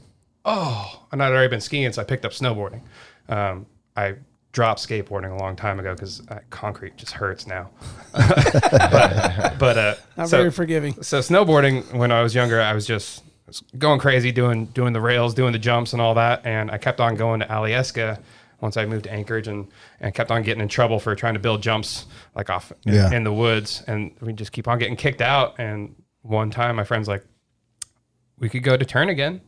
oh, 0.45 1.05
and 1.13 1.23
I'd 1.23 1.31
already 1.31 1.47
been 1.47 1.61
skiing, 1.61 1.93
so 1.93 2.03
I 2.03 2.05
picked 2.05 2.25
up 2.25 2.33
snowboarding. 2.33 2.81
Um, 3.29 3.67
I 3.97 4.17
dropped 4.51 4.81
skateboarding 4.81 5.33
a 5.33 5.41
long 5.41 5.55
time 5.55 5.79
ago 5.79 5.95
because 5.95 6.21
uh, 6.31 6.41
concrete 6.51 6.97
just 6.97 7.13
hurts 7.13 7.47
now. 7.47 7.71
but 8.13 9.55
but 9.61 9.79
uh, 9.79 9.95
Not 10.17 10.31
so, 10.31 10.39
very 10.39 10.51
forgiving. 10.51 11.01
so 11.01 11.21
snowboarding 11.21 11.95
when 11.95 12.11
I 12.11 12.23
was 12.23 12.35
younger, 12.35 12.61
I 12.61 12.73
was 12.73 12.87
just 12.87 13.23
was 13.47 13.63
going 13.79 14.01
crazy 14.01 14.33
doing 14.33 14.67
doing 14.67 14.93
the 14.93 15.01
rails, 15.01 15.33
doing 15.33 15.53
the 15.53 15.61
jumps 15.61 15.93
and 15.93 16.03
all 16.03 16.15
that, 16.15 16.45
and 16.45 16.73
I 16.73 16.79
kept 16.79 17.01
on 17.01 17.15
going 17.15 17.39
to 17.39 17.47
Alyeska 17.47 18.19
once 18.61 18.77
I 18.77 18.87
moved 18.87 19.05
to 19.05 19.13
Anchorage 19.13 19.49
and 19.49 19.69
and 20.01 20.15
kept 20.15 20.31
on 20.31 20.43
getting 20.43 20.63
in 20.63 20.69
trouble 20.69 20.99
for 20.99 21.15
trying 21.15 21.35
to 21.35 21.41
build 21.41 21.63
jumps 21.63 22.07
like 22.35 22.51
off 22.51 22.73
in, 22.87 22.95
Yeah. 22.95 23.13
in 23.13 23.25
the 23.25 23.33
woods, 23.33 23.83
and 23.87 24.13
we 24.21 24.33
just 24.33 24.53
keep 24.53 24.67
on 24.69 24.79
getting 24.79 24.97
kicked 24.97 25.21
out. 25.21 25.55
And 25.59 25.95
one 26.23 26.51
time, 26.51 26.77
my 26.77 26.85
friend's 26.85 27.09
like, 27.09 27.25
"We 28.39 28.49
could 28.49 28.63
go 28.63 28.77
to 28.77 28.85
Turnagain." 28.85 29.41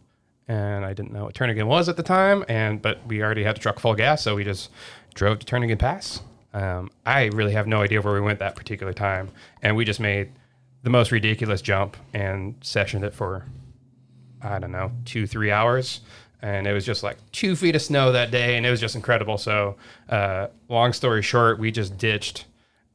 And 0.51 0.83
I 0.85 0.95
didn't 0.95 1.13
know 1.13 1.25
what 1.25 1.35
Turnagain 1.35 1.67
was 1.67 1.89
at 1.91 1.97
the 1.99 2.03
time, 2.03 2.43
and 2.49 2.81
but 2.81 3.07
we 3.07 3.23
already 3.23 3.45
had 3.45 3.57
a 3.57 3.61
truck 3.61 3.79
full 3.81 3.91
of 3.93 3.99
gas, 3.99 4.23
so 4.23 4.35
we 4.35 4.45
just 4.45 4.71
drove 5.15 5.39
to 5.41 5.47
Turnagain 5.47 5.79
Pass. 5.79 6.23
Um, 6.55 6.91
I 7.05 7.25
really 7.27 7.53
have 7.53 7.67
no 7.67 7.83
idea 7.83 8.01
where 8.01 8.15
we 8.15 8.21
went 8.23 8.39
that 8.39 8.57
particular 8.57 8.95
time, 8.95 9.29
and 9.63 9.77
we 9.77 9.85
just 9.85 10.01
made 10.01 10.33
the 10.85 10.91
most 10.91 11.13
ridiculous 11.13 11.61
jump 11.61 11.97
and 12.15 12.59
sessioned 12.61 13.03
it 13.05 13.13
for 13.13 13.45
I 14.41 14.59
don't 14.59 14.71
know 14.73 14.93
two 15.05 15.27
three 15.27 15.51
hours, 15.51 16.01
and 16.43 16.67
it 16.67 16.73
was 16.73 16.85
just 16.85 17.03
like 17.03 17.17
two 17.33 17.57
feet 17.57 17.75
of 17.75 17.83
snow 17.83 18.13
that 18.13 18.31
day, 18.31 18.57
and 18.57 18.65
it 18.65 18.71
was 18.71 18.81
just 18.81 18.95
incredible. 18.95 19.39
So, 19.39 19.77
uh, 20.09 20.49
long 20.69 20.93
story 20.93 21.23
short, 21.23 21.59
we 21.59 21.71
just 21.71 21.99
ditched 21.99 22.47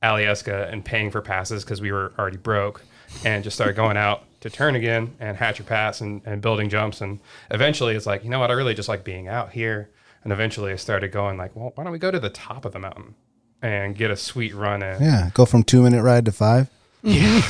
Alyeska 0.01 0.71
and 0.71 0.83
paying 0.83 1.11
for 1.11 1.21
passes 1.21 1.63
because 1.63 1.81
we 1.81 1.91
were 1.91 2.13
already 2.17 2.37
broke, 2.37 2.81
and 3.25 3.43
just 3.43 3.55
started 3.55 3.75
going 3.75 3.97
out 3.97 4.23
to 4.41 4.49
Turnagain 4.49 5.09
and 5.19 5.37
Hatcher 5.37 5.63
Pass 5.63 6.01
and, 6.01 6.21
and 6.25 6.41
building 6.41 6.69
jumps, 6.69 7.01
and 7.01 7.19
eventually 7.51 7.95
it's 7.95 8.05
like 8.05 8.23
you 8.23 8.29
know 8.29 8.39
what 8.39 8.51
I 8.51 8.53
really 8.53 8.73
just 8.73 8.89
like 8.89 9.03
being 9.03 9.27
out 9.27 9.51
here, 9.51 9.89
and 10.23 10.31
eventually 10.31 10.71
I 10.71 10.77
started 10.77 11.11
going 11.11 11.37
like, 11.37 11.55
well, 11.55 11.71
why 11.75 11.83
don't 11.83 11.93
we 11.93 11.99
go 11.99 12.11
to 12.11 12.19
the 12.19 12.29
top 12.29 12.65
of 12.65 12.71
the 12.71 12.79
mountain 12.79 13.15
and 13.61 13.95
get 13.95 14.11
a 14.11 14.15
sweet 14.15 14.53
run 14.53 14.81
in? 14.83 15.01
Yeah, 15.01 15.31
go 15.33 15.45
from 15.45 15.63
two 15.63 15.81
minute 15.81 16.03
ride 16.03 16.25
to 16.25 16.31
five. 16.31 16.69
Yeah. 17.03 17.41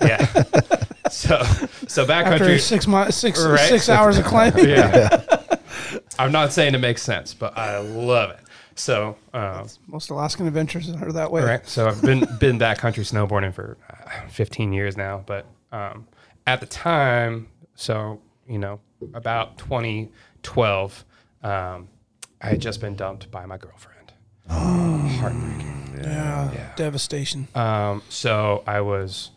so 1.16 1.42
so 1.88 2.02
After 2.02 2.12
backcountry 2.44 2.60
six 2.60 2.86
mi- 2.86 3.10
six 3.10 3.44
Right. 3.44 3.68
six 3.68 3.88
hours 3.88 4.18
of 4.18 4.24
climbing. 4.24 4.68
yeah. 4.68 5.24
I'm 6.18 6.32
not 6.32 6.52
saying 6.52 6.74
it 6.74 6.78
makes 6.78 7.02
sense, 7.02 7.34
but 7.34 7.56
I 7.56 7.78
love 7.78 8.30
it. 8.30 8.38
So, 8.74 9.16
um, 9.34 9.66
Most 9.86 10.08
Alaskan 10.10 10.46
adventures 10.46 10.90
are 10.90 11.12
that 11.12 11.30
way. 11.30 11.42
right. 11.44 11.66
So 11.68 11.86
I've 11.88 12.00
been 12.00 12.20
been 12.40 12.58
backcountry 12.58 13.04
snowboarding 13.04 13.52
for 13.52 13.76
uh, 13.90 14.28
15 14.28 14.72
years 14.72 14.96
now, 14.96 15.22
but 15.26 15.44
um, 15.72 16.06
at 16.46 16.60
the 16.60 16.66
time, 16.66 17.48
so 17.74 18.20
you 18.48 18.58
know, 18.58 18.80
about 19.14 19.58
2012, 19.58 21.04
um, 21.42 21.88
I 22.40 22.46
had 22.48 22.60
just 22.60 22.80
been 22.80 22.96
dumped 22.96 23.30
by 23.30 23.46
my 23.46 23.58
girlfriend. 23.58 24.12
Oh. 24.48 24.98
Heartbreaking. 25.20 26.00
Yeah, 26.02 26.72
devastation. 26.76 27.46
Um, 27.54 28.02
so 28.08 28.64
I 28.66 28.80
was 28.80 29.30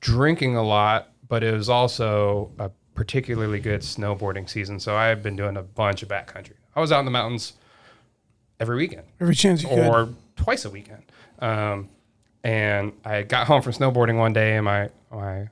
drinking 0.00 0.56
a 0.56 0.62
lot, 0.62 1.08
but 1.28 1.42
it 1.42 1.52
was 1.54 1.68
also 1.68 2.50
a 2.58 2.70
particularly 2.94 3.60
good 3.60 3.80
snowboarding 3.82 4.48
season. 4.48 4.78
So 4.80 4.96
I've 4.96 5.22
been 5.22 5.36
doing 5.36 5.56
a 5.56 5.62
bunch 5.62 6.02
of 6.02 6.08
backcountry. 6.08 6.52
I 6.74 6.80
was 6.80 6.92
out 6.92 6.98
in 7.00 7.04
the 7.04 7.10
mountains 7.10 7.54
every 8.58 8.76
weekend 8.76 9.04
Every 9.20 9.34
chance 9.34 9.62
you 9.62 9.68
could. 9.68 9.78
or 9.86 10.08
twice 10.36 10.64
a 10.64 10.70
weekend. 10.70 11.02
Um, 11.40 11.88
and 12.44 12.92
I 13.04 13.22
got 13.22 13.46
home 13.46 13.62
from 13.62 13.72
snowboarding 13.72 14.18
one 14.18 14.32
day, 14.32 14.56
and 14.56 14.64
my 14.64 14.90
my 15.10 15.48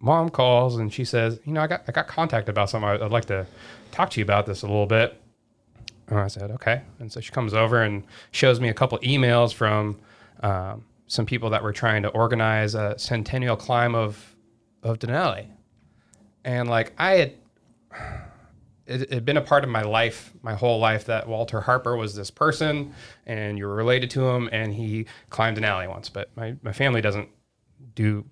mom 0.00 0.30
calls 0.30 0.76
and 0.76 0.92
she 0.92 1.04
says, 1.04 1.38
"You 1.44 1.52
know, 1.52 1.60
I 1.62 1.66
got 1.66 1.82
I 1.88 1.92
got 1.92 2.06
contacted 2.08 2.48
about 2.50 2.70
something. 2.70 2.88
I'd, 2.88 3.02
I'd 3.02 3.10
like 3.10 3.26
to 3.26 3.46
talk 3.90 4.10
to 4.10 4.20
you 4.20 4.24
about 4.24 4.46
this 4.46 4.62
a 4.62 4.66
little 4.66 4.86
bit." 4.86 5.20
And 6.08 6.18
I 6.18 6.28
said, 6.28 6.50
"Okay." 6.52 6.82
And 6.98 7.10
so 7.12 7.20
she 7.20 7.30
comes 7.32 7.52
over 7.54 7.82
and 7.82 8.04
shows 8.30 8.58
me 8.60 8.68
a 8.68 8.74
couple 8.74 8.98
emails 9.00 9.52
from 9.52 9.98
um, 10.42 10.84
some 11.06 11.26
people 11.26 11.50
that 11.50 11.62
were 11.62 11.72
trying 11.72 12.02
to 12.02 12.08
organize 12.08 12.74
a 12.74 12.98
centennial 12.98 13.56
climb 13.56 13.94
of 13.94 14.36
of 14.82 14.98
Denali, 14.98 15.46
and 16.44 16.68
like 16.68 16.92
I 16.98 17.12
had 17.12 17.34
it 18.86 19.12
had 19.12 19.24
been 19.24 19.36
a 19.36 19.42
part 19.42 19.64
of 19.64 19.70
my 19.70 19.82
life, 19.82 20.32
my 20.42 20.54
whole 20.54 20.78
life, 20.78 21.06
that 21.06 21.26
Walter 21.26 21.60
Harper 21.60 21.96
was 21.96 22.14
this 22.14 22.30
person 22.30 22.92
and 23.26 23.56
you 23.58 23.66
were 23.66 23.74
related 23.74 24.10
to 24.10 24.28
him 24.28 24.48
and 24.52 24.74
he 24.74 25.06
climbed 25.30 25.56
Denali 25.56 25.88
once. 25.88 26.08
But 26.08 26.30
my, 26.36 26.56
my 26.62 26.72
family 26.72 27.00
doesn't 27.00 27.28
do 27.94 28.24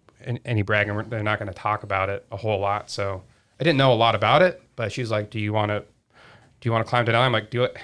any 0.44 0.62
bragging. 0.62 1.08
They're 1.08 1.22
not 1.22 1.38
going 1.38 1.48
to 1.48 1.54
talk 1.54 1.84
about 1.84 2.10
it 2.10 2.26
a 2.30 2.36
whole 2.36 2.60
lot. 2.60 2.90
So 2.90 3.22
I 3.58 3.64
didn't 3.64 3.78
know 3.78 3.92
a 3.92 3.94
lot 3.94 4.14
about 4.14 4.42
it, 4.42 4.60
but 4.76 4.92
she's 4.92 5.10
like, 5.10 5.30
do 5.30 5.40
you 5.40 5.52
want 5.52 5.70
to, 5.70 5.80
do 6.60 6.68
you 6.68 6.72
want 6.72 6.84
to 6.84 6.88
climb 6.88 7.06
Denali? 7.06 7.24
I'm 7.24 7.32
like, 7.32 7.50
do 7.50 7.64
it. 7.64 7.76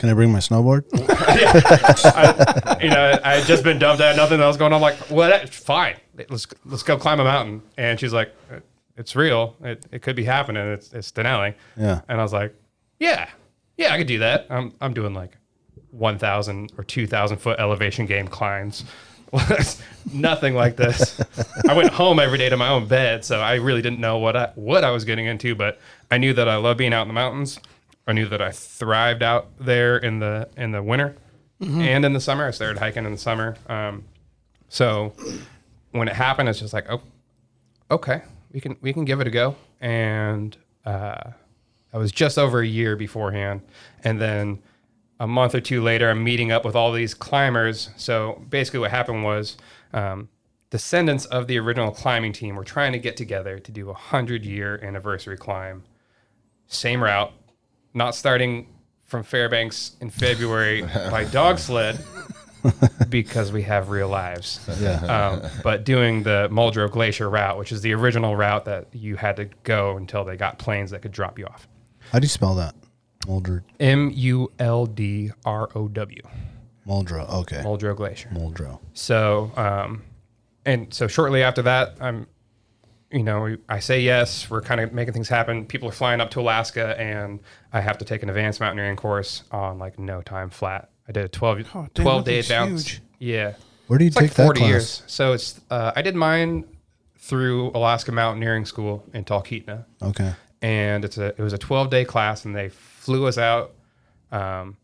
Can 0.00 0.08
I 0.08 0.14
bring 0.14 0.32
my 0.32 0.38
snowboard? 0.38 0.84
you 2.82 2.88
know, 2.88 3.20
I 3.22 3.34
had 3.34 3.44
just 3.44 3.62
been 3.62 3.78
dumped. 3.78 4.00
I 4.00 4.08
had 4.08 4.16
nothing 4.16 4.40
else 4.40 4.56
going 4.56 4.72
on. 4.72 4.76
I'm 4.76 4.80
like, 4.80 5.10
well, 5.10 5.28
that's 5.28 5.54
fine. 5.54 5.96
Let's 6.30 6.46
let's 6.64 6.82
go 6.82 6.96
climb 6.96 7.20
a 7.20 7.24
mountain. 7.24 7.60
And 7.76 8.00
she's 8.00 8.14
like, 8.14 8.34
uh, 8.50 8.60
it's 8.96 9.14
real. 9.14 9.56
It, 9.62 9.84
it 9.92 10.00
could 10.00 10.16
be 10.16 10.24
happening. 10.24 10.66
It's 10.72 10.90
it's 10.94 11.12
Denali. 11.12 11.54
Yeah. 11.76 12.00
And 12.08 12.18
I 12.18 12.22
was 12.22 12.32
like, 12.32 12.54
yeah, 12.98 13.28
yeah, 13.76 13.92
I 13.92 13.98
could 13.98 14.06
do 14.06 14.20
that. 14.20 14.46
I'm 14.48 14.72
I'm 14.80 14.94
doing 14.94 15.12
like 15.12 15.36
1,000 15.90 16.72
or 16.78 16.84
2,000 16.84 17.36
foot 17.36 17.60
elevation 17.60 18.06
game 18.06 18.26
climbs. 18.26 18.84
Nothing 20.14 20.54
like 20.54 20.76
this. 20.76 21.20
I 21.68 21.74
went 21.74 21.90
home 21.90 22.18
every 22.18 22.38
day 22.38 22.48
to 22.48 22.56
my 22.56 22.70
own 22.70 22.88
bed, 22.88 23.22
so 23.22 23.38
I 23.38 23.56
really 23.56 23.82
didn't 23.82 24.00
know 24.00 24.16
what 24.16 24.34
I 24.34 24.50
what 24.54 24.82
I 24.82 24.92
was 24.92 25.04
getting 25.04 25.26
into. 25.26 25.54
But 25.54 25.78
I 26.10 26.16
knew 26.16 26.32
that 26.32 26.48
I 26.48 26.56
love 26.56 26.78
being 26.78 26.94
out 26.94 27.02
in 27.02 27.08
the 27.08 27.14
mountains. 27.14 27.60
I 28.10 28.12
knew 28.12 28.26
that 28.28 28.42
I 28.42 28.50
thrived 28.50 29.22
out 29.22 29.48
there 29.58 29.96
in 29.96 30.18
the 30.18 30.48
in 30.56 30.72
the 30.72 30.82
winter 30.82 31.16
and 31.80 32.04
in 32.04 32.12
the 32.12 32.20
summer. 32.20 32.46
I 32.46 32.50
started 32.50 32.78
hiking 32.78 33.04
in 33.04 33.12
the 33.12 33.18
summer. 33.18 33.56
Um, 33.68 34.04
so 34.68 35.12
when 35.92 36.08
it 36.08 36.14
happened, 36.14 36.48
it's 36.48 36.58
just 36.58 36.72
like, 36.72 36.86
oh, 36.90 37.02
okay, 37.90 38.22
we 38.52 38.60
can 38.60 38.76
we 38.80 38.92
can 38.92 39.04
give 39.04 39.20
it 39.20 39.26
a 39.26 39.30
go. 39.30 39.56
And 39.80 40.56
uh, 40.84 41.32
I 41.92 41.98
was 41.98 42.12
just 42.12 42.38
over 42.38 42.60
a 42.60 42.66
year 42.66 42.96
beforehand, 42.96 43.62
and 44.04 44.20
then 44.20 44.58
a 45.18 45.26
month 45.26 45.54
or 45.54 45.60
two 45.60 45.82
later, 45.82 46.10
I'm 46.10 46.24
meeting 46.24 46.50
up 46.50 46.64
with 46.64 46.74
all 46.74 46.92
these 46.92 47.14
climbers. 47.14 47.90
So 47.96 48.42
basically, 48.48 48.80
what 48.80 48.90
happened 48.90 49.22
was 49.22 49.56
um, 49.92 50.28
descendants 50.70 51.26
of 51.26 51.46
the 51.46 51.58
original 51.58 51.90
climbing 51.92 52.32
team 52.32 52.56
were 52.56 52.64
trying 52.64 52.92
to 52.92 52.98
get 52.98 53.16
together 53.16 53.58
to 53.58 53.70
do 53.72 53.90
a 53.90 53.94
hundred 53.94 54.44
year 54.44 54.80
anniversary 54.82 55.36
climb. 55.36 55.84
Same 56.66 57.02
route, 57.02 57.32
not 57.94 58.14
starting 58.14 58.66
from 59.04 59.22
Fairbanks 59.22 59.96
in 60.00 60.10
February 60.10 60.82
by 61.10 61.24
dog 61.24 61.58
sled 61.58 61.98
because 63.08 63.52
we 63.52 63.62
have 63.62 63.88
real 63.90 64.08
lives 64.08 64.60
Yeah. 64.80 64.96
um, 65.04 65.42
but 65.62 65.84
doing 65.84 66.22
the 66.22 66.48
Muldrow 66.50 66.90
Glacier 66.90 67.28
route, 67.30 67.58
which 67.58 67.72
is 67.72 67.80
the 67.82 67.92
original 67.94 68.36
route 68.36 68.64
that 68.66 68.88
you 68.92 69.16
had 69.16 69.36
to 69.36 69.46
go 69.64 69.96
until 69.96 70.24
they 70.24 70.36
got 70.36 70.58
planes 70.58 70.90
that 70.90 71.02
could 71.02 71.12
drop 71.12 71.38
you 71.38 71.46
off. 71.46 71.66
How 72.12 72.18
do 72.18 72.24
you 72.24 72.28
spell 72.28 72.54
that? 72.56 72.74
Muldrow. 73.26 73.62
M 73.78 74.10
U 74.14 74.50
L 74.58 74.86
D 74.86 75.30
R 75.44 75.68
O 75.74 75.88
W, 75.88 76.22
Muldrow. 76.86 77.28
Okay. 77.40 77.62
Muldrow 77.64 77.94
Glacier. 77.96 78.28
Muldrow. 78.32 78.78
So, 78.94 79.52
um, 79.56 80.02
and 80.64 80.92
so 80.92 81.06
shortly 81.06 81.42
after 81.42 81.62
that, 81.62 81.96
I'm, 82.00 82.26
you 83.10 83.22
know, 83.22 83.56
I 83.68 83.80
say 83.80 84.00
yes. 84.00 84.48
We're 84.50 84.60
kind 84.62 84.80
of 84.80 84.92
making 84.92 85.14
things 85.14 85.28
happen. 85.28 85.66
People 85.66 85.88
are 85.88 85.92
flying 85.92 86.20
up 86.20 86.30
to 86.30 86.40
Alaska, 86.40 86.98
and 87.00 87.40
I 87.72 87.80
have 87.80 87.98
to 87.98 88.04
take 88.04 88.22
an 88.22 88.28
advanced 88.28 88.60
mountaineering 88.60 88.96
course 88.96 89.42
on 89.50 89.78
like 89.78 89.98
no 89.98 90.22
time 90.22 90.50
flat. 90.50 90.90
I 91.08 91.12
did 91.12 91.24
a 91.24 91.28
12, 91.28 91.66
Oh, 91.74 91.88
damn, 91.94 92.04
12 92.04 92.24
day 92.24 92.40
that 92.40 92.46
thing's 92.46 92.50
advance. 92.50 92.88
huge. 92.90 93.02
Yeah. 93.18 93.54
Where 93.88 93.98
do 93.98 94.04
you 94.04 94.08
It's 94.08 94.16
take 94.16 94.22
like 94.28 94.34
that 94.34 94.44
40 94.44 94.58
class? 94.60 94.68
years. 94.68 95.02
So 95.08 95.32
it's, 95.32 95.60
uh, 95.70 95.90
I 95.96 96.02
did 96.02 96.14
mine 96.14 96.64
through 97.18 97.70
Alaska 97.74 98.12
Mountaineering 98.12 98.64
School 98.64 99.04
in 99.12 99.24
Talkeetna 99.24 99.84
Okay. 100.02 100.32
and 100.62 101.04
it's 101.04 101.18
a 101.18 101.26
it 101.26 101.38
was 101.40 101.52
a 101.52 101.58
12 101.58 101.90
day 101.90 102.04
class 102.04 102.44
and 102.44 102.54
they 102.56 102.68
flew 102.70 103.26
us 103.26 103.36
out 103.38 103.72
um, 104.32 104.76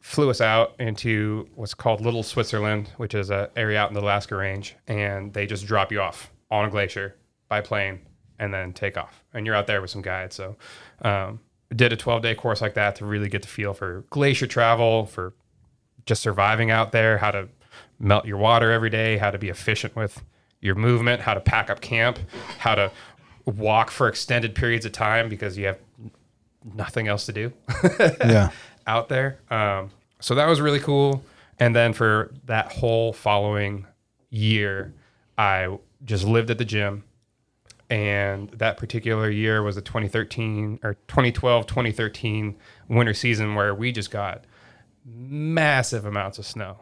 flew 0.00 0.28
us 0.30 0.40
out 0.40 0.74
into 0.80 1.48
what's 1.54 1.74
called 1.74 2.00
little 2.00 2.22
switzerland 2.22 2.90
which 2.96 3.14
is 3.14 3.30
an 3.30 3.46
area 3.56 3.78
out 3.80 3.88
in 3.88 3.94
the 3.94 4.00
alaska 4.00 4.34
range 4.36 4.74
and 4.88 5.32
they 5.32 5.46
just 5.46 5.64
drop 5.66 5.90
you 5.92 6.00
off 6.00 6.30
on 6.52 6.66
a 6.66 6.70
glacier 6.70 7.16
by 7.48 7.60
plane 7.60 7.98
and 8.38 8.52
then 8.54 8.72
take 8.72 8.96
off 8.96 9.24
and 9.34 9.44
you're 9.46 9.54
out 9.54 9.66
there 9.66 9.80
with 9.80 9.90
some 9.90 10.02
guides 10.02 10.36
so 10.36 10.54
um, 11.02 11.40
did 11.74 11.92
a 11.92 11.96
12 11.96 12.22
day 12.22 12.34
course 12.34 12.60
like 12.60 12.74
that 12.74 12.94
to 12.96 13.04
really 13.04 13.28
get 13.28 13.42
the 13.42 13.48
feel 13.48 13.74
for 13.74 14.04
glacier 14.10 14.46
travel 14.46 15.06
for 15.06 15.32
just 16.06 16.22
surviving 16.22 16.70
out 16.70 16.92
there 16.92 17.18
how 17.18 17.30
to 17.30 17.48
melt 17.98 18.24
your 18.26 18.36
water 18.38 18.70
every 18.70 18.90
day 18.90 19.16
how 19.16 19.30
to 19.30 19.38
be 19.38 19.48
efficient 19.48 19.94
with 19.96 20.22
your 20.60 20.74
movement 20.74 21.20
how 21.22 21.34
to 21.34 21.40
pack 21.40 21.70
up 21.70 21.80
camp 21.80 22.18
how 22.58 22.74
to 22.74 22.90
walk 23.46 23.90
for 23.90 24.06
extended 24.08 24.54
periods 24.54 24.84
of 24.86 24.92
time 24.92 25.28
because 25.28 25.56
you 25.58 25.66
have 25.66 25.78
nothing 26.74 27.08
else 27.08 27.26
to 27.26 27.32
do 27.32 27.52
Yeah. 28.20 28.50
out 28.86 29.08
there. 29.08 29.38
Um, 29.50 29.90
so 30.20 30.36
that 30.36 30.46
was 30.46 30.60
really 30.60 30.78
cool. 30.78 31.24
And 31.58 31.74
then 31.74 31.92
for 31.92 32.32
that 32.46 32.70
whole 32.72 33.12
following 33.12 33.84
year, 34.30 34.94
I 35.36 35.76
just 36.04 36.24
lived 36.24 36.50
at 36.50 36.58
the 36.58 36.64
gym 36.64 37.04
and 37.90 38.48
that 38.50 38.76
particular 38.78 39.28
year 39.30 39.62
was 39.62 39.74
the 39.76 39.82
2013 39.82 40.80
or 40.82 40.94
2012 41.08 41.66
2013 41.66 42.56
winter 42.88 43.14
season 43.14 43.54
where 43.54 43.74
we 43.74 43.92
just 43.92 44.10
got 44.10 44.44
massive 45.04 46.04
amounts 46.06 46.38
of 46.38 46.46
snow 46.46 46.78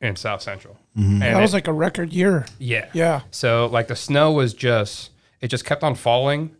in 0.00 0.14
South 0.16 0.40
Central. 0.40 0.78
And 0.94 1.20
That 1.22 1.40
was 1.40 1.52
it- 1.52 1.56
like 1.56 1.68
a 1.68 1.72
record 1.72 2.12
year. 2.12 2.46
yeah. 2.58 2.88
Yeah. 2.92 3.22
So 3.30 3.66
like 3.66 3.88
the 3.88 3.96
snow 3.96 4.32
was 4.32 4.54
just 4.54 5.10
it 5.40 5.48
just 5.48 5.64
kept 5.64 5.82
on 5.84 5.94
falling, 5.94 6.54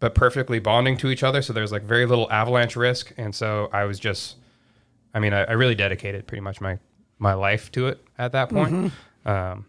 but 0.00 0.14
perfectly 0.14 0.58
bonding 0.60 0.96
to 0.98 1.08
each 1.08 1.22
other. 1.22 1.42
So 1.42 1.52
there's 1.52 1.72
like 1.72 1.82
very 1.82 2.06
little 2.06 2.30
avalanche 2.30 2.76
risk. 2.76 3.12
And 3.16 3.34
so 3.34 3.68
I 3.72 3.84
was 3.84 3.98
just 3.98 4.36
I 5.14 5.18
mean, 5.18 5.32
I, 5.32 5.44
I 5.44 5.52
really 5.52 5.74
dedicated 5.74 6.26
pretty 6.26 6.40
much 6.42 6.60
my 6.60 6.78
my 7.18 7.34
life 7.34 7.70
to 7.72 7.88
it 7.88 8.04
at 8.18 8.32
that 8.32 8.48
point. 8.50 8.92
Um, 9.24 9.66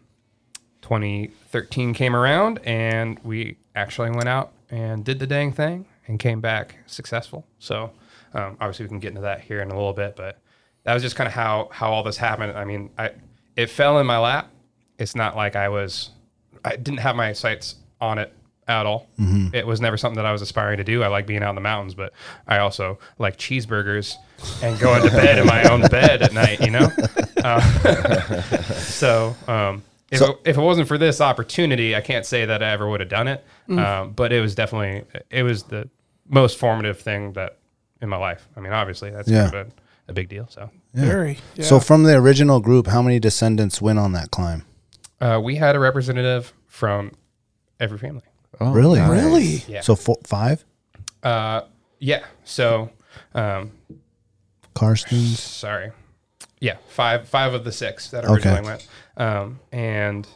2013 1.52 1.92
came 1.92 2.16
around 2.16 2.60
and 2.64 3.18
we 3.22 3.58
actually 3.74 4.10
went 4.10 4.28
out 4.28 4.52
and 4.70 5.04
did 5.04 5.18
the 5.18 5.26
dang 5.26 5.52
thing 5.52 5.84
and 6.06 6.18
came 6.18 6.40
back 6.40 6.78
successful. 6.86 7.46
So 7.58 7.90
um, 8.32 8.56
obviously 8.58 8.86
we 8.86 8.88
can 8.88 9.00
get 9.00 9.08
into 9.08 9.20
that 9.20 9.42
here 9.42 9.60
in 9.60 9.70
a 9.70 9.74
little 9.74 9.92
bit, 9.92 10.16
but 10.16 10.38
that 10.84 10.94
was 10.94 11.02
just 11.02 11.14
kind 11.14 11.28
of 11.28 11.34
how 11.34 11.68
how 11.70 11.92
all 11.92 12.02
this 12.02 12.16
happened. 12.16 12.56
I 12.56 12.64
mean, 12.64 12.88
I 12.96 13.10
it 13.54 13.68
fell 13.68 13.98
in 13.98 14.06
my 14.06 14.18
lap. 14.18 14.50
It's 14.98 15.14
not 15.14 15.36
like 15.36 15.54
I 15.54 15.68
was 15.68 16.10
I 16.64 16.76
didn't 16.76 17.00
have 17.00 17.16
my 17.16 17.34
sights 17.34 17.76
on 18.00 18.16
it 18.16 18.32
at 18.66 18.86
all. 18.86 19.08
It 19.54 19.66
was 19.66 19.78
never 19.78 19.98
something 19.98 20.16
that 20.16 20.24
I 20.24 20.32
was 20.32 20.40
aspiring 20.40 20.78
to 20.78 20.84
do. 20.84 21.02
I 21.02 21.08
like 21.08 21.26
being 21.26 21.42
out 21.42 21.50
in 21.50 21.54
the 21.56 21.60
mountains, 21.60 21.94
but 21.94 22.14
I 22.48 22.58
also 22.58 22.98
like 23.18 23.36
cheeseburgers 23.36 24.14
and 24.62 24.80
going 24.80 25.02
to 25.02 25.10
bed 25.10 25.38
in 25.38 25.46
my 25.46 25.64
own 25.64 25.82
bed 25.90 26.22
at 26.22 26.32
night. 26.32 26.60
You 26.62 26.70
know, 26.70 26.88
uh, 27.44 27.60
so. 28.78 29.36
Um, 29.46 29.82
if, 30.12 30.20
it, 30.20 30.36
if 30.44 30.56
it 30.58 30.60
wasn't 30.60 30.86
for 30.88 30.98
this 30.98 31.20
opportunity, 31.20 31.96
I 31.96 32.00
can't 32.00 32.24
say 32.26 32.44
that 32.44 32.62
I 32.62 32.70
ever 32.70 32.88
would 32.88 33.00
have 33.00 33.08
done 33.08 33.28
it. 33.28 33.44
Um, 33.70 34.12
but 34.12 34.32
it 34.32 34.40
was 34.40 34.54
definitely 34.54 35.04
it 35.30 35.42
was 35.42 35.64
the 35.64 35.88
most 36.28 36.58
formative 36.58 37.00
thing 37.00 37.32
that 37.32 37.58
in 38.00 38.08
my 38.08 38.16
life. 38.16 38.46
I 38.56 38.60
mean, 38.60 38.72
obviously 38.72 39.10
that's 39.10 39.28
Yeah. 39.28 39.44
kind 39.50 39.54
of 39.54 39.66
a, 39.68 39.72
a 40.08 40.12
big 40.12 40.28
deal. 40.28 40.46
So 40.48 40.70
Very. 40.94 41.38
Yeah. 41.56 41.64
So 41.64 41.80
from 41.80 42.02
the 42.02 42.14
original 42.16 42.60
group, 42.60 42.86
how 42.88 43.00
many 43.02 43.18
descendants 43.18 43.80
went 43.80 43.98
on 43.98 44.12
that 44.12 44.30
climb? 44.30 44.64
uh, 45.20 45.40
we 45.42 45.54
had 45.56 45.76
a 45.76 45.78
representative 45.78 46.52
from 46.66 47.12
every 47.80 47.96
family. 47.98 48.22
Oh, 48.60 48.72
Really? 48.72 48.98
nice. 48.98 49.10
really? 49.10 49.64
Yeah. 49.68 49.80
So 49.80 49.94
four, 49.96 50.16
five? 50.24 50.64
Uh, 51.22 51.62
yeah. 52.00 52.24
So, 52.44 52.90
um, 53.34 53.70
Karstens? 54.74 55.36
sorry. 55.38 55.92
Yeah, 56.60 56.76
five 56.88 57.28
five 57.28 57.54
of 57.54 57.64
the 57.64 57.72
six 57.72 58.10
that 58.10 58.24
Okay. 58.24 58.34
originally 58.34 58.62
went, 58.62 58.86
um, 59.16 59.60
and 59.70 60.26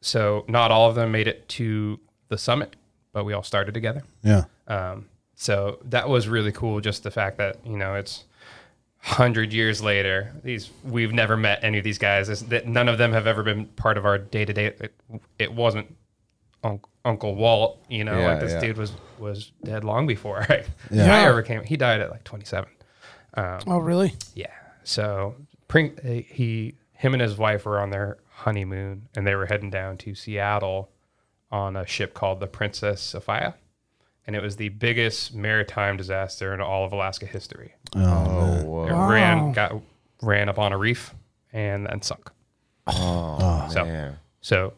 so 0.00 0.44
not 0.48 0.70
all 0.70 0.88
of 0.88 0.94
them 0.94 1.10
made 1.12 1.26
it 1.28 1.48
to 1.50 1.98
the 2.28 2.38
summit, 2.38 2.76
but 3.12 3.24
we 3.24 3.32
all 3.32 3.42
started 3.42 3.72
together. 3.74 4.02
Yeah. 4.22 4.44
Um, 4.68 5.06
so 5.34 5.78
that 5.84 6.08
was 6.08 6.28
really 6.28 6.52
cool. 6.52 6.80
Just 6.80 7.02
the 7.02 7.10
fact 7.10 7.38
that 7.38 7.58
you 7.64 7.76
know 7.76 7.94
it's 7.94 8.24
hundred 8.98 9.52
years 9.52 9.82
later. 9.82 10.32
These 10.42 10.70
we've 10.84 11.12
never 11.12 11.36
met 11.36 11.60
any 11.62 11.78
of 11.78 11.84
these 11.84 11.98
guys. 11.98 12.28
It's, 12.28 12.42
that 12.42 12.66
none 12.66 12.88
of 12.88 12.98
them 12.98 13.12
have 13.12 13.26
ever 13.26 13.42
been 13.42 13.66
part 13.66 13.96
of 13.98 14.04
our 14.04 14.18
day 14.18 14.44
to 14.44 14.52
day. 14.52 14.74
It 15.38 15.52
wasn't 15.52 15.94
Unc 16.64 16.84
Uncle 17.04 17.34
Walt. 17.34 17.78
You 17.88 18.04
know, 18.04 18.18
Yeah, 18.18 18.28
like 18.32 18.40
this 18.40 18.52
yeah. 18.52 18.60
dude 18.60 18.78
was 18.78 18.92
was 19.18 19.52
dead 19.64 19.84
long 19.84 20.06
before 20.06 20.40
I, 20.48 20.64
Yeah. 20.90 21.14
I 21.14 21.20
ever 21.26 21.42
came. 21.42 21.62
He 21.64 21.76
died 21.76 22.00
at 22.00 22.10
like 22.10 22.24
twenty 22.24 22.44
seven. 22.44 22.70
Um, 23.34 23.58
Oh, 23.66 23.78
really? 23.78 24.14
yeah. 24.34 24.46
So 24.84 25.34
Pring, 25.68 25.98
uh, 26.04 26.08
he, 26.32 26.74
him 26.96 27.12
and 27.14 27.22
his 27.22 27.36
wife 27.36 27.64
were 27.66 27.78
on 27.80 27.90
their 27.90 28.18
honeymoon, 28.30 29.08
and 29.16 29.26
they 29.26 29.34
were 29.34 29.46
heading 29.46 29.70
down 29.70 29.96
to 29.98 30.14
Seattle 30.14 30.90
on 31.50 31.76
a 31.76 31.86
ship 31.86 32.14
called 32.14 32.40
the 32.40 32.46
Princess 32.46 33.00
Sophia, 33.00 33.54
and 34.26 34.34
it 34.34 34.42
was 34.42 34.56
the 34.56 34.68
biggest 34.70 35.34
maritime 35.34 35.96
disaster 35.96 36.52
in 36.52 36.60
all 36.60 36.84
of 36.84 36.92
Alaska 36.92 37.26
history. 37.26 37.74
Oh, 37.94 38.00
oh 38.02 38.54
It 38.60 38.64
whoa. 38.64 38.86
Wow. 38.94 39.08
ran 39.10 39.52
got 39.52 39.72
ran 40.22 40.48
up 40.48 40.58
on 40.58 40.72
a 40.72 40.78
reef 40.78 41.14
and 41.52 41.86
then 41.86 42.02
sunk. 42.02 42.30
Oh, 42.86 43.38
oh, 43.40 43.68
So- 43.70 43.84
man. 43.84 44.18
So, 44.40 44.74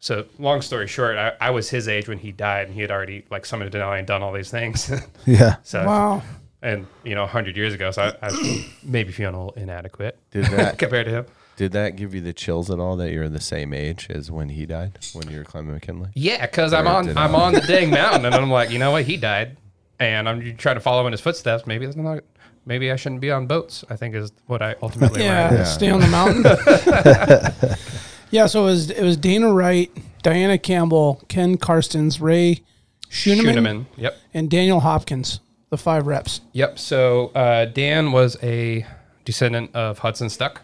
so 0.00 0.24
long 0.38 0.62
story 0.62 0.86
short, 0.86 1.16
I, 1.16 1.32
I 1.40 1.50
was 1.50 1.68
his 1.70 1.88
age 1.88 2.08
when 2.08 2.18
he 2.18 2.32
died, 2.32 2.66
and 2.66 2.74
he 2.74 2.80
had 2.80 2.90
already 2.90 3.24
like 3.30 3.44
summoned 3.46 3.70
Denali 3.72 3.98
and 3.98 4.06
done 4.06 4.22
all 4.22 4.32
these 4.32 4.50
things. 4.50 4.90
Yeah. 5.26 5.56
so, 5.62 5.84
Wow. 5.86 6.22
and 6.62 6.86
you 7.04 7.14
know, 7.14 7.26
hundred 7.26 7.56
years 7.56 7.74
ago, 7.74 7.90
so 7.90 8.02
I, 8.02 8.26
I 8.26 8.30
was 8.30 8.64
maybe 8.82 9.12
feeling 9.12 9.34
a 9.34 9.38
little 9.44 9.62
inadequate 9.62 10.18
Did 10.30 10.46
that 10.46 10.78
compared 10.78 11.06
to 11.06 11.12
him. 11.12 11.26
Did 11.56 11.72
that 11.72 11.96
give 11.96 12.14
you 12.14 12.20
the 12.20 12.32
chills 12.32 12.70
at 12.70 12.78
all 12.78 12.96
that 12.96 13.12
you're 13.12 13.28
the 13.28 13.40
same 13.40 13.72
age 13.72 14.08
as 14.10 14.30
when 14.30 14.48
he 14.50 14.66
died 14.66 14.98
when 15.12 15.30
you 15.30 15.38
were 15.38 15.44
climbing 15.44 15.74
McKinley? 15.74 16.10
Yeah, 16.14 16.44
because 16.46 16.72
I'm 16.72 16.86
on 16.86 17.16
I'm 17.16 17.34
I? 17.36 17.40
on 17.40 17.52
the 17.54 17.60
dang 17.60 17.90
mountain, 18.02 18.24
and 18.26 18.34
I'm 18.34 18.50
like, 18.50 18.70
you 18.70 18.78
know 18.78 18.90
what? 18.90 19.04
He 19.04 19.16
died, 19.16 19.56
and 20.00 20.28
I'm 20.28 20.56
trying 20.56 20.74
to 20.76 20.80
follow 20.80 21.06
in 21.06 21.12
his 21.12 21.20
footsteps. 21.20 21.66
Maybe 21.66 21.86
that's 21.86 21.96
not. 21.96 22.24
Maybe 22.66 22.90
I 22.90 22.96
shouldn't 22.96 23.20
be 23.20 23.30
on 23.30 23.46
boats. 23.46 23.84
I 23.90 23.96
think 23.96 24.14
is 24.14 24.32
what 24.46 24.62
I 24.62 24.74
ultimately 24.82 25.22
Yeah, 25.22 25.50
learned. 25.50 25.66
Stay 25.66 25.90
on 25.90 26.00
the 26.00 26.06
mountain. 26.06 26.42
yeah. 28.30 28.46
So 28.46 28.62
it 28.62 28.66
was 28.66 28.90
it 28.90 29.02
was 29.02 29.16
Dana 29.16 29.52
Wright, 29.52 29.90
Diana 30.22 30.58
Campbell, 30.58 31.22
Ken 31.28 31.56
Karstens, 31.58 32.20
Ray 32.20 32.62
Schuneman, 33.10 33.42
Schooneman. 33.54 33.86
Yep, 33.96 34.16
and 34.32 34.50
Daniel 34.50 34.80
Hopkins. 34.80 35.40
The 35.70 35.78
five 35.78 36.06
reps. 36.06 36.40
yep. 36.52 36.78
So 36.78 37.28
uh, 37.34 37.64
Dan 37.64 38.12
was 38.12 38.36
a 38.44 38.86
descendant 39.24 39.74
of 39.74 39.98
Hudson 39.98 40.28
Stuck. 40.30 40.60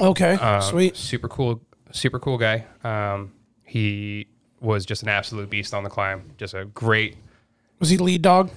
Okay. 0.00 0.32
Um, 0.34 0.60
Sweet. 0.62 0.96
Super 0.96 1.28
cool, 1.28 1.60
super 1.92 2.18
cool 2.18 2.38
guy. 2.38 2.64
Um, 2.82 3.32
he 3.64 4.26
was 4.60 4.84
just 4.86 5.02
an 5.02 5.08
absolute 5.08 5.50
beast 5.50 5.74
on 5.74 5.84
the 5.84 5.90
climb. 5.90 6.32
Just 6.38 6.54
a 6.54 6.64
great. 6.66 7.16
Was 7.80 7.90
he 7.90 7.96
lead 7.98 8.22
dog? 8.22 8.50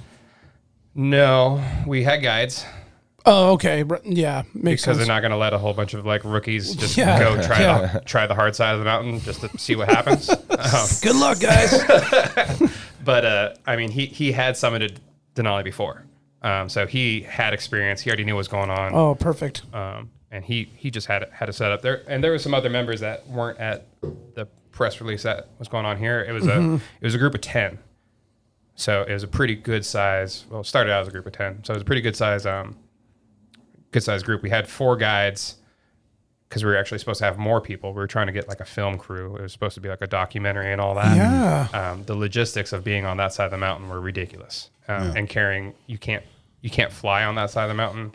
No, 0.95 1.63
we 1.85 2.03
had 2.03 2.21
guides 2.23 2.65
Oh, 3.29 3.51
okay. 3.53 3.83
Yeah, 4.05 4.43
makes 4.53 4.81
because 4.81 4.83
sense. 4.83 4.97
they're 4.99 5.05
not 5.07 5.19
going 5.19 5.31
to 5.31 5.37
let 5.37 5.51
a 5.51 5.57
whole 5.57 5.73
bunch 5.73 5.93
of 5.93 6.05
like 6.05 6.23
rookies 6.23 6.73
just 6.75 6.95
Yeah. 6.95 7.19
go 7.19 7.41
try 7.43 7.59
the, 7.87 7.99
try 8.05 8.25
the 8.25 8.33
hard 8.33 8.55
side 8.55 8.71
of 8.71 8.79
the 8.79 8.85
mountain 8.85 9.19
just 9.19 9.41
to 9.41 9.49
see 9.59 9.75
what 9.75 9.89
happens. 9.89 10.29
um, 10.29 10.87
Good 11.01 11.15
luck, 11.17 11.37
guys. 11.41 11.77
but 13.03 13.25
uh, 13.25 13.53
I 13.65 13.75
mean, 13.75 13.91
he 13.91 14.05
he 14.05 14.31
had 14.31 14.55
summited 14.55 14.99
Denali 15.35 15.65
before, 15.65 16.05
um, 16.41 16.69
so 16.69 16.87
he 16.87 17.19
had 17.21 17.53
experience. 17.53 17.99
He 17.99 18.09
already 18.09 18.23
knew 18.23 18.35
what 18.35 18.39
was 18.39 18.47
going 18.47 18.69
on. 18.69 18.95
oh, 18.95 19.13
perfect. 19.15 19.63
um, 19.73 20.09
and 20.31 20.43
he 20.43 20.71
he 20.75 20.91
just 20.91 21.07
had 21.07 21.29
had 21.31 21.49
a 21.49 21.53
setup 21.53 21.81
there. 21.81 22.03
And 22.07 22.23
there 22.23 22.31
were 22.31 22.39
some 22.39 22.53
other 22.53 22.69
members 22.69 22.99
that 22.99 23.27
weren't 23.27 23.59
at 23.59 23.87
the 24.01 24.47
press 24.71 25.01
release 25.01 25.23
that 25.23 25.49
was 25.59 25.67
going 25.67 25.85
on 25.85 25.97
here. 25.97 26.23
It 26.23 26.31
was 26.31 26.47
a 26.47 26.75
it 26.75 27.05
was 27.05 27.15
a 27.15 27.17
group 27.17 27.33
of 27.33 27.41
ten, 27.41 27.79
so 28.75 29.03
it 29.03 29.13
was 29.13 29.23
a 29.23 29.27
pretty 29.27 29.55
good 29.55 29.85
size. 29.85 30.45
Well, 30.49 30.61
it 30.61 30.65
started 30.65 30.91
out 30.91 31.01
as 31.01 31.07
a 31.07 31.11
group 31.11 31.25
of 31.25 31.33
ten, 31.33 31.63
so 31.63 31.73
it 31.73 31.77
was 31.77 31.81
a 31.81 31.85
pretty 31.85 32.01
good 32.01 32.15
size 32.15 32.45
um, 32.45 32.77
good 33.91 34.03
size 34.03 34.23
group. 34.23 34.41
We 34.43 34.49
had 34.49 34.67
four 34.67 34.97
guides 34.97 35.57
because 36.49 36.63
we 36.63 36.69
were 36.69 36.77
actually 36.77 36.99
supposed 36.99 37.19
to 37.19 37.25
have 37.25 37.37
more 37.37 37.59
people. 37.59 37.91
We 37.91 37.97
were 37.97 38.07
trying 38.07 38.27
to 38.27 38.33
get 38.33 38.47
like 38.47 38.59
a 38.59 38.65
film 38.65 38.97
crew. 38.97 39.35
It 39.35 39.41
was 39.41 39.51
supposed 39.51 39.75
to 39.75 39.81
be 39.81 39.89
like 39.89 40.01
a 40.01 40.07
documentary 40.07 40.71
and 40.71 40.79
all 40.79 40.95
that. 40.95 41.15
Yeah. 41.15 41.67
Um, 41.73 42.03
the 42.03 42.15
logistics 42.15 42.71
of 42.71 42.83
being 42.83 43.05
on 43.05 43.17
that 43.17 43.33
side 43.33 43.45
of 43.45 43.51
the 43.51 43.57
mountain 43.57 43.89
were 43.89 43.99
ridiculous, 43.99 44.69
um, 44.87 45.13
and 45.15 45.29
carrying 45.29 45.73
you 45.87 45.97
can't 45.97 46.23
you 46.61 46.69
can't 46.69 46.91
fly 46.91 47.23
on 47.23 47.35
that 47.35 47.49
side 47.49 47.63
of 47.63 47.69
the 47.69 47.75
mountain. 47.75 48.13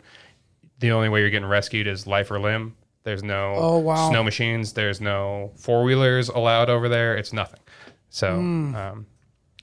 The 0.83 0.91
only 0.91 1.07
way 1.07 1.21
you're 1.21 1.29
getting 1.29 1.47
rescued 1.47 1.87
is 1.87 2.05
life 2.05 2.29
or 2.29 2.39
limb. 2.41 2.75
There's 3.03 3.23
no 3.23 3.53
Oh, 3.55 3.77
wow. 3.77 4.09
snow 4.09 4.21
machines. 4.21 4.73
There's 4.73 4.99
no 4.99 5.53
four 5.55 5.83
wheelers 5.83 6.27
allowed 6.27 6.69
over 6.69 6.89
there. 6.89 7.15
It's 7.15 7.31
nothing. 7.31 7.61
So, 8.09 8.33
um, 8.35 9.05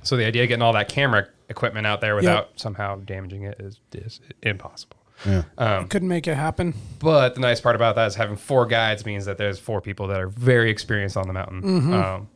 so 0.03 0.17
the 0.17 0.25
idea 0.25 0.45
of 0.45 0.49
getting 0.49 0.63
all 0.63 0.73
that 0.73 0.89
camera 0.89 1.29
equipment 1.51 1.87
out 1.87 2.01
there 2.01 2.17
without 2.17 2.59
somehow 2.59 2.97
damaging 2.97 3.43
it 3.43 3.61
is, 3.61 3.81
is 3.93 4.21
impossible. 4.43 4.97
Yeah. 5.27 5.43
Um, 5.59 5.89
couldn't 5.89 6.09
make 6.09 6.27
it 6.27 6.37
happen. 6.37 6.73
But 7.01 7.35
the 7.35 7.41
nice 7.43 7.61
part 7.61 7.77
about 7.77 7.97
that 7.97 8.07
is 8.07 8.15
having 8.15 8.37
four 8.37 8.65
guides 8.65 9.05
means 9.05 9.27
that 9.27 9.37
there's 9.37 9.59
four 9.59 9.83
people 9.83 10.07
that 10.07 10.21
are 10.23 10.29
very 10.29 10.71
experienced 10.71 11.19
on 11.19 11.27
the 11.27 11.35
mountain, 11.35 11.93
um, 11.93 12.29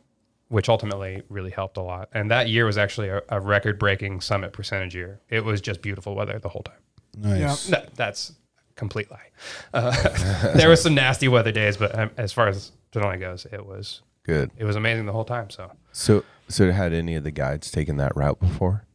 which 0.49 0.69
ultimately 0.69 1.23
really 1.29 1.49
helped 1.49 1.77
a 1.77 1.81
lot. 1.81 2.09
And 2.13 2.29
that 2.29 2.49
year 2.49 2.67
was 2.67 2.77
actually 2.77 3.09
a, 3.09 3.23
a 3.29 3.39
record 3.39 3.79
breaking 3.79 4.21
summit 4.21 4.53
percentage 4.53 4.93
year. 4.93 5.21
It 5.29 5.43
was 5.43 5.59
just 5.59 5.81
beautiful 5.81 6.13
weather 6.13 6.37
the 6.37 6.49
whole 6.49 6.61
time. 6.61 6.75
Nice. 7.17 7.67
Yeah. 7.69 7.79
No, 7.79 7.85
that's 7.95 8.29
a 8.29 8.33
complete 8.75 9.09
lie. 9.11 9.29
Uh, 9.73 10.53
there 10.55 10.69
was 10.69 10.81
some 10.81 10.93
nasty 10.95 11.27
weather 11.27 11.51
days, 11.51 11.77
but 11.77 11.97
um, 11.97 12.11
as 12.17 12.31
far 12.33 12.47
as 12.47 12.71
Denali 12.91 13.19
goes, 13.19 13.45
it 13.51 13.65
was 13.65 14.01
Good. 14.23 14.51
it 14.57 14.63
was 14.65 14.75
amazing 14.75 15.05
the 15.05 15.11
whole 15.13 15.25
time. 15.25 15.49
So 15.49 15.71
So 15.91 16.23
so 16.47 16.71
had 16.71 16.93
any 16.93 17.15
of 17.15 17.23
the 17.23 17.31
guides 17.31 17.71
taken 17.71 17.97
that 17.97 18.15
route 18.15 18.39
before? 18.39 18.85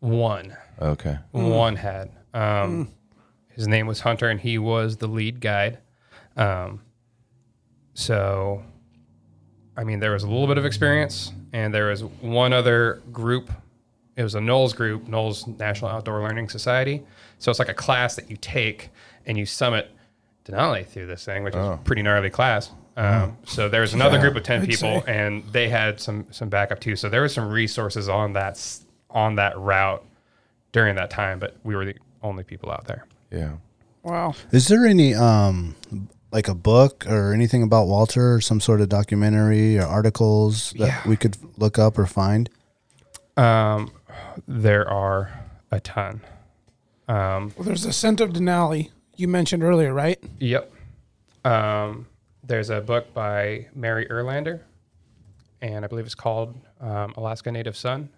one, 0.00 0.56
Okay. 0.82 1.16
one 1.32 1.76
had. 1.76 2.10
Um, 2.34 2.90
His 3.48 3.66
name 3.68 3.86
was 3.86 4.00
Hunter, 4.00 4.28
and 4.28 4.38
he 4.40 4.58
was 4.58 4.96
the 4.98 5.06
lead 5.06 5.40
guide. 5.40 5.78
Um, 6.36 6.82
so, 7.94 8.62
I 9.76 9.84
mean, 9.84 10.00
there 10.00 10.10
was 10.12 10.24
a 10.24 10.28
little 10.28 10.46
bit 10.48 10.58
of 10.58 10.64
experience, 10.66 11.32
and 11.52 11.72
there 11.72 11.88
was 11.90 12.02
one 12.04 12.52
other 12.52 13.02
group. 13.12 13.50
It 14.16 14.22
was 14.24 14.34
a 14.34 14.40
NOLS 14.40 14.74
group, 14.74 15.06
NOLS 15.08 15.46
National 15.58 15.90
Outdoor 15.90 16.20
Learning 16.22 16.48
Society. 16.48 17.02
So 17.38 17.50
it's 17.50 17.58
like 17.58 17.68
a 17.68 17.74
class 17.74 18.16
that 18.16 18.30
you 18.30 18.36
take, 18.36 18.90
and 19.26 19.36
you 19.38 19.46
summit 19.46 19.90
Denali 20.46 20.86
through 20.86 21.06
this 21.06 21.24
thing, 21.24 21.44
which 21.44 21.54
is 21.54 21.60
Oh. 21.60 21.72
a 21.72 21.76
pretty 21.78 22.02
gnarly 22.02 22.30
class. 22.30 22.70
Um, 22.96 23.36
so 23.44 23.68
there 23.68 23.80
was 23.80 23.92
another 23.92 24.18
group 24.20 24.36
of 24.36 24.42
ten 24.44 24.62
I'd 24.62 24.68
people, 24.68 25.02
say. 25.02 25.04
and 25.26 25.42
they 25.52 25.68
had 25.68 26.00
some 26.00 26.26
some 26.30 26.48
backup 26.48 26.80
too. 26.80 26.94
So 26.96 27.08
there 27.08 27.22
was 27.22 27.34
some 27.34 27.50
resources 27.50 28.08
on 28.08 28.34
that 28.34 28.60
on 29.10 29.34
that 29.36 29.58
route 29.58 30.04
during 30.72 30.94
that 30.96 31.10
time, 31.10 31.38
but 31.38 31.56
we 31.64 31.74
were 31.74 31.84
the 31.84 31.96
only 32.22 32.44
people 32.44 32.70
out 32.70 32.86
there. 32.86 33.06
Yeah. 33.30 33.52
Wow. 34.04 34.34
Is 34.52 34.68
there 34.68 34.86
any 34.86 35.12
um 35.14 35.74
like 36.30 36.46
a 36.48 36.54
book 36.54 37.04
or 37.08 37.32
anything 37.32 37.62
about 37.62 37.86
Walter 37.86 38.34
or 38.34 38.40
some 38.40 38.60
sort 38.60 38.80
of 38.80 38.88
documentary 38.88 39.78
or 39.78 39.86
articles 39.86 40.70
that 40.78 40.86
Yeah. 40.86 41.00
we 41.08 41.16
could 41.16 41.36
look 41.58 41.78
up 41.78 41.98
or 41.98 42.06
find? 42.06 42.48
Um, 43.36 43.90
there 44.46 44.88
are 44.88 45.30
a 45.70 45.80
ton. 45.80 46.20
Um, 47.08 47.52
Well, 47.56 47.64
there's 47.64 47.84
Ascent 47.84 48.20
of 48.20 48.30
Denali 48.30 48.90
you 49.16 49.28
mentioned 49.28 49.62
earlier, 49.62 49.92
right? 49.92 50.18
Yep. 50.40 50.72
Um, 51.44 52.06
there's 52.42 52.70
a 52.70 52.80
book 52.80 53.12
by 53.14 53.66
Mary 53.74 54.06
Ehrlander, 54.06 54.60
and 55.60 55.84
I 55.84 55.88
believe 55.88 56.06
it's 56.06 56.14
called 56.14 56.54
um, 56.80 57.14
Alaska 57.16 57.50
Native 57.52 57.76
Son. 57.76 58.08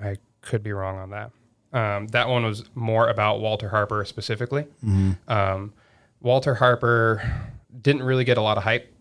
I 0.00 0.16
could 0.40 0.62
be 0.62 0.72
wrong 0.72 0.98
on 0.98 1.10
that. 1.10 1.30
Um, 1.72 2.06
that 2.08 2.28
one 2.28 2.44
was 2.44 2.64
more 2.74 3.08
about 3.08 3.40
Walter 3.40 3.68
Harper 3.68 4.04
specifically. 4.04 4.66
Um, 5.28 5.72
Walter 6.20 6.54
Harper 6.54 7.22
didn't 7.82 8.02
really 8.02 8.24
get 8.24 8.38
a 8.38 8.42
lot 8.42 8.56
of 8.56 8.62
hype 8.64 8.92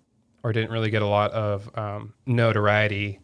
or 0.43 0.51
didn't 0.51 0.71
really 0.71 0.89
get 0.89 1.01
a 1.01 1.07
lot 1.07 1.31
of 1.31 1.69
um, 1.77 2.13
notoriety 2.25 3.19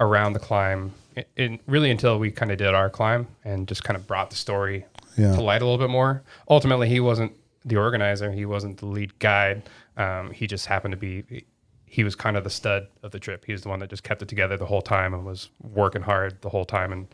around 0.00 0.32
the 0.34 0.38
climb 0.38 0.92
in, 1.16 1.24
in 1.36 1.60
really 1.66 1.90
until 1.90 2.18
we 2.18 2.30
kind 2.30 2.50
of 2.52 2.58
did 2.58 2.74
our 2.74 2.90
climb 2.90 3.26
and 3.44 3.66
just 3.68 3.84
kind 3.84 3.96
of 3.96 4.06
brought 4.06 4.30
the 4.30 4.36
story 4.36 4.84
Yeah. 5.16 5.34
to 5.34 5.40
light 5.42 5.62
a 5.62 5.64
little 5.64 5.78
bit 5.78 5.90
more. 5.90 6.22
Ultimately, 6.48 6.88
he 6.88 7.00
wasn't 7.00 7.32
the 7.64 7.76
organizer. 7.76 8.30
He 8.32 8.44
wasn't 8.46 8.78
the 8.78 8.86
lead 8.86 9.18
guide. 9.18 9.68
Um, 9.96 10.30
he 10.30 10.46
just 10.46 10.66
happened 10.66 10.92
to 10.92 10.96
be. 10.98 11.44
He 11.86 12.04
was 12.04 12.14
kind 12.14 12.36
of 12.36 12.44
the 12.44 12.50
stud 12.50 12.86
of 13.02 13.10
the 13.10 13.18
trip. 13.18 13.44
He 13.44 13.52
was 13.52 13.62
the 13.62 13.68
one 13.68 13.80
that 13.80 13.90
just 13.90 14.04
kept 14.04 14.22
it 14.22 14.28
together 14.28 14.56
the 14.56 14.66
whole 14.66 14.82
time 14.82 15.12
and 15.12 15.24
was 15.26 15.48
working 15.60 16.02
hard 16.02 16.40
the 16.40 16.48
whole 16.48 16.64
time 16.64 16.92
and 16.92 17.08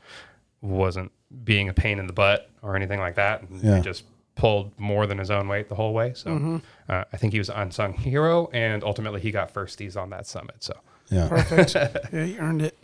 wasn't 0.61 1.11
being 1.45 1.69
a 1.69 1.73
pain 1.75 1.99
in 1.99 2.07
the 2.07 2.13
butt 2.13 2.51
or 2.63 2.77
anything 2.77 3.01
like 3.01 3.15
that. 3.15 3.43
And 3.43 3.63
Yeah. 3.63 3.77
He 3.77 3.83
just 3.83 4.05
pulled 4.35 4.79
more 4.79 5.07
than 5.07 5.17
his 5.17 5.31
own 5.31 5.49
weight 5.49 5.71
the 5.71 5.75
whole 5.75 5.95
way. 5.95 6.13
So 6.15 6.61
uh, 6.91 7.05
I 7.11 7.17
think 7.17 7.33
he 7.33 7.39
was 7.39 7.49
an 7.49 7.57
unsung 7.57 7.95
hero, 7.95 8.51
and 8.53 8.85
ultimately 8.85 9.21
he 9.23 9.31
got 9.31 9.53
firsties 9.53 9.97
on 9.97 10.11
that 10.11 10.27
summit. 10.27 10.57
So 10.63 10.75
Yeah. 11.11 11.29
Perfect. 11.29 11.75
yeah, 12.13 12.25
you 12.25 12.39
earned 12.39 12.61
it. 12.61 12.77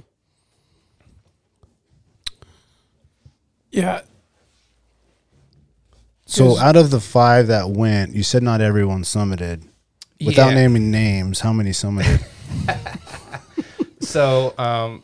Yeah. 3.70 4.00
So 6.26 6.56
out 6.58 6.76
of 6.76 6.90
the 6.90 7.00
five 7.00 7.48
that 7.48 7.70
went, 7.70 8.14
you 8.14 8.22
said 8.22 8.42
not 8.42 8.60
everyone 8.60 9.02
summited. 9.02 9.64
Without 10.24 10.50
Yeah. 10.50 10.54
naming 10.54 10.90
names, 10.90 11.40
how 11.40 11.52
many 11.52 11.70
summited? 11.70 12.22
So, 14.00 14.52
um, 14.58 15.02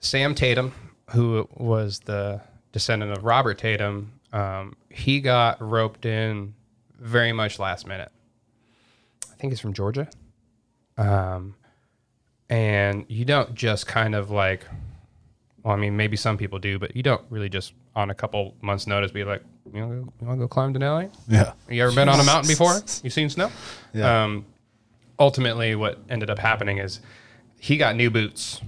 Sam 0.00 0.34
Tatum, 0.34 0.72
who 1.10 1.48
was 1.54 2.00
the 2.00 2.40
descendant 2.72 3.12
of 3.12 3.24
Robert 3.24 3.56
Tatum, 3.56 4.12
um, 4.32 4.76
he 4.90 5.20
got 5.20 5.62
roped 5.62 6.04
in 6.04 6.54
very 6.98 7.32
much 7.32 7.58
last 7.58 7.86
minute. 7.86 8.10
I 9.30 9.34
think 9.36 9.52
he's 9.52 9.60
from 9.60 9.72
Georgia. 9.72 10.08
Um, 10.98 11.54
and 12.50 13.06
you 13.08 13.24
don't 13.24 13.54
just 13.54 13.86
kind 13.86 14.14
of 14.14 14.30
like, 14.30 14.66
well, 15.62 15.74
I 15.74 15.78
mean, 15.78 15.96
maybe 15.96 16.16
some 16.16 16.36
people 16.36 16.58
do, 16.58 16.78
but 16.78 16.94
you 16.94 17.02
don't 17.02 17.22
really 17.30 17.48
just 17.48 17.72
on 17.96 18.10
a 18.10 18.14
couple 18.14 18.54
months' 18.62 18.86
notice 18.86 19.10
be 19.10 19.24
like, 19.24 19.42
you 19.72 19.80
know, 19.80 19.90
you 19.92 20.26
want 20.26 20.38
to 20.38 20.44
go 20.44 20.48
climb 20.48 20.72
Denali? 20.74 21.10
yeah. 21.28 21.52
You 21.68 21.82
ever 21.84 21.94
been 21.94 22.08
on 22.08 22.18
a 22.20 22.24
mountain 22.24 22.48
before? 22.48 22.80
You 23.02 23.10
seen 23.10 23.28
snow? 23.30 23.50
Yeah. 23.92 24.24
Um, 24.24 24.46
ultimately, 25.18 25.74
what 25.74 25.98
ended 26.08 26.30
up 26.30 26.38
happening 26.38 26.78
is 26.78 27.00
he 27.58 27.76
got 27.76 27.96
new 27.96 28.10
boots, 28.10 28.60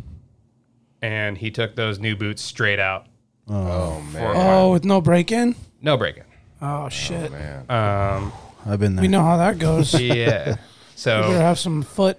and 1.00 1.36
he 1.38 1.50
took 1.50 1.74
those 1.76 1.98
new 1.98 2.16
boots 2.16 2.42
straight 2.42 2.78
out. 2.78 3.06
Oh 3.48 3.96
For 4.12 4.18
man. 4.18 4.32
Oh, 4.36 4.72
with 4.72 4.84
no 4.84 5.00
break 5.00 5.32
in? 5.32 5.54
no 5.80 5.96
break 5.96 6.16
in. 6.16 6.24
Oh, 6.60 6.88
shit. 6.88 7.32
Man. 7.32 7.68
Um, 7.68 8.32
I've 8.64 8.78
been 8.78 8.94
there. 8.94 9.02
we 9.02 9.08
know 9.08 9.22
how 9.22 9.36
that 9.38 9.58
goes. 9.58 9.92
you 10.00 10.14
yeah. 10.14 10.44
better 10.44 10.60
So 10.94 11.22
have 11.32 11.58
some 11.58 11.82
foot. 11.82 12.18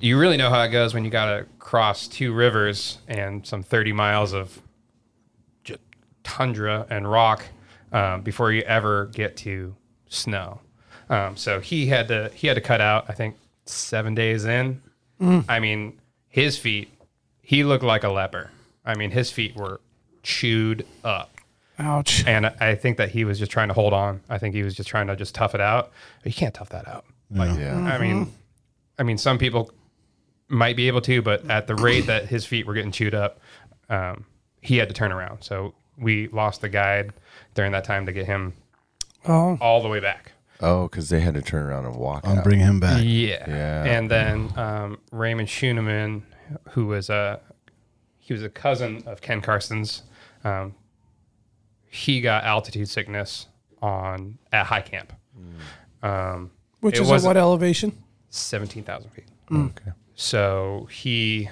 you 0.00 0.18
really 0.18 0.36
know 0.36 0.50
how 0.50 0.62
it 0.62 0.70
goes 0.70 0.92
when 0.94 1.04
you 1.04 1.10
got 1.12 1.26
to 1.36 1.46
cross 1.60 2.08
two 2.08 2.32
rivers 2.32 2.98
and 3.06 3.46
some 3.46 3.62
30 3.62 3.92
miles 3.92 4.32
of 4.32 4.48
just 4.48 4.63
tundra 6.24 6.86
and 6.90 7.08
rock 7.10 7.44
um, 7.92 8.22
before 8.22 8.50
you 8.52 8.62
ever 8.62 9.06
get 9.06 9.36
to 9.38 9.76
snow. 10.08 10.60
Um, 11.08 11.36
so 11.36 11.60
he 11.60 11.86
had 11.86 12.08
to 12.08 12.30
he 12.34 12.46
had 12.48 12.54
to 12.54 12.60
cut 12.60 12.80
out 12.80 13.04
I 13.08 13.12
think 13.12 13.36
seven 13.66 14.14
days 14.14 14.44
in. 14.44 14.82
I 15.48 15.58
mean 15.60 16.00
his 16.28 16.58
feet 16.58 16.88
he 17.40 17.62
looked 17.64 17.84
like 17.84 18.04
a 18.04 18.08
leper. 18.10 18.50
I 18.84 18.94
mean 18.96 19.10
his 19.10 19.30
feet 19.30 19.54
were 19.56 19.80
chewed 20.22 20.86
up. 21.04 21.30
Ouch. 21.78 22.24
And 22.26 22.46
I 22.46 22.54
I 22.60 22.74
think 22.74 22.96
that 22.98 23.10
he 23.10 23.24
was 23.24 23.38
just 23.38 23.50
trying 23.52 23.68
to 23.68 23.74
hold 23.74 23.92
on. 23.92 24.20
I 24.28 24.38
think 24.38 24.54
he 24.54 24.62
was 24.62 24.74
just 24.74 24.88
trying 24.88 25.06
to 25.06 25.16
just 25.16 25.34
tough 25.34 25.54
it 25.54 25.60
out. 25.60 25.92
But 26.22 26.32
you 26.32 26.36
can't 26.38 26.54
tough 26.54 26.70
that 26.70 26.86
out. 26.88 27.04
Like, 27.30 27.58
Yeah. 27.58 27.76
I 27.76 27.98
mean, 27.98 28.32
I 28.98 29.02
mean, 29.02 29.18
some 29.18 29.38
people 29.38 29.70
might 30.48 30.76
be 30.76 30.88
able 30.88 31.00
to, 31.02 31.22
but 31.22 31.48
at 31.50 31.66
the 31.66 31.74
rate 31.74 32.06
that 32.06 32.26
his 32.26 32.44
feet 32.44 32.66
were 32.66 32.74
getting 32.74 32.92
chewed 32.92 33.14
up, 33.14 33.40
um, 33.88 34.24
he 34.60 34.76
had 34.76 34.88
to 34.88 34.94
turn 34.94 35.10
around. 35.10 35.42
So 35.42 35.74
we 35.98 36.28
lost 36.28 36.60
the 36.60 36.68
guide 36.68 37.12
during 37.54 37.72
that 37.72 37.84
time 37.84 38.06
to 38.06 38.12
get 38.12 38.26
him 38.26 38.54
Oh, 39.26 39.56
all 39.60 39.82
the 39.82 39.88
way 39.88 40.00
back. 40.00 40.32
Oh, 40.60 40.84
because 40.88 41.08
they 41.08 41.20
had 41.20 41.34
to 41.34 41.42
turn 41.42 41.64
around 41.66 41.86
and 41.86 41.96
walk. 41.96 42.22
I'll 42.26 42.42
bring 42.42 42.60
him 42.60 42.78
back. 42.80 43.00
Yeah. 43.02 43.44
Yeah. 43.48 43.84
And 43.84 44.10
then 44.10 44.52
um, 44.56 44.98
Raymond 45.10 45.48
Schuneman, 45.48 46.22
who 46.70 46.86
was 46.86 47.08
a 47.10 47.40
he 48.18 48.32
was 48.32 48.42
a 48.42 48.48
cousin 48.48 49.02
of 49.06 49.20
Ken 49.20 49.40
Karstens', 49.42 50.02
um, 50.44 50.74
he 51.90 52.20
got 52.20 52.44
altitude 52.44 52.88
sickness 52.88 53.46
on 53.82 54.38
at 54.52 54.66
high 54.66 54.80
camp, 54.82 55.12
um, 56.02 56.50
which 56.80 56.98
is 56.98 57.10
at 57.10 57.22
what 57.22 57.36
elevation? 57.36 57.96
seventeen 58.30 58.84
thousand 58.84 59.10
feet. 59.10 59.26
Okay. 59.52 59.90
So 60.14 60.88
he 60.90 61.48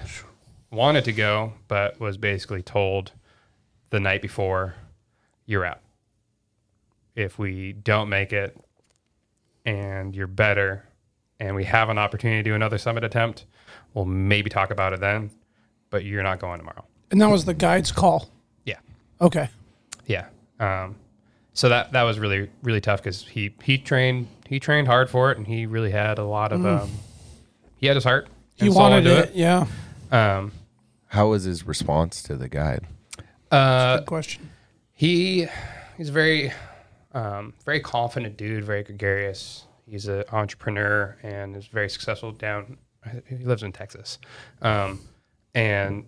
wanted 0.70 1.04
to 1.04 1.12
go, 1.12 1.52
but 1.68 1.98
was 2.00 2.16
basically 2.16 2.62
told 2.62 3.12
the 3.92 4.00
night 4.00 4.22
before, 4.22 4.74
"You're 5.46 5.64
out. 5.64 5.80
If 7.14 7.38
we 7.38 7.74
don't 7.74 8.08
make 8.08 8.32
it, 8.32 8.56
and 9.64 10.16
you're 10.16 10.26
better, 10.26 10.84
and 11.38 11.54
we 11.54 11.64
have 11.64 11.90
an 11.90 11.98
opportunity 11.98 12.42
to 12.42 12.50
do 12.50 12.54
another 12.54 12.78
summit 12.78 13.04
attempt, 13.04 13.44
we'll 13.94 14.06
maybe 14.06 14.48
talk 14.50 14.70
about 14.70 14.92
it 14.94 15.00
then. 15.00 15.30
But 15.90 16.04
you're 16.04 16.22
not 16.22 16.40
going 16.40 16.58
tomorrow." 16.58 16.84
And 17.10 17.20
that 17.20 17.28
was 17.30 17.44
the 17.44 17.52
guide's 17.54 17.92
call. 17.92 18.30
Yeah, 18.64 18.78
Okay. 19.20 19.50
yeah. 20.06 20.26
Um, 20.58 20.96
so 21.52 21.68
that 21.68 21.92
that 21.92 22.02
was 22.04 22.18
really 22.18 22.48
really 22.62 22.80
tough 22.80 23.00
because 23.02 23.26
he 23.28 23.54
he 23.62 23.76
trained 23.76 24.26
he 24.48 24.58
trained 24.58 24.88
hard 24.88 25.10
for 25.10 25.30
it, 25.30 25.36
and 25.36 25.46
he 25.46 25.66
really 25.66 25.90
had 25.90 26.18
a 26.18 26.24
lot 26.24 26.50
of 26.52 26.64
um, 26.64 26.90
he 27.76 27.86
had 27.88 27.96
his 27.96 28.04
heart. 28.04 28.28
He 28.54 28.70
wanted 28.70 29.06
into 29.06 29.18
it. 29.18 29.34
Yeah. 29.34 29.66
Um, 30.10 30.52
How 31.08 31.28
was 31.28 31.44
his 31.44 31.66
response 31.66 32.22
to 32.22 32.36
the 32.36 32.48
guide? 32.48 32.86
Uh, 33.52 33.98
Good 33.98 34.06
question. 34.06 34.50
he 34.92 35.46
he's 35.96 36.08
a 36.08 36.12
very 36.12 36.52
um, 37.12 37.54
very 37.64 37.80
confident 37.80 38.36
dude, 38.36 38.64
very 38.64 38.82
gregarious. 38.82 39.66
He's 39.86 40.08
an 40.08 40.24
entrepreneur 40.32 41.16
and 41.22 41.56
is 41.56 41.66
very 41.66 41.88
successful 41.90 42.32
down. 42.32 42.78
He 43.28 43.36
lives 43.36 43.62
in 43.62 43.72
Texas, 43.72 44.18
um, 44.62 45.00
and 45.54 46.06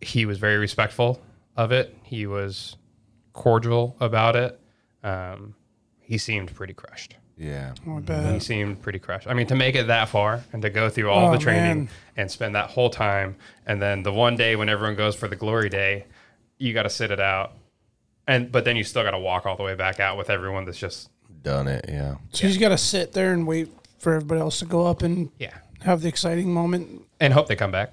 he 0.00 0.24
was 0.26 0.38
very 0.38 0.56
respectful 0.56 1.20
of 1.56 1.72
it. 1.72 1.94
He 2.02 2.26
was 2.26 2.76
cordial 3.34 3.96
about 4.00 4.34
it. 4.34 4.58
Um, 5.04 5.54
he 6.00 6.16
seemed 6.18 6.54
pretty 6.54 6.72
crushed. 6.74 7.16
Yeah. 7.36 7.74
Oh, 7.86 8.02
I 8.08 8.32
He 8.34 8.40
seemed 8.40 8.82
pretty 8.82 8.98
crushed. 8.98 9.26
I 9.26 9.34
mean, 9.34 9.46
to 9.46 9.54
make 9.56 9.74
it 9.74 9.86
that 9.86 10.08
far 10.08 10.42
and 10.52 10.60
to 10.62 10.70
go 10.70 10.88
through 10.90 11.10
all 11.10 11.28
Oh, 11.28 11.32
the 11.32 11.38
training 11.38 11.84
man. 11.84 11.88
and 12.16 12.30
spend 12.30 12.54
that 12.54 12.70
whole 12.70 12.90
time, 12.90 13.36
and 13.66 13.80
then 13.80 14.02
the 14.02 14.12
one 14.12 14.36
day 14.36 14.56
when 14.56 14.68
everyone 14.68 14.96
goes 14.96 15.14
for 15.14 15.28
the 15.28 15.36
glory 15.36 15.68
day, 15.68 16.06
you 16.60 16.72
got 16.72 16.84
to 16.84 16.90
sit 16.90 17.10
it 17.10 17.18
out, 17.20 17.52
and 18.28 18.52
but 18.52 18.64
then 18.64 18.76
you 18.76 18.84
still 18.84 19.02
got 19.02 19.10
to 19.12 19.18
walk 19.18 19.46
all 19.46 19.56
the 19.56 19.62
way 19.64 19.74
back 19.74 19.98
out 19.98 20.16
with 20.16 20.30
everyone 20.30 20.64
that's 20.64 20.78
just 20.78 21.10
Done 21.42 21.68
it. 21.68 21.86
Yeah. 21.88 22.16
So 22.32 22.46
he's 22.46 22.58
got 22.58 22.68
to 22.68 22.76
sit 22.78 23.12
there 23.12 23.32
and 23.32 23.46
wait 23.46 23.70
for 23.98 24.12
everybody 24.12 24.42
else 24.42 24.58
to 24.58 24.66
go 24.66 24.86
up 24.86 25.02
and 25.02 25.30
yeah, 25.38 25.54
have 25.82 26.02
the 26.02 26.08
exciting 26.08 26.52
moment. 26.52 27.02
and 27.18 27.32
hope 27.32 27.48
they 27.48 27.56
come 27.56 27.70
back. 27.70 27.92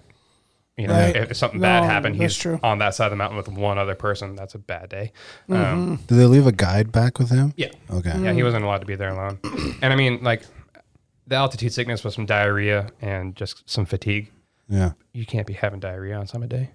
You 0.76 0.88
know, 0.88 0.94
Right. 0.94 1.16
if, 1.16 1.32
if 1.32 1.38
something 1.38 1.60
bad 1.62 1.86
happened, 1.86 2.18
he's 2.18 2.36
true. 2.36 2.60
on 2.62 2.78
that 2.80 2.94
side 2.94 3.06
of 3.06 3.12
the 3.12 3.16
mountain 3.16 3.38
with 3.38 3.48
one 3.48 3.78
other 3.80 3.96
person. 3.96 4.36
That's 4.36 4.54
a 4.54 4.60
bad 4.60 4.90
day. 4.90 5.12
Um, 5.50 5.96
Did 6.08 6.16
they 6.16 6.26
leave 6.26 6.46
a 6.46 6.52
guide 6.52 6.92
back 6.92 7.18
with 7.20 7.30
him? 7.30 7.54
yeah, 7.58 7.70
Okay. 7.90 8.14
yeah, 8.20 8.34
he 8.34 8.44
wasn't 8.44 8.64
allowed 8.66 8.80
to 8.82 8.86
be 8.86 8.96
there 8.96 9.10
alone. 9.10 9.40
and 9.82 9.92
I 9.94 9.96
mean, 9.96 10.22
like, 10.24 10.44
the 11.26 11.36
altitude 11.36 11.72
sickness 11.74 12.04
was 12.04 12.14
some 12.16 12.26
diarrhea 12.28 12.90
and 13.02 13.34
just 13.36 13.68
some 13.70 13.86
fatigue. 13.86 14.30
Yeah. 14.70 14.92
You 15.14 15.26
can't 15.26 15.48
be 15.48 15.54
having 15.54 15.80
diarrhea 15.80 16.16
on 16.18 16.28
summit 16.28 16.50
day. 16.50 16.70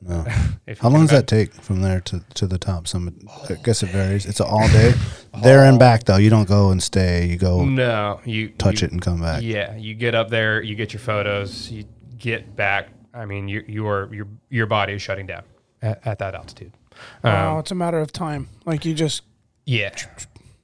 No. 0.00 0.24
If 0.66 0.80
How 0.80 0.88
long 0.88 1.06
can 1.06 1.06
does 1.06 1.10
that 1.20 1.26
take 1.28 1.54
from 1.54 1.80
there 1.80 2.00
to, 2.00 2.24
to 2.34 2.46
the 2.48 2.58
top 2.58 2.88
summit? 2.88 3.14
I 3.48 3.54
guess 3.54 3.84
it 3.84 3.90
varies. 3.90 4.26
It's 4.26 4.40
all 4.40 4.66
day. 4.66 4.92
there 5.44 5.62
and 5.62 5.78
back 5.78 6.02
though. 6.04 6.16
You 6.16 6.28
don't 6.28 6.48
go 6.48 6.70
and 6.72 6.82
stay. 6.82 7.24
You 7.26 7.36
go 7.36 7.64
No, 7.64 8.20
you 8.24 8.48
touch 8.48 8.82
you- 8.82 8.86
it 8.86 8.92
and 8.92 9.00
come 9.00 9.20
back. 9.20 9.42
Yeah, 9.44 9.76
you 9.76 9.94
get 9.94 10.16
up 10.16 10.28
there, 10.28 10.60
you 10.60 10.74
get 10.74 10.92
your 10.92 10.98
photos, 10.98 11.70
you 11.70 11.84
get 12.18 12.56
back. 12.56 12.88
I 13.14 13.26
mean, 13.26 13.46
you 13.46 13.62
your 13.68 14.12
your 14.12 14.26
your 14.50 14.66
body 14.66 14.94
is 14.94 15.02
shutting 15.02 15.26
down 15.26 15.44
at, 15.82 16.04
at 16.04 16.18
that 16.18 16.34
altitude. 16.34 16.72
Wow, 17.22 17.52
Um, 17.54 17.60
it's 17.60 17.70
a 17.70 17.76
matter 17.76 18.00
of 18.00 18.10
time. 18.10 18.48
Like 18.64 18.84
you 18.84 18.92
just 18.92 19.22
yeah, 19.66 19.94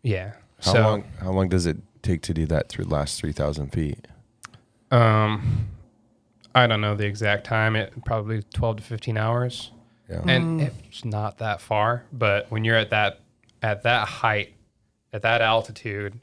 yeah. 0.02 0.32
How 0.64 0.72
so, 0.72 0.80
long? 0.82 1.04
How 1.20 1.30
long 1.30 1.48
does 1.48 1.66
it 1.66 1.76
take 2.02 2.22
to 2.22 2.34
do 2.34 2.44
that 2.46 2.68
through 2.68 2.86
the 2.86 2.94
last 2.94 3.20
three 3.20 3.32
thousand 3.32 3.68
feet? 3.70 4.08
um, 4.90 5.68
I 6.54 6.66
don't 6.66 6.80
know 6.80 6.94
the 6.94 7.06
exact 7.06 7.44
time. 7.44 7.76
It 7.76 7.92
probably 8.04 8.42
twelve 8.54 8.76
to 8.76 8.82
fifteen 8.82 9.16
hours, 9.16 9.70
Yeah. 10.08 10.22
and 10.26 10.60
mm. 10.60 10.70
it's 10.88 11.04
not 11.04 11.38
that 11.38 11.60
far. 11.60 12.04
But 12.12 12.50
when 12.50 12.64
you're 12.64 12.76
at 12.76 12.90
that 12.90 13.20
at 13.62 13.82
that 13.84 14.08
height, 14.08 14.54
at 15.12 15.22
that 15.22 15.40
altitude, 15.40 16.20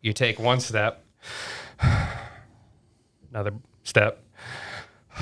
you 0.00 0.12
take 0.12 0.38
one 0.38 0.60
step, 0.60 1.04
another 3.30 3.52
step, 3.84 4.22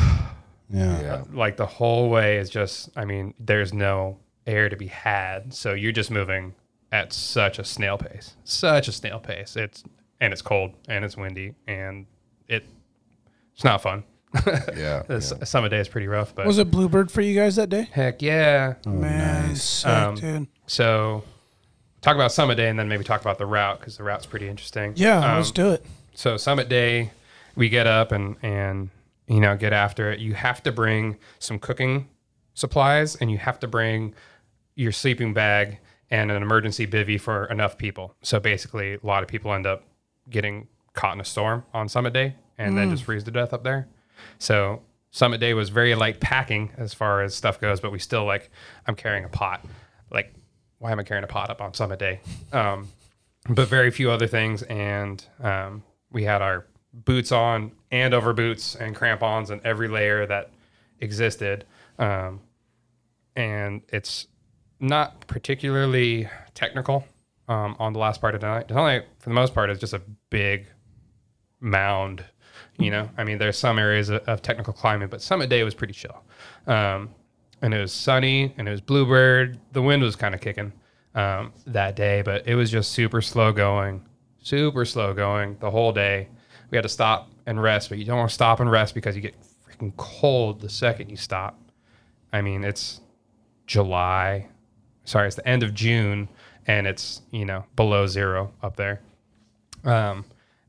Yeah. 0.70 1.00
yeah. 1.00 1.24
like 1.32 1.56
the 1.56 1.66
whole 1.66 2.10
way 2.10 2.36
is 2.36 2.50
just 2.50 2.90
i 2.94 3.04
mean 3.06 3.32
there's 3.40 3.72
no 3.72 4.18
air 4.46 4.68
to 4.68 4.76
be 4.76 4.88
had 4.88 5.54
so 5.54 5.72
you're 5.72 5.92
just 5.92 6.10
moving 6.10 6.54
at 6.92 7.12
such 7.14 7.58
a 7.58 7.64
snail 7.64 7.96
pace 7.96 8.36
such 8.44 8.86
a 8.86 8.92
snail 8.92 9.18
pace 9.18 9.56
it's 9.56 9.82
and 10.20 10.30
it's 10.30 10.42
cold 10.42 10.72
and 10.86 11.06
it's 11.06 11.16
windy 11.16 11.54
and 11.66 12.04
it 12.48 12.66
it's 13.54 13.64
not 13.64 13.80
fun 13.80 14.04
Yeah. 14.76 15.02
the 15.06 15.16
s 15.16 15.32
summer 15.44 15.68
day 15.68 15.78
is 15.80 15.88
pretty 15.88 16.06
rough 16.06 16.34
but 16.34 16.46
was 16.46 16.58
it 16.58 16.70
Bluebird 16.70 17.10
for 17.10 17.20
you 17.20 17.34
guys 17.34 17.56
that 17.56 17.68
day? 17.70 17.88
heck 17.92 18.20
yeah 18.22 18.74
Man, 18.86 19.54
sick, 19.56 19.88
Um, 19.90 20.14
dude. 20.16 20.46
so 20.66 21.24
talk 22.02 22.14
about 22.14 22.30
summit 22.32 22.56
day 22.56 22.68
and 22.68 22.78
then 22.78 22.88
maybe 22.88 23.04
talk 23.04 23.20
about 23.20 23.38
the 23.38 23.46
route 23.46 23.80
because 23.80 23.96
the 23.96 24.02
route's 24.04 24.26
pretty 24.26 24.48
interesting 24.48 24.92
Yeah, 24.96 25.18
Um, 25.18 25.36
let's 25.36 25.50
do 25.50 25.70
it. 25.70 25.84
so 26.14 26.36
summit 26.36 26.68
day 26.68 27.10
we 27.56 27.68
get 27.68 27.86
up 27.86 28.12
and 28.12 28.36
and 28.42 28.90
you 29.26 29.40
know 29.40 29.56
get 29.56 29.72
after 29.72 30.10
it 30.12 30.20
you 30.20 30.34
have 30.34 30.62
to 30.64 30.72
bring 30.72 31.16
some 31.38 31.58
cooking 31.58 32.08
supplies 32.54 33.16
and 33.16 33.30
you 33.30 33.38
have 33.38 33.58
to 33.60 33.66
bring 33.68 34.14
your 34.74 34.92
sleeping 34.92 35.32
bag 35.34 35.78
and 36.10 36.30
an 36.30 36.42
emergency 36.42 36.86
bivy 36.86 37.20
for 37.20 37.46
enough 37.46 37.76
people 37.78 38.14
so 38.22 38.38
basically 38.40 38.94
a 38.94 38.98
lot 39.02 39.22
of 39.22 39.28
people 39.28 39.52
end 39.52 39.66
up 39.66 39.84
getting 40.30 40.66
caught 40.94 41.14
in 41.14 41.20
a 41.20 41.24
storm 41.24 41.64
on 41.72 41.88
summit 41.88 42.12
day 42.12 42.34
and 42.58 42.76
then 42.76 42.90
just 42.90 43.04
freeze 43.04 43.22
to 43.24 43.30
death 43.30 43.52
up 43.52 43.62
there 43.64 43.86
so 44.38 44.82
summit 45.10 45.38
day 45.38 45.54
was 45.54 45.68
very 45.68 45.94
light 45.94 46.20
packing 46.20 46.70
as 46.76 46.92
far 46.92 47.22
as 47.22 47.34
stuff 47.34 47.60
goes 47.60 47.80
but 47.80 47.90
we 47.92 47.98
still 47.98 48.24
like 48.24 48.50
i'm 48.86 48.94
carrying 48.94 49.24
a 49.24 49.28
pot 49.28 49.64
like 50.10 50.34
why 50.78 50.92
am 50.92 50.98
i 50.98 51.02
carrying 51.02 51.24
a 51.24 51.28
pot 51.28 51.50
up 51.50 51.60
on 51.60 51.72
summit 51.74 51.98
day 51.98 52.20
um, 52.52 52.88
but 53.48 53.68
very 53.68 53.90
few 53.90 54.10
other 54.10 54.26
things. 54.26 54.62
And 54.62 55.24
um, 55.40 55.82
we 56.10 56.24
had 56.24 56.42
our 56.42 56.66
boots 56.92 57.32
on 57.32 57.72
and 57.90 58.14
over 58.14 58.32
boots 58.32 58.74
and 58.74 58.94
crampons 58.94 59.50
and 59.50 59.60
every 59.64 59.88
layer 59.88 60.26
that 60.26 60.50
existed. 61.00 61.64
Um, 61.98 62.40
and 63.36 63.82
it's 63.88 64.26
not 64.80 65.26
particularly 65.26 66.28
technical 66.54 67.06
um, 67.48 67.76
on 67.78 67.92
the 67.92 67.98
last 67.98 68.20
part 68.20 68.34
of 68.34 68.40
the 68.40 68.46
night. 68.46 68.66
It's 68.68 68.72
only, 68.72 69.02
for 69.18 69.30
the 69.30 69.34
most 69.34 69.54
part, 69.54 69.70
it's 69.70 69.80
just 69.80 69.94
a 69.94 70.02
big 70.30 70.66
mound. 71.60 72.24
You 72.78 72.90
know, 72.92 73.10
I 73.18 73.24
mean, 73.24 73.38
there's 73.38 73.58
some 73.58 73.78
areas 73.78 74.08
of, 74.08 74.22
of 74.28 74.40
technical 74.40 74.72
climbing, 74.72 75.08
but 75.08 75.20
Summit 75.20 75.50
Day 75.50 75.64
was 75.64 75.74
pretty 75.74 75.94
chill. 75.94 76.22
Um, 76.66 77.10
and 77.60 77.74
it 77.74 77.80
was 77.80 77.92
sunny 77.92 78.54
and 78.56 78.68
it 78.68 78.70
was 78.70 78.80
bluebird. 78.80 79.58
The 79.72 79.82
wind 79.82 80.02
was 80.02 80.16
kind 80.16 80.34
of 80.34 80.40
kicking 80.40 80.72
um, 81.14 81.52
that 81.66 81.96
day, 81.96 82.22
but 82.22 82.46
it 82.46 82.54
was 82.54 82.70
just 82.70 82.92
super 82.92 83.20
slow 83.20 83.52
going, 83.52 84.04
super 84.40 84.84
slow 84.84 85.12
going 85.12 85.56
the 85.58 85.70
whole 85.70 85.92
day. 85.92 86.28
We 86.70 86.76
had 86.76 86.82
to 86.82 86.88
stop 86.88 87.30
and 87.46 87.60
rest, 87.60 87.88
but 87.88 87.98
you 87.98 88.04
don't 88.04 88.18
want 88.18 88.30
to 88.30 88.34
stop 88.34 88.60
and 88.60 88.70
rest 88.70 88.94
because 88.94 89.16
you 89.16 89.22
get 89.22 89.34
freaking 89.66 89.92
cold 89.96 90.60
the 90.60 90.68
second 90.68 91.10
you 91.10 91.16
stop. 91.16 91.58
I 92.32 92.42
mean, 92.42 92.62
it's 92.62 93.00
July. 93.66 94.48
Sorry, 95.04 95.26
it's 95.26 95.36
the 95.36 95.48
end 95.48 95.62
of 95.62 95.74
June, 95.74 96.28
and 96.66 96.86
it's 96.86 97.22
you 97.30 97.44
know 97.44 97.64
below 97.74 98.06
zero 98.06 98.52
up 98.62 98.76
there. 98.76 99.00
Um, 99.84 100.26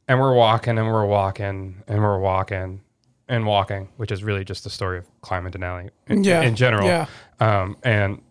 and 0.10 0.20
we're 0.20 0.34
walking 0.34 0.78
and 0.78 0.88
we're 0.88 1.06
walking 1.06 1.82
and 1.88 2.02
we're 2.02 2.20
walking 2.20 2.82
and 3.30 3.46
walking, 3.46 3.88
which 3.98 4.12
is 4.12 4.24
really 4.24 4.44
just 4.44 4.64
the 4.66 4.70
story 4.70 4.98
of 4.98 5.06
climbing 5.22 5.54
Denali 5.54 5.92
in, 6.08 6.24
Yeah, 6.24 6.42
in 6.42 6.56
general. 6.56 6.88
yeah. 6.88 7.06
Um, 7.40 7.78
and 7.84 8.22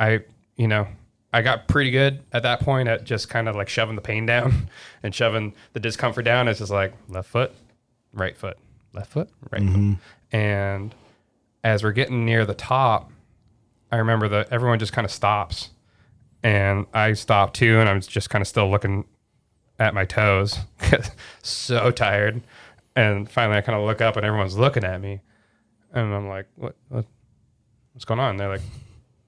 I, 0.00 0.20
you 0.56 0.66
know, 0.66 0.88
I 1.32 1.42
got 1.42 1.68
pretty 1.68 1.90
good 1.90 2.22
at 2.32 2.42
that 2.44 2.60
point 2.60 2.88
at 2.88 3.04
just 3.04 3.28
kind 3.28 3.48
of 3.48 3.54
like 3.54 3.68
shoving 3.68 3.94
the 3.96 4.00
pain 4.02 4.24
down 4.24 4.70
and 5.02 5.14
shoving 5.14 5.54
the 5.74 5.80
discomfort 5.80 6.24
down. 6.24 6.48
It's 6.48 6.58
just 6.60 6.72
like 6.72 6.94
left 7.08 7.28
foot, 7.28 7.52
right 8.14 8.34
foot, 8.36 8.56
left 8.94 9.12
foot, 9.12 9.28
right 9.50 9.62
foot. 9.62 9.98
And 10.32 10.94
as 11.62 11.82
we're 11.84 11.92
getting 11.92 12.24
near 12.24 12.46
the 12.46 12.54
top, 12.54 13.12
I 13.92 13.96
remember 13.98 14.28
that 14.28 14.48
everyone 14.50 14.78
just 14.78 14.92
kind 14.94 15.04
of 15.04 15.10
stops. 15.10 15.70
And 16.42 16.86
I 16.94 17.12
stopped 17.12 17.56
too, 17.56 17.78
and 17.80 17.88
I 17.88 17.92
was 17.92 18.06
just 18.06 18.30
kind 18.30 18.40
of 18.40 18.48
still 18.48 18.70
looking 18.70 19.04
at 19.78 19.94
my 19.94 20.04
toes, 20.04 20.58
so 21.42 21.90
tired. 21.90 22.42
And 22.94 23.30
finally, 23.30 23.58
I 23.58 23.60
kind 23.60 23.78
of 23.78 23.84
look 23.84 24.00
up, 24.00 24.16
and 24.16 24.24
everyone's 24.24 24.56
looking 24.56 24.84
at 24.84 25.00
me, 25.00 25.20
and 25.92 26.14
I'm 26.14 26.28
like, 26.28 26.46
"What? 26.56 26.76
what 26.88 27.04
what's 27.92 28.04
going 28.04 28.20
on?" 28.20 28.30
And 28.30 28.40
they're 28.40 28.48
like, 28.48 28.62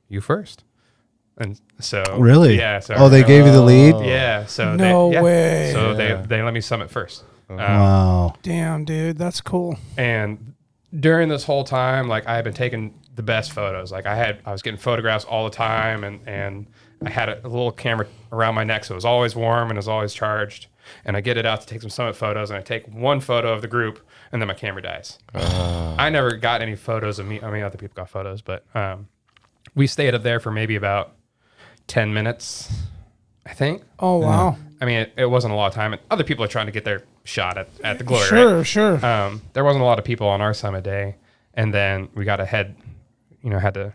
"You 0.09 0.21
first. 0.21 0.65
And 1.41 1.61
so, 1.79 2.03
Really? 2.19 2.59
yeah. 2.59 2.81
So 2.81 2.95
oh, 2.97 3.09
they 3.09 3.23
gave 3.23 3.47
you 3.47 3.53
the 3.53 3.61
lead. 3.63 3.95
yeah. 4.05 4.47
So 4.47 4.75
No 4.75 5.09
they, 5.11 5.15
yeah. 5.15 5.23
way. 5.23 5.71
So 5.73 5.91
Yeah. 5.91 5.95
they 6.23 6.27
they 6.27 6.43
let 6.43 6.53
me 6.55 6.61
summit 6.61 6.91
first. 6.91 7.25
Um, 7.49 7.57
Wow. 7.59 8.35
Damn, 8.43 8.85
dude, 8.85 9.19
that's 9.19 9.41
cool. 9.41 9.79
and 9.97 10.55
during 10.99 11.29
this 11.29 11.45
whole 11.45 11.63
time, 11.65 12.09
like 12.09 12.27
I 12.27 12.35
had 12.35 12.45
been 12.45 12.55
taking 12.55 12.95
the 13.15 13.23
best 13.23 13.53
photos. 13.53 13.93
Like 13.93 14.07
I 14.07 14.17
had, 14.17 14.41
I 14.47 14.53
was 14.53 14.63
getting 14.63 14.79
photographs 14.81 15.25
all 15.27 15.45
the 15.45 15.51
time, 15.55 16.03
and 16.05 16.21
and 16.27 16.67
I 17.05 17.11
had 17.11 17.29
a, 17.29 17.47
a 17.47 17.49
little 17.49 17.71
camera 17.73 18.07
around 18.33 18.55
my 18.55 18.65
neck, 18.65 18.85
so 18.85 18.95
it 18.95 18.97
was 18.97 19.05
always 19.05 19.37
warm 19.37 19.69
and 19.69 19.77
it 19.77 19.79
was 19.79 19.89
always 19.89 20.13
charged. 20.15 20.67
And 21.05 21.17
I 21.17 21.21
get 21.21 21.37
it 21.37 21.45
out 21.45 21.61
to 21.61 21.67
take 21.67 21.83
some 21.83 21.91
summit 21.91 22.17
photos, 22.17 22.51
and 22.51 22.59
I 22.59 22.63
take 22.63 22.87
one 22.89 23.21
photo 23.21 23.53
of 23.53 23.61
the 23.61 23.69
group, 23.69 24.01
and 24.33 24.41
then 24.41 24.47
my 24.49 24.55
camera 24.55 24.81
dies. 24.81 25.19
I 25.35 26.09
never 26.11 26.33
got 26.33 26.63
any 26.63 26.77
photos 26.77 27.19
of 27.19 27.27
me. 27.27 27.43
I 27.43 27.51
mean, 27.51 27.63
other 27.63 27.77
people 27.77 27.95
got 27.95 28.09
photos, 28.09 28.41
but 28.41 28.65
um, 28.75 29.07
we 29.75 29.87
stayed 29.87 30.15
up 30.15 30.23
there 30.23 30.41
for 30.41 30.51
maybe 30.51 30.77
about 30.77 31.13
ten 31.89 32.15
minutes, 32.15 32.73
I 33.45 33.53
think. 33.53 33.83
Oh 33.99 34.17
wow. 34.17 34.57
I 34.81 34.87
mean, 34.87 35.01
it, 35.01 35.13
it 35.17 35.27
wasn't 35.27 35.53
a 35.53 35.57
lot 35.57 35.67
of 35.67 35.75
time, 35.75 35.93
and 35.93 36.01
other 36.11 36.25
people 36.25 36.43
are 36.45 36.49
trying 36.49 36.67
to 36.67 36.73
get 36.73 36.85
their 36.85 37.03
shot 37.25 37.59
at, 37.59 37.69
at 37.85 37.99
the 37.99 38.05
glory. 38.05 38.23
right? 38.23 38.29
Sure, 38.29 38.65
sure. 38.65 39.05
um, 39.05 39.43
there 39.53 39.65
wasn't 39.65 39.83
a 39.83 39.87
lot 39.87 39.99
of 39.99 40.05
people 40.07 40.27
on 40.29 40.41
our 40.41 40.55
summit 40.55 40.85
day, 40.85 41.17
and 41.53 41.75
then 41.75 42.09
we 42.15 42.25
got 42.25 42.37
to 42.37 42.47
head, 42.47 42.77
you 43.43 43.51
know, 43.51 43.59
had 43.59 43.75
to 43.75 43.93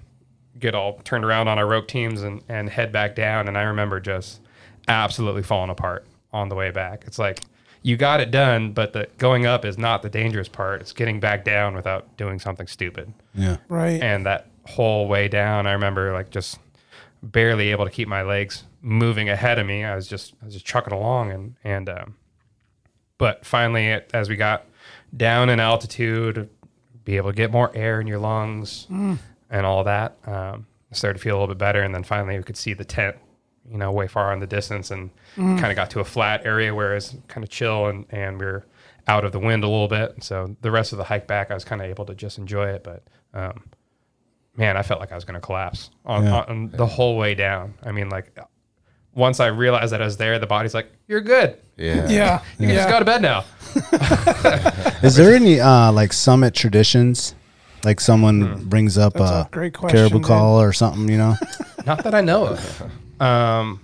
get 0.59 0.75
all 0.75 0.99
turned 1.03 1.25
around 1.25 1.47
on 1.47 1.57
our 1.57 1.67
rope 1.67 1.87
teams 1.87 2.21
and 2.21 2.41
and 2.47 2.69
head 2.69 2.91
back 2.91 3.15
down. 3.15 3.47
And 3.47 3.57
I 3.57 3.63
remember 3.63 3.99
just 3.99 4.41
absolutely 4.87 5.43
falling 5.43 5.69
apart 5.69 6.05
on 6.31 6.49
the 6.49 6.55
way 6.55 6.71
back. 6.71 7.03
It's 7.07 7.19
like 7.19 7.41
you 7.81 7.97
got 7.97 8.21
it 8.21 8.31
done, 8.31 8.71
but 8.71 8.93
the 8.93 9.07
going 9.17 9.45
up 9.45 9.65
is 9.65 9.77
not 9.77 10.01
the 10.01 10.09
dangerous 10.09 10.47
part. 10.47 10.81
It's 10.81 10.93
getting 10.93 11.19
back 11.19 11.43
down 11.43 11.75
without 11.75 12.15
doing 12.17 12.39
something 12.39 12.67
stupid. 12.67 13.13
Yeah. 13.33 13.57
right. 13.67 14.01
And 14.01 14.25
that 14.25 14.47
whole 14.65 15.07
way 15.07 15.27
down, 15.27 15.67
I 15.67 15.73
remember 15.73 16.13
like 16.13 16.29
just 16.29 16.59
barely 17.21 17.69
able 17.69 17.85
to 17.85 17.91
keep 17.91 18.07
my 18.07 18.21
legs 18.21 18.63
moving 18.81 19.29
ahead 19.29 19.59
of 19.59 19.67
me. 19.67 19.83
I 19.83 19.95
was 19.95 20.07
just 20.07 20.33
I 20.41 20.45
was 20.45 20.53
just 20.53 20.65
trucking 20.65 20.93
along, 20.93 21.31
and 21.31 21.55
and 21.63 21.89
um, 21.89 22.15
but 23.17 23.45
finally, 23.45 23.87
it, 23.87 24.09
as 24.13 24.29
we 24.29 24.35
got 24.35 24.65
down 25.15 25.49
in 25.49 25.59
altitude, 25.59 26.49
be 27.05 27.17
able 27.17 27.31
to 27.31 27.35
get 27.35 27.51
more 27.51 27.71
air 27.75 27.99
in 28.01 28.07
your 28.07 28.19
lungs 28.19 28.87
and 29.53 29.65
all 29.65 29.85
that, 29.85 30.17
um, 30.25 30.65
I 30.91 30.95
started 30.95 31.17
to 31.19 31.23
feel 31.23 31.35
a 31.35 31.39
little 31.39 31.55
bit 31.55 31.59
better. 31.59 31.81
And 31.81 31.95
then 31.95 32.03
finally, 32.03 32.35
we 32.37 32.43
could 32.43 32.57
see 32.57 32.73
the 32.73 32.83
tent, 32.83 33.15
you 33.71 33.77
know, 33.77 33.91
way 33.91 34.07
far 34.07 34.33
in 34.33 34.39
the 34.39 34.47
distance, 34.47 34.91
and 34.91 35.09
kind 35.37 35.65
of 35.67 35.75
got 35.77 35.89
to 35.91 36.01
a 36.01 36.03
flat 36.03 36.45
area 36.45 36.75
where 36.75 36.95
it's 36.95 37.15
kind 37.29 37.43
of 37.45 37.49
chill, 37.49 37.87
and 37.87 38.05
and 38.09 38.37
we 38.39 38.45
are 38.45 38.65
out 39.07 39.23
of 39.23 39.31
the 39.31 39.39
wind 39.39 39.63
a 39.63 39.67
little 39.67 39.87
bit. 39.87 40.21
So 40.23 40.55
the 40.61 40.71
rest 40.71 40.91
of 40.91 40.97
the 40.97 41.05
hike 41.05 41.27
back, 41.27 41.49
I 41.51 41.53
was 41.53 41.63
kind 41.63 41.81
of 41.81 41.87
able 41.87 42.05
to 42.05 42.15
just 42.15 42.37
enjoy 42.37 42.67
it, 42.69 42.83
but. 42.83 43.03
Um, 43.35 43.63
man, 44.55 44.77
I 44.77 44.83
felt 44.83 44.99
like 44.99 45.11
I 45.11 45.15
was 45.15 45.25
going 45.25 45.33
to 45.33 45.41
collapse 45.41 45.89
on, 46.05 46.25
Yeah. 46.25 46.41
on 46.47 46.69
the 46.69 46.85
whole 46.85 47.17
way 47.17 47.33
down. 47.33 47.73
I 47.81 47.91
mean, 47.91 48.09
like 48.09 48.37
once 49.15 49.39
I 49.39 49.47
realized 49.47 49.91
that 49.93 50.01
I 50.03 50.05
was 50.05 50.17
there, 50.17 50.37
the 50.37 50.45
body's 50.45 50.75
like, 50.75 50.91
"You're 51.07 51.21
good. 51.21 51.57
Yeah. 51.75 52.07
yeah. 52.07 52.41
You 52.59 52.67
can 52.67 52.75
just 52.75 52.89
go 52.89 52.99
to 52.99 53.05
bed 53.05 53.23
now." 53.23 53.45
Is 55.03 55.15
there 55.15 55.33
any 55.35 55.59
uh, 55.59 55.91
like 55.91 56.13
summit 56.13 56.53
traditions? 56.53 57.33
Like 57.83 57.99
someone 57.99 58.63
brings 58.65 58.97
up 58.97 59.13
That's 59.13 59.29
a 59.29 59.33
a, 59.33 59.49
great 59.51 59.73
question, 59.73 59.97
caribou 59.97 60.17
dude. 60.19 60.27
call 60.27 60.61
or 60.61 60.71
something, 60.73 61.09
you 61.09 61.17
know? 61.17 61.35
Not 61.85 62.03
that 62.05 62.15
I 62.15 62.21
know 62.21 62.47
of. 62.47 62.83
Um, 63.21 63.81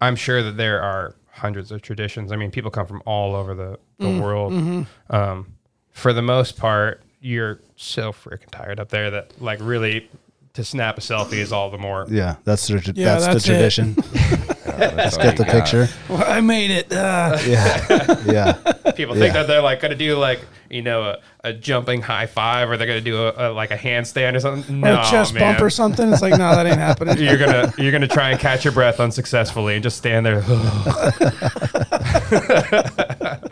I'm 0.00 0.16
sure 0.16 0.42
that 0.42 0.56
there 0.56 0.80
are 0.80 1.14
hundreds 1.30 1.70
of 1.70 1.82
traditions. 1.82 2.32
I 2.32 2.36
mean, 2.36 2.50
people 2.50 2.70
come 2.70 2.86
from 2.86 3.02
all 3.04 3.34
over 3.34 3.54
the, 3.54 3.78
the 3.98 4.20
world. 4.20 4.86
Um, 5.10 5.46
for 5.90 6.12
the 6.12 6.22
most 6.22 6.56
part, 6.56 7.02
you're 7.20 7.60
so 7.76 8.12
freaking 8.12 8.50
tired 8.50 8.80
up 8.80 8.88
there 8.88 9.10
that 9.10 9.40
like 9.40 9.58
really 9.60 10.08
to 10.54 10.64
snap 10.64 10.98
a 10.98 11.00
selfie 11.00 11.34
is 11.34 11.52
all 11.52 11.70
the 11.70 11.78
more. 11.78 12.06
Yeah, 12.08 12.36
that's 12.44 12.66
the 12.66 12.92
Yeah, 12.94 13.18
that's, 13.18 13.26
that's 13.26 13.44
the 13.46 13.52
it. 13.52 13.56
tradition. 13.56 13.96
Let's 14.78 15.16
Get 15.16 15.36
the 15.36 15.44
picture. 15.44 15.88
Well, 16.08 16.24
I 16.26 16.40
made 16.40 16.70
it. 16.70 16.92
Uh, 16.92 17.38
Yeah, 17.46 18.22
yeah. 18.26 18.52
People 18.92 19.14
think 19.14 19.34
Yeah. 19.34 19.42
that 19.42 19.46
they're 19.46 19.62
like 19.62 19.80
going 19.80 19.90
to 19.92 19.96
do 19.96 20.16
like 20.16 20.40
you 20.70 20.82
know 20.82 21.02
a, 21.02 21.18
a 21.44 21.52
jumping 21.52 22.02
high 22.02 22.26
five 22.26 22.70
or 22.70 22.76
they're 22.76 22.86
going 22.86 23.02
to 23.02 23.04
do 23.04 23.22
a, 23.26 23.50
a 23.50 23.52
like 23.52 23.70
a 23.70 23.76
handstand 23.76 24.34
or 24.36 24.40
something. 24.40 24.82
or 24.84 24.88
a 24.92 25.04
chest 25.10 25.34
man. 25.34 25.54
bump 25.54 25.62
or 25.64 25.70
something. 25.70 26.12
It's 26.12 26.22
like, 26.22 26.32
no, 26.32 26.54
that 26.54 26.66
ain't 26.66 26.78
happening. 26.78 27.18
You're 27.18 27.38
gonna 27.38 27.72
you're 27.78 27.92
gonna 27.92 28.08
try 28.08 28.30
and 28.30 28.40
catch 28.40 28.64
your 28.64 28.72
breath 28.72 29.00
unsuccessfully 29.00 29.74
and 29.74 29.82
just 29.82 29.96
stand 29.98 30.24
there. 30.26 30.42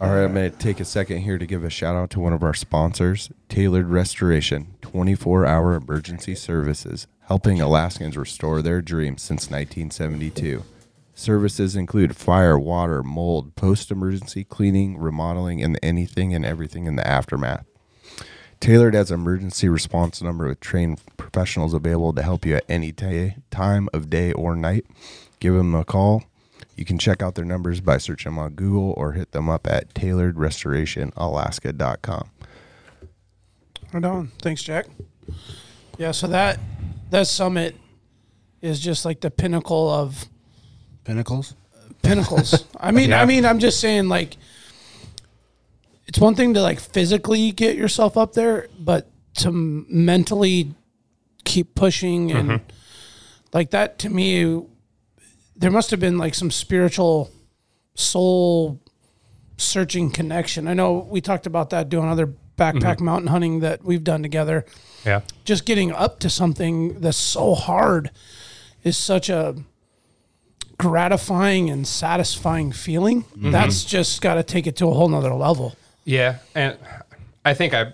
All 0.00 0.08
right, 0.10 0.24
I'm 0.24 0.34
going 0.34 0.50
to 0.50 0.58
take 0.58 0.80
a 0.80 0.84
second 0.84 1.18
here 1.20 1.38
to 1.38 1.46
give 1.46 1.62
a 1.62 1.70
shout 1.70 1.94
out 1.94 2.10
to 2.10 2.18
one 2.20 2.32
of 2.32 2.42
our 2.42 2.54
sponsors, 2.54 3.30
Tailored 3.48 3.86
Restoration, 3.86 4.74
24 4.82 5.46
hour 5.46 5.74
emergency 5.76 6.34
services, 6.34 7.06
helping 7.32 7.62
Alaskans 7.62 8.14
restore 8.14 8.60
their 8.60 8.82
dreams 8.82 9.22
since 9.22 9.48
1972. 9.48 10.62
Services 11.14 11.74
include 11.74 12.14
fire, 12.14 12.58
water, 12.58 13.02
mold, 13.02 13.56
post 13.56 13.90
emergency 13.90 14.44
cleaning, 14.44 14.98
remodeling, 14.98 15.62
and 15.62 15.78
anything 15.82 16.34
and 16.34 16.44
everything 16.44 16.84
in 16.84 16.96
the 16.96 17.06
aftermath. 17.06 17.64
Tailored 18.60 18.92
has 18.92 19.10
an 19.10 19.20
emergency 19.20 19.70
response 19.70 20.20
number 20.20 20.46
with 20.46 20.60
trained 20.60 21.00
professionals 21.16 21.72
available 21.72 22.12
to 22.12 22.22
help 22.22 22.44
you 22.44 22.56
at 22.56 22.66
any 22.68 22.92
time 23.50 23.88
of 23.94 24.10
day 24.10 24.34
or 24.34 24.54
night. 24.54 24.84
Give 25.40 25.54
them 25.54 25.74
a 25.74 25.86
call. 25.86 26.24
You 26.76 26.84
can 26.84 26.98
check 26.98 27.22
out 27.22 27.34
their 27.34 27.46
numbers 27.46 27.80
by 27.80 27.96
searching 27.96 28.32
them 28.32 28.38
on 28.38 28.52
Google 28.52 28.92
or 28.94 29.12
hit 29.12 29.32
them 29.32 29.48
up 29.48 29.66
at 29.66 29.94
tailoredrestorationalaska.com. 29.94 32.30
Right 33.94 34.04
on. 34.04 34.26
Thanks, 34.42 34.62
Jack. 34.62 34.88
Yeah, 35.96 36.10
so 36.10 36.26
that 36.26 36.58
that 37.12 37.26
summit 37.26 37.76
is 38.60 38.80
just 38.80 39.04
like 39.04 39.20
the 39.20 39.30
pinnacle 39.30 39.88
of 39.90 40.26
Pinnacles. 41.04 41.54
pinnacles. 42.02 42.64
I 42.80 42.90
mean, 42.90 43.10
Yeah. 43.10 43.22
I 43.22 43.26
mean, 43.26 43.44
I'm 43.44 43.58
just 43.58 43.80
saying, 43.80 44.08
like, 44.08 44.36
it's 46.06 46.18
one 46.18 46.34
thing 46.34 46.54
to 46.54 46.62
like 46.62 46.80
physically 46.80 47.52
get 47.52 47.76
yourself 47.76 48.16
up 48.16 48.32
there, 48.32 48.68
but 48.78 49.08
to 49.36 49.48
m- 49.48 49.86
mentally 49.88 50.74
keep 51.44 51.74
pushing 51.74 52.30
and 52.32 52.48
mm-hmm. 52.48 52.64
like 53.52 53.70
that 53.70 53.98
to 54.00 54.10
me, 54.10 54.62
there 55.56 55.70
must 55.70 55.90
have 55.90 56.00
been 56.00 56.18
like 56.18 56.34
some 56.34 56.50
spiritual 56.50 57.30
soul 57.94 58.80
searching 59.56 60.10
connection. 60.10 60.66
I 60.68 60.74
know 60.74 61.06
we 61.10 61.20
talked 61.20 61.46
about 61.46 61.70
that 61.70 61.88
doing 61.88 62.08
other 62.08 62.32
backpack 62.62 63.00
mountain 63.00 63.28
hunting 63.28 63.60
that 63.60 63.82
we've 63.84 64.04
done 64.04 64.22
together 64.22 64.64
yeah, 65.04 65.20
just 65.44 65.66
getting 65.66 65.90
up 65.92 66.20
to 66.20 66.30
something 66.30 67.00
that's 67.00 67.16
so 67.16 67.54
hard 67.54 68.10
is 68.84 68.96
such 68.96 69.28
a 69.28 69.56
gratifying 70.78 71.70
and 71.70 71.86
satisfying 71.86 72.72
feeling. 72.72 73.24
That's 73.36 73.84
just 73.84 74.20
got 74.20 74.34
to 74.34 74.42
take 74.42 74.66
it 74.66 74.76
to 74.76 74.86
a 74.88 74.92
whole 74.94 75.08
nother 75.08 75.34
level. 75.34 75.76
yeah, 76.04 76.38
and 76.54 76.76
I 77.44 77.54
think 77.54 77.74
I 77.74 77.92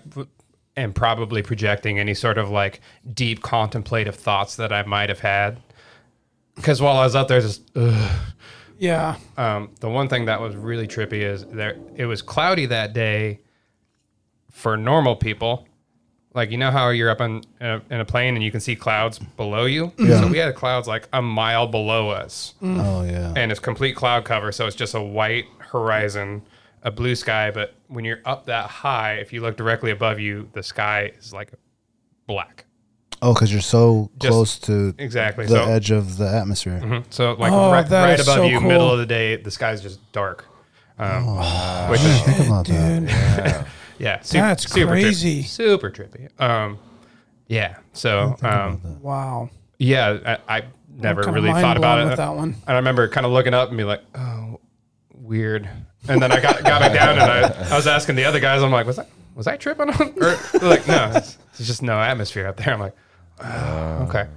am 0.77 0.93
probably 0.93 1.41
projecting 1.41 1.99
any 1.99 2.13
sort 2.13 2.37
of 2.37 2.49
like 2.49 2.81
deep 3.13 3.41
contemplative 3.41 4.15
thoughts 4.15 4.55
that 4.57 4.71
I 4.71 4.83
might 4.83 5.09
have 5.09 5.19
had. 5.19 5.57
Because 6.55 6.81
while 6.81 6.97
I 6.97 7.05
was 7.05 7.15
out 7.15 7.27
there, 7.27 7.41
just 7.41 7.63
ugh, 7.75 8.11
Yeah. 8.77 9.15
um, 9.37 9.71
the 9.79 9.89
one 9.89 10.09
thing 10.09 10.25
that 10.25 10.41
was 10.41 10.55
really 10.55 10.87
trippy 10.87 11.21
is 11.21 11.45
there 11.45 11.75
it 11.95 12.05
was 12.05 12.21
cloudy 12.21 12.65
that 12.67 12.93
day 12.93 13.39
for 14.51 14.75
normal 14.77 15.15
people 15.15 15.65
like 16.35 16.51
you 16.51 16.57
know 16.57 16.69
how 16.69 16.89
you're 16.89 17.09
up 17.09 17.21
on 17.21 17.41
in 17.59 17.67
a, 17.67 17.81
in 17.89 17.99
a 18.01 18.05
plane 18.05 18.35
and 18.35 18.43
you 18.43 18.51
can 18.51 18.59
see 18.59 18.75
clouds 18.75 19.17
below 19.19 19.65
you? 19.65 19.91
So 19.97 20.27
we 20.27 20.37
had 20.37 20.53
clouds 20.55 20.87
like 20.87 21.07
a 21.11 21.21
mile 21.23 21.65
below 21.65 22.09
us. 22.09 22.53
Mm. 22.61 22.79
Oh 22.85 23.03
yeah. 23.03 23.33
and 23.35 23.51
it's 23.51 23.59
complete 23.59 23.95
cloud 23.95 24.25
cover 24.25 24.51
so 24.51 24.67
it's 24.67 24.75
just 24.75 24.93
a 24.93 25.01
white 25.01 25.45
horizon 25.59 26.43
a 26.83 26.91
blue 26.91 27.15
sky. 27.15 27.49
But 27.51 27.73
when 27.87 28.05
you're 28.05 28.21
up 28.25 28.45
that 28.45 28.69
high 28.69 29.15
if 29.15 29.33
you 29.33 29.41
look 29.41 29.57
directly 29.57 29.91
above 29.91 30.19
you 30.19 30.49
the 30.53 30.61
sky 30.63 31.11
is 31.17 31.33
like 31.33 31.51
black. 32.27 32.65
Oh, 33.21 33.33
because 33.33 33.51
you're 33.51 33.59
so 33.61 34.09
Just- 34.19 34.31
close 34.31 34.59
to 34.59 34.93
exactly. 34.99 35.45
the 35.45 35.51
so 35.55 35.63
edge 35.63 35.91
of 35.91 36.17
the 36.17 36.29
atmosphere. 36.29 36.79
Mm-hmm. 36.81 37.07
so 37.09 37.33
like 37.33 37.51
Oh, 37.51 37.71
right, 37.71 37.87
that 37.89 38.05
right 38.05 38.19
is 38.19 38.27
above 38.27 38.37
so 38.37 38.43
you 38.45 38.59
cool. 38.59 38.67
middle 38.67 38.91
of 38.91 38.99
the 38.99 39.05
day 39.07 39.35
the 39.35 39.51
sky's 39.51 39.81
just 39.81 39.99
dark. 40.11 40.45
Um, 40.99 41.25
oh, 41.27 41.87
which 41.89 42.01
is 42.01 42.21
Think 42.21 42.47
about 42.47 42.67
that. 42.67 43.65
Dude. 43.99 44.05
Yeah, 44.05 44.19
su- 44.21 44.37
That's 44.39 44.63
super 44.69 44.91
tri- 44.93 45.01
crazy. 45.01 45.43
super 45.43 45.91
trippy. 45.91 46.29
Um, 46.41 46.79
yeah. 47.47 47.77
So, 47.93 48.35
um, 48.41 48.81
Wow. 49.01 49.49
yeah, 49.77 50.37
I, 50.47 50.57
I 50.59 50.63
never 50.95 51.23
kinda 51.23 51.35
really 51.39 51.51
mind 51.51 51.61
thought 51.63 51.77
about 51.77 51.95
blown 51.97 52.07
it. 52.07 52.09
with 52.11 52.17
that 52.17 52.35
one. 52.35 52.49
And 52.65 52.69
I 52.69 52.75
remember 52.77 53.07
kind 53.07 53.25
of 53.25 53.31
looking 53.31 53.53
up 53.53 53.69
and 53.69 53.77
be 53.77 53.83
like, 53.83 54.01
oh, 54.15 54.59
weird. 55.13 55.69
And 56.07 56.21
then 56.21 56.31
I 56.31 56.39
got 56.39 56.63
got 56.63 56.79
back 56.81 56.93
down 56.93 57.19
and 57.19 57.21
I, 57.21 57.69
I 57.71 57.75
was 57.75 57.85
asking 57.87 58.15
the 58.15 58.23
other 58.25 58.39
guys. 58.39 58.63
I'm 58.63 58.71
like, 58.71 58.87
was 58.87 58.97
I 58.99 59.05
was 59.35 59.47
I 59.47 59.57
tripping 59.57 59.89
on? 59.89 60.01
Or 60.21 60.35
they're 60.59 60.61
like, 60.69 60.87
no, 60.87 61.11
it's, 61.15 61.37
it's 61.57 61.67
just 61.67 61.81
no 61.81 61.99
atmosphere 61.99 62.47
up 62.47 62.57
there. 62.57 62.73
I'm 62.73 62.79
like, 62.79 62.95
oh, 63.43 64.05
okay. 64.09 64.27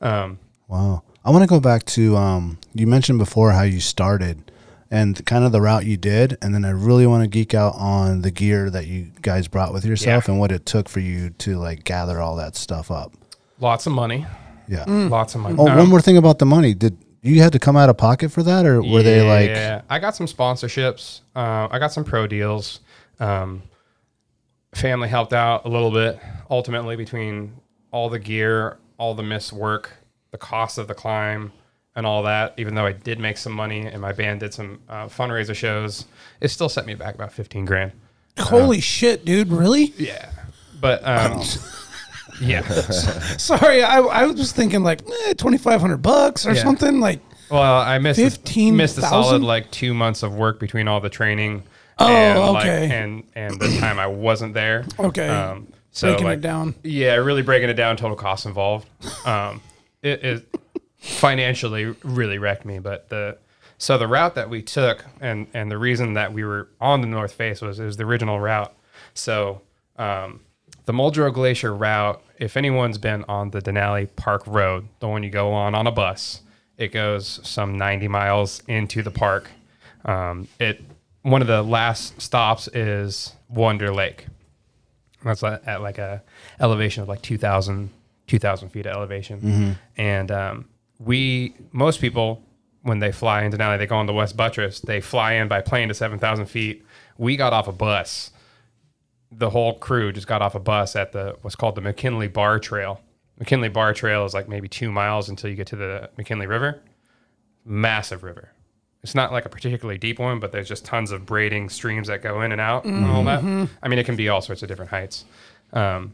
Um, 0.00 0.38
Wow. 0.68 1.02
I 1.24 1.30
want 1.30 1.42
to 1.42 1.46
go 1.48 1.60
back 1.60 1.84
to 1.86 2.16
um, 2.16 2.58
you 2.74 2.86
mentioned 2.86 3.18
before 3.18 3.52
how 3.52 3.62
you 3.62 3.80
started 3.80 4.50
and 4.90 5.24
kind 5.24 5.44
of 5.44 5.52
the 5.52 5.60
route 5.60 5.86
you 5.86 5.96
did, 5.96 6.36
and 6.42 6.54
then 6.54 6.64
I 6.64 6.70
really 6.70 7.06
want 7.06 7.22
to 7.22 7.28
geek 7.28 7.54
out 7.54 7.74
on 7.76 8.22
the 8.22 8.30
gear 8.30 8.70
that 8.70 8.86
you 8.86 9.12
guys 9.22 9.46
brought 9.48 9.72
with 9.72 9.84
yourself 9.84 10.24
Yeah. 10.26 10.32
and 10.32 10.40
what 10.40 10.50
it 10.50 10.66
took 10.66 10.88
for 10.88 11.00
you 11.00 11.30
to 11.30 11.56
like 11.58 11.84
gather 11.84 12.20
all 12.20 12.36
that 12.36 12.56
stuff 12.56 12.90
up. 12.90 13.12
lots 13.60 13.86
of 13.86 13.92
money. 13.92 14.26
Yeah. 14.68 14.84
Lots 14.86 15.34
of 15.34 15.40
money. 15.42 15.56
Oh, 15.58 15.68
Um, 15.68 15.76
one 15.76 15.88
more 15.88 16.00
thing 16.00 16.16
about 16.16 16.38
the 16.38 16.46
money. 16.46 16.74
Did 16.74 16.96
you 17.22 17.42
had 17.42 17.52
to 17.52 17.58
come 17.58 17.76
out 17.76 17.88
of 17.90 17.96
pocket 17.98 18.30
for 18.32 18.42
that, 18.42 18.64
or 18.64 18.82
were 18.82 19.02
they 19.02 19.20
like? 19.28 19.50
Yeah, 19.50 19.82
I 19.90 19.98
got 19.98 20.16
some 20.16 20.26
sponsorships. 20.26 21.20
Uh, 21.36 21.68
I 21.70 21.78
got 21.78 21.92
some 21.92 22.02
pro 22.04 22.26
deals. 22.26 22.80
Um, 23.18 23.62
family 24.74 25.08
helped 25.08 25.32
out 25.32 25.64
a 25.66 25.68
little 25.68 25.90
bit. 25.90 26.18
Ultimately, 26.48 26.96
between 26.96 27.52
all 27.90 28.08
the 28.08 28.18
gear, 28.18 28.78
all 28.96 29.14
the 29.14 29.22
missed 29.22 29.52
work, 29.52 29.90
the 30.30 30.38
cost 30.38 30.78
of 30.78 30.88
the 30.88 30.94
climb, 30.94 31.52
and 32.00 32.06
all 32.06 32.22
that, 32.22 32.54
even 32.56 32.74
though 32.74 32.86
I 32.86 32.92
did 32.92 33.18
make 33.18 33.36
some 33.36 33.52
money 33.52 33.84
and 33.86 34.00
my 34.00 34.12
band 34.12 34.40
did 34.40 34.54
some 34.54 34.80
uh, 34.88 35.04
fundraiser 35.04 35.54
shows, 35.54 36.06
it 36.40 36.48
still 36.48 36.70
set 36.70 36.86
me 36.86 36.94
back 36.94 37.14
about 37.14 37.30
fifteen 37.30 37.66
grand. 37.66 37.92
Holy 38.38 38.80
shit, 38.80 39.26
dude. 39.26 39.48
Really? 39.48 39.92
Yeah, 39.98 40.30
but 40.80 41.06
um, 41.06 41.42
yeah. 42.40 42.62
Sorry. 43.36 43.82
I, 43.82 43.98
I 44.00 44.24
was 44.24 44.36
just 44.36 44.56
thinking 44.56 44.82
like 44.82 45.02
eh, 45.26 45.34
2,500 45.34 45.98
bucks 45.98 46.46
or 46.46 46.52
Yeah. 46.54 46.62
something. 46.62 47.00
Like, 47.00 47.20
Well, 47.50 47.62
I 47.62 47.98
missed 47.98 48.18
a- 48.48 48.70
missed 48.70 48.96
a 48.96 49.02
solid 49.02 49.42
like 49.42 49.70
two 49.70 49.92
months 49.92 50.22
of 50.22 50.34
work 50.34 50.58
between 50.58 50.88
all 50.88 51.00
the 51.00 51.10
training. 51.10 51.64
Oh, 51.98 52.06
and, 52.08 52.40
like, 52.54 52.66
okay. 52.66 52.90
and 52.96 53.24
and 53.34 53.60
the 53.60 53.76
time 53.78 53.98
I 53.98 54.06
wasn't 54.06 54.54
there. 54.54 54.86
Okay. 54.98 55.28
Um, 55.28 55.70
so 55.90 56.08
breaking 56.08 56.26
like, 56.26 56.38
it 56.38 56.40
down. 56.40 56.74
Yeah, 56.82 57.16
really 57.16 57.42
breaking 57.42 57.68
it 57.68 57.74
down. 57.74 57.98
Total 57.98 58.16
costs 58.16 58.46
involved. 58.46 58.88
Um, 59.26 59.60
it, 60.02 60.24
it 60.24 60.54
financially 61.00 61.96
really 62.04 62.38
wrecked 62.38 62.64
me. 62.64 62.78
But 62.78 63.08
the 63.08 63.38
so 63.78 63.96
the 63.96 64.06
route 64.06 64.34
that 64.34 64.50
we 64.50 64.62
took 64.62 65.04
and 65.20 65.46
and 65.54 65.70
the 65.70 65.78
reason 65.78 66.14
that 66.14 66.32
we 66.32 66.44
were 66.44 66.68
on 66.80 67.00
the 67.00 67.06
North 67.06 67.32
Face 67.32 67.60
was 67.60 67.80
it 67.80 67.84
was 67.84 67.96
the 67.96 68.04
original 68.04 68.38
route. 68.38 68.74
So 69.14 69.62
um, 69.96 70.40
the 70.84 70.92
Muldrow 70.92 71.32
Glacier 71.32 71.74
route. 71.74 72.22
If 72.38 72.56
anyone's 72.56 72.96
been 72.96 73.24
on 73.28 73.50
the 73.50 73.60
Denali 73.60 74.08
Park 74.16 74.46
Road, 74.46 74.88
the 75.00 75.08
one 75.08 75.22
you 75.22 75.28
go 75.30 75.52
on 75.52 75.74
on 75.74 75.86
a 75.86 75.92
bus, 75.92 76.40
it 76.78 76.88
goes 76.88 77.38
some 77.42 77.76
90 77.76 78.08
miles 78.08 78.62
into 78.66 79.02
the 79.02 79.10
park. 79.10 79.50
Um, 80.06 80.48
it 80.58 80.82
one 81.22 81.42
of 81.42 81.48
the 81.48 81.62
last 81.62 82.20
stops 82.20 82.66
is 82.68 83.34
Wonder 83.48 83.92
Lake. 83.92 84.26
That's 85.22 85.42
at, 85.42 85.82
like 85.82 85.98
a 85.98 86.22
elevation 86.60 87.02
of 87.02 87.08
like 87.10 87.20
2,000, 87.20 87.90
2,000 88.26 88.70
feet 88.70 88.86
of 88.86 88.96
elevation. 88.96 89.76
And 89.98 90.30
um, 90.30 90.68
we, 91.00 91.54
most 91.72 92.00
people, 92.00 92.42
when 92.82 92.98
they 92.98 93.10
fly 93.10 93.42
into 93.42 93.56
Denali, 93.56 93.78
they 93.78 93.86
go 93.86 93.96
on 93.96 94.06
the 94.06 94.12
West 94.12 94.36
Buttress. 94.36 94.80
They 94.80 95.00
fly 95.00 95.34
in 95.34 95.48
by 95.48 95.60
plane 95.60 95.88
to 95.88 95.94
7,000 95.94 96.46
feet. 96.46 96.84
We 97.18 97.36
got 97.36 97.52
off 97.52 97.68
a 97.68 97.72
bus. 97.72 98.30
The 99.32 99.50
whole 99.50 99.78
crew 99.78 100.12
just 100.12 100.26
got 100.26 100.42
off 100.42 100.54
a 100.54 100.60
bus 100.60 100.96
at 100.96 101.12
the 101.12 101.36
what's 101.42 101.56
called 101.56 101.74
the 101.74 101.80
McKinley 101.80 102.28
Bar 102.28 102.58
Trail. 102.58 103.00
McKinley 103.38 103.68
Bar 103.68 103.94
Trail 103.94 104.24
is 104.24 104.34
like 104.34 104.48
maybe 104.48 104.68
two 104.68 104.90
miles 104.90 105.28
until 105.28 105.48
you 105.50 105.56
get 105.56 105.68
to 105.68 105.76
the 105.76 106.10
McKinley 106.16 106.46
River. 106.46 106.82
Massive 107.64 108.22
river. 108.22 108.50
It's 109.02 109.14
not 109.14 109.32
like 109.32 109.46
a 109.46 109.48
particularly 109.48 109.98
deep 109.98 110.18
one, 110.18 110.40
but 110.40 110.52
there's 110.52 110.68
just 110.68 110.84
tons 110.84 111.10
of 111.10 111.24
braiding 111.24 111.70
streams 111.70 112.08
that 112.08 112.22
go 112.22 112.42
in 112.42 112.52
and 112.52 112.60
out 112.60 112.84
and 112.84 113.06
all 113.06 113.24
that. 113.24 113.42
I 113.82 113.88
mean, 113.88 113.98
it 113.98 114.04
can 114.04 114.16
be 114.16 114.28
all 114.28 114.42
sorts 114.42 114.62
of 114.62 114.68
different 114.68 114.90
heights. 114.90 115.24
Um, 115.72 116.12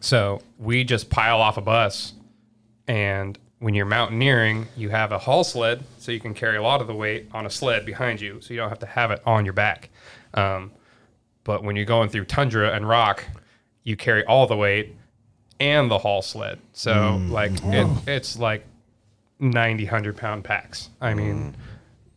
so 0.00 0.40
we 0.58 0.84
just 0.84 1.10
pile 1.10 1.40
off 1.42 1.58
a 1.58 1.60
bus, 1.60 2.14
and 2.86 3.38
when 3.58 3.74
you're 3.74 3.86
mountaineering, 3.86 4.66
you 4.76 4.90
have 4.90 5.12
a 5.12 5.18
haul 5.18 5.42
sled, 5.44 5.82
so 5.98 6.12
you 6.12 6.20
can 6.20 6.34
carry 6.34 6.56
a 6.56 6.62
lot 6.62 6.80
of 6.80 6.86
the 6.86 6.94
weight 6.94 7.28
on 7.32 7.46
a 7.46 7.50
sled 7.50 7.86
behind 7.86 8.20
you, 8.20 8.40
so 8.40 8.52
you 8.52 8.60
don't 8.60 8.68
have 8.68 8.78
to 8.80 8.86
have 8.86 9.10
it 9.10 9.22
on 9.24 9.44
your 9.44 9.54
back. 9.54 9.88
Um, 10.34 10.72
but 11.44 11.62
when 11.64 11.76
you're 11.76 11.84
going 11.86 12.08
through 12.10 12.26
tundra 12.26 12.72
and 12.74 12.86
rock, 12.88 13.24
you 13.84 13.96
carry 13.96 14.24
all 14.26 14.46
the 14.46 14.56
weight, 14.56 14.94
and 15.58 15.90
the 15.90 15.96
haul 15.98 16.20
sled. 16.20 16.58
So 16.74 17.18
like 17.30 17.52
it, 17.64 17.86
it's 18.06 18.38
like 18.38 18.66
90, 19.40 19.84
100 19.84 20.16
pound 20.16 20.44
packs. 20.44 20.90
I 21.00 21.14
mean, 21.14 21.54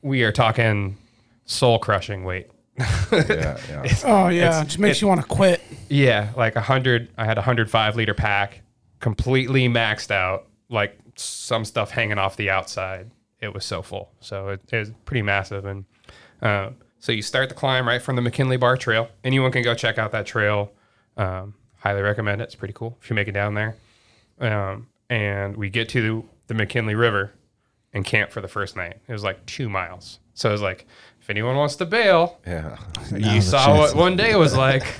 we 0.01 0.23
are 0.23 0.31
talking 0.33 0.97
soul 1.45 1.79
crushing 1.79 2.23
weight. 2.25 2.47
Yeah, 3.11 3.57
yeah. 3.69 3.95
Oh 4.05 4.27
yeah, 4.29 4.61
it 4.61 4.65
just 4.65 4.79
makes 4.79 4.97
it- 4.97 5.01
you 5.01 5.07
want 5.07 5.21
to 5.21 5.27
quit. 5.27 5.61
Yeah, 5.89 6.29
like 6.37 6.55
a 6.55 6.61
hundred. 6.61 7.09
I 7.17 7.25
had 7.25 7.37
a 7.37 7.41
hundred 7.41 7.69
five 7.69 7.95
liter 7.95 8.13
pack, 8.13 8.61
completely 8.99 9.67
maxed 9.67 10.11
out. 10.11 10.45
Like 10.69 10.97
some 11.19 11.65
stuff 11.65 11.91
hanging 11.91 12.17
off 12.17 12.35
the 12.37 12.49
outside. 12.49 13.11
It 13.41 13.53
was 13.53 13.65
so 13.65 13.81
full. 13.81 14.11
So 14.19 14.49
it, 14.49 14.61
it 14.71 14.77
was 14.77 14.91
pretty 15.05 15.21
massive. 15.21 15.65
And 15.65 15.85
uh, 16.41 16.71
so 16.99 17.11
you 17.11 17.21
start 17.21 17.49
the 17.49 17.55
climb 17.55 17.87
right 17.87 18.01
from 18.01 18.15
the 18.15 18.21
McKinley 18.21 18.57
Bar 18.57 18.77
Trail. 18.77 19.07
Anyone 19.23 19.51
can 19.51 19.63
go 19.63 19.73
check 19.73 19.97
out 19.97 20.11
that 20.11 20.25
trail. 20.25 20.71
Um, 21.17 21.53
highly 21.77 22.01
recommend 22.01 22.41
it. 22.41 22.45
It's 22.45 22.55
pretty 22.55 22.73
cool 22.73 22.97
if 23.01 23.09
you 23.09 23.15
make 23.15 23.27
it 23.27 23.33
down 23.33 23.53
there. 23.53 23.75
Um, 24.39 24.87
and 25.09 25.55
we 25.57 25.69
get 25.69 25.89
to 25.89 26.27
the 26.47 26.53
McKinley 26.53 26.95
River 26.95 27.31
and 27.93 28.05
camp 28.05 28.31
for 28.31 28.41
the 28.41 28.47
first 28.47 28.75
night. 28.75 28.97
It 29.07 29.11
was 29.13 29.23
like 29.23 29.45
two 29.45 29.69
miles. 29.69 30.19
So 30.33 30.49
it 30.49 30.51
was 30.53 30.61
like, 30.61 30.85
if 31.21 31.29
anyone 31.29 31.55
wants 31.57 31.75
to 31.77 31.85
bail, 31.85 32.39
Yeah. 32.47 32.77
you 33.15 33.41
saw 33.41 33.77
what 33.77 33.95
one 33.95 34.15
day 34.15 34.35
was 34.35 34.55
like. 34.55 34.83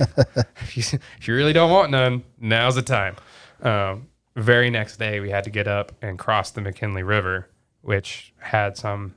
if, 0.60 0.76
you, 0.76 0.98
if 1.18 1.28
you 1.28 1.34
really 1.34 1.52
don't 1.54 1.70
want 1.70 1.90
none, 1.90 2.24
now's 2.38 2.74
the 2.74 2.82
time. 2.82 3.16
Um, 3.62 4.08
very 4.40 4.70
next 4.70 4.98
day, 4.98 5.20
we 5.20 5.30
had 5.30 5.44
to 5.44 5.50
get 5.50 5.68
up 5.68 5.92
and 6.02 6.18
cross 6.18 6.50
the 6.50 6.60
McKinley 6.60 7.02
River, 7.02 7.48
which 7.82 8.32
had 8.38 8.76
some 8.76 9.14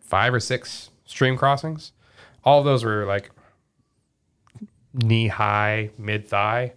five 0.00 0.32
or 0.32 0.40
six 0.40 0.90
stream 1.04 1.36
crossings. 1.36 1.92
All 2.44 2.58
of 2.60 2.64
those 2.64 2.84
were 2.84 3.04
like 3.06 3.30
knee 4.94 5.28
high, 5.28 5.90
mid 5.98 6.28
thigh. 6.28 6.72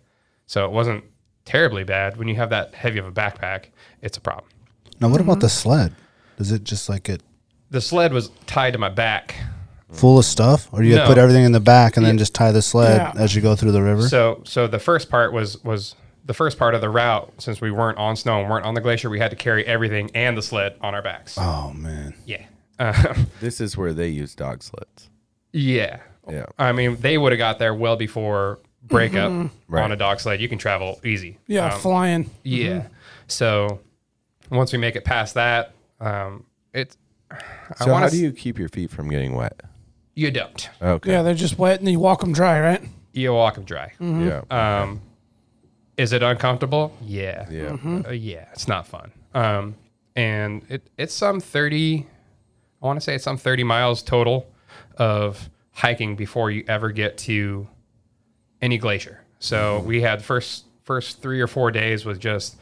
So 0.46 0.66
it 0.66 0.72
wasn't 0.72 1.04
terribly 1.46 1.84
bad. 1.84 2.18
When 2.18 2.28
you 2.28 2.36
have 2.36 2.50
that 2.50 2.74
heavy 2.74 3.00
of 3.00 3.06
a 3.06 3.12
backpack, 3.12 3.66
it's 4.02 4.18
a 4.18 4.22
problem. 4.22 4.50
Now, 5.00 5.10
what 5.10 5.22
about 5.22 5.40
the 5.40 5.48
mm-hmm. 5.48 5.70
sled? 5.70 5.96
Does 6.38 6.52
it 6.52 6.64
just 6.64 6.90
like 6.90 7.10
it? 7.10 7.22
The 7.70 7.82
sled 7.82 8.14
was 8.14 8.30
tied 8.48 8.74
to 8.74 8.80
my 8.80 8.90
back. 8.90 9.36
full 9.92 10.20
of 10.20 10.26
stuff, 10.26 10.70
or 10.72 10.84
do 10.84 10.88
you 10.88 10.96
No. 10.96 11.08
put 11.08 11.18
everything 11.18 11.44
in 11.44 11.52
the 11.52 11.60
back 11.60 11.98
and 11.98 12.06
then 12.06 12.20
just 12.20 12.36
tie 12.36 12.52
the 12.52 12.62
sled 12.62 12.98
Yeah. 12.98 13.20
as 13.20 13.34
you 13.36 13.42
go 13.42 13.56
through 13.56 13.72
the 13.72 13.82
river? 13.82 14.08
So 14.08 14.44
so 14.46 14.68
the 14.68 14.78
first 14.78 15.10
part 15.10 15.34
was 15.34 15.64
was 15.64 15.96
the 16.30 16.34
first 16.36 16.60
part 16.60 16.76
of 16.76 16.82
the 16.82 16.90
route 16.92 17.34
since 17.40 17.60
we 17.60 17.72
weren't 17.72 17.98
on 17.98 18.16
snow 18.16 18.40
and 18.40 18.48
weren't 18.48 18.64
on 18.64 18.76
the 18.76 18.82
glacier, 18.82 19.10
we 19.10 19.18
had 19.18 19.32
to 19.32 19.36
carry 19.36 19.66
everything 19.66 20.12
and 20.14 20.38
the 20.38 20.44
sled 20.44 20.76
on 20.80 20.94
our 20.94 21.02
backs. 21.02 21.36
oh 21.40 21.74
man, 21.74 22.14
Yeah. 22.28 22.46
Um, 22.78 23.26
This 23.42 23.60
is 23.60 23.76
where 23.76 23.94
they 23.94 24.10
use 24.10 24.36
dog 24.36 24.62
sleds. 24.62 25.10
yeah. 25.54 26.02
Yeah. 26.30 26.46
I 26.60 26.72
mean, 26.74 26.98
they 26.98 27.18
would 27.18 27.32
have 27.32 27.40
got 27.40 27.58
there 27.58 27.74
well 27.74 27.96
before 27.96 28.60
breakup 28.84 29.50
Right. 29.68 29.84
on 29.84 29.92
a 29.92 29.96
dog 29.96 30.20
sled. 30.20 30.40
You 30.40 30.48
can 30.48 30.60
travel 30.60 31.00
easy. 31.04 31.40
Yeah, 31.48 31.74
Um, 31.74 31.80
flying. 31.80 32.30
yeah. 32.44 32.84
So 33.26 33.80
once 34.52 34.72
we 34.72 34.78
make 34.78 34.96
it 34.96 35.04
past 35.04 35.34
that, 35.34 35.74
um, 36.00 36.46
it. 36.76 36.96
I 37.32 37.38
So 37.84 37.92
wanna 37.92 38.06
how 38.06 38.10
do 38.12 38.18
you 38.18 38.32
keep 38.32 38.60
your 38.60 38.70
feet 38.70 38.92
from 38.92 39.10
getting 39.10 39.34
wet? 39.34 39.60
You 40.14 40.30
don't. 40.30 40.70
Okay. 40.80 41.12
Yeah, 41.12 41.24
they're 41.24 41.34
just 41.34 41.58
wet 41.58 41.80
and 41.80 41.88
then 41.88 41.94
you 41.94 42.00
walk 42.00 42.20
them 42.22 42.34
dry, 42.34 42.60
right? 42.62 42.84
You 43.14 43.34
walk 43.34 43.56
them 43.56 43.64
dry. 43.64 43.94
Yeah. 44.00 44.42
Um, 44.52 45.02
is 46.00 46.14
it 46.14 46.24
uncomfortable? 46.24 46.96
Yeah. 47.02 47.46
yeah. 47.52 47.76
Uh, 48.08 48.12
yeah, 48.12 48.46
it's 48.54 48.68
not 48.70 48.88
fun. 48.88 49.12
Um, 49.34 49.76
and 50.16 50.64
it 50.70 50.90
it's 50.98 51.14
some 51.14 51.40
thirty. 51.42 52.08
I 52.82 52.86
want 52.86 52.98
to 52.98 53.02
say 53.02 53.16
it's 53.16 53.24
some 53.26 53.38
thirty 53.38 53.64
miles 53.64 54.02
total 54.02 54.50
of 54.98 55.50
hiking 55.74 56.16
before 56.16 56.52
you 56.52 56.64
ever 56.68 56.92
get 56.92 57.18
to 57.20 57.68
any 58.62 58.78
glacier. 58.78 59.22
So 59.40 59.80
we 59.82 60.02
had 60.02 60.24
first 60.24 60.66
first 60.84 61.22
three 61.22 61.42
or 61.42 61.48
four 61.48 61.70
days 61.70 62.06
was 62.06 62.18
just 62.18 62.58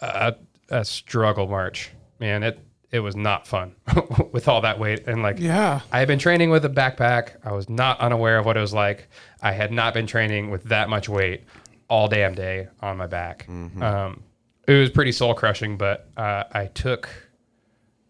a, 0.00 0.34
a 0.68 0.84
struggle 0.84 1.46
march. 1.48 1.90
Man, 2.20 2.42
it 2.42 2.58
it 2.90 3.00
was 3.00 3.16
not 3.16 3.46
fun 3.46 3.74
with 4.32 4.48
all 4.48 4.60
that 4.60 4.78
weight 4.78 5.08
and 5.08 5.22
like 5.22 5.40
Yeah. 5.40 5.80
I 5.90 5.98
had 5.98 6.08
been 6.08 6.18
training 6.18 6.50
with 6.50 6.64
a 6.64 6.70
backpack. 6.70 7.30
I 7.42 7.52
was 7.52 7.68
not 7.68 7.98
unaware 8.00 8.38
of 8.38 8.46
what 8.46 8.56
it 8.56 8.60
was 8.60 8.72
like. 8.74 9.08
I 9.42 9.52
had 9.52 9.72
not 9.72 9.94
been 9.94 10.06
training 10.06 10.50
with 10.50 10.64
that 10.64 10.88
much 10.88 11.08
weight 11.08 11.42
all 11.88 12.08
damn 12.08 12.34
day 12.34 12.68
on 12.80 12.96
my 12.96 13.06
back. 13.06 13.46
Um, 13.48 14.22
it 14.66 14.72
was 14.72 14.90
pretty 14.90 15.12
soul 15.12 15.34
crushing, 15.34 15.76
but 15.76 16.08
uh, 16.16 16.44
I 16.52 16.66
took 16.66 17.08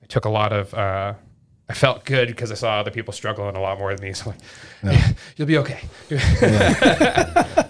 I 0.02 0.06
took 0.06 0.24
a 0.24 0.30
lot 0.30 0.52
of. 0.52 0.72
Uh, 0.74 1.14
I 1.66 1.72
felt 1.72 2.04
good 2.04 2.28
because 2.28 2.52
I 2.52 2.56
saw 2.56 2.78
other 2.80 2.90
people 2.90 3.14
struggling 3.14 3.56
a 3.56 3.60
lot 3.60 3.78
more 3.78 3.94
than 3.94 4.06
me. 4.06 4.12
So, 4.14 4.34
like, 4.82 5.00
you'll 5.36 5.48
be 5.48 5.56
okay. 5.58 5.80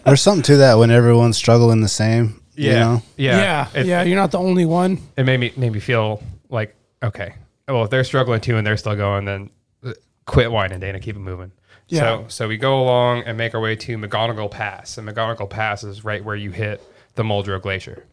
there's 0.04 0.20
something 0.20 0.42
to 0.42 0.56
that 0.56 0.78
when 0.78 0.90
everyone's 0.90 1.36
struggling 1.36 1.80
the 1.80 1.88
same. 1.88 2.42
yeah, 2.56 2.72
you 2.72 2.78
know? 2.78 3.02
yeah, 3.16 3.36
Yeah. 3.72 3.80
It, 3.80 3.86
yeah, 3.86 4.02
you're 4.02 4.16
not 4.16 4.32
the 4.32 4.38
only 4.38 4.64
one. 4.66 4.98
it 5.16 5.24
made 5.24 5.38
me 5.38 5.52
made 5.56 5.72
me 5.72 5.80
feel 5.80 6.22
like 6.50 6.74
okay. 7.02 7.34
Well, 7.68 7.84
if 7.84 7.90
they're 7.90 8.04
struggling 8.04 8.40
too 8.40 8.56
and 8.56 8.66
they're 8.66 8.76
still 8.76 8.96
going, 8.96 9.24
then 9.26 9.50
uh, 9.84 9.92
quit 10.26 10.50
whining, 10.50 10.80
Dana. 10.80 10.98
Keep 11.00 11.16
it 11.16 11.20
moving. 11.20 11.52
Yeah. 11.94 12.00
So 12.00 12.24
so 12.28 12.48
we 12.48 12.56
go 12.56 12.80
along 12.82 13.22
and 13.24 13.36
make 13.38 13.54
our 13.54 13.60
way 13.60 13.76
to 13.76 13.96
McGonagall 13.98 14.50
Pass, 14.50 14.98
and 14.98 15.08
McGonagall 15.08 15.48
Pass 15.50 15.84
is 15.84 16.04
right 16.04 16.24
where 16.24 16.36
you 16.36 16.50
hit 16.50 16.82
the 17.14 17.22
Muldrow 17.22 17.60
Glacier. 17.60 18.04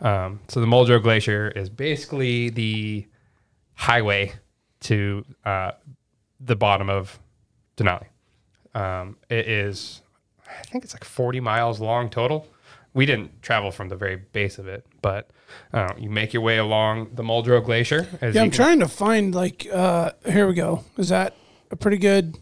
Um, 0.00 0.40
so 0.48 0.60
the 0.60 0.66
Muldrow 0.66 1.02
Glacier 1.02 1.48
is 1.54 1.68
basically 1.68 2.48
the 2.50 3.06
highway 3.74 4.32
to 4.80 5.24
uh, 5.44 5.72
the 6.40 6.56
bottom 6.56 6.88
of 6.88 7.18
Denali. 7.76 8.06
Um, 8.74 9.16
it 9.28 9.48
is, 9.48 10.00
I 10.48 10.62
think 10.64 10.84
it's 10.84 10.94
like 10.94 11.04
40 11.04 11.40
miles 11.40 11.80
long 11.80 12.08
total. 12.08 12.46
We 12.94 13.04
didn't 13.06 13.42
travel 13.42 13.70
from 13.70 13.88
the 13.88 13.96
very 13.96 14.16
base 14.16 14.58
of 14.58 14.66
it, 14.66 14.86
but 15.02 15.30
uh, 15.72 15.92
you 15.98 16.10
make 16.10 16.32
your 16.32 16.42
way 16.42 16.58
along 16.58 17.10
the 17.14 17.22
Muldrow 17.22 17.64
Glacier. 17.64 18.06
As 18.20 18.34
Yeah, 18.34 18.42
I'm 18.42 18.50
can- 18.50 18.56
trying 18.56 18.80
to 18.80 18.88
find 18.88 19.34
like 19.34 19.66
uh 19.72 20.12
here 20.26 20.46
we 20.48 20.54
go. 20.54 20.84
Is 20.96 21.08
that 21.10 21.34
a 21.70 21.76
pretty 21.76 21.98
good. 21.98 22.38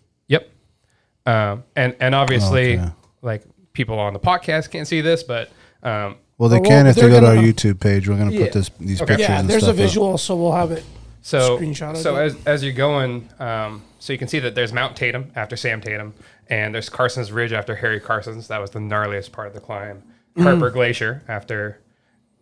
Um, 1.29 1.64
and 1.76 1.95
and 2.01 2.14
obviously, 2.14 2.79
Okay. 2.79 2.91
like 3.22 3.43
people 3.72 3.99
on 3.99 4.12
the 4.12 4.20
podcast 4.20 4.70
can't 4.70 4.87
see 4.89 5.01
this, 5.01 5.22
but 5.22 5.51
um, 5.83 6.16
Well, 6.39 6.49
they 6.49 6.57
Oh, 6.57 6.61
well, 6.61 6.70
can 6.70 6.87
if 6.87 6.95
they 6.97 7.03
go 7.03 7.20
to 7.20 7.26
our 7.26 7.35
gonna- 7.35 7.47
YouTube 7.47 7.81
page. 7.81 8.09
We're 8.09 8.16
gonna 8.16 8.31
Yeah. 8.33 8.45
put 8.45 8.53
this 8.53 8.70
these 8.81 9.03
Okay. 9.03 9.14
pictures. 9.16 9.29
Yeah, 9.29 9.41
and 9.41 9.49
there's 9.51 9.62
a 9.62 9.66
stuff 9.66 9.74
up. 9.74 9.76
visual, 9.76 10.18
so 10.18 10.37
we'll 10.37 10.53
have 10.53 10.70
it. 10.72 10.85
so 11.20 11.59
Screenshot 11.59 11.91
of 11.91 11.97
so 11.99 12.16
as 12.16 12.37
as 12.47 12.62
you're 12.64 12.72
going, 12.72 13.29
um, 13.41 13.83
so 13.99 14.12
you 14.12 14.18
can 14.18 14.29
see 14.29 14.39
that 14.39 14.55
there's 14.55 14.72
Mount 14.72 14.97
Tatum 14.97 15.31
after 15.37 15.57
Sam 15.57 15.81
Tatum, 15.81 16.14
and 16.49 16.74
there's 16.74 16.89
Karstens' 16.89 17.33
Ridge 17.33 17.53
after 17.53 17.74
Harry 17.76 18.01
Karstens. 18.01 18.47
That 18.47 18.61
was 18.61 18.70
the 18.70 18.79
gnarliest 18.79 19.33
part 19.33 19.49
of 19.49 19.55
the 19.55 19.61
climb. 19.61 20.03
Mm. 20.37 20.45
Harper 20.45 20.70
Glacier 20.70 21.22
after 21.29 21.81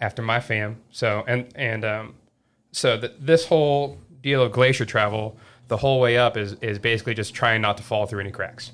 after 0.00 0.20
my 0.22 0.40
fam. 0.40 0.76
So 0.90 1.24
and 1.26 1.46
and 1.56 1.84
um, 1.84 2.14
so 2.70 2.98
th- 3.00 3.12
this 3.18 3.46
whole 3.46 3.98
deal 4.22 4.42
of 4.42 4.52
glacier 4.52 4.84
travel, 4.84 5.36
the 5.68 5.76
whole 5.76 6.00
way 6.00 6.18
up 6.18 6.36
is 6.36 6.54
is 6.54 6.78
basically 6.78 7.14
just 7.14 7.34
trying 7.34 7.60
not 7.60 7.76
to 7.76 7.82
fall 7.82 8.06
through 8.06 8.20
any 8.20 8.30
cracks. 8.30 8.72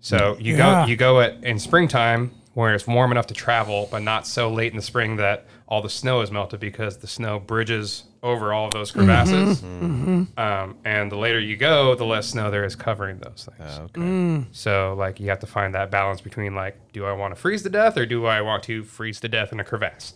So 0.00 0.18
mm. 0.18 0.42
you 0.44 0.56
Yeah. 0.56 0.82
go 0.82 0.86
you 0.86 0.96
go 0.96 1.20
at 1.20 1.42
in 1.42 1.58
springtime 1.58 2.32
where 2.54 2.74
it's 2.74 2.86
warm 2.86 3.12
enough 3.12 3.26
to 3.26 3.34
travel, 3.34 3.86
but 3.90 4.02
not 4.02 4.26
so 4.26 4.50
late 4.50 4.72
in 4.72 4.76
the 4.76 4.82
spring 4.82 5.16
that 5.16 5.44
all 5.68 5.82
the 5.82 5.90
snow 5.90 6.22
is 6.22 6.30
melted 6.30 6.58
because 6.58 6.96
the 6.96 7.06
snow 7.06 7.38
bridges 7.38 8.04
over 8.22 8.50
all 8.50 8.66
of 8.66 8.72
those 8.72 8.90
mm-hmm. 8.90 9.00
crevasses. 9.00 9.60
Mm-hmm. 9.60 10.40
Um, 10.40 10.78
and 10.82 11.12
the 11.12 11.16
later 11.16 11.38
you 11.38 11.56
go, 11.58 11.94
the 11.94 12.06
less 12.06 12.28
snow 12.28 12.50
there 12.50 12.64
is 12.64 12.74
covering 12.74 13.18
those 13.18 13.46
things. 13.46 13.70
Ah, 13.78 13.82
okay. 13.82 14.00
Mm. 14.00 14.46
So 14.52 14.94
like 14.96 15.20
you 15.20 15.28
have 15.28 15.40
to 15.40 15.46
find 15.46 15.74
that 15.74 15.90
balance 15.90 16.22
between 16.22 16.54
like, 16.54 16.78
do 16.92 17.04
I 17.04 17.12
want 17.12 17.34
to 17.34 17.40
freeze 17.40 17.62
to 17.64 17.68
death 17.68 17.98
or 17.98 18.06
do 18.06 18.24
I 18.24 18.40
want 18.40 18.62
to 18.64 18.84
freeze 18.84 19.20
to 19.20 19.28
death 19.28 19.52
in 19.52 19.60
a 19.60 19.64
crevasse? 19.64 20.14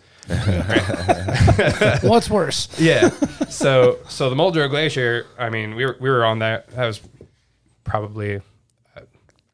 What's 2.03 2.31
worse? 2.31 2.69
Yeah. 2.81 3.11
so 3.49 3.99
so 4.09 4.31
the 4.31 4.37
Muldrow 4.37 4.69
Glacier, 4.69 5.27
I 5.39 5.51
mean, 5.51 5.75
we 5.75 5.85
were 5.85 5.97
we 6.01 6.09
were 6.11 6.25
on 6.25 6.39
that. 6.41 6.69
That 6.71 6.87
was 6.87 7.01
probably 7.85 8.37
uh, 8.97 9.01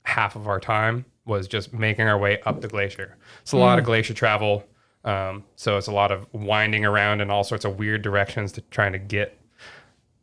half 0.04 0.36
of 0.36 0.46
our 0.48 0.60
time 0.60 1.04
was 1.24 1.48
just 1.48 1.72
making 1.72 2.06
our 2.06 2.18
way 2.18 2.40
up 2.42 2.60
the 2.60 2.68
glacier. 2.68 3.16
It's 3.42 3.52
a 3.52 3.56
lot 3.56 3.78
of 3.78 3.84
glacier 3.84 4.14
travel. 4.14 4.64
Um, 5.04 5.44
so 5.56 5.76
it's 5.76 5.86
a 5.86 5.92
lot 5.92 6.10
of 6.12 6.26
winding 6.32 6.84
around 6.84 7.20
in 7.20 7.30
all 7.30 7.44
sorts 7.44 7.64
of 7.64 7.78
weird 7.78 8.02
directions 8.02 8.52
to 8.52 8.60
trying 8.62 8.92
to 8.92 8.98
get. 8.98 9.38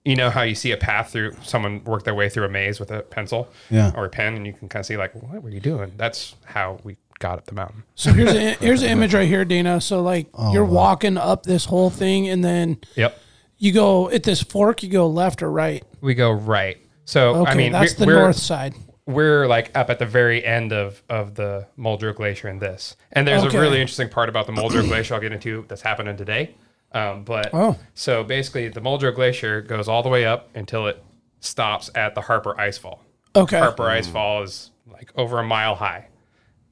You 0.05 0.17
know 0.17 0.29
how 0.29 0.41
you 0.41 0.55
see 0.55 0.71
a 0.71 0.77
path 0.77 1.11
through 1.11 1.33
someone 1.43 1.81
work 1.85 2.03
their 2.03 2.13
way 2.15 2.27
through 2.27 2.43
a 2.45 2.49
maze 2.49 2.77
with 2.79 2.91
a 2.91 3.01
pencil 3.01 3.47
Yeah. 3.69 3.91
or 3.95 4.03
a 4.05 4.09
pen, 4.09 4.35
and 4.35 4.45
you 4.45 4.51
can 4.51 4.67
kind 4.67 4.81
of 4.81 4.85
see 4.85 4.97
like, 4.97 5.13
what 5.15 5.41
were 5.41 5.49
you 5.49 5.61
doing? 5.61 5.93
That's 5.95 6.35
how 6.43 6.79
we 6.83 6.97
got 7.23 7.39
up 7.39 7.45
the 7.45 7.55
mountain. 7.55 7.83
So 7.95 8.11
here's 8.13 8.33
a, 8.33 8.51
here's 8.55 8.81
an 8.83 8.89
image 8.89 9.13
right 9.15 9.27
here, 9.27 9.45
Dana. 9.45 9.79
So 9.81 10.01
like 10.01 10.27
Oh, 10.33 10.51
you're 10.53 10.65
walking 10.65 11.17
up 11.17 11.43
this 11.43 11.65
whole 11.65 11.89
thing, 11.89 12.27
and 12.27 12.43
then 12.43 12.77
Yep. 12.95 13.17
you 13.57 13.71
go 13.71 14.09
at 14.09 14.23
this 14.23 14.43
fork. 14.43 14.83
You 14.83 14.89
go 14.89 15.07
left 15.07 15.41
or 15.41 15.49
right. 15.51 15.83
We 16.01 16.13
go 16.15 16.31
right. 16.31 16.77
So 17.05 17.35
Okay, 17.43 17.51
I 17.51 17.55
mean, 17.55 17.71
that's 17.71 17.93
we're- 17.97 17.99
the 17.99 18.05
we're- 18.07 18.19
north 18.21 18.35
side. 18.35 18.73
we're 19.05 19.47
like 19.47 19.71
up 19.75 19.89
at 19.89 19.99
the 19.99 20.05
very 20.05 20.43
end 20.45 20.71
of 20.73 21.01
of 21.09 21.35
the 21.35 21.65
Muldrow 21.79 22.13
Glacier 22.13 22.49
in 22.49 22.59
this. 22.59 22.95
And 23.13 23.25
there's 23.27 23.43
Okay. 23.45 23.57
a 23.57 23.61
really 23.61 23.79
interesting 23.81 24.09
part 24.09 24.27
about 24.29 24.45
the 24.45 24.53
Muldrow 24.53 24.85
Glacier 24.87 25.13
I'll 25.15 25.21
get 25.21 25.31
into 25.33 25.65
that's 25.69 25.81
happening 25.81 26.17
today. 26.17 26.55
Um, 26.93 27.23
but 27.23 27.49
Oh. 27.53 27.77
so 27.95 28.23
basically, 28.23 28.67
the 28.67 28.79
Muldrow 28.81 29.15
Glacier 29.15 29.61
goes 29.61 29.87
all 29.87 30.03
the 30.03 30.09
way 30.09 30.25
up 30.25 30.49
until 30.55 30.87
it 30.87 31.01
stops 31.39 31.89
at 31.95 32.15
the 32.15 32.21
Harper 32.21 32.53
Icefall. 32.59 32.99
Okay. 33.35 33.57
Harper 33.59 33.83
Icefall 33.85 34.43
is 34.43 34.71
like 34.91 35.11
over 35.15 35.39
a 35.39 35.43
mile 35.43 35.75
high. 35.75 36.07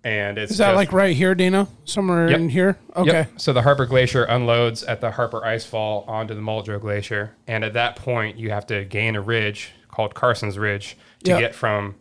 And 0.03 0.37
it's 0.39 0.53
Is 0.53 0.57
that 0.57 0.69
just- 0.69 0.75
like 0.77 0.91
right 0.93 1.15
here, 1.15 1.35
Dana? 1.35 1.67
Somewhere 1.85 2.29
Yep. 2.29 2.39
in 2.39 2.49
here? 2.49 2.77
Okay. 2.95 3.11
Yep. 3.11 3.29
So 3.37 3.53
the 3.53 3.61
Harper 3.61 3.85
Glacier 3.85 4.23
unloads 4.23 4.83
at 4.83 4.99
the 4.99 5.11
Harper 5.11 5.41
Icefall 5.41 6.07
onto 6.09 6.33
the 6.33 6.41
Muldrow 6.41 6.81
Glacier, 6.81 7.31
and 7.47 7.63
at 7.63 7.73
that 7.73 7.95
point, 7.97 8.37
you 8.37 8.49
have 8.49 8.65
to 8.67 8.83
gain 8.85 9.15
a 9.15 9.21
ridge 9.21 9.71
called 9.89 10.15
Karstens' 10.15 10.57
Ridge 10.57 10.97
to 11.25 11.31
Yep. 11.31 11.39
get 11.39 11.55
from 11.55 11.95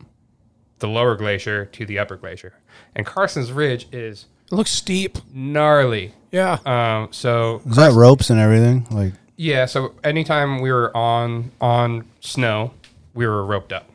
the 0.78 0.88
lower 0.88 1.14
glacier 1.14 1.66
to 1.66 1.84
the 1.84 1.98
upper 1.98 2.16
glacier. 2.16 2.54
And 2.96 3.04
Karstens' 3.04 3.54
Ridge 3.54 3.86
is 3.92 4.24
It 4.50 4.54
looks 4.54 4.70
steep. 4.70 5.18
gnarly. 5.34 6.14
Yeah. 6.32 6.56
Um, 6.64 7.08
so 7.10 7.60
Is 7.68 7.76
that 7.76 7.92
ropes 7.92 8.30
and 8.30 8.40
everything? 8.40 8.86
Like, 8.90 9.12
yeah, 9.36 9.66
so 9.66 9.92
anytime 10.02 10.60
we 10.62 10.72
were 10.72 10.96
on 10.96 11.50
on 11.60 12.04
snow, 12.20 12.72
we 13.12 13.26
were 13.26 13.44
roped 13.44 13.72
up. 13.74 13.90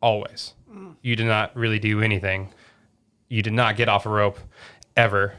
Always. 0.00 0.54
You 1.02 1.14
did 1.16 1.26
not 1.26 1.54
really 1.54 1.78
do 1.78 2.00
anything. 2.00 2.48
You 3.28 3.42
did 3.42 3.52
not 3.52 3.76
get 3.76 3.88
off 3.88 4.06
a 4.06 4.08
rope 4.08 4.38
ever. 4.96 5.34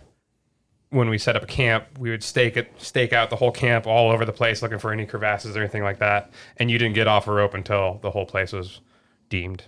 When 0.89 1.09
we 1.09 1.17
set 1.17 1.36
up 1.36 1.43
a 1.43 1.47
camp, 1.47 1.86
we 1.99 2.09
would 2.09 2.23
stake 2.23 2.55
it 2.57 2.71
stake 2.77 3.11
out 3.11 3.29
the 3.29 3.36
whole 3.36 3.51
camp 3.51 3.86
all 3.88 4.11
over 4.11 4.23
the 4.23 4.31
place 4.31 4.61
looking 4.61 4.79
for 4.79 4.91
any 4.91 5.05
crevasses 5.05 5.55
or 5.55 5.59
anything 5.59 5.83
like 5.83 5.99
that. 5.99 6.31
And 6.57 6.71
you 6.71 6.77
didn't 6.77 6.95
get 6.95 7.07
off 7.07 7.27
a 7.27 7.31
rope 7.31 7.53
until 7.53 7.99
the 8.01 8.11
whole 8.11 8.25
place 8.25 8.53
was 8.53 8.81
deemed 9.29 9.63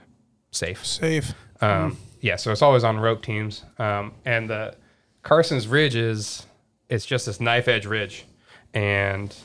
safe. 0.51 0.85
Safe. 0.85 1.33
Um, 1.61 1.97
Yeah, 2.21 2.35
so 2.35 2.51
it's 2.51 2.61
always 2.61 2.83
on 2.83 2.99
rope 2.99 3.23
teams. 3.23 3.63
Um, 3.77 4.13
and 4.25 4.49
the 4.49 4.75
Karstens' 5.23 5.69
Ridge 5.69 5.95
is 5.95 6.45
it's 6.89 7.05
just 7.05 7.25
this 7.25 7.39
knife 7.39 7.67
edge 7.67 7.85
ridge, 7.85 8.25
and 8.73 9.35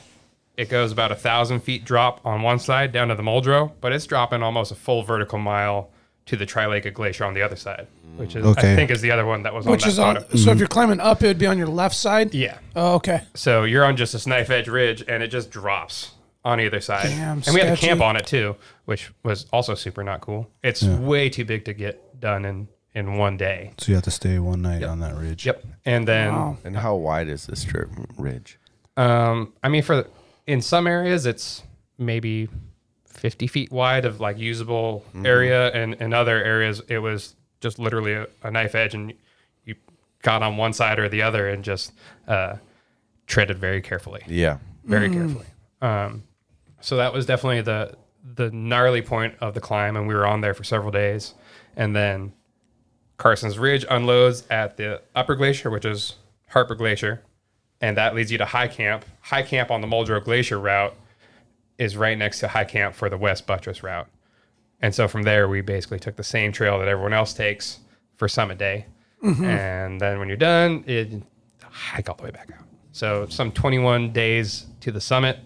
it 0.57 0.69
goes 0.69 0.91
about 0.91 1.11
a 1.11 1.15
thousand 1.15 1.61
feet 1.61 1.83
drop 1.85 2.25
on 2.25 2.41
one 2.41 2.59
side 2.59 2.91
down 2.91 3.09
to 3.09 3.15
the 3.15 3.23
Muldrow, 3.23 3.71
but 3.81 3.91
it's 3.91 4.05
dropping 4.05 4.41
almost 4.43 4.71
a 4.71 4.75
full 4.75 5.03
vertical 5.03 5.39
mile 5.39 5.89
to 6.25 6.35
the 6.37 6.45
Traleika 6.45 6.93
Glacier 6.93 7.25
on 7.25 7.33
the 7.33 7.41
other 7.41 7.55
side, 7.55 7.87
which 8.17 8.35
is 8.35 8.45
Okay. 8.45 8.73
I 8.73 8.75
think 8.75 8.91
is 8.91 9.01
the 9.01 9.11
other 9.11 9.25
one 9.25 9.43
that 9.43 9.53
was 9.53 9.65
Which 9.65 9.83
on 9.83 9.87
that 9.87 9.91
is 9.91 9.99
on. 9.99 10.15
photo. 10.15 10.37
So 10.37 10.51
if 10.51 10.59
you're 10.59 10.67
climbing 10.67 10.99
up, 10.99 11.21
it 11.23 11.27
would 11.27 11.37
be 11.37 11.47
on 11.47 11.57
your 11.57 11.67
left 11.67 11.95
side. 11.95 12.33
Yeah. 12.33 12.57
Oh, 12.75 12.95
okay. 12.95 13.21
So 13.33 13.63
you're 13.63 13.83
on 13.83 13.97
just 13.97 14.13
this 14.13 14.25
knife 14.25 14.49
edge 14.49 14.67
ridge, 14.67 15.03
and 15.07 15.21
it 15.21 15.27
just 15.27 15.51
drops 15.51 16.11
on 16.45 16.59
either 16.59 16.79
side. 16.81 17.07
Damn, 17.07 17.41
and 17.45 17.53
we 17.53 17.59
had 17.61 17.69
a 17.69 17.75
sketchy. 17.75 17.87
camp 17.87 18.01
on 18.01 18.15
it 18.15 18.25
too, 18.25 18.55
which 18.85 19.11
was 19.23 19.45
also 19.51 19.75
super 19.75 20.03
not 20.03 20.21
cool. 20.21 20.49
It's 20.63 20.83
way 20.83 21.29
too 21.29 21.45
big 21.45 21.65
to 21.65 21.73
get 21.73 22.19
done 22.19 22.45
in 22.45 22.67
in 22.95 23.17
one 23.17 23.35
day. 23.37 23.71
so 23.79 23.89
you 23.91 23.95
have 23.95 24.03
to 24.03 24.11
stay 24.11 24.37
one 24.37 24.61
night 24.61 24.83
on 24.83 24.99
that 24.99 25.15
ridge. 25.15 25.45
Yep. 25.47 25.63
And 25.83 26.07
then 26.07 26.31
Wow. 26.31 26.57
And 26.63 26.77
how 26.77 26.95
wide 26.95 27.27
is 27.27 27.47
this 27.47 27.61
strip 27.61 27.89
ridge? 28.19 28.59
Um, 28.97 29.53
I 29.63 29.69
mean, 29.69 29.81
for 29.81 30.05
in 30.45 30.61
some 30.61 30.85
areas, 30.85 31.25
it's 31.25 31.63
maybe 31.97 32.49
fifty 33.13 33.47
feet 33.47 33.71
wide 33.71 34.05
of 34.05 34.19
like 34.19 34.37
usable 34.37 35.05
area, 35.23 35.71
and 35.71 35.93
in 35.95 36.13
other 36.13 36.43
areas, 36.43 36.81
it 36.87 36.99
was 36.99 37.35
just 37.61 37.79
literally 37.79 38.13
a, 38.13 38.27
a 38.43 38.51
knife 38.51 38.75
edge, 38.75 38.93
and 38.93 39.13
you 39.65 39.75
got 40.21 40.43
on 40.43 40.57
one 40.57 40.73
side 40.73 40.99
or 40.99 41.07
the 41.09 41.21
other, 41.21 41.47
and 41.49 41.63
just 41.63 41.93
uh, 42.27 42.55
treaded 43.27 43.57
very 43.57 43.81
carefully, 43.81 44.21
Yeah. 44.27 44.57
very 44.83 45.09
carefully. 45.09 45.45
Um, 45.81 46.23
so 46.81 46.97
that 46.97 47.13
was 47.13 47.25
definitely 47.25 47.61
the 47.61 47.95
the 48.35 48.49
gnarly 48.51 49.01
point 49.01 49.35
of 49.41 49.53
the 49.53 49.61
climb, 49.61 49.95
and 49.95 50.07
we 50.07 50.13
were 50.13 50.25
on 50.25 50.41
there 50.41 50.53
for 50.53 50.63
several 50.63 50.91
days, 50.91 51.33
and 51.75 51.95
then 51.95 52.33
Karstens' 53.17 53.59
Ridge 53.59 53.85
unloads 53.89 54.43
at 54.49 54.77
the 54.77 55.01
upper 55.15 55.35
glacier, 55.35 55.69
which 55.69 55.85
is 55.85 56.15
Harper 56.49 56.75
Glacier, 56.75 57.21
and 57.81 57.97
that 57.97 58.15
leads 58.15 58.31
you 58.31 58.37
to 58.37 58.45
High 58.45 58.67
Camp. 58.67 59.05
High 59.21 59.43
Camp 59.43 59.71
on 59.71 59.81
the 59.81 59.87
Muldrow 59.87 60.23
Glacier 60.23 60.59
route 60.59 60.95
is 61.83 61.97
right 61.97 62.17
next 62.17 62.39
to 62.39 62.47
High 62.47 62.63
Camp 62.63 62.95
for 62.95 63.09
the 63.09 63.17
West 63.17 63.45
Buttress 63.45 63.83
route. 63.83 64.07
And 64.81 64.95
so 64.95 65.07
from 65.07 65.23
there, 65.23 65.47
we 65.47 65.61
basically 65.61 65.99
took 65.99 66.15
the 66.15 66.23
same 66.23 66.51
trail 66.51 66.79
that 66.79 66.87
everyone 66.87 67.13
else 67.13 67.33
takes 67.33 67.79
for 68.15 68.27
Summit 68.27 68.57
Day. 68.57 68.85
Mm-hmm. 69.23 69.43
And 69.43 70.01
then 70.01 70.19
when 70.19 70.27
you're 70.27 70.37
done, 70.37 70.83
it 70.87 71.21
hike 71.61 72.09
all 72.09 72.15
the 72.15 72.23
way 72.23 72.31
back 72.31 72.49
out. 72.57 72.65
So 72.91 73.25
some 73.29 73.51
21 73.51 74.11
days 74.13 74.65
to 74.81 74.91
the 74.91 75.01
summit 75.01 75.39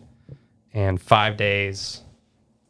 and 0.74 1.02
five 1.02 1.38
days 1.38 2.02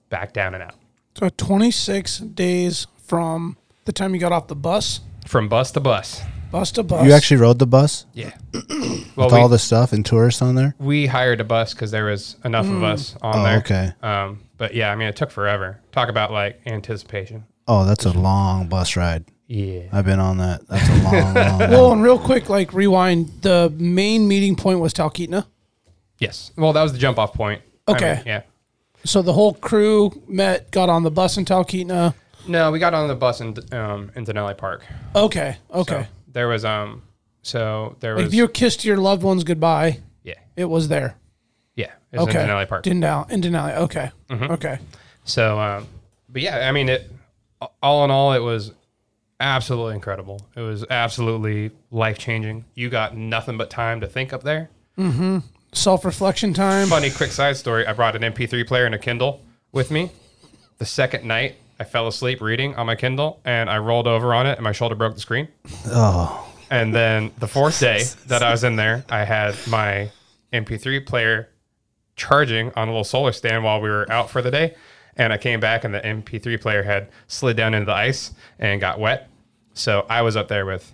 back 0.10 0.34
down 0.34 0.54
and 0.54 0.64
out. 0.64 0.76
So 1.18 1.30
26 1.30 2.20
days 2.20 2.88
from 3.04 3.58
the 3.86 3.92
time 3.92 4.14
you 4.14 4.20
got 4.20 4.32
off 4.32 4.48
the 4.48 4.56
bus, 4.56 5.02
From 5.26 5.50
bus 5.50 5.72
to 5.72 5.80
bus. 5.80 6.22
Bus 6.52 6.72
to 6.74 6.84
bus. 6.84 7.06
You 7.06 7.14
actually 7.14 7.38
rode 7.38 7.60
the 7.60 7.68
bus 7.68 8.06
Yeah. 8.14 8.32
with 8.54 9.12
well, 9.16 9.34
all 9.34 9.50
the 9.50 9.60
stuff 9.60 9.94
and 9.94 10.06
tourists 10.06 10.42
on 10.42 10.56
there? 10.56 10.76
we 10.80 11.06
hired 11.08 11.42
a 11.42 11.44
bus 11.44 11.74
because 11.74 11.92
there 11.92 12.06
was 12.06 12.36
enough 12.44 12.66
of 12.68 12.84
us 12.84 13.16
on 13.22 13.36
Oh, 13.40 13.44
there. 13.44 13.58
okay. 13.60 13.92
Um, 14.02 14.40
but 14.58 14.74
yeah, 14.74 14.92
I 14.92 14.96
mean, 14.96 15.08
it 15.08 15.16
took 15.16 15.32
forever. 15.32 15.80
Talk 15.92 16.10
about 16.10 16.32
like 16.32 16.62
anticipation. 16.66 17.46
Oh, 17.68 17.86
that's 17.86 18.06
a 18.06 18.12
long 18.12 18.68
bus 18.68 18.96
ride. 18.96 19.26
Yeah. 19.48 19.84
I've 19.92 20.06
been 20.06 20.20
on 20.20 20.38
that. 20.40 20.68
That's 20.68 20.90
a 20.90 21.04
long, 21.04 21.34
long. 21.34 21.60
Well, 21.72 21.92
and 21.94 22.04
real 22.04 22.20
quick, 22.20 22.50
like 22.50 22.74
rewind. 22.74 23.30
The 23.42 23.72
main 23.78 24.28
meeting 24.28 24.56
point 24.56 24.80
was 24.80 24.94
Talkeetna. 24.94 25.46
Yes. 26.20 26.52
Well, 26.58 26.74
that 26.74 26.82
was 26.84 26.92
the 26.94 26.98
jump 27.00 27.18
off 27.20 27.34
point. 27.34 27.62
I 27.88 27.92
Okay. 27.92 28.16
mean, 28.16 28.24
yeah. 28.26 28.42
So 29.06 29.22
the 29.22 29.32
whole 29.34 29.54
crew 29.54 30.12
met, 30.28 30.72
got 30.72 30.90
on 30.90 31.04
the 31.04 31.12
bus 31.12 31.38
in 31.38 31.46
Talkeetna. 31.46 32.14
No, 32.48 32.72
we 32.72 32.80
got 32.80 32.94
on 32.94 33.08
the 33.08 33.16
bus 33.16 33.40
in 33.42 33.50
um, 33.72 34.12
in 34.16 34.26
Denali 34.26 34.58
Park. 34.58 34.86
Okay. 35.16 35.58
Okay. 35.74 36.08
There 36.38 36.48
was 36.48 36.64
um. 36.64 37.02
So 37.42 37.96
there 38.00 38.14
was 38.14 38.26
if 38.28 38.34
you 38.36 38.48
kissed 38.48 38.86
your 38.86 38.98
loved 38.98 39.24
ones 39.24 39.44
goodbye, 39.44 40.02
yeah 40.24 40.36
it 40.56 40.66
was 40.66 40.88
there. 40.88 41.16
yeah 41.76 41.94
it 42.12 42.20
was 42.20 42.28
Okay. 42.28 42.44
in 42.44 42.48
Denali 42.48 42.68
Park. 42.70 42.84
Denali, 42.84 43.32
in 43.32 43.42
Denali. 43.42 43.76
Okay. 43.78 44.12
Mm-hmm. 44.30 44.52
Okay. 44.52 44.78
So, 45.24 45.60
um, 45.60 45.88
but 46.30 46.44
yeah, 46.44 46.70
I 46.70 46.72
mean, 46.72 46.90
it 46.90 47.12
all 47.82 48.06
in 48.06 48.12
all, 48.12 48.34
it 48.34 48.40
was 48.44 48.72
absolutely 49.40 49.96
incredible. 49.96 50.46
It 50.56 50.62
was 50.62 50.86
absolutely 50.92 51.72
life 51.90 52.20
changing. 52.20 52.66
You 52.76 52.92
got 52.92 53.18
nothing 53.18 53.58
but 53.58 53.72
time 53.72 54.02
to 54.02 54.08
think 54.08 54.32
up 54.32 54.44
there. 54.44 54.70
Mm-hmm. 54.96 55.40
Self 55.74 56.06
reflection 56.06 56.54
time. 56.54 56.86
Funny 56.88 57.10
quick 57.10 57.32
side 57.32 57.58
story: 57.58 57.88
I 57.88 57.94
brought 57.94 58.16
an 58.16 58.22
MP3 58.22 58.68
player 58.68 58.86
and 58.86 58.94
a 58.94 59.00
Kindle 59.00 59.42
with 59.72 59.90
me. 59.90 60.12
The 60.78 60.86
second 60.86 61.26
night, 61.26 61.56
I 61.80 61.84
fell 61.84 62.08
asleep 62.08 62.42
reading 62.42 62.76
on 62.76 62.86
my 62.88 62.96
Kindle, 62.96 63.40
and 63.46 63.70
I 63.70 63.78
rolled 63.78 64.08
over 64.08 64.34
on 64.34 64.48
it, 64.48 64.58
and 64.58 64.64
my 64.64 64.72
shoulder 64.72 64.96
broke 64.96 65.14
the 65.14 65.22
screen. 65.22 65.48
oh, 65.88 66.52
And 66.72 66.94
then 66.94 67.32
the 67.38 67.48
fourth 67.48 67.80
day 67.80 68.04
that 68.28 68.42
I 68.42 68.52
was 68.52 68.64
in 68.64 68.76
there, 68.78 69.06
I 69.10 69.24
had 69.26 69.56
my 69.68 70.10
MP3 70.52 71.06
player 71.06 71.50
charging 72.16 72.72
on 72.76 72.88
a 72.88 72.92
little 72.92 73.04
solar 73.04 73.32
stand 73.32 73.64
while 73.64 73.80
we 73.80 73.90
were 73.90 74.12
out 74.12 74.30
for 74.30 74.42
the 74.42 74.50
day. 74.50 74.76
And 75.16 75.32
I 75.34 75.38
came 75.38 75.60
back 75.60 75.84
and 75.84 75.94
the 75.94 76.00
MP3 76.02 76.60
player 76.62 76.84
had 76.84 77.10
slid 77.28 77.58
down 77.58 77.74
into 77.74 77.86
the 77.86 77.94
ice 77.94 78.32
and 78.60 78.80
got 78.82 79.00
wet. 79.00 79.30
So 79.74 80.06
I 80.10 80.22
was 80.24 80.36
up 80.36 80.48
there 80.48 80.66
with 80.66 80.94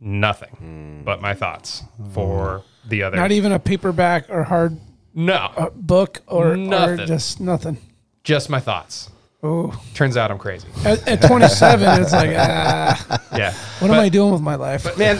nothing 0.00 1.02
but 1.04 1.20
my 1.20 1.34
thoughts 1.34 1.82
for 2.12 2.62
the 2.86 3.02
other. 3.02 3.16
Not 3.16 3.32
even 3.32 3.52
a 3.52 3.58
paperback 3.58 4.26
or 4.30 4.44
hard 4.44 4.78
no, 5.14 5.34
uh, 5.34 5.70
book 5.70 6.20
or, 6.26 6.52
or 6.52 6.56
Nothing. 6.56 7.06
just 7.06 7.40
nothing. 7.40 7.78
just 8.22 8.48
my 8.48 8.60
thoughts. 8.60 9.10
Oh, 9.40 9.72
Turns 9.94 10.16
out 10.16 10.32
I'm 10.32 10.38
crazy. 10.38 10.66
at, 10.84 11.06
at 11.06 11.22
27, 11.22 12.02
it's 12.02 12.12
like, 12.12 12.30
ah, 12.36 13.22
Yeah. 13.36 13.52
what 13.78 13.88
am 13.90 14.00
I 14.00 14.08
doing 14.08 14.32
with 14.32 14.40
my 14.42 14.56
life? 14.56 14.82
But 14.82 14.98
Man, 14.98 15.16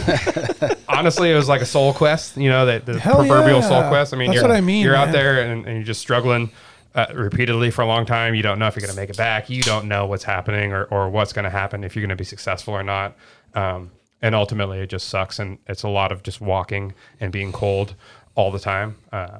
honestly, 0.89 1.31
it 1.31 1.35
was 1.35 1.47
like 1.47 1.61
a 1.61 1.65
soul 1.65 1.93
quest. 1.93 2.35
You 2.35 2.49
know, 2.49 2.65
the, 2.65 2.79
the 2.93 2.99
proverbial 2.99 3.59
yeah. 3.61 3.67
soul 3.67 3.87
quest. 3.89 4.13
I 4.13 4.17
mean, 4.17 4.31
That's 4.31 4.41
you're, 4.41 4.51
I 4.51 4.59
mean, 4.59 4.83
You're 4.83 4.95
out 4.95 5.13
there 5.13 5.41
and, 5.41 5.65
and 5.65 5.77
you're 5.77 5.85
just 5.85 6.01
struggling 6.01 6.51
uh, 6.95 7.05
repeatedly 7.13 7.71
for 7.71 7.81
a 7.81 7.85
long 7.85 8.05
time. 8.05 8.35
You 8.35 8.41
don't 8.43 8.59
know 8.59 8.67
if 8.67 8.75
you're 8.75 8.81
going 8.81 8.93
to 8.93 8.99
make 8.99 9.09
it 9.09 9.15
back. 9.15 9.49
You 9.49 9.61
don't 9.61 9.87
know 9.87 10.05
what's 10.05 10.25
happening 10.25 10.73
or, 10.73 10.83
or 10.85 11.09
what's 11.09 11.31
going 11.31 11.45
to 11.45 11.49
happen 11.49 11.85
if 11.85 11.95
you're 11.95 12.01
going 12.01 12.09
to 12.09 12.17
be 12.17 12.25
successful 12.25 12.73
or 12.73 12.83
not. 12.83 13.15
Um, 13.55 13.91
and 14.21 14.35
ultimately, 14.35 14.79
it 14.79 14.87
just 14.89 15.07
sucks. 15.07 15.39
And 15.39 15.59
it's 15.65 15.83
a 15.83 15.89
lot 15.89 16.11
of 16.11 16.23
just 16.23 16.41
walking 16.41 16.93
and 17.21 17.31
being 17.31 17.53
cold 17.53 17.95
all 18.35 18.51
the 18.51 18.59
time. 18.59 18.97
Uh, 19.13 19.37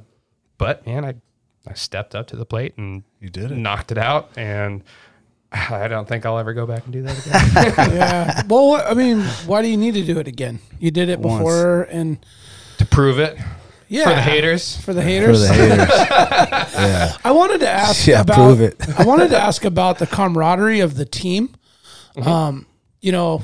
but 0.58 0.86
man, 0.88 1.04
I 1.04 1.16
I 1.68 1.74
stepped 1.74 2.16
up 2.16 2.28
to 2.28 2.38
the 2.38 2.46
plate 2.46 2.76
and 2.78 3.04
You 3.20 3.30
did 3.30 3.52
it. 3.52 3.56
knocked 3.56 3.92
it 3.92 3.98
out. 3.98 4.32
And 4.38 4.84
I 5.52 5.88
don't 5.88 6.08
think 6.08 6.26
I'll 6.26 6.38
ever 6.38 6.54
go 6.54 6.66
back 6.66 6.84
and 6.86 6.94
do 6.94 7.02
that 7.04 7.26
again. 7.26 7.92
yeah. 7.96 8.44
Well, 8.48 8.82
I 8.86 8.94
mean, 8.94 9.22
why 9.46 9.62
do 9.62 9.68
you 9.68 9.78
need 9.78 9.96
to 9.96 10.04
do 10.04 10.20
it 10.20 10.28
again? 10.28 10.60
You 10.80 10.92
did 10.92 11.10
it 11.10 11.20
Once. 11.20 11.40
before, 11.40 11.84
and 11.84 12.24
to 12.78 12.86
prove 12.86 13.20
it 13.20 13.38
yeah, 13.90 14.04
for 14.04 14.10
the 14.12 14.22
haters. 14.22 14.78
For 14.78 14.94
the 14.94 15.02
for 15.02 15.08
haters. 15.08 15.42
the 15.42 15.54
haters. 15.54 15.90
yeah. 16.00 17.18
I 17.24 17.32
wanted 17.32 17.60
to 17.62 17.70
ask. 17.70 18.06
Yeah, 18.06 18.22
about, 18.22 18.36
prove 18.36 18.62
it. 18.62 19.00
I 19.00 19.04
wanted 19.04 19.32
to 19.32 19.38
ask 19.42 19.66
about 19.66 19.98
the 19.98 20.08
camaraderie 20.08 20.80
of 20.80 20.96
the 20.96 21.06
team. 21.06 21.56
Um, 22.16 22.68
you 23.02 23.12
know, 23.12 23.42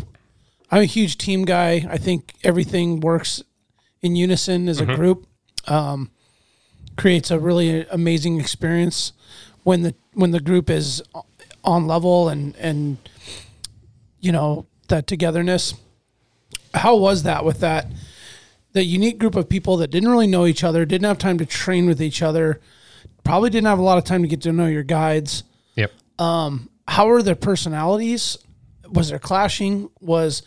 I'm 0.70 0.82
a 0.82 0.86
huge 0.86 1.18
team 1.18 1.46
guy. 1.46 1.88
I 1.90 1.98
think 1.98 2.34
everything 2.44 3.00
works 3.00 3.42
in 4.02 4.16
unison 4.16 4.70
as 4.70 4.80
a 4.80 4.86
group. 4.86 5.26
Um, 5.66 6.12
creates 6.98 7.32
a 7.32 7.40
really 7.40 7.86
amazing 7.88 8.40
experience 8.40 9.14
when 9.66 9.82
the 9.82 9.94
when 10.14 10.30
the 10.32 10.40
group 10.40 10.70
is 10.70 11.02
on 11.64 11.88
level 11.88 12.30
and 12.30 12.56
and 12.58 12.98
you 14.22 14.32
know 14.32 14.66
that 14.88 15.08
togetherness. 15.08 15.74
How 16.74 16.96
was 16.96 17.24
that 17.24 17.44
with 17.44 17.60
that? 17.62 17.88
The 18.74 18.84
unique 18.84 19.18
group 19.18 19.36
of 19.36 19.50
people 19.50 19.78
that 19.78 19.90
didn't 19.90 20.10
really 20.10 20.28
know 20.28 20.46
each 20.46 20.64
other, 20.64 20.86
didn't 20.86 21.06
have 21.06 21.18
time 21.18 21.38
to 21.40 21.46
train 21.46 21.88
with 21.88 22.02
each 22.02 22.22
other, 22.22 22.60
probably 23.24 23.50
didn't 23.50 23.68
have 23.68 23.80
a 23.80 23.82
lot 23.82 23.98
of 23.98 24.04
time 24.04 24.22
to 24.22 24.28
get 24.28 24.42
to 24.42 24.52
know 24.54 24.68
your 24.68 24.84
guides. 24.84 25.44
Yep. 25.76 25.92
Um, 26.20 26.70
How 26.88 27.08
were 27.08 27.24
their 27.24 27.36
personalities? 27.36 28.38
Was 28.92 29.10
there 29.10 29.20
clashing? 29.20 29.90
Was 30.00 30.44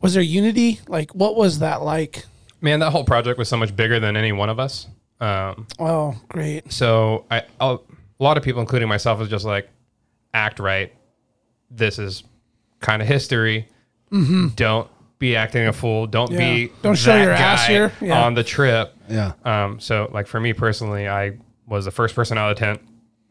Was 0.00 0.12
there 0.14 0.22
unity? 0.22 0.80
Like, 0.88 1.14
what 1.14 1.36
was 1.36 1.60
that 1.60 1.82
like? 1.82 2.26
Man, 2.60 2.80
that 2.80 2.90
whole 2.90 3.04
project 3.04 3.38
was 3.38 3.48
so 3.48 3.56
much 3.56 3.74
bigger 3.74 3.98
than 3.98 4.16
any 4.16 4.32
one 4.32 4.50
of 4.50 4.58
us. 4.60 4.88
Um, 5.20 5.66
Oh, 5.78 6.16
great. 6.28 6.72
so 6.72 7.24
I, 7.30 7.42
I'll, 7.60 7.84
a 8.22 8.24
lot 8.24 8.36
of 8.36 8.44
people, 8.44 8.60
including 8.60 8.88
myself, 8.88 9.18
was 9.18 9.28
just 9.28 9.44
like, 9.44 9.68
act 10.32 10.60
right. 10.60 10.92
This 11.70 11.98
is 11.98 12.22
kind 12.80 13.02
of 13.02 13.08
history. 13.08 13.68
Don't 14.54 14.88
be 15.18 15.34
acting 15.36 15.66
a 15.66 15.72
fool. 15.72 16.06
Don't 16.06 16.30
Mm-hmm. 16.30 16.40
Yeah. 16.40 16.66
be 16.66 16.72
Don't 16.82 16.94
show 16.96 17.16
your 17.20 17.32
ass 17.32 17.66
here. 17.66 17.92
Yeah. 18.00 18.22
on 18.24 18.34
the 18.34 18.44
trip. 18.44 18.94
Yeah. 19.08 19.32
Um, 19.44 19.80
so 19.80 20.08
like 20.12 20.26
for 20.26 20.38
me 20.38 20.52
personally, 20.52 21.08
I 21.08 21.38
was 21.66 21.84
the 21.84 21.90
first 21.90 22.14
person 22.14 22.38
out 22.38 22.50
of 22.50 22.56
the 22.56 22.64
tent 22.64 22.80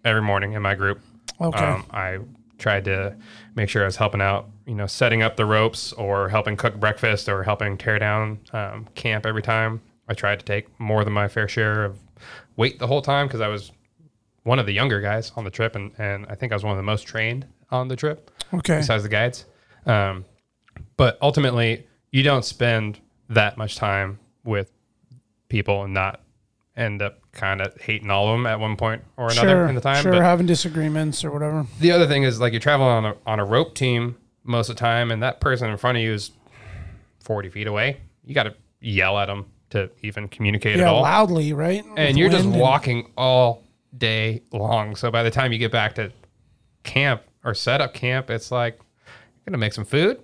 every 0.03 0.22
morning 0.22 0.53
in 0.53 0.61
my 0.61 0.76
group. 0.76 0.99
Okay. 1.39 1.63
Um, 1.65 1.85
I 1.91 2.18
tried 2.57 2.85
to 2.85 3.15
make 3.55 3.69
sure 3.69 3.84
I 3.84 3.85
was 3.85 3.95
helping 3.95 4.22
out, 4.22 4.49
you 4.65 4.76
know, 4.76 4.88
setting 4.88 5.22
up 5.22 5.35
the 5.38 5.45
ropes 5.45 5.93
or 5.93 6.27
helping 6.30 6.57
cook 6.57 6.80
breakfast 6.80 7.30
or 7.30 7.43
helping 7.43 7.77
tear 7.77 7.97
down 7.99 8.39
um, 8.53 8.88
camp 8.95 9.26
every 9.26 9.41
time. 9.41 9.81
I 10.09 10.13
tried 10.13 10.39
to 10.39 10.45
take 10.45 10.68
more 10.80 11.03
than 11.03 11.13
my 11.13 11.27
fair 11.27 11.47
share 11.47 11.85
of 11.85 11.97
weight 12.57 12.80
the 12.80 12.88
whole 12.88 13.01
time 13.01 13.27
because 13.27 13.41
I 13.41 13.47
was 13.47 13.72
one 14.43 14.59
of 14.59 14.65
the 14.65 14.73
younger 14.73 15.01
guys 15.01 15.31
on 15.35 15.43
the 15.43 15.51
trip, 15.51 15.76
and, 15.76 15.91
and 15.97 16.26
I 16.30 16.35
think 16.35 16.51
I 16.51 16.55
was 16.55 16.63
one 16.63 16.72
of 16.72 16.77
the 16.77 16.84
most 16.84 17.03
trained 17.03 17.45
on 17.69 17.88
the 17.88 17.95
trip 17.95 18.31
Okay. 18.53 18.77
besides 18.77 19.03
the 19.03 19.09
guides. 19.09 19.45
Um, 19.85 20.26
but 20.97 21.18
ultimately, 21.22 21.88
you 22.11 22.23
don't 22.23 22.43
spend 22.45 22.99
that 23.30 23.57
much 23.57 23.76
time 23.76 24.19
with 24.43 24.72
people 25.49 25.84
and 25.84 25.93
not 25.93 26.22
end 26.76 27.01
up 27.01 27.19
kind 27.34 27.61
of 27.61 27.80
hating 27.81 28.09
all 28.09 28.30
of 28.30 28.38
them 28.38 28.45
at 28.47 28.59
one 28.59 28.76
point 28.76 29.03
or 29.18 29.26
another 29.31 29.47
sure. 29.49 29.68
in 29.68 29.76
the 29.76 29.81
time. 29.81 30.01
Sure, 30.01 30.11
But 30.11 30.22
having 30.22 30.45
disagreements 30.45 31.23
or 31.23 31.31
whatever. 31.31 31.65
the 31.80 31.91
other 31.91 32.07
thing 32.07 32.23
is 32.23 32.39
like 32.39 32.53
you're 32.53 32.59
traveling 32.59 32.89
on 32.89 33.05
a 33.05 33.15
on 33.26 33.39
a 33.39 33.45
rope 33.45 33.76
team 33.76 34.18
most 34.43 34.69
of 34.69 34.76
the 34.76 34.80
time, 34.80 35.11
and 35.11 35.22
that 35.23 35.39
person 35.39 35.69
in 35.69 35.77
front 35.77 35.97
of 35.97 36.03
you 36.03 36.13
is 36.13 36.31
forty 37.19 37.49
feet 37.49 37.68
away. 37.68 37.97
You 38.26 38.34
got 38.34 38.43
to 38.43 38.55
yell 38.80 39.18
at 39.19 39.27
them 39.27 39.45
to 39.72 39.89
even 40.01 40.27
communicate 40.27 40.77
Yeah, 40.77 40.84
at 40.84 40.88
all, 40.89 41.01
loudly, 41.03 41.53
right? 41.53 41.84
and 41.95 42.07
With 42.09 42.18
you're 42.18 42.30
just 42.30 42.43
wind 42.43 42.53
and- 42.55 42.61
walking 42.61 43.11
all 43.18 43.63
day 43.97 44.41
long. 44.51 44.95
So 44.95 45.11
by 45.11 45.23
the 45.23 45.31
time 45.31 45.51
you 45.51 45.59
get 45.59 45.72
back 45.72 45.95
to 45.95 46.11
camp 46.84 47.22
or 47.43 47.53
set 47.53 47.81
up 47.81 47.93
camp, 47.93 48.30
it's 48.30 48.51
like 48.51 48.80
gonna 49.45 49.57
make 49.57 49.73
some 49.73 49.85
food. 49.85 50.22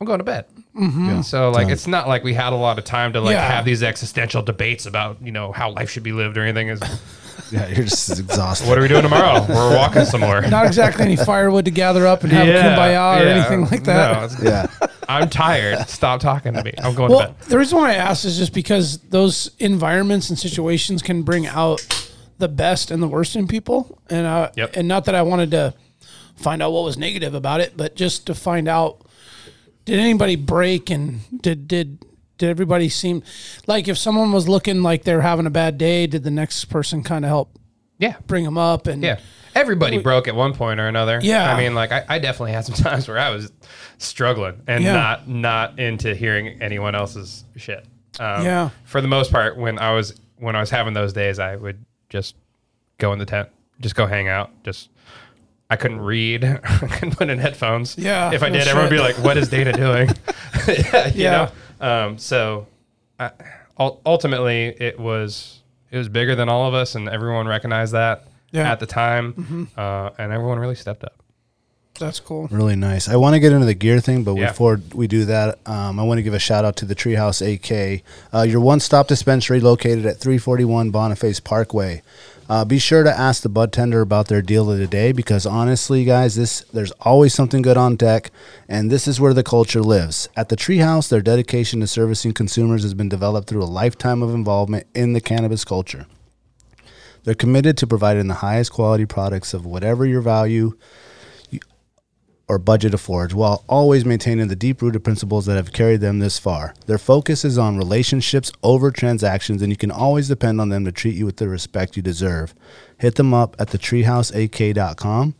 I'm 0.00 0.06
going 0.06 0.18
to 0.20 0.24
bed. 0.24 0.44
Mm-hmm. 0.76 1.22
So 1.22 1.50
like, 1.50 1.70
it's 1.70 1.88
not 1.88 2.06
like 2.06 2.22
we 2.22 2.32
had 2.32 2.52
a 2.52 2.56
lot 2.56 2.78
of 2.78 2.84
time 2.84 3.12
to 3.14 3.20
like 3.20 3.32
Yeah. 3.32 3.40
have 3.50 3.64
these 3.64 3.82
existential 3.82 4.42
debates 4.42 4.86
about 4.86 5.20
you 5.20 5.32
know 5.32 5.50
how 5.50 5.72
life 5.72 5.90
should 5.90 6.04
be 6.04 6.12
lived 6.12 6.38
or 6.38 6.42
anything. 6.44 6.68
Is 6.68 6.80
Yeah, 7.50 7.66
you're 7.66 7.84
just 7.84 8.18
exhausted. 8.18 8.68
what 8.68 8.78
are 8.78 8.82
we 8.82 8.86
doing 8.88 9.02
tomorrow? 9.02 9.44
We're 9.48 9.74
walking 9.76 10.04
somewhere. 10.04 10.42
Not 10.48 10.66
exactly 10.66 11.04
any 11.04 11.16
firewood 11.16 11.64
to 11.64 11.70
gather 11.72 12.06
up 12.06 12.22
and 12.22 12.30
have 12.32 12.46
a 12.46 12.50
kumbaya 12.52 13.20
or 13.20 13.26
anything 13.26 13.62
like 13.62 13.84
that. 13.84 14.32
No, 14.42 14.50
yeah. 14.50 14.66
I'm 15.08 15.28
tired. 15.30 15.88
Stop 15.88 16.20
talking 16.20 16.52
to 16.52 16.62
me. 16.62 16.74
I'm 16.82 16.94
going 16.94 17.10
Well, 17.10 17.20
to 17.28 17.32
bed. 17.32 17.42
the 17.48 17.58
reason 17.58 17.78
why 17.78 17.92
I 17.92 17.94
asked 17.94 18.24
is 18.26 18.36
just 18.38 18.52
because 18.52 18.98
those 18.98 19.50
environments 19.58 20.28
and 20.28 20.38
situations 20.38 21.00
can 21.02 21.22
bring 21.22 21.46
out 21.46 21.80
the 22.38 22.48
best 22.48 22.90
and 22.90 23.02
the 23.02 23.08
worst 23.08 23.36
in 23.36 23.46
people, 23.48 24.00
and 24.08 24.26
uh, 24.26 24.50
Yep. 24.56 24.76
and 24.76 24.88
not 24.88 25.04
that 25.06 25.14
I 25.14 25.22
wanted 25.22 25.50
to 25.52 25.74
find 26.36 26.62
out 26.62 26.72
what 26.72 26.84
was 26.84 26.96
negative 26.96 27.34
about 27.34 27.60
it, 27.60 27.76
but 27.76 27.96
just 27.96 28.26
to 28.26 28.34
find 28.34 28.68
out 28.68 29.02
did 29.84 29.98
anybody 29.98 30.36
break 30.36 30.90
and 30.90 31.20
did 31.42 31.66
did 31.66 31.98
did 32.36 32.48
everybody 32.50 32.88
seem 32.88 33.22
like 33.66 33.88
if 33.88 33.98
someone 33.98 34.30
was 34.32 34.48
looking 34.48 34.82
like 34.82 35.02
they're 35.02 35.22
having 35.22 35.46
a 35.46 35.50
bad 35.50 35.76
day, 35.78 36.06
did 36.06 36.22
the 36.22 36.30
next 36.30 36.66
person 36.66 37.02
kind 37.02 37.24
of 37.24 37.28
help 37.30 37.58
Yeah. 37.98 38.14
bring 38.28 38.44
them 38.44 38.56
up 38.58 38.86
and 38.86 39.02
Yeah. 39.02 39.18
Everybody 39.56 39.98
broke 39.98 40.28
at 40.28 40.36
one 40.36 40.52
point 40.54 40.78
or 40.78 40.86
another. 40.86 41.18
Yeah. 41.20 41.52
I 41.52 41.58
mean, 41.58 41.74
like 41.74 41.90
I, 41.90 42.04
I 42.08 42.18
definitely 42.20 42.52
had 42.52 42.64
some 42.64 42.74
times 42.84 43.08
where 43.08 43.18
I 43.18 43.30
was 43.30 43.50
struggling 43.98 44.62
and 44.68 44.84
Yeah. 44.84 44.92
not 44.92 45.28
not 45.28 45.78
into 45.80 46.14
hearing 46.14 46.62
anyone 46.62 46.94
else's 46.94 47.42
shit. 47.56 47.84
Um, 48.20 48.44
Yeah. 48.44 48.70
For 48.84 49.00
the 49.00 49.08
most 49.08 49.32
part, 49.32 49.56
when 49.56 49.78
I 49.80 49.92
was 49.94 50.14
when 50.36 50.54
I 50.54 50.60
was 50.60 50.70
having 50.70 50.94
those 50.94 51.12
days, 51.12 51.40
I 51.40 51.56
would 51.56 51.84
just 52.08 52.34
go 52.98 53.12
in 53.12 53.18
the 53.18 53.26
tent, 53.26 53.48
just 53.80 53.94
go 53.94 54.06
hang 54.06 54.28
out, 54.28 54.50
just. 54.64 54.90
I 55.70 55.76
couldn't 55.76 56.00
read. 56.00 56.44
I 56.64 56.86
couldn't 56.86 57.18
put 57.18 57.28
in 57.28 57.38
headphones. 57.38 57.98
Yeah, 57.98 58.32
If 58.32 58.42
I 58.42 58.48
no 58.48 58.58
did, 58.58 58.68
everyone 58.68 58.88
would 58.90 58.96
be 58.96 59.02
like, 59.02 59.16
"What 59.22 59.36
is 59.36 59.50
Dana 59.50 59.72
doing?" 59.76 60.08
Yeah. 61.14 61.50
know? 61.80 61.86
Um, 61.86 62.16
so, 62.18 62.66
I, 63.20 63.32
ultimately, 63.78 64.68
it 64.80 64.98
was 64.98 65.60
it 65.90 65.98
was 65.98 66.08
bigger 66.08 66.34
than 66.34 66.48
all 66.48 66.66
of 66.68 66.72
us, 66.74 66.94
and 66.94 67.06
everyone 67.08 67.46
recognized 67.46 67.92
that 67.92 68.24
Yeah. 68.50 68.62
Mm-hmm. 68.62 68.72
at 68.72 68.80
the 68.80 68.86
time, 68.86 69.68
uh, 69.76 70.10
and 70.16 70.32
everyone 70.32 70.58
really 70.58 70.74
stepped 70.74 71.04
up. 71.04 71.22
That's 71.98 72.20
cool. 72.20 72.48
Really 72.50 72.76
nice. 72.76 73.08
I 73.08 73.16
want 73.16 73.34
to 73.34 73.40
get 73.40 73.52
into 73.52 73.66
the 73.66 73.74
gear 73.74 74.00
thing, 74.00 74.22
but 74.24 74.34
Yeah. 74.36 74.48
before 74.48 74.80
we 74.94 75.06
do 75.06 75.24
that, 75.26 75.58
um, 75.66 75.98
I 75.98 76.02
want 76.04 76.18
to 76.18 76.22
give 76.22 76.34
a 76.34 76.38
shout 76.38 76.64
out 76.64 76.76
to 76.76 76.84
the 76.84 76.94
Treehouse 76.94 77.40
AK, 77.42 78.02
uh, 78.32 78.42
your 78.42 78.60
one 78.60 78.80
stop 78.80 79.08
dispensary 79.08 79.60
located 79.60 80.06
at 80.06 80.18
341 80.18 80.90
Boniface 80.90 81.40
Parkway. 81.40 82.02
Uh, 82.48 82.64
be 82.64 82.78
sure 82.78 83.02
to 83.04 83.10
ask 83.18 83.42
the 83.42 83.48
bud 83.50 83.72
tender 83.72 84.00
about 84.00 84.28
their 84.28 84.40
deal 84.40 84.70
of 84.72 84.78
the 84.78 84.86
day 84.86 85.12
because 85.12 85.44
honestly, 85.44 86.02
guys, 86.06 86.34
this 86.34 86.64
there's 86.72 86.92
always 87.02 87.34
something 87.34 87.60
good 87.60 87.76
on 87.76 87.94
deck, 87.94 88.30
and 88.68 88.90
this 88.90 89.06
is 89.06 89.20
where 89.20 89.34
the 89.34 89.42
culture 89.42 89.82
lives. 89.82 90.30
At 90.34 90.48
the 90.48 90.56
Treehouse, 90.56 91.10
their 91.10 91.20
dedication 91.20 91.80
to 91.80 91.86
servicing 91.86 92.32
consumers 92.32 92.84
has 92.84 92.94
been 92.94 93.10
developed 93.10 93.48
through 93.50 93.62
a 93.62 93.66
lifetime 93.66 94.22
of 94.22 94.34
involvement 94.34 94.86
in 94.94 95.12
the 95.12 95.20
cannabis 95.20 95.62
culture. 95.62 96.06
They're 97.24 97.34
committed 97.34 97.76
to 97.78 97.86
providing 97.86 98.28
the 98.28 98.34
highest 98.34 98.72
quality 98.72 99.04
products 99.04 99.52
of 99.52 99.66
whatever 99.66 100.06
your 100.06 100.22
value 100.22 100.72
or 102.48 102.58
budget 102.58 102.94
affords 102.94 103.34
while 103.34 103.62
always 103.68 104.04
maintaining 104.04 104.48
the 104.48 104.56
deep 104.56 104.80
rooted 104.80 105.04
principles 105.04 105.46
that 105.46 105.56
have 105.56 105.72
carried 105.72 106.00
them 106.00 106.18
this 106.18 106.38
far. 106.38 106.74
Their 106.86 106.98
focus 106.98 107.44
is 107.44 107.58
on 107.58 107.76
relationships 107.76 108.50
over 108.62 108.90
transactions, 108.90 109.60
and 109.60 109.70
you 109.70 109.76
can 109.76 109.90
always 109.90 110.28
depend 110.28 110.60
on 110.60 110.70
them 110.70 110.84
to 110.84 110.92
treat 110.92 111.14
you 111.14 111.26
with 111.26 111.36
the 111.36 111.48
respect 111.48 111.96
you 111.96 112.02
deserve. 112.02 112.54
Hit 112.98 113.16
them 113.16 113.34
up 113.34 113.54
at 113.58 113.68
thetreehouseak.com. 113.68 115.34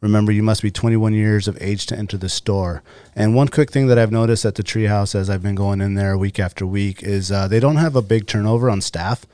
Remember, 0.00 0.30
you 0.30 0.44
must 0.44 0.62
be 0.62 0.70
21 0.70 1.12
years 1.12 1.48
of 1.48 1.60
age 1.60 1.86
to 1.86 1.98
enter 1.98 2.16
the 2.16 2.28
store. 2.28 2.82
And 3.16 3.34
one 3.34 3.48
quick 3.48 3.72
thing 3.72 3.88
that 3.88 3.98
I've 3.98 4.12
noticed 4.12 4.44
at 4.44 4.54
the 4.54 4.62
Treehouse 4.62 5.14
as 5.14 5.28
I've 5.28 5.42
been 5.42 5.56
going 5.56 5.80
in 5.80 5.94
there 5.94 6.16
week 6.16 6.38
after 6.38 6.64
week 6.64 7.02
is 7.02 7.32
uh, 7.32 7.48
they 7.48 7.58
don't 7.58 7.76
have 7.76 7.96
a 7.96 8.02
big 8.02 8.26
turnover 8.26 8.70
on 8.70 8.80
staff. 8.80 9.26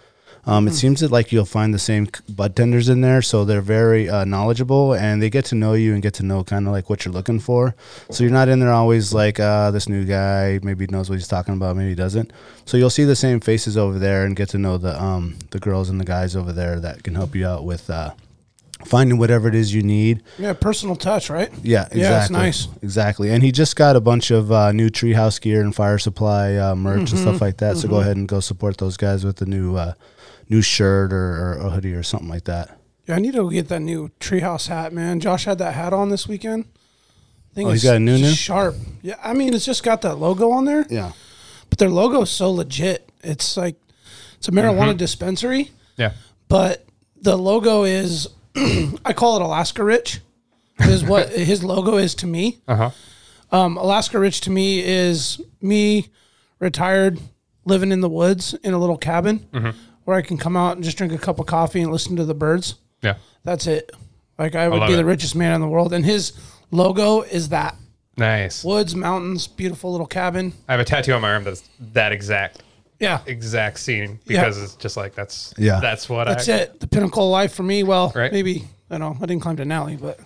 Um, 0.46 0.68
it 0.68 0.74
seems 0.74 1.00
that 1.00 1.10
like 1.10 1.32
you'll 1.32 1.44
find 1.46 1.72
the 1.72 1.78
same 1.78 2.06
bud 2.28 2.54
tenders 2.54 2.88
in 2.88 3.00
there, 3.00 3.22
so 3.22 3.44
they're 3.44 3.60
very 3.62 4.08
uh, 4.10 4.24
knowledgeable 4.24 4.92
and 4.94 5.22
they 5.22 5.30
get 5.30 5.46
to 5.46 5.54
know 5.54 5.72
you 5.72 5.94
and 5.94 6.02
get 6.02 6.14
to 6.14 6.22
know 6.22 6.44
kind 6.44 6.66
of 6.66 6.72
like 6.72 6.90
what 6.90 7.04
you're 7.04 7.14
looking 7.14 7.40
for. 7.40 7.74
So 8.10 8.24
you're 8.24 8.32
not 8.32 8.48
in 8.48 8.60
there 8.60 8.72
always 8.72 9.14
like 9.14 9.40
uh, 9.40 9.70
this 9.70 9.88
new 9.88 10.04
guy 10.04 10.60
maybe 10.62 10.86
knows 10.86 11.08
what 11.08 11.16
he's 11.18 11.28
talking 11.28 11.54
about, 11.54 11.76
maybe 11.76 11.90
he 11.90 11.94
doesn't. 11.94 12.32
So 12.66 12.76
you'll 12.76 12.90
see 12.90 13.04
the 13.04 13.16
same 13.16 13.40
faces 13.40 13.76
over 13.78 13.98
there 13.98 14.24
and 14.26 14.36
get 14.36 14.50
to 14.50 14.58
know 14.58 14.76
the 14.78 15.00
um, 15.02 15.36
the 15.50 15.58
girls 15.58 15.88
and 15.88 15.98
the 16.00 16.04
guys 16.04 16.36
over 16.36 16.52
there 16.52 16.78
that 16.80 17.02
can 17.02 17.14
help 17.14 17.34
you 17.34 17.46
out 17.46 17.64
with 17.64 17.88
uh, 17.88 18.12
finding 18.84 19.16
whatever 19.18 19.48
it 19.48 19.54
is 19.54 19.72
you 19.74 19.82
need. 19.82 20.22
Yeah, 20.38 20.52
personal 20.52 20.96
touch, 20.96 21.30
right? 21.30 21.50
Yeah, 21.62 21.82
exactly. 21.90 22.00
Yeah, 22.00 22.20
it's 22.20 22.30
nice. 22.30 22.68
Exactly. 22.82 23.30
And 23.30 23.42
he 23.42 23.50
just 23.50 23.76
got 23.76 23.96
a 23.96 24.00
bunch 24.00 24.30
of 24.30 24.52
uh, 24.52 24.72
new 24.72 24.90
treehouse 24.90 25.40
gear 25.40 25.62
and 25.62 25.74
fire 25.74 25.98
supply 25.98 26.56
uh, 26.56 26.74
merch 26.74 26.98
and 26.98 27.08
Mm-hmm. 27.08 27.16
stuff 27.16 27.40
like 27.40 27.56
that. 27.58 27.76
So 27.78 27.88
go 27.88 28.00
ahead 28.00 28.16
and 28.16 28.28
go 28.28 28.40
support 28.40 28.76
those 28.78 28.96
guys 28.98 29.24
with 29.24 29.36
the 29.36 29.46
new 29.46 29.76
uh, 29.76 29.94
new 30.48 30.62
shirt 30.62 31.12
or, 31.12 31.16
or 31.16 31.52
a 31.66 31.70
hoodie 31.70 31.94
or 31.94 32.02
something 32.02 32.28
like 32.28 32.44
that. 32.44 32.78
Yeah, 33.06 33.16
I 33.16 33.18
need 33.18 33.32
to 33.32 33.38
go 33.42 33.50
get 33.50 33.68
that 33.68 33.80
new 33.80 34.10
treehouse 34.20 34.68
hat, 34.68 34.92
man. 34.92 35.20
Josh 35.20 35.44
had 35.44 35.58
that 35.58 35.74
hat 35.74 35.92
on 35.92 36.08
this 36.08 36.26
weekend. 36.26 36.64
I 37.52 37.54
think 37.54 37.68
Oh, 37.68 37.72
he's 37.72 37.84
it's 37.84 37.90
got 37.90 37.96
a 37.96 38.00
new 38.00 38.18
just 38.18 38.22
new? 38.30 38.34
sharp. 38.34 38.74
Yeah, 39.02 39.14
I 39.22 39.32
mean 39.34 39.54
it's 39.54 39.64
just 39.64 39.82
got 39.82 40.02
that 40.02 40.16
logo 40.16 40.50
on 40.50 40.64
there, 40.64 40.86
Yeah. 40.90 41.12
but 41.70 41.78
their 41.78 41.90
logo 41.90 42.22
is 42.22 42.30
so 42.30 42.50
legit. 42.50 43.08
It's 43.22 43.56
like 43.56 43.76
it's 44.38 44.48
a 44.48 44.52
marijuana 44.52 44.88
Mm-hmm. 44.90 44.96
dispensary, 44.98 45.70
Yeah. 45.96 46.12
but 46.48 46.84
the 47.20 47.36
logo 47.36 47.84
is 47.84 48.28
I 49.04 49.12
call 49.14 49.36
it 49.36 49.42
Alaska 49.42 49.84
Rich. 49.84 50.20
Is 50.80 51.04
what 51.12 51.28
his 51.30 51.62
logo 51.62 51.96
is 51.96 52.14
to 52.16 52.26
me. 52.26 52.58
Uh 52.66 52.76
huh. 52.76 52.90
Um, 53.52 53.76
Alaska 53.76 54.18
Rich 54.18 54.40
to 54.42 54.50
me 54.50 54.80
is 54.82 55.40
me 55.62 56.08
retired, 56.58 57.20
living 57.64 57.92
in 57.92 58.00
the 58.00 58.08
woods 58.08 58.54
in 58.64 58.74
a 58.74 58.78
little 58.78 58.96
cabin 58.98 59.46
Mm-hmm. 59.52 59.78
Where 60.04 60.16
I 60.16 60.22
can 60.22 60.36
come 60.38 60.56
out 60.56 60.76
and 60.76 60.84
just 60.84 60.96
drink 60.96 61.12
a 61.12 61.18
cup 61.18 61.38
of 61.38 61.46
coffee 61.46 61.80
and 61.80 61.90
listen 61.92 62.16
to 62.16 62.24
the 62.24 62.34
birds. 62.34 62.74
Yeah. 63.02 63.16
That's 63.44 63.66
it. 63.66 63.90
Like 64.38 64.54
I 64.54 64.68
would 64.68 64.78
love 64.80 64.88
be 64.88 64.94
it. 64.94 64.96
the 64.96 65.04
richest 65.04 65.34
man 65.36 65.52
in 65.54 65.60
the 65.60 65.68
world, 65.68 65.92
and 65.92 66.04
his 66.04 66.32
logo 66.70 67.22
is 67.22 67.50
that 67.50 67.76
Nice. 68.16 68.64
woods, 68.64 68.94
mountains, 68.96 69.46
beautiful 69.46 69.90
little 69.92 70.06
cabin. 70.06 70.52
I 70.68 70.72
have 70.72 70.80
a 70.80 70.84
tattoo 70.84 71.12
on 71.12 71.22
my 71.22 71.32
arm 71.32 71.44
that's 71.44 71.62
that 71.92 72.12
exact 72.12 72.62
Yeah, 73.00 73.20
exact 73.26 73.78
scene 73.80 74.18
because 74.26 74.60
it's 74.62 74.74
just 74.76 74.96
like 74.96 75.14
that's 75.14 75.52
Yeah. 75.58 75.80
that's 75.80 76.08
what 76.08 76.26
that's 76.26 76.48
I 76.48 76.54
it. 76.54 76.80
The 76.80 76.86
pinnacle 76.86 77.24
of 77.26 77.30
life 77.32 77.52
for 77.52 77.62
me. 77.62 77.82
Well, 77.82 78.12
Right. 78.14 78.32
maybe 78.32 78.64
I 78.94 78.98
know 78.98 79.16
I 79.20 79.26
didn't 79.26 79.40
climb 79.42 79.56
Denali, 79.56 80.00
but 80.00 80.20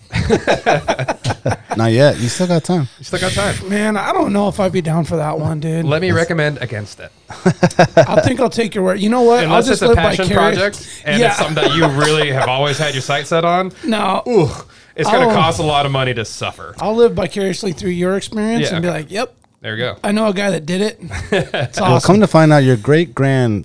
Not 1.76 1.92
yet. 1.92 2.18
You 2.18 2.28
still 2.28 2.46
got 2.46 2.64
time. 2.64 2.88
You 2.98 3.04
still 3.04 3.18
got 3.20 3.32
time. 3.32 3.68
man, 3.68 3.96
I 3.96 4.12
don't 4.12 4.32
know 4.32 4.48
if 4.48 4.60
I'd 4.60 4.72
be 4.72 4.80
down 4.82 5.04
for 5.04 5.16
that 5.16 5.38
one, 5.38 5.58
dude. 5.60 5.84
Let 5.86 6.02
me 6.02 6.10
recommend 6.12 6.58
against 6.58 7.00
it. 7.00 7.10
I 7.30 8.20
think 8.22 8.40
I'll 8.40 8.50
take 8.50 8.74
your 8.74 8.84
word. 8.84 9.00
You 9.00 9.08
know 9.08 9.22
what? 9.22 9.44
Unless 9.44 9.66
I'll 9.66 9.72
it's 9.72 9.80
just 9.80 9.82
a 9.82 9.88
live 9.88 9.96
passion 9.96 10.26
vicarious- 10.26 10.58
project 10.58 11.02
and 11.06 11.20
Yeah. 11.20 11.28
it's 11.28 11.36
something 11.38 11.54
that 11.54 11.74
you 11.74 11.86
really 11.86 12.30
have 12.38 12.48
always 12.48 12.76
had 12.78 12.94
your 12.94 13.02
sights 13.02 13.30
set 13.30 13.44
on. 13.44 13.72
No, 13.86 14.22
Ooh, 14.28 14.48
it's 14.96 15.08
going 15.10 15.26
to 15.28 15.34
cost 15.34 15.60
a 15.60 15.62
lot 15.64 15.86
of 15.86 15.92
money 15.92 16.12
to 16.14 16.24
suffer. 16.24 16.74
I'll 16.80 16.94
live 16.96 17.14
vicariously 17.14 17.72
through 17.72 17.90
your 17.90 18.16
experience 18.16 18.68
Yeah, 18.68 18.74
and 18.76 18.82
be 18.82 18.88
like, 18.90 19.10
"Yep, 19.10 19.34
there 19.60 19.72
we 19.72 19.78
go. 19.78 19.96
I 20.04 20.12
know 20.12 20.26
a 20.28 20.34
guy 20.34 20.50
that 20.50 20.66
did 20.66 20.80
it. 20.82 20.98
It's 21.32 21.80
Well, 21.80 22.00
come 22.00 22.20
to 22.20 22.26
find 22.26 22.52
out, 22.52 22.64
your 22.64 22.76
great 22.76 23.14
grandmother 23.14 23.64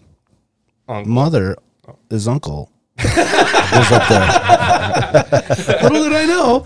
Uncle. 0.88 2.00
is 2.10 2.28
uncle. 2.28 2.70
Was 2.98 3.92
up 3.92 4.08
there. 4.10 5.80
Little 5.90 6.04
did 6.04 6.14
I 6.14 6.26
know. 6.26 6.66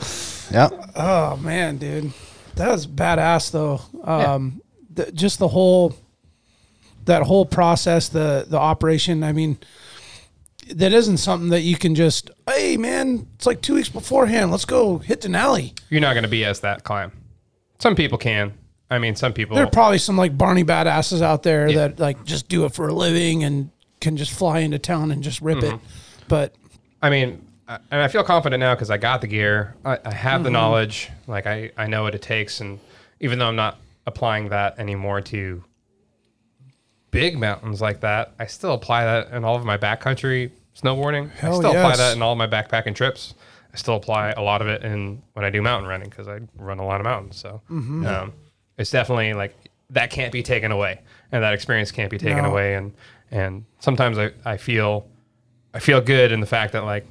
Yeah. 0.51 0.69
Oh 0.95 1.37
man, 1.37 1.77
dude, 1.77 2.11
that 2.55 2.69
was 2.71 2.87
badass 2.87 3.51
though. 3.51 3.81
Um, 4.03 4.61
the, 4.93 5.11
just 5.11 5.39
the 5.39 5.47
whole 5.47 5.95
that 7.05 7.23
whole 7.23 7.45
process, 7.45 8.09
the 8.09 8.45
the 8.47 8.57
operation. 8.57 9.23
I 9.23 9.31
mean, 9.33 9.57
that 10.73 10.93
isn't 10.93 11.17
something 11.17 11.49
that 11.49 11.61
you 11.61 11.75
can 11.77 11.95
just. 11.95 12.29
Hey, 12.47 12.77
man, 12.77 13.27
it's 13.35 13.45
like 13.45 13.61
two 13.61 13.75
weeks 13.75 13.89
beforehand. 13.89 14.51
Let's 14.51 14.65
go 14.65 14.97
hit 14.99 15.21
Denali. 15.21 15.77
You're 15.89 16.01
not 16.01 16.13
going 16.13 16.23
to 16.23 16.29
BS 16.29 16.61
that 16.61 16.83
climb. 16.83 17.11
Some 17.79 17.95
people 17.95 18.17
can. 18.17 18.53
I 18.89 18.99
mean, 18.99 19.15
some 19.15 19.33
people. 19.33 19.55
There 19.57 19.65
are 19.65 19.69
probably 19.69 19.97
some 19.97 20.17
like 20.17 20.37
Barney 20.37 20.63
badasses 20.63 21.21
out 21.21 21.43
there 21.43 21.67
Yeah. 21.67 21.75
that 21.89 21.99
like 21.99 22.23
just 22.23 22.47
do 22.47 22.63
it 22.65 22.73
for 22.73 22.87
a 22.87 22.93
living 22.93 23.43
and 23.43 23.69
can 23.99 24.15
just 24.15 24.31
fly 24.31 24.59
into 24.59 24.79
town 24.79 25.11
and 25.11 25.21
just 25.23 25.41
rip 25.41 25.57
Mm-hmm. 25.57 25.75
it. 25.75 25.81
But 26.27 26.53
I 27.01 27.09
mean, 27.09 27.45
I, 27.67 27.79
and 27.91 28.01
I 28.01 28.07
feel 28.07 28.23
confident 28.23 28.59
now 28.59 28.73
because 28.75 28.89
I 28.89 28.97
got 28.97 29.21
the 29.21 29.27
gear. 29.27 29.75
I, 29.85 29.97
I 30.05 30.13
have 30.13 30.43
the 30.43 30.49
knowledge. 30.49 31.09
Like 31.27 31.45
I, 31.47 31.71
I 31.77 31.87
know 31.87 32.03
what 32.03 32.15
it 32.15 32.21
takes, 32.21 32.61
and 32.61 32.79
even 33.19 33.39
though 33.39 33.47
I'm 33.47 33.55
not 33.55 33.77
applying 34.05 34.49
that 34.49 34.79
anymore 34.79 35.21
to 35.21 35.63
big 37.11 37.37
mountains 37.37 37.81
like 37.81 38.01
that, 38.01 38.33
I 38.39 38.45
still 38.47 38.73
apply 38.73 39.05
that 39.05 39.31
in 39.31 39.43
all 39.43 39.55
of 39.55 39.65
my 39.65 39.77
backcountry 39.77 40.51
snowboarding. 40.79 41.31
Hell 41.31 41.55
I 41.55 41.57
still 41.57 41.71
apply 41.71 41.95
that 41.97 42.15
in 42.15 42.21
all 42.21 42.31
of 42.33 42.37
my 42.37 42.47
backpacking 42.47 42.95
trips. 42.95 43.33
I 43.73 43.77
still 43.77 43.95
apply 43.95 44.31
a 44.31 44.41
lot 44.41 44.61
of 44.61 44.67
it 44.67 44.83
in 44.83 45.21
when 45.33 45.45
I 45.45 45.49
do 45.49 45.61
mountain 45.61 45.87
running 45.89 46.09
because 46.09 46.27
I 46.27 46.39
run 46.57 46.79
a 46.79 46.85
lot 46.85 46.99
of 46.99 47.05
mountains. 47.05 47.37
So 47.37 47.61
um, 47.69 48.33
it's 48.77 48.91
definitely 48.91 49.33
like 49.33 49.55
that 49.91 50.09
can't 50.09 50.31
be 50.31 50.43
taken 50.43 50.71
away, 50.71 50.99
and 51.31 51.43
that 51.43 51.53
experience 51.53 51.91
can't 51.91 52.09
be 52.09 52.17
taken 52.17 52.43
No. 52.43 52.51
away. 52.51 52.75
And 52.75 52.93
and 53.31 53.65
sometimes 53.79 54.17
I, 54.17 54.31
I 54.45 54.57
feel 54.57 55.07
I 55.73 55.79
feel 55.79 56.01
good 56.01 56.31
in 56.31 56.39
the 56.39 56.45
fact 56.47 56.73
that 56.73 56.83
like 56.85 57.05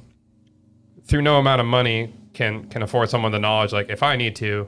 through 1.05 1.21
no 1.21 1.37
amount 1.37 1.61
of 1.61 1.67
money 1.67 2.13
can 2.33 2.65
can 2.69 2.81
afford 2.83 3.09
someone 3.09 3.31
the 3.31 3.39
knowledge 3.39 3.71
like 3.73 3.89
if 3.89 4.03
I 4.03 4.15
need 4.15 4.35
to, 4.37 4.67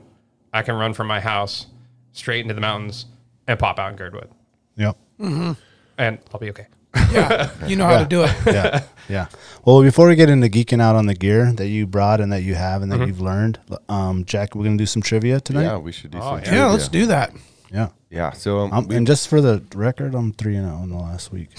I 0.52 0.62
can 0.62 0.74
run 0.74 0.94
from 0.94 1.06
my 1.06 1.20
house 1.20 1.66
straight 2.12 2.40
into 2.40 2.54
the 2.54 2.60
mountains 2.60 3.06
and 3.46 3.58
pop 3.58 3.78
out 3.78 3.90
in 3.90 3.96
Girdwood, 3.96 4.30
Yep. 4.76 4.96
and 5.18 5.56
I'll 6.32 6.40
be 6.40 6.50
okay. 6.50 6.66
yeah, 7.12 7.50
you 7.66 7.76
know 7.76 7.84
how 7.86 7.98
to 8.00 8.04
do 8.04 8.24
it. 8.24 8.34
yeah, 8.46 8.82
yeah. 9.08 9.26
Well, 9.64 9.80
before 9.82 10.08
we 10.08 10.16
get 10.16 10.28
into 10.28 10.48
geeking 10.48 10.80
out 10.82 10.96
on 10.96 11.06
the 11.06 11.14
gear 11.14 11.52
that 11.52 11.68
you 11.68 11.86
brought 11.86 12.20
and 12.20 12.32
that 12.32 12.42
you 12.42 12.56
have 12.56 12.82
and 12.82 12.90
that 12.90 13.06
you've 13.06 13.20
learned, 13.20 13.60
um, 13.88 14.24
Jack, 14.24 14.56
we're 14.56 14.64
gonna 14.64 14.76
do 14.76 14.86
some 14.86 15.00
trivia 15.02 15.40
tonight. 15.40 15.62
Yeah, 15.64 15.76
we 15.76 15.92
should 15.92 16.10
do 16.10 16.18
Oh, 16.18 16.36
some. 16.36 16.40
yeah. 16.44 16.54
Yeah, 16.54 16.66
let's 16.66 16.88
do 16.88 17.06
that. 17.06 17.32
Yeah. 17.72 17.88
Yeah. 18.10 18.32
So 18.32 18.58
um, 18.58 18.72
Um, 18.72 18.90
and 18.90 19.06
just 19.06 19.28
for 19.28 19.40
the 19.40 19.62
record, 19.76 20.16
I'm 20.16 20.32
three 20.32 20.56
and 20.56 20.66
zero 20.66 20.82
in 20.82 20.90
the 20.90 20.96
last 20.96 21.30
week. 21.32 21.50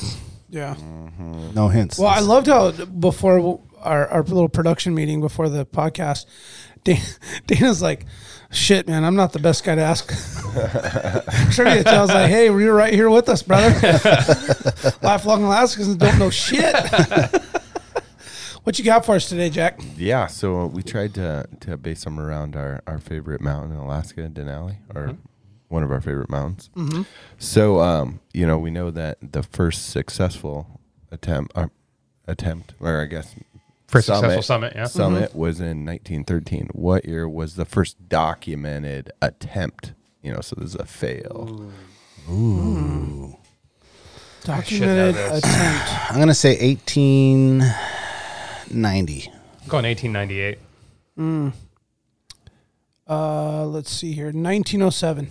Yeah. 0.51 0.75
Mm-hmm. 0.75 1.53
No 1.53 1.69
hints. 1.69 1.97
Well, 1.97 2.09
I 2.09 2.19
loved 2.19 2.47
how 2.47 2.71
before 2.71 3.61
our, 3.79 4.07
our 4.09 4.23
little 4.23 4.49
production 4.49 4.93
meeting 4.93 5.21
before 5.21 5.47
the 5.47 5.65
podcast, 5.65 6.25
Dan, 6.83 7.01
Dana's 7.47 7.81
like, 7.81 8.05
"Shit, 8.51 8.87
man, 8.87 9.05
I'm 9.05 9.15
not 9.15 9.31
the 9.31 9.39
best 9.39 9.63
guy 9.63 9.75
to 9.75 9.81
ask." 9.81 10.07
Trivia. 11.53 11.83
I 11.85 12.01
was 12.01 12.09
like, 12.09 12.29
"Hey, 12.29 12.45
you're 12.45 12.75
right 12.75 12.93
here 12.93 13.09
with 13.09 13.29
us, 13.29 13.41
brother. 13.41 13.69
Lifelong 15.01 15.43
Alaskans 15.43 15.95
don't 15.95 16.19
know 16.19 16.29
shit." 16.29 16.75
what 18.63 18.77
you 18.77 18.85
got 18.85 19.05
for 19.05 19.15
us 19.15 19.29
today, 19.29 19.49
Jack? 19.49 19.79
yeah. 19.95 20.27
So 20.27 20.65
we 20.65 20.83
tried 20.83 21.13
to 21.15 21.47
to 21.61 21.77
base 21.77 22.03
them 22.03 22.19
around 22.19 22.57
our 22.57 22.81
our 22.87 22.99
favorite 22.99 23.39
mountain 23.39 23.71
in 23.71 23.77
Alaska, 23.77 24.29
Denali, 24.29 24.75
or 24.93 25.07
mm-hmm. 25.07 25.21
One 25.71 25.83
of 25.83 25.91
our 25.91 26.01
favorite 26.01 26.29
mountains. 26.29 26.69
So 27.37 27.79
um, 27.79 28.19
you 28.33 28.45
know, 28.45 28.57
we 28.57 28.71
know 28.71 28.91
that 28.91 29.17
the 29.21 29.43
first 29.43 29.89
successful 29.89 30.81
attempt, 31.11 31.53
uh, 31.55 31.67
attempt, 32.27 32.73
or 32.79 33.01
I 33.01 33.05
guess 33.05 33.35
First 33.91 34.07
successful 34.07 34.41
summit, 34.41 34.73
yeah. 34.73 34.85
Summit 34.85 35.35
was 35.35 35.59
in 35.59 35.85
1913. 35.85 36.69
What 36.71 37.03
year 37.03 37.27
was 37.27 37.55
the 37.55 37.65
first 37.65 38.07
documented 38.07 39.11
attempt? 39.21 39.91
You 40.21 40.31
know, 40.31 40.39
so 40.39 40.55
this 40.57 40.69
is 40.69 40.75
a 40.75 40.85
fail. 40.85 41.69
Documented 44.45 45.17
attempt. 45.17 45.91
I'm 46.09 46.19
gonna 46.19 46.33
say 46.33 46.51
1890. 46.73 49.29
I'm 49.29 49.67
going 49.67 49.83
1898. 49.83 50.57
Uh, 53.09 53.65
let's 53.65 53.91
see 53.91 54.13
here, 54.13 54.27
1907. 54.27 55.27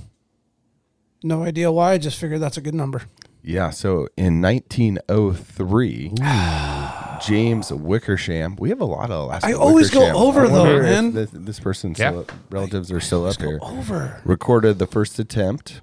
No 1.23 1.43
idea 1.43 1.71
why. 1.71 1.93
I 1.93 1.99
just 1.99 2.19
figured 2.19 2.41
that's 2.41 2.57
a 2.57 2.61
good 2.61 2.75
number. 2.75 3.03
Yeah, 3.43 3.71
so 3.71 4.09
in 4.17 4.43
1903, 4.43 6.13
James 7.27 7.73
Wickersham. 7.73 8.57
We 8.57 8.69
have 8.69 8.81
a 8.81 8.85
lot 8.85 9.11
of 9.11 9.25
Alaska. 9.25 9.49
I 9.49 9.53
always 9.53 9.91
go 9.91 10.11
over, 10.15 10.45
I 10.45 10.49
though, 10.49 10.63
wonder 10.65 10.83
if 10.83 10.83
man. 10.83 11.13
This, 11.15 11.31
this 11.33 11.61
person's 11.61 11.99
Yeah. 11.99 12.11
still, 12.11 12.27
relatives 12.51 12.93
are 12.93 13.01
still 13.01 13.27
up 13.27 13.41
here. 13.41 13.59
Over. 13.63 14.21
Recorded 14.25 14.79
the 14.79 14.87
first 14.87 15.19
attempt, 15.19 15.81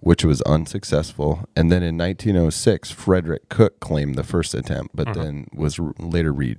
which 0.00 0.24
was 0.24 0.40
unsuccessful, 0.42 1.46
and 1.54 1.70
then 1.70 1.82
in 1.82 1.98
1906, 1.98 2.90
Frederick 2.90 3.48
Cook 3.48 3.80
claimed 3.80 4.14
the 4.16 4.24
first 4.24 4.54
attempt, 4.54 4.94
but 4.96 5.08
mm-hmm. 5.08 5.20
then 5.20 5.46
was 5.54 5.78
r- 5.78 5.92
later 5.98 6.32
re- 6.32 6.56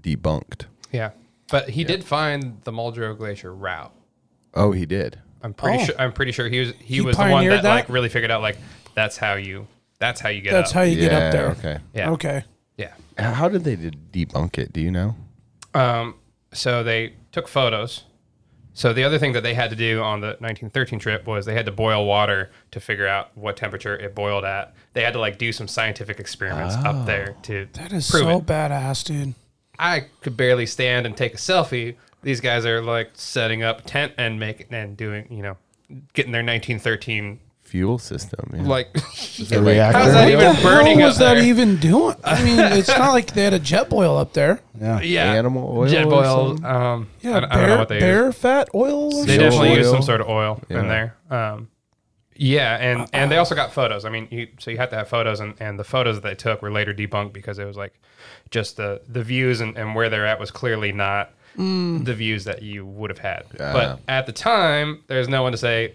debunked. 0.00 0.66
Yeah, 0.92 1.10
but 1.50 1.70
he 1.70 1.84
did 1.84 2.04
find 2.04 2.60
the 2.64 2.72
Muldrow 2.72 3.16
Glacier 3.16 3.54
route. 3.54 3.94
Oh, 4.54 4.72
he 4.72 4.84
did. 4.86 5.20
I'm 5.42 5.54
pretty 5.54 5.82
Oh. 5.82 5.86
sure. 5.86 5.94
I'm 5.98 6.12
pretty 6.12 6.32
sure 6.32 6.48
he 6.48 6.60
was 6.60 6.72
he, 6.80 6.96
He 6.96 7.00
was 7.00 7.16
the 7.16 7.26
one 7.28 7.46
that, 7.48 7.62
that? 7.62 7.68
like 7.68 7.88
really 7.88 8.08
figured 8.08 8.30
out 8.30 8.42
like 8.42 8.58
that's 8.94 9.16
how 9.16 9.34
you 9.34 9.66
that's 9.98 10.20
how 10.20 10.28
you 10.28 10.40
get 10.40 10.52
That's 10.52 10.70
up. 10.70 10.74
how 10.76 10.82
you 10.82 10.96
get 11.00 11.12
up 11.12 11.32
there. 11.32 11.46
Okay. 11.50 11.78
yeah 11.94 12.10
Okay. 12.12 12.44
yeah. 12.76 12.92
How 13.18 13.48
did 13.48 13.64
they 13.64 13.76
debunk 13.76 14.58
it? 14.58 14.72
Do 14.72 14.80
you 14.80 14.90
know? 14.92 15.16
Um, 15.74 16.14
so 16.52 16.82
they 16.82 17.14
took 17.32 17.48
photos. 17.48 18.04
So 18.74 18.92
the 18.92 19.02
other 19.02 19.18
thing 19.18 19.32
that 19.32 19.42
they 19.42 19.54
had 19.54 19.70
to 19.70 19.76
do 19.76 20.00
on 20.02 20.20
the 20.20 20.28
1913 20.38 21.00
trip 21.00 21.26
was 21.26 21.46
they 21.46 21.54
had 21.54 21.66
to 21.66 21.72
boil 21.72 22.06
water 22.06 22.52
to 22.70 22.78
figure 22.78 23.08
out 23.08 23.36
what 23.36 23.56
temperature 23.56 23.96
it 23.96 24.14
boiled 24.14 24.44
at. 24.44 24.72
They 24.92 25.02
had 25.02 25.14
to 25.14 25.18
like 25.18 25.36
do 25.36 25.50
some 25.52 25.66
scientific 25.66 26.20
experiments 26.20 26.76
up 26.76 27.04
there 27.04 27.34
to 27.42 27.66
That 27.72 27.92
is 27.92 28.08
prove 28.08 28.22
so 28.22 28.38
it. 28.38 28.46
badass, 28.46 29.04
dude. 29.04 29.34
I 29.80 30.06
could 30.20 30.36
barely 30.36 30.66
stand 30.66 31.06
and 31.06 31.16
take 31.16 31.34
a 31.34 31.38
selfie. 31.38 31.96
These 32.22 32.40
guys 32.40 32.66
are 32.66 32.82
like 32.82 33.10
setting 33.14 33.62
up 33.62 33.82
tent 33.86 34.12
and 34.18 34.38
making 34.40 34.68
and 34.72 34.96
doing, 34.96 35.26
you 35.30 35.42
know, 35.42 35.56
getting 36.12 36.32
their 36.32 36.42
1913 36.42 37.40
Fuel 37.64 37.98
system. 37.98 38.50
Yeah. 38.54 38.62
like. 38.62 38.88
The 39.38 39.62
reactor. 39.62 39.98
How's 39.98 40.12
that 40.14 40.24
What 40.24 40.32
even 40.32 40.38
the 40.46 40.52
hell 40.54 40.62
burning 40.78 41.02
up 41.02 41.06
was 41.08 41.18
that 41.18 41.34
there? 41.34 41.44
even 41.44 41.76
doing? 41.76 42.16
I 42.24 42.42
mean, 42.42 42.58
it's 42.58 42.88
not 42.88 43.12
like 43.12 43.32
they 43.34 43.44
had 43.44 43.54
a 43.54 43.60
Jetboil 43.60 44.18
up 44.20 44.32
there. 44.32 44.60
yeah. 44.80 45.00
yeah, 45.00 45.32
Animal 45.34 45.76
oil 45.78 45.86
Jetboil. 45.88 46.64
Um, 46.64 47.08
Yeah, 47.20 47.36
I, 47.36 47.40
don't- 47.40 47.52
I 47.52 47.54
bear, 47.54 47.60
don't 47.66 47.68
know 47.74 47.78
what 47.78 47.88
they 47.88 47.98
bear 48.00 48.26
use. 48.26 48.34
fat 48.38 48.68
oil. 48.74 49.10
They 49.24 49.36
Shell 49.36 49.50
definitely 49.50 49.74
use 49.74 49.90
some 49.90 50.02
sort 50.02 50.20
of 50.20 50.28
oil 50.28 50.60
Yeah. 50.68 50.80
in 50.80 50.88
there. 50.88 51.16
Um, 51.30 51.68
yeah, 52.34 52.76
and 52.76 53.08
and 53.12 53.30
they 53.30 53.36
also 53.36 53.54
got 53.54 53.72
photos. 53.72 54.04
I 54.04 54.10
mean, 54.10 54.28
you, 54.30 54.48
so 54.58 54.70
you 54.70 54.76
have 54.78 54.90
to 54.90 54.96
have 54.96 55.08
photos, 55.08 55.40
and, 55.40 55.54
and 55.60 55.78
the 55.78 55.84
photos 55.84 56.16
that 56.20 56.22
they 56.28 56.34
took 56.36 56.62
were 56.62 56.70
later 56.72 56.94
debunked 56.94 57.32
because 57.32 57.58
it 57.58 57.64
was 57.64 57.76
like 57.76 57.94
just 58.50 58.76
the 58.76 59.02
the 59.08 59.22
views 59.22 59.60
and, 59.60 59.76
and 59.76 59.94
where 59.94 60.08
they're 60.08 60.26
at 60.26 60.38
was 60.40 60.50
clearly 60.50 60.92
not 60.92 61.32
the 61.56 62.14
views 62.14 62.44
that 62.44 62.62
you 62.62 62.86
would 62.86 63.10
have 63.10 63.18
had. 63.18 63.44
Yeah. 63.58 63.72
But 63.72 64.00
at 64.08 64.26
the 64.26 64.32
time, 64.32 65.02
there's 65.06 65.28
no 65.28 65.42
one 65.42 65.52
to 65.52 65.58
say 65.58 65.94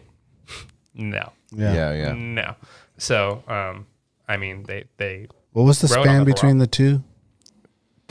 no, 0.94 1.32
Yeah. 1.52 1.74
yeah, 1.74 1.94
yeah. 1.94 2.14
no. 2.14 2.56
So, 2.98 3.44
um, 3.48 3.88
I 4.28 4.38
mean, 4.38 4.64
they 4.64 4.86
they 4.98 5.28
What 5.52 5.64
was 5.64 5.82
the 5.82 5.88
span 5.88 6.20
the 6.20 6.26
between 6.26 6.58
the 6.60 6.68
two? 6.68 7.04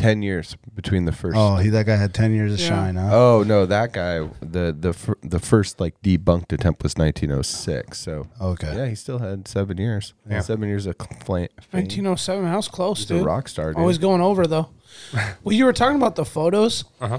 Ten 0.03 0.21
years 0.23 0.57
between 0.75 1.05
the 1.05 1.13
first. 1.13 1.37
Oh, 1.39 1.57
he 1.57 1.69
that 1.71 1.87
guy 1.87 1.97
had 1.97 2.13
10 2.13 2.35
years 2.35 2.53
of 2.55 2.61
Yeah. 2.61 2.69
shine, 2.69 2.97
huh? 2.97 3.11
Oh 3.13 3.43
no, 3.47 3.67
that 3.67 3.93
guy. 3.93 4.29
The 4.41 4.77
the 4.79 4.93
fir- 4.93 5.19
the 5.23 5.39
first 5.39 5.81
like 5.81 6.01
debunked 6.03 6.53
attempt 6.53 6.83
was 6.83 6.97
1906. 6.99 7.99
So 7.99 8.27
Okay. 8.41 8.75
yeah, 8.77 8.87
he 8.87 8.95
still 8.95 9.19
had 9.21 9.47
seven 9.49 9.79
years. 9.79 10.13
Yeah. 10.29 10.41
seven 10.41 10.69
years 10.69 10.87
of 10.87 10.97
fla- 11.25 11.49
fame. 11.49 11.49
1907. 11.71 12.45
I 12.45 12.57
was 12.57 12.69
close, 12.69 12.99
He's 12.99 13.11
a 13.13 13.15
dude. 13.15 13.27
rock 13.27 13.49
star. 13.49 13.71
Dude. 13.73 13.79
Always 13.79 13.99
going 13.99 14.21
over 14.21 14.47
though. 14.47 14.69
well, 15.45 15.55
you 15.55 15.65
were 15.65 15.73
talking 15.73 15.97
about 15.97 16.17
the 16.17 16.25
photos. 16.25 16.85
uh-huh. 17.01 17.19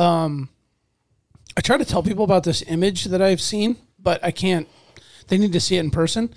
Um, 0.00 0.48
I 1.56 1.60
try 1.60 1.76
to 1.78 1.84
tell 1.84 2.02
people 2.02 2.24
about 2.24 2.42
this 2.42 2.62
image 2.66 3.04
that 3.04 3.22
I've 3.22 3.40
seen, 3.40 3.76
but 3.98 4.22
I 4.24 4.32
can't. 4.32 4.66
They 5.28 5.38
need 5.38 5.52
to 5.52 5.60
see 5.60 5.76
it 5.76 5.80
in 5.80 5.90
person. 5.90 6.34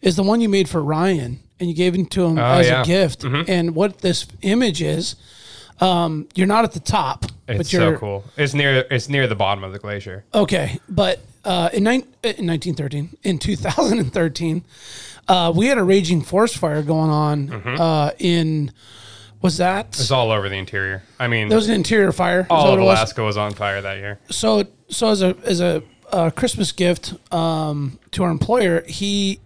Is 0.00 0.16
the 0.16 0.22
one 0.22 0.40
you 0.40 0.48
made 0.48 0.68
for 0.68 0.82
Ryan 0.82 1.40
and 1.58 1.68
you 1.68 1.74
gave 1.74 1.94
it 1.94 2.10
to 2.10 2.24
him 2.26 2.38
Oh, 2.38 2.42
as 2.42 2.66
yeah. 2.66 2.82
a 2.82 2.84
gift. 2.84 3.24
And 3.24 3.74
what 3.74 3.98
this 3.98 4.26
image 4.42 4.82
is, 4.82 5.16
um, 5.80 6.28
you're 6.34 6.46
not 6.46 6.64
at 6.64 6.72
the 6.72 6.80
top, 6.80 7.24
It's 7.48 7.58
but 7.58 7.72
you're 7.72 7.94
so 7.94 7.98
cool. 7.98 8.24
It's 8.36 8.54
near 8.54 8.84
it's 8.90 9.08
near 9.08 9.26
the 9.26 9.34
bottom 9.36 9.64
of 9.64 9.72
the 9.72 9.78
glacier. 9.78 10.24
okay. 10.34 10.78
But 10.88 11.20
uh, 11.44 11.68
in, 11.72 11.84
nine, 11.84 12.00
in 12.22 12.46
1913, 12.46 13.16
in 13.22 13.38
2013, 13.38 14.64
uh, 15.28 15.52
we 15.54 15.66
had 15.66 15.78
a 15.78 15.84
raging 15.84 16.22
forest 16.22 16.56
fire 16.58 16.82
going 16.82 17.10
on 17.10 17.50
uh, 17.52 18.10
in. 18.18 18.72
Was 19.42 19.58
that? 19.58 19.88
It's 19.88 20.10
all 20.10 20.30
over 20.32 20.48
the 20.48 20.56
interior. 20.56 21.02
I 21.20 21.28
mean, 21.28 21.48
That 21.50 21.56
was 21.56 21.68
an 21.68 21.74
interior 21.74 22.10
fire. 22.10 22.46
All 22.50 22.68
of 22.72 22.78
it 22.78 22.82
was? 22.82 22.98
Alaska 22.98 23.22
was 23.22 23.36
on 23.36 23.52
fire 23.52 23.80
that 23.82 23.98
year. 23.98 24.18
so 24.30 24.64
so 24.88 25.08
as 25.10 25.22
a 25.22 25.36
as 25.44 25.60
a 25.60 25.82
a 26.12 26.30
Christmas 26.30 26.72
gift 26.72 27.14
um, 27.34 27.98
to 28.12 28.22
our 28.24 28.30
employer. 28.30 28.82
He 28.86 29.40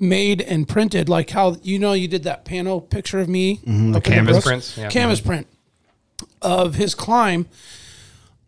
made 0.00 0.40
and 0.40 0.68
printed 0.68 1.08
like 1.08 1.30
how 1.30 1.56
you 1.62 1.78
know 1.78 1.92
you 1.92 2.08
did 2.08 2.24
that 2.24 2.44
panel 2.44 2.80
picture 2.80 3.20
of 3.20 3.28
me, 3.28 3.60
up 3.62 3.66
in 3.66 3.92
the 3.92 4.00
Canvas 4.00 4.32
Brooks? 4.32 4.46
prints, 4.46 4.78
yeah. 4.78 4.88
canvas 4.88 5.20
print 5.20 5.46
of 6.42 6.74
his 6.74 6.94
climb. 6.94 7.46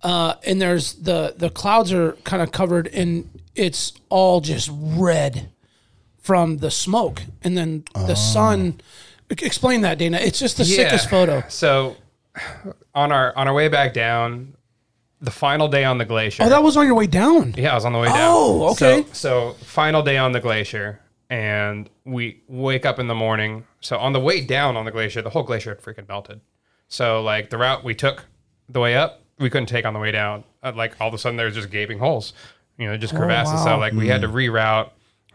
Uh, 0.03 0.35
and 0.45 0.61
there's 0.61 0.95
the 0.95 1.35
the 1.37 1.51
clouds 1.51 1.93
are 1.93 2.13
kind 2.25 2.43
of 2.43 2.51
covered 2.51 2.89
and 2.89 3.29
it's 3.55 3.93
all 4.09 4.41
just 4.41 4.69
red 4.73 5.51
from 6.21 6.59
the 6.59 6.71
smoke, 6.71 7.23
and 7.43 7.57
then 7.57 7.85
the 7.95 8.15
sun. 8.15 8.81
Explain 9.31 9.81
that, 9.81 9.99
Dana. 9.99 10.19
It's 10.19 10.39
just 10.39 10.57
the 10.57 10.65
sickest 10.65 11.09
photo. 11.09 11.43
So 11.49 11.97
on 12.95 13.13
our 13.13 13.37
on 13.37 13.49
our 13.49 13.55
way 13.55 13.69
back 13.69 13.95
down, 13.95 14.55
the 15.21 15.31
final 15.31 15.69
day 15.69 15.85
on 15.85 15.99
the 15.99 16.05
glacier. 16.05 16.43
Oh, 16.43 16.49
that 16.49 16.63
was 16.63 16.77
on 16.77 16.87
your 16.87 16.95
way 16.95 17.07
down. 17.07 17.55
Yeah, 17.57 17.73
I 17.73 17.75
was 17.75 17.85
on 17.85 17.93
the 17.93 17.99
way 17.99 18.09
down. 18.09 18.19
Oh, 18.19 18.71
okay. 18.73 19.05
So, 19.13 19.53
so 19.55 19.65
final 19.65 20.03
day 20.03 20.19
on 20.19 20.33
the 20.33 20.41
glacier, 20.41 21.01
and 21.33 21.89
we 22.05 22.43
wake 22.47 22.85
up 22.85 22.99
in 22.99 23.07
the 23.07 23.15
morning. 23.15 23.65
So 23.81 23.97
on 23.97 24.13
the 24.13 24.21
way 24.21 24.43
down 24.43 24.77
on 24.77 24.85
the 24.85 24.91
glacier, 24.91 25.23
the 25.23 25.31
whole 25.31 25.43
glacier 25.43 25.71
had 25.71 25.81
freaking 25.81 26.07
melted. 26.07 26.43
So 26.89 27.23
like 27.23 27.49
the 27.49 27.57
route 27.57 27.83
we 27.83 27.95
took 27.95 28.27
the 28.69 28.81
way 28.81 28.97
up, 28.97 29.23
we 29.39 29.49
couldn't 29.49 29.69
take 29.69 29.87
on 29.87 29.95
the 29.95 29.99
way 29.99 30.11
down. 30.11 30.45
Uh, 30.63 30.73
like 30.77 31.01
all 31.01 31.09
of 31.09 31.15
a 31.15 31.19
sudden, 31.19 31.39
there's 31.39 31.55
just 31.55 31.71
gaping 31.71 31.99
holes, 31.99 32.35
you 32.77 32.87
know, 32.87 32.99
just 32.99 33.15
crevasses. 33.15 33.61
So 33.61 33.71
wow. 33.71 33.79
like 33.79 33.95
we 33.95 34.09
had 34.09 34.21
to 34.21 34.29
reroute. 34.29 34.91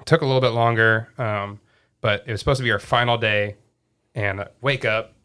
took 0.05 0.21
a 0.21 0.25
little 0.25 0.39
bit 0.39 0.49
longer, 0.49 1.09
um, 1.17 1.59
but 1.99 2.23
it 2.27 2.31
was 2.31 2.39
supposed 2.41 2.59
to 2.59 2.63
be 2.63 2.71
our 2.71 2.77
final 2.77 3.17
day, 3.17 3.55
and 4.13 4.39
uh, 4.39 4.45
wake 4.61 4.85
up, 4.85 5.15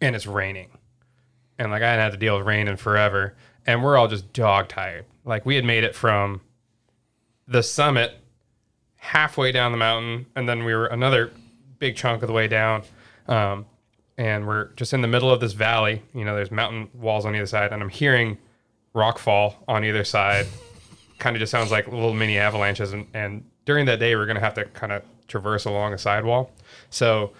and 0.00 0.16
it's 0.16 0.26
raining 0.26 0.70
and 1.60 1.70
like 1.70 1.82
I 1.82 1.90
hadn't 1.90 2.02
had 2.02 2.12
to 2.12 2.18
deal 2.18 2.36
with 2.36 2.46
rain 2.46 2.66
in 2.66 2.76
forever, 2.76 3.36
and 3.66 3.84
we're 3.84 3.96
all 3.96 4.08
just 4.08 4.32
dog 4.32 4.68
tired. 4.68 5.04
Like 5.24 5.46
we 5.46 5.54
had 5.54 5.64
made 5.64 5.84
it 5.84 5.94
from 5.94 6.40
the 7.46 7.62
summit 7.62 8.19
halfway 9.00 9.50
down 9.50 9.72
the 9.72 9.78
mountain, 9.78 10.26
and 10.36 10.48
then 10.48 10.62
we 10.62 10.74
were 10.74 10.86
another 10.86 11.32
big 11.78 11.96
chunk 11.96 12.22
of 12.22 12.26
the 12.26 12.32
way 12.32 12.46
down, 12.46 12.82
um, 13.28 13.66
and 14.18 14.46
we're 14.46 14.66
just 14.74 14.92
in 14.92 15.00
the 15.00 15.08
middle 15.08 15.30
of 15.30 15.40
this 15.40 15.54
valley. 15.54 16.02
You 16.14 16.24
know, 16.24 16.36
there's 16.36 16.50
mountain 16.50 16.88
walls 16.94 17.24
on 17.24 17.34
either 17.34 17.46
side, 17.46 17.72
and 17.72 17.82
I'm 17.82 17.88
hearing 17.88 18.38
rock 18.92 19.18
fall 19.18 19.56
on 19.66 19.84
either 19.84 20.04
side. 20.04 20.46
kind 21.18 21.34
of 21.34 21.40
just 21.40 21.50
sounds 21.50 21.70
like 21.70 21.88
little 21.88 22.14
mini 22.14 22.38
avalanches, 22.38 22.92
and, 22.92 23.06
and 23.14 23.44
during 23.64 23.86
that 23.86 23.98
day, 23.98 24.14
we're 24.14 24.26
gonna 24.26 24.38
have 24.38 24.54
to 24.54 24.66
kind 24.66 24.92
of 24.92 25.02
traverse 25.26 25.64
along 25.64 25.94
a 25.94 25.98
sidewall. 25.98 26.50
So 26.90 27.32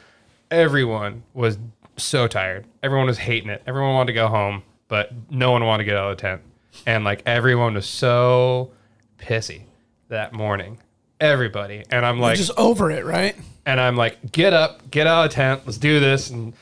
everyone 0.51 1.23
was 1.35 1.59
so 1.99 2.27
tired. 2.27 2.67
Everyone 2.83 3.07
was 3.07 3.19
hating 3.19 3.51
it. 3.51 3.63
Everyone 3.67 3.95
wanted 3.95 4.09
to 4.09 4.15
go 4.15 4.29
home, 4.29 4.63
but 4.89 5.13
no 5.31 5.51
one 5.51 5.65
wanted 5.65 5.85
to 5.85 5.91
get 5.91 5.97
out 5.97 6.11
of 6.11 6.17
the 6.17 6.23
tent. 6.23 6.43
And 6.87 7.05
like 7.05 7.23
everyone 7.27 7.75
was 7.75 7.87
so 7.87 8.71
pissy 9.19 9.65
that 10.09 10.33
morning. 10.33 10.79
Everybody. 11.21 11.85
And 11.91 12.05
I'm 12.07 12.19
like 12.19 12.39
just 12.39 12.53
over 12.57 12.91
it, 12.91 13.05
right? 13.05 13.37
and 13.67 13.81
I'm 13.81 13.97
like, 13.97 14.33
get 14.33 14.53
up, 14.53 14.91
get 14.91 15.07
out 15.07 15.25
of 15.25 15.31
the 15.31 15.35
tent, 15.35 15.63
let's 15.65 15.79
do 15.79 16.01
this. 16.01 16.31
And 16.31 16.55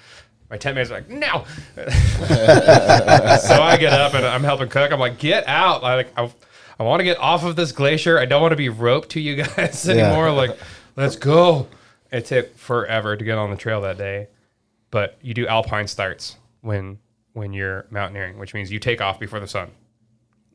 my 0.51 0.56
tent 0.56 0.76
mate's 0.76 0.90
are 0.90 0.94
like, 0.94 1.09
no. 1.09 1.44
so 1.76 1.85
I 3.62 3.76
get 3.78 3.93
up 3.93 4.14
and 4.14 4.26
I'm 4.26 4.44
helping 4.44 4.68
cook. 4.68 4.93
I'm 4.93 5.01
like, 5.01 5.18
get 5.18 5.47
out. 5.47 5.85
I 5.85 5.94
like 5.94 6.18
I, 6.18 6.30
I 6.78 6.82
want 6.82 7.01
to 7.01 7.05
get 7.05 7.18
off 7.18 7.44
of 7.44 7.56
this 7.56 7.72
glacier. 7.72 8.18
I 8.18 8.26
don't 8.26 8.43
want 8.43 8.52
to 8.52 8.56
be 8.56 8.68
roped 8.68 9.10
to 9.10 9.20
you 9.20 9.43
guys 9.43 9.89
anymore. 9.89 10.30
Like, 10.32 10.56
let's 10.97 11.16
go. 11.16 11.66
It 12.10 12.26
took 12.26 12.56
forever 12.56 13.16
to 13.16 13.24
get 13.24 13.39
on 13.39 13.51
the 13.51 13.56
trail 13.56 13.80
that 13.82 13.98
day. 13.98 14.28
But 14.90 15.18
you 15.20 15.35
do 15.35 15.47
alpine 15.47 15.86
starts 15.86 16.36
when 16.62 16.98
when 17.35 17.52
you're 17.52 17.86
mountaineering, 17.90 18.39
which 18.39 18.55
means 18.55 18.72
you 18.72 18.78
take 18.78 19.01
off 19.01 19.20
before 19.20 19.39
the 19.39 19.47
sun 19.47 19.70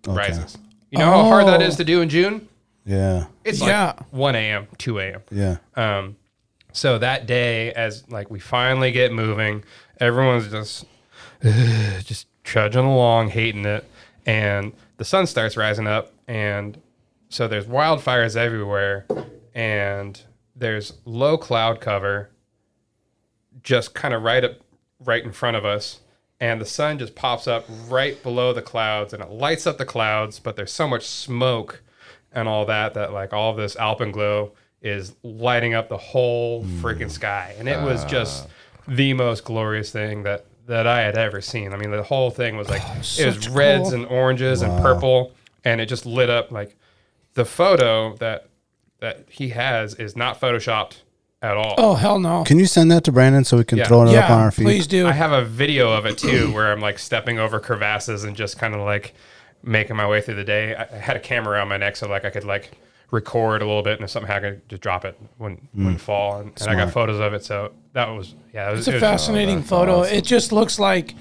rises. 0.07 0.57
You 0.89 0.99
know 0.99 1.05
how 1.05 1.23
hard 1.23 1.47
that 1.47 1.61
is 1.61 1.77
to 1.77 1.83
do 1.83 2.01
in 2.01 2.09
June? 2.09 2.47
Yeah. 2.85 3.25
It's 3.43 3.61
Yeah. 3.61 3.93
like 3.97 4.11
1 4.13 4.35
a.m., 4.35 4.67
2 4.77 4.99
a.m. 4.99 5.21
Yeah. 5.31 5.57
Um, 5.75 6.17
so 6.73 6.97
that 6.97 7.25
day, 7.27 7.71
as 7.73 8.09
like 8.09 8.29
we 8.31 8.39
finally 8.39 8.91
get 8.91 9.11
moving, 9.13 9.63
everyone's 9.99 10.49
just 10.49 10.85
just 12.03 12.27
trudging 12.43 12.85
along, 12.85 13.29
hating 13.29 13.65
it, 13.65 13.85
and 14.25 14.73
the 14.97 15.05
sun 15.05 15.27
starts 15.27 15.55
rising 15.57 15.87
up, 15.87 16.11
and 16.27 16.81
so 17.29 17.47
there's 17.47 17.65
wildfires 17.65 18.35
everywhere, 18.35 19.05
and 19.53 20.21
there's 20.55 20.93
low 21.05 21.37
cloud 21.37 21.79
cover, 21.79 22.29
just 23.61 23.93
kind 23.93 24.13
of 24.13 24.23
right 24.23 24.43
up, 24.43 24.53
right 24.99 25.23
in 25.23 25.31
front 25.31 25.57
of 25.57 25.65
us, 25.65 25.99
and 26.39 26.59
the 26.59 26.65
sun 26.65 26.97
just 26.97 27.15
pops 27.15 27.47
up 27.47 27.65
right 27.87 28.21
below 28.23 28.51
the 28.53 28.61
clouds, 28.61 29.13
and 29.13 29.21
it 29.21 29.29
lights 29.29 29.67
up 29.67 29.77
the 29.77 29.85
clouds, 29.85 30.39
but 30.39 30.55
there's 30.55 30.71
so 30.71 30.87
much 30.87 31.05
smoke 31.05 31.82
and 32.33 32.47
all 32.47 32.65
that 32.65 32.93
that 32.93 33.13
like 33.13 33.33
all 33.33 33.51
of 33.51 33.57
this 33.57 33.75
alpenglow 33.75 34.51
is 34.81 35.15
lighting 35.23 35.73
up 35.73 35.87
the 35.89 35.97
whole 35.97 36.63
hmm. 36.63 36.81
freaking 36.81 37.09
sky 37.09 37.55
and 37.57 37.69
it 37.69 37.81
was 37.81 38.03
ah. 38.03 38.07
just 38.07 38.47
the 38.87 39.13
most 39.13 39.45
glorious 39.45 39.91
thing 39.91 40.23
that 40.23 40.45
that 40.65 40.87
I 40.87 41.01
had 41.01 41.17
ever 41.17 41.41
seen. 41.41 41.73
I 41.73 41.77
mean, 41.77 41.91
the 41.91 42.03
whole 42.03 42.31
thing 42.31 42.55
was 42.55 42.69
like 42.69 42.81
it 43.19 43.25
was 43.25 43.49
reds 43.49 43.89
cool- 43.89 43.93
and 43.95 44.05
oranges 44.05 44.61
and 44.61 44.81
purple, 44.81 45.33
and 45.63 45.81
it 45.81 45.87
just 45.87 46.05
lit 46.05 46.29
up. 46.29 46.51
Like 46.51 46.75
the 47.33 47.45
photo 47.45 48.15
that 48.17 48.47
that 48.99 49.25
he 49.29 49.49
has 49.49 49.95
is 49.95 50.15
not 50.15 50.39
photoshopped 50.39 50.97
at 51.41 51.57
all. 51.57 51.75
Oh 51.77 51.95
hell 51.95 52.19
no! 52.19 52.43
Can 52.43 52.59
you 52.59 52.65
send 52.65 52.91
that 52.91 53.03
to 53.05 53.11
Brandon 53.11 53.43
so 53.43 53.57
we 53.57 53.65
can 53.65 53.77
Yeah. 53.77 53.87
throw 53.87 54.07
it 54.07 54.15
up 54.15 54.29
on 54.29 54.39
our 54.39 54.51
feed? 54.51 54.63
please 54.63 54.87
do. 54.87 55.07
I 55.07 55.11
have 55.11 55.31
a 55.31 55.43
video 55.43 55.91
of 55.91 56.05
it 56.05 56.17
too, 56.17 56.53
where 56.53 56.71
I'm 56.71 56.79
like 56.79 56.99
stepping 56.99 57.39
over 57.39 57.59
crevasses 57.59 58.23
and 58.23 58.35
just 58.35 58.57
kind 58.57 58.73
of 58.73 58.81
like 58.81 59.13
making 59.63 59.95
my 59.95 60.07
way 60.07 60.21
through 60.21 60.35
the 60.35 60.43
day. 60.43 60.75
I 60.75 60.83
I 60.83 60.97
had 60.97 61.15
a 61.15 61.19
camera 61.19 61.53
around 61.53 61.69
my 61.69 61.77
neck, 61.77 61.95
so 61.95 62.07
like 62.07 62.25
I 62.25 62.29
could 62.29 62.43
like 62.43 62.71
record 63.11 63.61
a 63.61 63.65
little 63.65 63.83
bit, 63.83 63.93
and 63.93 64.03
if 64.03 64.09
something 64.09 64.27
happened, 64.31 64.47
I 64.47 64.51
could 64.59 64.69
just 64.69 64.81
drop 64.81 65.05
it 65.05 65.19
when 65.37 65.67
when 65.73 65.97
fall. 65.97 66.39
And, 66.39 66.51
and 66.61 66.69
I 66.69 66.75
got 66.75 66.91
photos 66.91 67.19
of 67.19 67.33
it, 67.33 67.43
so 67.45 67.71
that 67.93 68.07
was 68.09 68.35
yeah. 68.53 68.69
It 68.69 68.71
was, 68.71 68.79
It's 68.81 68.87
it 68.87 68.91
a 68.91 68.93
was- 68.95 69.01
fascinating 69.01 69.57
that's 69.57 69.69
photo. 69.69 69.99
awesome. 70.01 70.15
It 70.15 70.23
just 70.25 70.51
looks 70.51 70.79
like 70.79 71.15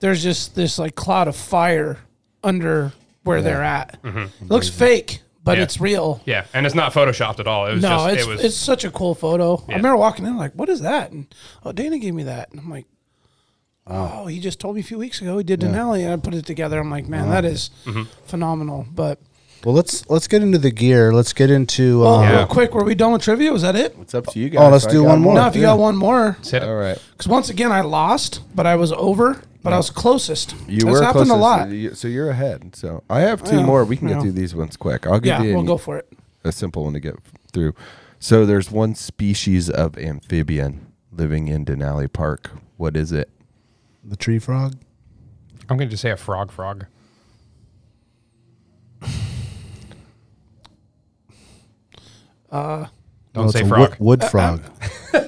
there's 0.00 0.22
just 0.22 0.54
this 0.54 0.78
like 0.78 0.94
cloud 0.94 1.28
of 1.28 1.36
fire 1.36 1.98
under 2.42 2.92
where 3.24 3.40
they're 3.42 3.62
at. 3.62 3.98
It 4.02 4.30
looks 4.48 4.68
fake, 4.68 5.20
but 5.44 5.52
Mm-hmm. 5.52 5.58
Yeah. 5.58 5.62
it's 5.64 5.80
real. 5.80 6.20
Yeah, 6.24 6.44
and 6.54 6.66
it's 6.66 6.74
not 6.74 6.92
photoshopped 6.92 7.38
at 7.40 7.46
all. 7.46 7.66
It 7.66 7.74
was 7.74 7.82
No, 7.82 7.88
just 7.88 8.08
it's 8.14 8.22
it 8.22 8.28
was 8.28 8.44
it's 8.44 8.56
such 8.56 8.84
a 8.84 8.90
cool 8.90 9.14
photo. 9.14 9.62
I 9.68 9.76
remember 9.76 9.96
walking 9.96 10.24
in 10.26 10.36
like, 10.36 10.52
what 10.54 10.68
is 10.68 10.80
that? 10.80 11.12
And 11.12 11.32
oh, 11.64 11.70
Dana 11.72 11.98
gave 11.98 12.14
me 12.14 12.24
that, 12.24 12.50
and 12.50 12.58
I'm 12.60 12.68
like, 12.70 12.86
oh, 13.86 14.26
he 14.26 14.40
just 14.40 14.60
told 14.60 14.74
me 14.76 14.80
a 14.80 14.84
few 14.84 14.98
weeks 14.98 15.20
ago 15.20 15.38
he 15.38 15.44
did 15.44 15.60
Denali, 15.60 16.04
and 16.04 16.12
I 16.12 16.16
put 16.16 16.34
it 16.34 16.46
together. 16.46 16.78
I'm 16.78 16.90
like, 16.90 17.08
man, 17.08 17.30
that 17.30 17.44
is 17.44 17.70
Mm-hmm. 17.84 18.02
phenomenal. 18.26 18.86
But 18.94 19.18
well, 19.64 19.74
let's 19.74 20.08
let's 20.10 20.26
get 20.26 20.42
into 20.42 20.58
the 20.58 20.70
gear. 20.70 21.12
Let's 21.12 21.32
get 21.32 21.50
into. 21.50 22.04
oh, 22.04 22.14
Uh, 22.16 22.22
Yeah. 22.22 22.36
real 22.38 22.46
quick, 22.46 22.74
were 22.74 22.84
we 22.84 22.94
done 22.94 23.12
with 23.12 23.22
trivia? 23.22 23.52
Was 23.52 23.62
that 23.62 23.76
it? 23.76 23.96
It's 24.00 24.14
up 24.14 24.26
to 24.28 24.38
you 24.38 24.48
guys. 24.50 24.62
Oh, 24.62 24.68
let's 24.70 24.86
I 24.86 24.90
do 24.90 25.02
got 25.02 25.08
one 25.08 25.20
more. 25.20 25.34
No, 25.34 25.46
if 25.46 25.54
you 25.54 25.62
yeah. 25.62 25.68
got 25.68 25.78
one 25.78 25.96
more, 25.96 26.32
hit 26.42 26.54
it. 26.54 26.62
All 26.64 26.74
right. 26.76 26.98
because 27.12 27.28
once 27.28 27.48
again 27.50 27.70
I 27.72 27.80
lost, 27.82 28.40
but 28.54 28.66
I 28.66 28.74
was 28.76 28.92
over, 28.92 29.40
but 29.62 29.72
I 29.72 29.76
was 29.76 29.90
closest. 29.90 30.54
You 30.66 30.80
That's 30.80 30.84
were 30.84 31.02
happened 31.02 31.26
closest, 31.28 31.36
a 31.36 31.40
lot. 31.40 31.68
you- 31.70 31.94
So 31.94 32.08
you're 32.08 32.30
ahead. 32.30 32.74
So 32.74 33.02
I 33.08 33.20
have 33.20 33.42
two 33.44 33.58
Yeah, 33.58 33.66
more. 33.66 33.84
We 33.84 33.96
can 33.96 34.08
get 34.08 34.20
through 34.20 34.32
these 34.32 34.54
ones 34.54 34.76
quick. 34.76 35.06
I'll 35.06 35.20
give 35.20 35.26
Yeah, 35.26 35.42
you 35.42 35.50
we'll 35.50 35.60
an- 35.60 35.66
go 35.66 35.76
for 35.78 35.96
it. 35.96 36.08
a 36.44 36.50
simple 36.50 36.82
one 36.84 36.92
to 36.94 37.00
get 37.00 37.14
through. 37.52 37.74
So 38.18 38.44
there's 38.46 38.70
one 38.70 38.94
species 38.96 39.68
of 39.70 39.96
amphibian 39.98 40.86
living 41.12 41.46
in 41.48 41.64
Denali 41.64 42.12
Park. 42.12 42.50
What 42.76 42.96
is 42.96 43.12
it? 43.12 43.28
The 44.04 44.16
tree 44.16 44.38
frog. 44.38 44.76
I'm 45.68 45.76
going 45.76 45.88
to 45.88 45.92
just 45.92 46.02
say 46.02 46.10
a 46.10 46.16
frog 46.16 46.50
frog. 46.52 46.86
Uh, 52.50 52.86
Don't 53.32 53.46
No, 53.46 53.50
say 53.50 53.62
a 53.62 53.66
frog. 53.66 53.90
Wood, 53.98 54.20
wood 54.20 54.24
frog. 54.24 54.62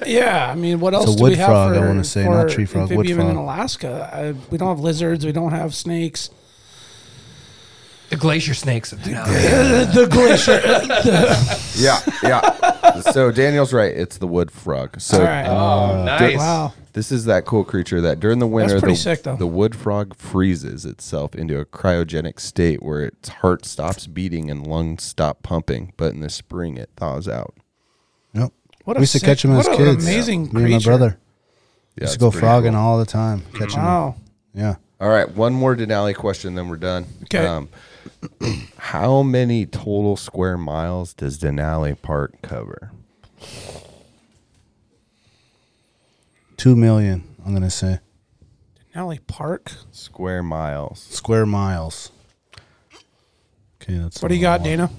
Yeah, 0.07 0.49
I 0.51 0.55
mean, 0.55 0.79
what 0.79 0.93
else 0.95 1.13
a 1.13 1.17
do 1.17 1.23
we 1.23 1.29
wood 1.31 1.37
have 1.37 1.47
frog, 1.47 1.75
I 1.75 1.79
wanna 1.79 2.03
say, 2.03 2.23
for 2.25 2.31
not 2.31 2.49
tree 2.49 2.65
frog, 2.65 2.89
wood 2.89 3.05
amphibian 3.07 3.27
in 3.27 3.33
frog. 3.35 3.43
Alaska? 3.43 4.09
I, 4.13 4.31
we 4.51 4.57
don't 4.57 4.69
have 4.69 4.79
lizards. 4.79 5.25
We 5.25 5.31
don't 5.31 5.51
have 5.51 5.73
snakes. 5.75 6.29
The 8.09 8.15
glacier 8.15 8.53
snakes. 8.55 8.91
the 8.91 10.07
glacier. 10.09 10.61
Yeah, 11.83 12.01
yeah. 12.23 12.54
So 13.11 13.31
Daniel's 13.31 13.73
right. 13.73 13.93
It's 13.95 14.17
the 14.17 14.27
wood 14.27 14.51
frog. 14.51 14.99
So 15.01 15.19
All 15.19 15.23
right. 15.25 15.45
Oh, 15.47 16.03
nice. 16.03 16.37
wow. 16.37 16.73
this 16.93 17.11
is 17.11 17.25
that 17.25 17.45
cool 17.45 17.63
creature 17.63 18.01
that 18.01 18.19
during 18.19 18.39
the 18.39 18.47
winter, 18.47 18.79
pretty 18.79 18.93
the, 18.95 18.99
sick, 18.99 19.23
though. 19.23 19.35
the 19.35 19.47
wood 19.47 19.75
frog 19.75 20.15
freezes 20.15 20.85
itself 20.85 21.35
into 21.35 21.59
a 21.59 21.65
cryogenic 21.65 22.39
state 22.39 22.81
where 22.83 23.03
its 23.05 23.29
heart 23.29 23.65
stops 23.65 24.07
beating 24.07 24.49
and 24.51 24.65
lungs 24.67 25.03
stop 25.03 25.43
pumping. 25.43 25.93
But 25.97 26.13
in 26.13 26.19
the 26.21 26.29
spring, 26.29 26.77
it 26.77 26.89
thaws 26.97 27.27
out. 27.27 27.55
Yep. 28.33 28.51
What 28.85 28.97
we 28.97 29.01
used 29.01 29.13
to 29.13 29.19
catch 29.19 29.41
them 29.41 29.51
as 29.53 29.67
what 29.67 29.79
an 29.79 29.85
kids. 29.95 30.05
amazing 30.05 30.41
Me 30.43 30.47
and 30.47 30.53
my 30.53 30.59
creature. 30.69 30.89
brother 30.89 31.17
Yeah, 31.97 32.03
used 32.03 32.13
to 32.13 32.19
go 32.19 32.31
frogging 32.31 32.73
cool. 32.73 32.81
all 32.81 32.97
the 32.99 33.05
time, 33.05 33.41
catching 33.53 33.69
them. 33.77 33.85
Wow. 33.85 34.15
Yeah. 34.53 34.75
All 34.99 35.09
right, 35.09 35.29
one 35.29 35.53
more 35.53 35.75
Denali 35.75 36.15
question, 36.15 36.55
then 36.55 36.69
we're 36.69 36.77
done. 36.77 37.03
Um, 37.03 37.09
Okay. 37.23 37.67
How 38.77 39.23
many 39.23 39.65
total 39.65 40.15
square 40.15 40.57
miles 40.57 41.13
does 41.13 41.39
Denali 41.39 41.99
Park 42.01 42.41
cover? 42.41 42.91
Two 46.57 46.75
million. 46.75 47.23
I'm 47.45 47.53
gonna 47.53 47.69
say 47.69 47.99
Denali 48.93 49.19
Park. 49.27 49.71
Square 49.91 50.43
miles. 50.43 51.01
square 51.01 51.45
miles. 51.45 52.11
Okay, 53.81 53.97
that's 53.97 54.21
What 54.21 54.29
do 54.29 54.35
you 54.35 54.41
got, 54.41 54.63
Dana? 54.63 54.89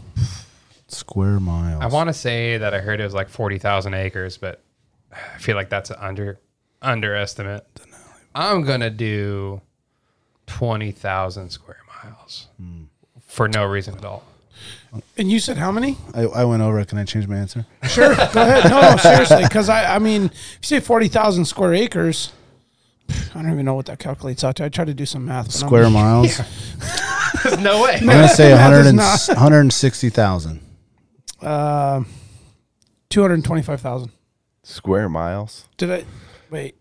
Square 0.88 1.40
miles. 1.40 1.82
I 1.82 1.86
want 1.86 2.08
to 2.08 2.14
say 2.14 2.58
that 2.58 2.72
I 2.72 2.78
heard 2.78 3.00
it 3.00 3.04
was 3.04 3.14
like 3.14 3.28
forty 3.28 3.58
thousand 3.58 3.94
acres, 3.94 4.38
but 4.38 4.62
I 5.12 5.38
feel 5.38 5.56
like 5.56 5.70
that's 5.70 5.90
an 5.90 5.96
under 5.98 6.38
underestimate. 6.82 7.64
I'm 8.34 8.62
gonna 8.62 8.90
do 8.90 9.60
twenty 10.46 10.92
thousand 10.92 11.50
square 11.50 11.80
miles 12.04 12.48
hmm. 12.58 12.84
For 13.36 13.48
no 13.48 13.64
reason 13.66 13.96
at 13.98 14.04
all. 14.04 14.24
And 15.18 15.30
you 15.30 15.38
said 15.40 15.58
how 15.58 15.70
many? 15.70 15.98
I, 16.14 16.22
I 16.22 16.44
went 16.44 16.62
over. 16.62 16.80
it. 16.80 16.88
Can 16.88 16.96
I 16.96 17.04
change 17.04 17.28
my 17.28 17.36
answer? 17.36 17.66
Sure, 17.86 18.14
go 18.32 18.40
ahead. 18.42 18.64
No, 18.70 18.80
no, 18.80 18.96
seriously, 18.96 19.42
because 19.42 19.68
I, 19.68 19.94
I 19.96 19.98
mean, 19.98 20.24
if 20.26 20.58
you 20.62 20.66
say 20.66 20.80
forty 20.80 21.08
thousand 21.08 21.44
square 21.44 21.74
acres, 21.74 22.32
I 23.10 23.42
don't 23.42 23.52
even 23.52 23.66
know 23.66 23.74
what 23.74 23.86
that 23.86 23.98
calculates 23.98 24.42
out 24.42 24.56
to. 24.56 24.64
I 24.64 24.70
tried 24.70 24.86
to 24.86 24.94
do 24.94 25.04
some 25.04 25.26
math. 25.26 25.48
but 25.48 25.54
I'm- 25.56 25.66
Square 25.68 25.90
miles. 25.90 26.38
There's 27.44 27.58
no 27.60 27.82
way. 27.82 27.98
I'm 28.00 28.06
gonna 28.06 28.28
say 28.28 28.50
Math 28.54 28.72
100 28.72 28.86
and, 28.88 28.98
160,000. 28.98 30.60
Uh, 31.42 32.02
two 33.10 33.20
hundred 33.20 33.44
twenty-five 33.44 33.80
thousand. 33.82 34.10
Square 34.62 35.10
miles. 35.10 35.66
Did 35.76 35.90
I? 35.92 36.04
Wait. 36.48 36.74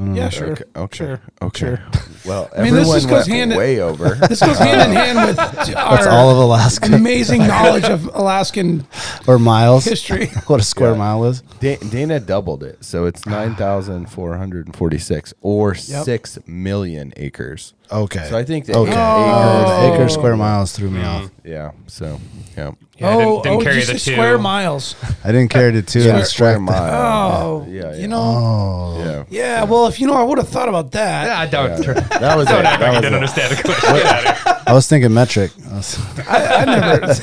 Yeah, 0.00 0.28
sure. 0.28 0.52
Okay. 0.52 0.64
Okay. 0.76 0.96
Sure. 0.96 1.20
Okay. 1.42 1.58
Sure. 1.58 1.78
Well, 2.24 2.50
I 2.56 2.62
mean, 2.62 2.74
this 2.74 2.80
everyone 2.82 2.96
just 2.96 3.08
goes 3.08 3.28
went 3.28 3.28
hand 3.28 3.52
in- 3.52 3.58
way 3.58 3.80
over. 3.80 4.14
This 4.28 4.40
goes 4.40 4.58
hand 4.58 4.90
in 4.90 4.96
hand 4.96 5.26
with 5.28 5.36
That's 5.36 5.70
our 6.06 6.08
all 6.10 6.30
of 6.30 6.38
Alaska 6.38 6.92
amazing 6.94 7.46
knowledge 7.46 7.84
of 7.84 8.06
Alaskan 8.14 8.86
or 9.26 9.38
miles. 9.38 9.84
history. 9.84 10.26
what 10.46 10.60
a 10.60 10.64
square 10.64 10.94
mile 10.94 11.24
is. 11.24 11.42
Da- 11.60 11.76
Dana 11.76 12.20
doubled 12.20 12.62
it, 12.62 12.84
so 12.84 13.06
it's 13.06 13.22
ah. 13.26 13.30
nine 13.30 13.54
thousand 13.54 14.10
four 14.10 14.36
hundred 14.36 14.66
and 14.66 14.76
forty-six, 14.76 15.32
or 15.40 15.74
six 15.74 16.38
million 16.46 17.12
acres. 17.16 17.74
Okay. 17.90 18.26
So 18.28 18.36
I 18.36 18.44
think 18.44 18.66
the 18.66 18.76
okay. 18.76 18.90
acre- 18.90 19.00
Oh. 19.00 19.94
Acre 19.94 20.08
square 20.10 20.36
miles 20.36 20.72
threw 20.72 20.90
me 20.90 21.00
mm-hmm. 21.00 21.24
off. 21.24 21.30
yeah. 21.44 21.70
So 21.86 22.20
yeah, 22.56 22.72
Yeah, 22.98 23.14
oh, 23.14 23.18
didn't, 23.18 23.42
didn't 23.44 23.60
oh, 23.60 23.60
carry 23.62 23.74
you 23.76 23.80
the 23.86 23.98
say 23.98 24.10
two. 24.10 24.12
square 24.12 24.38
miles. 24.38 24.94
I 25.24 25.32
didn't 25.32 25.50
carry 25.50 25.70
the 25.70 25.82
two. 25.82 26.00
square, 26.00 26.16
and 26.16 26.26
square 26.26 26.58
distracted. 26.58 26.80
mile. 26.82 27.40
Oh, 27.46 27.66
yeah, 27.68 27.92
yeah. 27.92 27.96
you 27.96 28.08
know. 28.08 28.18
Oh. 28.20 28.98
yeah. 28.98 29.24
Yeah, 29.30 29.64
well, 29.64 29.86
if 29.86 30.00
you 30.00 30.06
know, 30.06 30.14
I 30.14 30.22
would 30.22 30.38
have 30.38 30.48
thought 30.48 30.68
about 30.68 30.92
that. 30.92 31.26
Yeah, 31.26 31.38
I 31.40 31.46
don't. 31.46 31.86
That 32.10 32.36
was 32.36 32.46
it. 32.50 32.52
Don't 32.52 32.66
act 32.66 32.80
That 32.80 32.80
like 32.80 32.80
you 32.80 32.92
was 32.92 33.00
didn't 33.00 33.12
it. 33.12 33.16
understand 33.16 33.56
the 33.56 33.62
question. 33.62 33.94
Get 33.94 34.06
out 34.06 34.26
of 34.26 34.42
here. 34.42 34.62
I 34.66 34.72
was 34.74 34.86
thinking 34.88 35.14
metric. 35.14 35.50
I 35.70 35.74
was- 35.74 36.18
I, 36.28 36.54
I 36.56 36.64
never. 36.64 37.04
I 37.10 37.14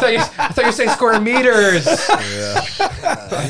thought 0.00 0.12
you. 0.12 0.18
I 0.18 0.48
thought 0.48 0.58
you 0.58 0.66
were 0.66 0.72
saying 0.72 0.90
square 0.90 1.20
meters. 1.20 1.86
I 1.88 2.60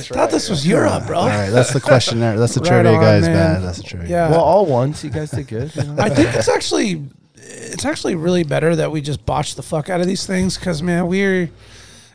thought 0.02 0.30
this 0.30 0.48
was 0.48 0.66
Europe, 0.66 1.06
bro. 1.06 1.18
all 1.20 1.28
right, 1.28 1.50
that's 1.50 1.72
the 1.72 1.80
questionnaire. 1.80 2.38
That's 2.38 2.54
the 2.54 2.60
Right 2.60 2.68
trivia 2.82 2.92
on, 2.92 3.00
guy's 3.00 3.22
man. 3.22 3.32
bad. 3.56 3.62
That's 3.62 3.78
the 3.78 3.84
trivia. 3.84 4.08
Yeah. 4.08 4.30
Well, 4.30 4.40
all 4.40 4.66
once 4.66 5.02
you 5.04 5.10
guys 5.10 5.30
did 5.30 5.48
good. 5.48 5.74
you 5.74 5.84
know? 5.84 5.96
I 6.02 6.08
think 6.10 6.34
it's 6.34 6.48
actually 6.48 7.04
it's 7.36 7.84
actually 7.84 8.14
really 8.14 8.44
better 8.44 8.76
that 8.76 8.90
we 8.92 9.00
just 9.00 9.24
botch 9.26 9.54
the 9.54 9.62
fuck 9.62 9.88
out 9.90 10.00
of 10.00 10.06
these 10.06 10.26
things 10.26 10.56
because 10.58 10.82
man, 10.82 11.06
we're 11.06 11.50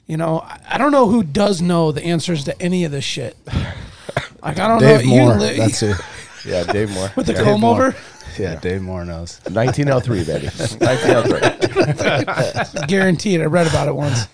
you 0.08 0.18
know 0.18 0.40
I, 0.40 0.60
I 0.72 0.78
don't 0.78 0.92
know 0.92 1.08
who 1.08 1.24
does 1.24 1.62
know 1.62 1.92
the 1.92 2.04
answers 2.04 2.44
to 2.46 2.62
any 2.62 2.84
of 2.86 2.92
this 2.92 3.04
shit. 3.04 3.36
Like 4.42 4.60
I 4.60 4.68
don't 4.68 4.82
know 4.82 4.98
Dave 4.98 5.06
you 5.06 5.20
Moore. 5.22 5.36
li- 5.36 5.58
That's 5.58 5.80
who. 5.80 5.94
Yeah, 6.46 6.64
Dave 6.64 6.92
Moore. 6.92 7.12
with 7.16 7.28
the 7.28 7.34
yeah. 7.34 7.44
comb 7.44 7.64
over. 7.64 7.96
Yeah, 8.38 8.60
Dave 8.60 8.82
Moore 8.82 9.06
knows. 9.06 9.40
1903, 9.50 10.24
baby. 10.26 10.46
1903. 10.48 12.88
Guaranteed. 12.88 13.42
I 13.42 13.46
read 13.46 13.68
about 13.68 13.88
it 13.88 13.96
once. 13.96 14.28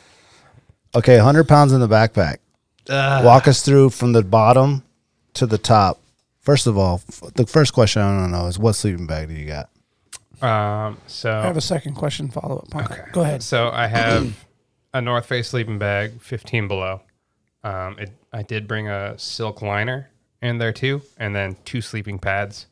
Okay, 0.96 1.18
100 1.18 1.48
pounds 1.48 1.72
in 1.72 1.80
the 1.80 1.88
backpack. 1.88 2.38
Walk 2.90 3.48
us 3.48 3.64
through 3.64 3.92
from 3.92 4.14
the 4.14 4.24
bottom 4.24 4.84
to 5.34 5.46
the 5.46 5.58
top. 5.58 6.00
First 6.40 6.68
of 6.68 6.78
all, 6.78 7.02
f- 7.08 7.34
the 7.36 7.46
first 7.46 7.74
question 7.74 8.02
I 8.02 8.14
want 8.14 8.32
to 8.32 8.38
know 8.38 8.48
is 8.48 8.58
what 8.58 8.74
sleeping 8.74 9.08
bag 9.08 9.28
do 9.28 9.36
you 9.36 9.46
got? 9.46 9.70
Um. 10.42 10.98
So 11.06 11.32
I 11.32 11.44
have 11.44 11.58
a 11.58 11.62
second 11.62 11.94
question 11.94 12.30
follow 12.30 12.58
up. 12.58 12.76
Okay. 12.76 13.04
Go 13.12 13.22
ahead. 13.22 13.44
So 13.44 13.70
I 13.70 13.86
have 13.86 14.36
a 14.94 15.02
North 15.02 15.28
Face 15.28 15.50
sleeping 15.50 15.78
bag, 15.78 16.20
15 16.22 16.68
below. 16.68 17.02
Um, 17.64 18.00
it, 18.00 18.10
I 18.34 18.42
did 18.42 18.68
bring 18.68 18.88
a 18.88 19.18
silk 19.20 19.62
liner 19.62 20.10
in 20.42 20.58
there 20.58 20.72
too, 20.74 21.02
and 21.18 21.36
then 21.36 21.56
two 21.66 21.82
sleeping 21.82 22.20
pads. 22.20 22.68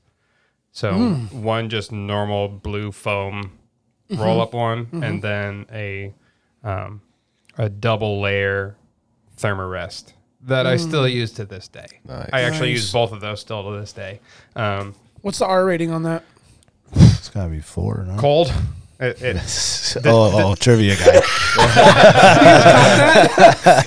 So 0.71 0.93
one 1.31 1.69
just 1.69 1.91
normal 1.91 2.47
blue 2.47 2.91
foam 2.91 3.57
roll 4.11 4.41
up 4.41 4.53
one, 4.53 4.87
and 5.03 5.21
then 5.21 5.65
a 5.71 6.13
um, 6.63 7.01
a 7.57 7.69
double 7.69 8.21
layer 8.21 8.75
thermarest 9.37 10.13
that 10.41 10.65
I 10.67 10.77
still 10.77 11.07
use 11.07 11.31
to 11.33 11.45
this 11.45 11.67
day. 11.67 11.87
Nice. 12.05 12.29
I 12.31 12.41
actually 12.41 12.69
Nice. 12.69 12.81
use 12.81 12.91
both 12.93 13.11
of 13.11 13.19
those 13.21 13.41
still 13.41 13.63
to 13.71 13.79
this 13.79 13.91
day. 13.93 14.19
Um, 14.55 14.95
What's 15.21 15.39
the 15.39 15.45
R 15.45 15.65
rating 15.65 15.91
on 15.91 16.03
that? 16.03 16.23
It's 16.93 17.29
got 17.29 17.45
to 17.45 17.49
be 17.49 17.59
four, 17.59 18.05
no? 18.07 18.15
cold. 18.17 18.53
It, 18.99 19.21
it, 19.21 19.37
oh, 20.05 20.51
oh, 20.51 20.55
trivia 20.55 20.95
guy. 20.95 21.05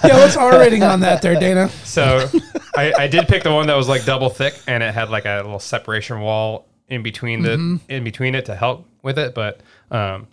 Yeah, 0.05 0.19
what's 0.19 0.37
R 0.37 0.59
rating 0.59 0.83
on 0.83 1.01
that 1.01 1.23
there, 1.23 1.39
Dana? 1.39 1.69
So 1.85 2.29
I, 2.77 2.93
I 2.99 3.07
did 3.09 3.29
pick 3.29 3.43
the 3.43 3.53
one 3.53 3.67
that 3.67 3.77
was 3.77 3.89
like 3.89 4.05
double 4.05 4.31
thick 4.31 4.55
and 4.67 4.83
it 4.83 4.95
had 4.95 5.11
like 5.11 5.27
a 5.27 5.37
little 5.37 5.59
separation 5.59 6.21
wall 6.21 6.67
in 6.89 7.03
between 7.03 7.43
the 7.43 7.81
in 7.89 8.05
between 8.05 8.35
it 8.35 8.47
to 8.47 8.55
help 8.55 8.87
with 9.03 9.19
it. 9.19 9.35
But 9.35 9.61
um, 9.91 10.29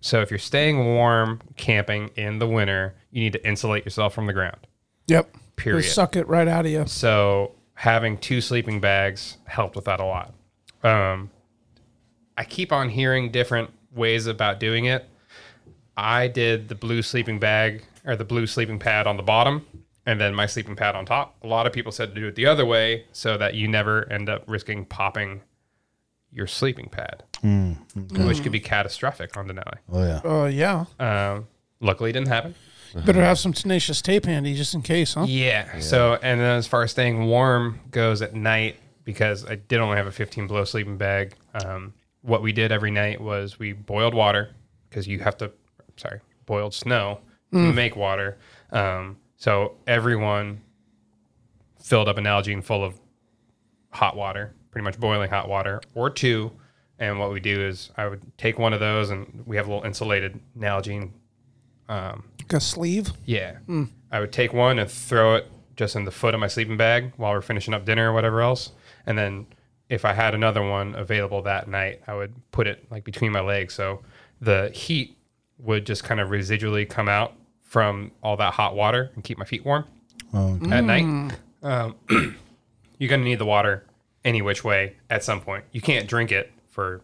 so 0.00 0.20
if 0.20 0.30
you're 0.30 0.38
staying 0.38 0.84
warm 0.84 1.40
camping 1.56 2.10
in 2.16 2.38
the 2.38 2.46
winter, 2.46 2.94
you 3.10 3.22
need 3.22 3.32
to 3.32 3.46
insulate 3.46 3.84
yourself 3.84 4.14
from 4.14 4.26
the 4.26 4.32
ground. 4.32 4.58
Yep. 5.08 5.34
Period. 5.56 5.82
They 5.82 5.88
suck 5.88 6.16
it 6.16 6.26
right 6.28 6.48
out 6.48 6.66
of 6.66 6.72
you. 6.72 6.86
So 6.86 7.52
having 7.74 8.16
two 8.16 8.40
sleeping 8.40 8.80
bags 8.80 9.38
helped 9.44 9.76
with 9.76 9.84
that 9.86 10.00
a 10.00 10.04
lot. 10.04 10.32
Um, 10.82 11.30
I 12.38 12.44
keep 12.44 12.72
on 12.72 12.88
hearing 12.88 13.30
different 13.30 13.70
ways 13.92 14.26
about 14.26 14.60
doing 14.60 14.86
it. 14.86 15.08
I 15.96 16.28
did 16.28 16.68
the 16.68 16.74
blue 16.74 17.02
sleeping 17.02 17.38
bag 17.38 17.84
or 18.06 18.16
the 18.16 18.24
blue 18.24 18.46
sleeping 18.46 18.78
pad 18.78 19.06
on 19.06 19.16
the 19.16 19.22
bottom 19.22 19.66
and 20.06 20.20
then 20.20 20.34
my 20.34 20.46
sleeping 20.46 20.76
pad 20.76 20.94
on 20.94 21.04
top. 21.04 21.36
A 21.42 21.46
lot 21.46 21.66
of 21.66 21.72
people 21.72 21.92
said 21.92 22.14
to 22.14 22.20
do 22.20 22.28
it 22.28 22.34
the 22.34 22.46
other 22.46 22.64
way 22.64 23.04
so 23.12 23.36
that 23.36 23.54
you 23.54 23.68
never 23.68 24.10
end 24.10 24.28
up 24.28 24.44
risking 24.46 24.84
popping 24.84 25.42
your 26.32 26.46
sleeping 26.46 26.88
pad, 26.88 27.24
which 28.26 28.42
could 28.42 28.52
be 28.52 28.60
catastrophic 28.60 29.36
on 29.36 29.48
Denali. 29.48 29.78
Oh, 29.92 30.04
yeah. 30.04 30.20
Oh 30.24 30.46
yeah. 30.46 30.84
Um, 30.98 31.48
luckily, 31.80 32.10
it 32.10 32.12
didn't 32.14 32.28
happen. 32.28 32.54
Better 33.04 33.20
have 33.22 33.38
some 33.38 33.52
tenacious 33.52 34.02
tape 34.02 34.24
handy 34.24 34.54
just 34.54 34.74
in 34.74 34.82
case, 34.82 35.14
huh? 35.14 35.26
Yeah. 35.28 35.78
So, 35.80 36.18
and 36.22 36.40
then 36.40 36.56
as 36.56 36.66
far 36.66 36.82
as 36.82 36.90
staying 36.90 37.26
warm 37.26 37.80
goes 37.90 38.20
at 38.20 38.34
night, 38.34 38.76
because 39.04 39.44
I 39.44 39.56
did 39.56 39.78
only 39.80 39.96
have 39.96 40.06
a 40.06 40.12
15 40.12 40.46
blow 40.46 40.64
sleeping 40.64 40.96
bag, 40.96 41.34
um, 41.54 41.94
what 42.22 42.42
we 42.42 42.52
did 42.52 42.72
every 42.72 42.90
night 42.90 43.20
was 43.20 43.58
we 43.58 43.72
boiled 43.72 44.14
water 44.14 44.54
because 44.88 45.06
you 45.06 45.20
have 45.20 45.36
to, 45.38 45.52
sorry, 45.96 46.20
boiled 46.46 46.74
snow 46.74 47.20
to 47.52 47.58
mm. 47.58 47.74
make 47.74 47.96
water. 47.96 48.38
Um, 48.70 49.18
so 49.36 49.76
everyone 49.86 50.60
filled 51.82 52.08
up 52.08 52.18
an 52.18 52.24
Nalgene 52.24 52.62
full 52.62 52.84
of 52.84 53.00
hot 53.90 54.16
water, 54.16 54.54
pretty 54.70 54.84
much 54.84 54.98
boiling 55.00 55.30
hot 55.30 55.48
water, 55.48 55.80
or 55.94 56.10
two. 56.10 56.52
And 56.98 57.18
what 57.18 57.32
we 57.32 57.40
do 57.40 57.66
is 57.66 57.90
I 57.96 58.06
would 58.06 58.20
take 58.36 58.58
one 58.58 58.74
of 58.74 58.80
those, 58.80 59.10
and 59.10 59.42
we 59.46 59.56
have 59.56 59.66
a 59.66 59.70
little 59.70 59.86
insulated 59.86 60.38
Nalgene 60.56 61.12
um, 61.88 62.24
Like 62.38 62.52
a 62.52 62.60
sleeve. 62.60 63.12
yeah. 63.24 63.56
Mm. 63.68 63.88
I 64.12 64.20
would 64.20 64.32
take 64.32 64.52
one 64.52 64.78
and 64.78 64.90
throw 64.90 65.36
it 65.36 65.46
just 65.76 65.96
in 65.96 66.04
the 66.04 66.10
foot 66.10 66.34
of 66.34 66.40
my 66.40 66.46
sleeping 66.46 66.76
bag 66.76 67.12
while 67.16 67.32
we're 67.32 67.40
finishing 67.40 67.74
up 67.74 67.84
dinner 67.84 68.10
or 68.10 68.12
whatever 68.12 68.42
else. 68.42 68.72
And 69.06 69.16
then 69.16 69.46
if 69.90 70.04
I 70.04 70.14
had 70.14 70.34
another 70.34 70.62
one 70.62 70.94
available 70.94 71.42
that 71.42 71.68
night, 71.68 72.00
I 72.06 72.14
would 72.14 72.32
put 72.52 72.66
it 72.68 72.86
like 72.90 73.04
between 73.04 73.32
my 73.32 73.40
legs. 73.40 73.74
So 73.74 74.00
the 74.40 74.70
heat 74.72 75.18
would 75.58 75.84
just 75.84 76.04
kind 76.04 76.20
of 76.20 76.30
residually 76.30 76.88
come 76.88 77.08
out 77.08 77.34
from 77.64 78.12
all 78.22 78.36
that 78.36 78.54
hot 78.54 78.74
water 78.74 79.10
and 79.14 79.24
keep 79.24 79.36
my 79.36 79.44
feet 79.44 79.64
warm 79.64 79.84
at 80.72 80.84
night. 80.84 81.34
Um, 81.62 81.96
you're 82.98 83.08
going 83.08 83.20
to 83.20 83.24
need 83.24 83.40
the 83.40 83.44
water 83.44 83.84
any 84.24 84.42
which 84.42 84.62
way 84.64 84.96
at 85.10 85.24
some 85.24 85.40
point. 85.40 85.64
You 85.72 85.80
can't 85.80 86.08
drink 86.08 86.30
it 86.30 86.52
for 86.68 87.00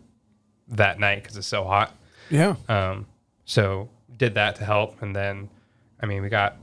that 0.69 0.99
night 1.01 1.23
because 1.23 1.37
it's 1.37 1.47
so 1.47 1.65
hot. 1.65 1.95
Yeah. 2.31 2.55
Um, 2.69 3.07
so 3.45 3.89
did 4.17 4.35
that 4.35 4.57
to 4.57 4.65
help, 4.65 5.03
and 5.03 5.15
then, 5.15 5.49
I 6.01 6.07
mean, 6.07 6.23
we 6.23 6.29
got 6.29 6.57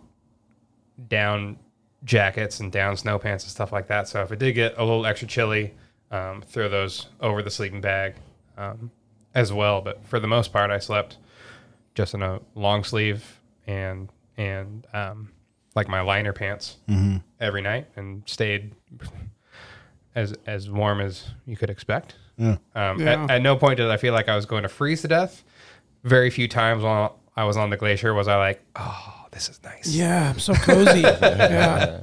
down 1.07 1.57
jackets 2.03 2.59
and 2.59 2.71
down 2.71 2.97
snow 2.97 3.19
pants 3.19 3.43
and 3.43 3.51
stuff 3.51 3.71
like 3.71 3.87
that. 3.87 4.07
So 4.07 4.21
if 4.21 4.31
it 4.31 4.39
did 4.39 4.53
get 4.53 4.77
a 4.77 4.83
little 4.83 5.05
extra 5.05 5.27
chilly, 5.27 5.73
um, 6.13 6.41
throw 6.41 6.69
those 6.69 7.07
over 7.19 7.41
the 7.41 7.51
sleeping 7.51 7.81
bag 7.81 8.15
um, 8.57 8.91
as 9.35 9.51
well. 9.51 9.81
But 9.81 10.05
for 10.05 10.19
the 10.21 10.27
most 10.27 10.53
part, 10.53 10.71
I 10.71 10.79
slept 10.79 11.17
just 11.95 12.13
in 12.13 12.21
a 12.21 12.39
long 12.55 12.83
sleeve 12.85 13.39
and 13.67 14.09
and 14.37 14.87
um, 14.93 15.31
like 15.75 15.87
my 15.89 16.01
liner 16.01 16.31
pants 16.33 16.77
every 17.41 17.61
night, 17.61 17.87
and 17.97 18.23
stayed 18.25 18.73
as 20.15 20.33
as 20.45 20.69
warm 20.69 21.01
as 21.01 21.25
you 21.45 21.57
could 21.57 21.69
expect. 21.69 22.15
Um, 22.39 22.57
Yeah. 22.75 23.23
at, 23.25 23.29
at 23.31 23.41
no 23.41 23.55
point 23.55 23.77
did 23.77 23.89
I 23.89 23.97
feel 23.97 24.13
like 24.13 24.27
I 24.29 24.35
was 24.35 24.45
going 24.45 24.63
to 24.63 24.69
freeze 24.69 25.01
to 25.03 25.07
death. 25.07 25.43
Very 26.03 26.29
few 26.29 26.47
times 26.47 26.83
while 26.83 27.19
I 27.35 27.43
was 27.45 27.57
on 27.57 27.69
the 27.69 27.77
glacier 27.77 28.13
was 28.13 28.27
I 28.27 28.37
like, 28.37 28.61
oh, 28.75 29.25
this 29.31 29.49
is 29.49 29.59
nice. 29.63 29.87
Yeah. 29.87 30.29
I'm 30.29 30.39
so 30.39 30.53
cozy. 30.53 30.99
yeah. 31.01 32.01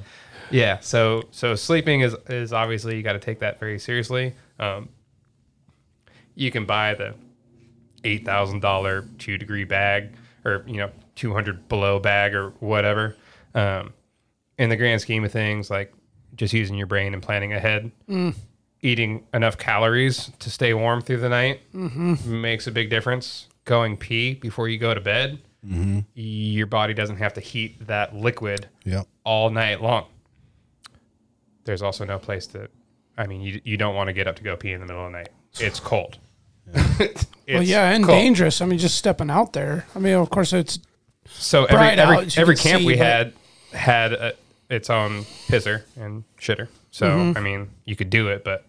Yeah. 0.51 0.79
So 0.81 1.25
so 1.31 1.55
sleeping 1.55 2.01
is 2.01 2.15
is 2.29 2.53
obviously 2.53 2.97
you 2.97 3.03
got 3.03 3.13
to 3.15 3.19
take 3.19 3.41
that 3.41 3.59
very 3.61 3.79
seriously. 3.79 4.35
Um, 4.59 4.89
you 6.35 6.51
can 6.51 6.65
buy 6.65 6.95
the 6.95 7.15
eight 8.05 8.25
thousand 8.25 8.61
dollar 8.61 9.07
two 9.19 9.37
degree 9.39 9.65
bag 9.65 10.11
or 10.45 10.65
you 10.67 10.77
know 10.79 10.91
two 11.15 11.33
hundred 11.35 11.69
below 11.69 11.99
bag 11.99 12.35
or 12.35 12.51
whatever. 12.61 13.17
Um, 13.55 13.93
in 14.59 14.69
the 14.71 14.77
grand 14.77 15.01
scheme 15.01 15.25
of 15.25 15.33
things, 15.33 15.71
like 15.71 15.93
just 16.37 16.53
using 16.55 16.77
your 16.77 16.87
brain 16.87 17.15
and 17.15 17.23
planning 17.23 17.53
ahead, 17.53 17.91
eating 18.83 19.27
enough 19.35 19.59
calories 19.59 20.31
to 20.39 20.51
stay 20.51 20.73
warm 20.75 21.01
through 21.03 21.17
the 21.19 21.29
night 21.29 21.61
makes 21.75 22.67
a 22.67 22.71
big 22.71 22.91
difference. 22.91 23.49
Going 23.65 23.97
pee 23.97 24.35
before 24.35 24.69
you 24.69 24.79
go 24.79 24.95
to 24.95 25.01
bed, 25.01 25.39
your 26.15 26.67
body 26.67 26.95
doesn't 26.95 27.17
have 27.17 27.35
to 27.35 27.41
heat 27.41 27.87
that 27.87 28.15
liquid 28.15 28.69
Yep. 28.85 29.07
all 29.25 29.51
night 29.51 29.83
long. 29.83 30.07
There's 31.71 31.83
also 31.83 32.05
no 32.05 32.19
place 32.19 32.49
to, 32.49 32.69
I 33.17 33.29
mean, 33.29 33.43
you, 33.43 33.61
you 33.63 33.77
don't 33.77 33.95
want 33.95 34.09
to 34.09 34.13
get 34.13 34.27
up 34.27 34.35
to 34.35 34.43
go 34.43 34.57
pee 34.57 34.73
in 34.73 34.81
the 34.81 34.87
middle 34.87 35.07
of 35.07 35.13
the 35.13 35.19
night. 35.19 35.29
It's 35.61 35.79
cold. 35.79 36.19
It's 36.99 37.27
well, 37.49 37.63
yeah, 37.63 37.91
and 37.91 38.05
cold. 38.05 38.17
dangerous. 38.19 38.61
I 38.61 38.67
mean, 38.67 38.81
just 38.81 38.97
stepping 38.97 39.31
out 39.31 39.53
there. 39.53 39.87
I 39.95 40.01
mean, 40.01 40.15
of 40.15 40.31
course, 40.31 40.53
it's 40.53 40.81
So 41.29 41.67
every 41.67 41.87
every, 41.91 42.17
out, 42.17 42.37
every 42.39 42.57
camp 42.57 42.81
see, 42.81 42.87
we 42.87 42.97
had 42.97 43.35
had 43.73 44.13
a, 44.13 44.35
its 44.69 44.91
own 44.91 45.23
pisser 45.47 45.83
and 45.97 46.25
shitter. 46.41 46.67
So 46.91 47.07
Mm-hmm. 47.07 47.39
I 47.39 47.41
mean, 47.41 47.69
you 47.85 47.95
could 47.95 48.11
do 48.11 48.27
it, 48.29 48.43
but 48.43 48.65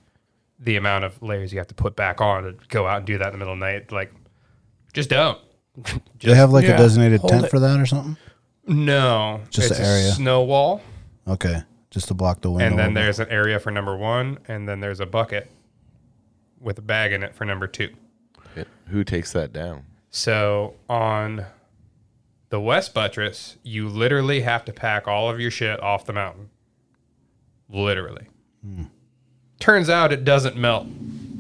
the 0.60 0.76
amount 0.76 1.06
of 1.06 1.20
layers 1.24 1.52
you 1.52 1.58
have 1.58 1.68
to 1.70 1.74
put 1.74 1.96
back 1.96 2.22
on 2.22 2.44
to 2.44 2.56
go 2.70 2.86
out 2.86 2.98
and 2.98 3.06
do 3.08 3.18
that 3.18 3.28
in 3.28 3.32
the 3.34 3.38
middle 3.40 3.54
of 3.54 3.60
the 3.60 3.66
night, 3.66 3.92
like, 3.92 4.14
just 4.94 5.10
don't. 5.10 5.40
Do 6.20 6.30
they 6.30 6.36
have 6.36 6.52
like 6.52 6.66
yeah, 6.66 6.76
a 6.76 6.78
designated 6.78 7.22
tent 7.24 7.46
it. 7.46 7.50
for 7.50 7.60
that 7.60 7.80
or 7.80 7.86
something? 7.88 8.16
No, 8.68 9.42
Just 9.50 9.72
it's 9.72 9.80
the 9.80 9.86
a 9.86 9.88
area. 9.88 10.12
snow 10.12 10.44
wall, 10.44 10.82
Okay, 11.28 11.64
just 11.92 12.08
to 12.08 12.14
block 12.16 12.42
the 12.42 12.50
window. 12.50 12.66
and 12.66 12.80
then 12.80 12.94
there's 12.96 13.20
an 13.20 13.30
area 13.30 13.60
for 13.60 13.70
number 13.70 13.96
one, 13.96 14.40
and 14.48 14.68
then 14.68 14.80
there's 14.80 15.00
a 15.00 15.06
bucket 15.06 15.52
with 16.60 16.80
a 16.80 16.82
bag 16.82 17.12
in 17.12 17.22
it 17.22 17.36
for 17.36 17.46
number 17.46 17.68
two. 17.68 17.90
Who 18.88 19.04
takes 19.06 19.32
that 19.32 19.54
down? 19.54 19.86
So 20.10 20.76
on 20.90 21.46
the 22.50 22.60
west 22.60 22.94
buttress, 22.94 23.56
you 23.64 23.88
literally 23.88 24.42
have 24.42 24.66
to 24.66 24.74
pack 24.74 25.08
all 25.08 25.30
of 25.30 25.40
your 25.40 25.52
shit 25.52 25.80
off 25.82 26.06
the 26.06 26.12
mountain. 26.12 26.50
Literally. 27.70 28.28
Hmm. 28.62 28.84
Turns 29.60 29.90
out 29.90 30.12
it 30.12 30.26
doesn't 30.26 30.58
melt. 30.58 30.88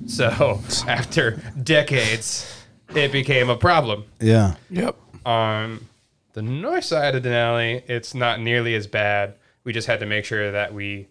So 0.07 0.61
after 0.87 1.41
decades, 1.61 2.63
it 2.95 3.11
became 3.11 3.49
a 3.49 3.57
problem. 3.57 4.05
yeah. 4.19 4.55
yep. 4.69 4.95
On 5.25 5.85
the 6.33 6.41
north 6.41 6.85
side 6.85 7.13
of 7.15 7.23
Denali, 7.23 7.83
it's 7.89 8.15
not 8.15 8.39
nearly 8.39 8.73
as 8.75 8.87
bad. 8.87 9.35
We 9.63 9.73
just 9.73 9.87
had 9.87 9.99
to 9.99 10.05
make 10.05 10.25
sure 10.25 10.51
that 10.51 10.73
we, 10.73 11.07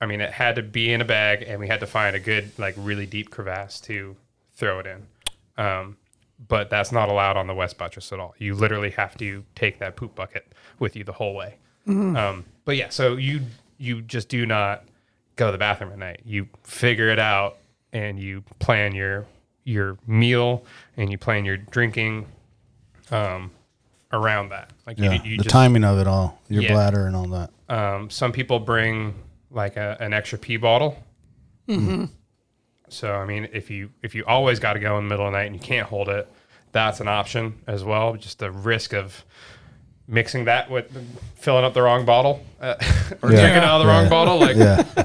I 0.00 0.06
mean, 0.06 0.20
it 0.20 0.32
had 0.32 0.56
to 0.56 0.62
be 0.62 0.92
in 0.92 1.00
a 1.00 1.04
bag, 1.04 1.44
and 1.46 1.60
we 1.60 1.68
had 1.68 1.80
to 1.80 1.86
find 1.86 2.16
a 2.16 2.20
good, 2.20 2.58
like, 2.58 2.74
really 2.76 3.06
deep 3.06 3.30
crevasse 3.30 3.80
to 3.82 4.16
throw 4.54 4.78
it 4.78 4.86
in. 4.86 5.06
Um, 5.62 5.96
but 6.48 6.70
that's 6.70 6.92
not 6.92 7.08
allowed 7.08 7.36
on 7.36 7.46
the 7.46 7.54
west 7.54 7.78
buttress 7.78 8.12
at 8.12 8.20
all. 8.20 8.34
You 8.38 8.54
literally 8.54 8.90
have 8.90 9.16
to 9.18 9.44
take 9.54 9.80
that 9.80 9.96
poop 9.96 10.14
bucket 10.14 10.52
with 10.78 10.94
you 10.94 11.04
the 11.04 11.12
whole 11.12 11.34
way. 11.34 11.56
Um, 11.88 12.44
but 12.64 12.76
yeah, 12.76 12.90
so 12.90 13.16
you 13.16 13.40
you 13.78 14.02
just 14.02 14.28
do 14.28 14.44
not 14.44 14.84
go 15.36 15.46
to 15.46 15.52
the 15.52 15.58
bathroom 15.58 15.90
at 15.90 15.98
night. 15.98 16.20
You 16.24 16.46
figure 16.62 17.08
it 17.08 17.18
out, 17.18 17.56
and 17.94 18.20
you 18.20 18.44
plan 18.58 18.94
your 18.94 19.26
your 19.64 19.96
meal, 20.06 20.64
and 20.96 21.10
you 21.10 21.16
plan 21.16 21.46
your 21.46 21.56
drinking 21.56 22.26
um, 23.10 23.50
around 24.12 24.50
that. 24.50 24.70
Like 24.86 24.98
Yeah. 24.98 25.12
you, 25.22 25.30
you 25.32 25.36
the 25.38 25.44
just, 25.44 25.52
timing 25.52 25.84
of 25.84 25.98
it 25.98 26.06
all, 26.06 26.40
your 26.48 26.62
Yeah. 26.62 26.72
bladder 26.72 27.06
and 27.06 27.14
all 27.16 27.26
that. 27.28 27.50
um, 27.68 28.08
some 28.10 28.32
people 28.32 28.58
bring 28.60 29.14
like 29.50 29.76
a, 29.76 29.96
an 30.00 30.12
extra 30.12 30.38
pee 30.38 30.56
bottle. 30.56 30.96
So 32.90 33.12
I 33.14 33.26
mean, 33.26 33.48
if 33.52 33.70
you 33.70 33.90
if 34.02 34.14
you 34.14 34.24
always 34.24 34.58
got 34.60 34.72
to 34.74 34.80
go 34.80 34.96
in 34.98 35.04
the 35.04 35.10
middle 35.10 35.26
of 35.26 35.32
the 35.32 35.38
night 35.38 35.44
and 35.44 35.54
you 35.54 35.60
can't 35.60 35.86
hold 35.86 36.08
it, 36.08 36.26
that's 36.72 37.00
an 37.00 37.08
option 37.08 37.58
as 37.66 37.84
well. 37.84 38.14
Just 38.16 38.38
the 38.38 38.50
risk 38.50 38.94
of 38.94 39.24
mixing 40.06 40.46
that 40.46 40.70
with 40.70 40.86
filling 41.34 41.64
up 41.64 41.74
the 41.74 41.82
wrong 41.82 42.06
bottle 42.06 42.42
uh, 42.62 42.76
or 43.22 43.30
Yeah. 43.30 43.40
drinking 43.40 43.62
out 43.62 43.80
of 43.80 43.86
the 43.86 43.92
wrong 43.92 44.08
bottle. 44.08 44.38
Like, 44.38 44.56
Yeah. 44.56 44.84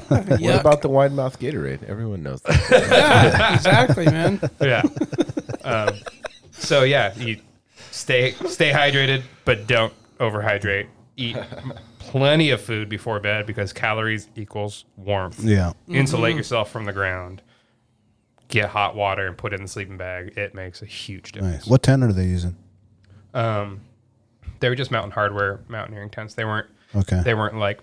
What 0.54 0.60
about 0.60 0.80
the 0.80 0.88
wide 0.88 1.12
mouth 1.12 1.38
Gatorade? 1.38 1.82
Everyone 1.84 2.22
knows 2.22 2.40
that. 2.42 2.54
Yeah, 2.90 3.54
exactly, 3.54 4.06
man. 4.06 4.40
yeah. 4.62 4.82
Um, 5.62 5.90
so 6.52 6.84
yeah, 6.84 7.14
you 7.18 7.38
stay 7.94 8.32
stay 8.48 8.72
hydrated, 8.72 9.22
but 9.44 9.66
don't 9.66 9.92
overhydrate. 10.18 10.88
Eat 11.16 11.36
plenty 11.98 12.50
of 12.50 12.60
food 12.60 12.88
before 12.88 13.20
bed 13.20 13.46
because 13.46 13.72
calories 13.72 14.28
equals 14.34 14.84
warmth. 14.96 15.42
Yeah. 15.42 15.72
Mm-hmm. 15.84 15.94
Insulate 15.94 16.30
mm-hmm. 16.30 16.38
yourself 16.38 16.70
from 16.70 16.86
the 16.86 16.92
ground. 16.92 17.40
Get 18.48 18.70
hot 18.70 18.96
water 18.96 19.26
and 19.26 19.38
put 19.38 19.52
it 19.52 19.56
in 19.56 19.62
the 19.62 19.68
sleeping 19.68 19.96
bag. 19.96 20.36
It 20.36 20.54
makes 20.54 20.82
a 20.82 20.86
huge 20.86 21.32
difference. 21.32 21.58
Nice. 21.58 21.66
What 21.66 21.82
tent 21.82 22.02
are 22.02 22.12
they 22.12 22.26
using? 22.26 22.56
Um, 23.32 23.80
they 24.60 24.68
were 24.68 24.74
just 24.74 24.90
Mountain 24.90 25.12
Hardwear 25.12 25.68
mountaineering 25.68 26.10
tents. 26.10 26.34
They 26.34 26.44
weren't. 26.44 26.68
Okay. 26.94 27.22
They 27.24 27.34
weren't 27.34 27.58
like 27.58 27.80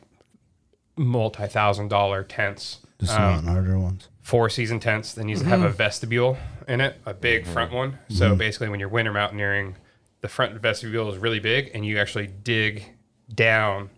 multi 0.97 1.47
thousand 1.47 1.87
dollar 1.87 2.23
tents. 2.23 2.79
Just 2.99 3.13
Um, 3.13 3.21
mountain 3.21 3.47
harder 3.53 3.79
ones. 3.79 4.09
four 4.21 4.49
season 4.49 4.79
tents 4.79 5.13
that 5.13 5.23
needs 5.23 5.41
to 5.41 5.47
have 5.47 5.61
a 5.61 5.67
mm-hmm. 5.67 5.77
vestibule 5.77 6.37
in 6.67 6.81
it, 6.81 6.97
a 7.05 7.13
big 7.13 7.47
front 7.47 7.71
one. 7.71 7.97
So 8.09 8.35
basically, 8.35 8.69
when 8.69 8.79
you're 8.79 8.89
winter 8.89 9.11
mountaineering, 9.11 9.75
the 10.21 10.27
front 10.27 10.53
vestibule 10.61 11.11
is 11.11 11.17
really 11.17 11.39
big, 11.39 11.71
and 11.73 11.85
you 11.85 11.97
actually 11.97 12.27
dig 12.27 12.85
down. 13.33 13.89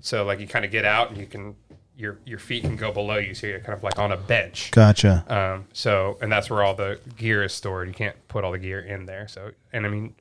So 0.00 0.24
like 0.24 0.40
you 0.40 0.46
kind 0.46 0.64
of 0.64 0.70
get 0.70 0.84
out, 0.84 1.10
and 1.10 1.18
you 1.18 1.26
can 1.26 1.56
your 1.96 2.18
your 2.24 2.38
feet 2.38 2.62
can 2.62 2.76
go 2.76 2.92
below 2.92 3.18
you, 3.18 3.34
so 3.34 3.46
you're 3.46 3.60
kind 3.60 3.76
of 3.76 3.82
like 3.82 3.98
on 3.98 4.12
a 4.12 4.16
bench. 4.16 4.70
Gotcha. 4.72 5.24
Um, 5.28 5.66
so 5.72 6.18
and 6.20 6.30
that's 6.30 6.50
where 6.50 6.62
all 6.62 6.74
the 6.74 6.98
gear 7.16 7.42
is 7.42 7.52
stored. 7.52 7.88
You 7.88 7.94
can't 7.94 8.16
put 8.28 8.44
all 8.44 8.52
the 8.52 8.58
gear 8.58 8.80
in 8.80 9.06
there. 9.06 9.28
So 9.28 9.52
and 9.72 9.86
I 9.86 9.88
mean, 9.88 10.14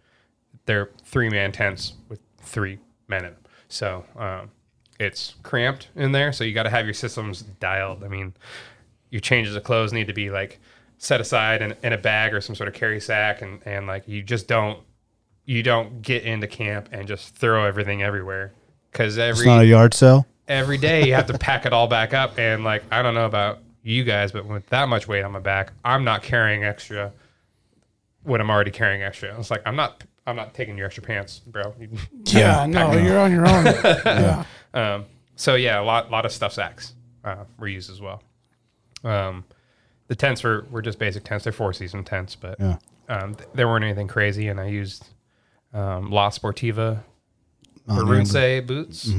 they're 0.65 0.91
three 1.03 1.30
man 1.30 1.52
tents 1.52 1.94
with 2.10 2.20
three 2.41 2.80
men 3.07 3.26
in 3.26 3.32
them. 3.32 3.44
So 3.70 4.06
um, 4.18 4.52
it's 4.99 5.36
cramped 5.44 5.90
in 5.95 6.11
there. 6.11 6.32
So 6.32 6.44
you 6.44 6.53
got 6.53 6.64
to 6.64 6.70
have 6.70 6.86
your 6.86 6.94
systems 6.94 7.41
dialed. 7.41 8.03
I 8.03 8.07
mean, 8.07 8.34
your 9.10 9.22
changes 9.22 9.56
of 9.56 9.64
clothes 9.64 9.91
need 9.91 10.07
to 10.07 10.14
be 10.14 10.30
like 10.30 10.60
set 10.99 11.20
aside 11.20 11.61
in, 11.61 11.76
in 11.82 11.91
a 11.91 11.98
bag 11.98 12.34
or 12.34 12.41
some 12.41 12.56
sort 12.56 12.68
of 12.70 12.76
carry 12.76 12.99
sack, 12.99 13.41
and 13.41 13.61
and 13.65 13.88
like 13.88 14.07
you 14.07 14.22
just 14.22 14.48
don't 14.48 14.80
you 15.45 15.61
don't 15.64 16.02
get 16.02 16.24
into 16.24 16.48
camp 16.48 16.90
and 16.91 17.07
just 17.07 17.36
throw 17.36 17.65
everything 17.65 18.02
everywhere 18.03 18.53
because 18.91 19.18
It's 19.18 19.40
every 19.40 19.45
not 19.45 19.61
a 19.61 19.65
yard 19.65 19.94
sale. 19.94 20.26
every 20.48 20.78
day 20.78 21.06
you 21.07 21.14
have 21.14 21.28
to 21.28 21.38
pack 21.38 21.65
it 21.65 21.74
all 21.74 21.88
back 21.88 22.14
up 22.14 22.38
and 22.40 22.64
like 22.64 22.84
i 22.91 23.02
don't 23.02 23.14
know 23.14 23.26
about 23.26 23.60
you 23.82 24.03
guys 24.03 24.32
but 24.32 24.45
with 24.45 24.65
that 24.68 24.88
much 24.88 25.07
weight 25.07 25.24
on 25.24 25.32
my 25.34 25.40
back 25.40 25.74
i'm 25.84 26.03
not 26.06 26.24
carrying 26.24 26.64
extra 26.64 27.11
when 28.24 28.40
i'm 28.40 28.49
already 28.49 28.72
carrying 28.72 29.02
extra 29.03 29.38
it's 29.38 29.52
like 29.52 29.61
i'm 29.65 29.76
not 29.76 30.03
i'm 30.26 30.36
not 30.36 30.53
taking 30.53 30.78
your 30.78 30.86
extra 30.86 31.03
pants 31.03 31.40
bro 31.48 31.74
Yeah, 32.26 32.65
no, 32.65 32.94
you're 32.94 33.20
on 33.20 33.32
your 33.32 33.45
own. 33.48 33.65
yeah. 34.06 34.44
um, 34.74 35.06
so 35.36 35.56
yeah 35.56 35.80
a 35.80 35.84
lot 35.84 36.10
lot 36.11 36.26
of 36.26 36.32
stuff 36.32 36.53
sacks 36.53 36.94
uh, 37.26 37.44
were 37.60 37.68
used 37.68 37.90
as 37.91 37.99
well 38.02 38.22
um, 39.03 39.44
the 40.07 40.15
tents 40.15 40.44
were, 40.44 40.65
were 40.72 40.82
just 40.82 40.99
basic 40.99 41.24
tents 41.26 41.44
they're 41.44 41.52
four 41.53 41.74
season 41.74 42.03
tents 42.06 42.36
but 42.36 42.57
Yeah. 42.60 42.78
um, 43.10 43.36
th- 43.36 43.49
there 43.53 43.68
weren't 43.68 43.84
anything 43.84 44.07
crazy 44.07 44.48
and 44.48 44.60
i 44.60 44.68
used 44.68 45.06
um, 45.73 46.09
la 46.11 46.29
sportiva 46.29 47.03
Mountaineering 47.87 48.23
Baruntse 48.25 48.67
boots 48.67 49.09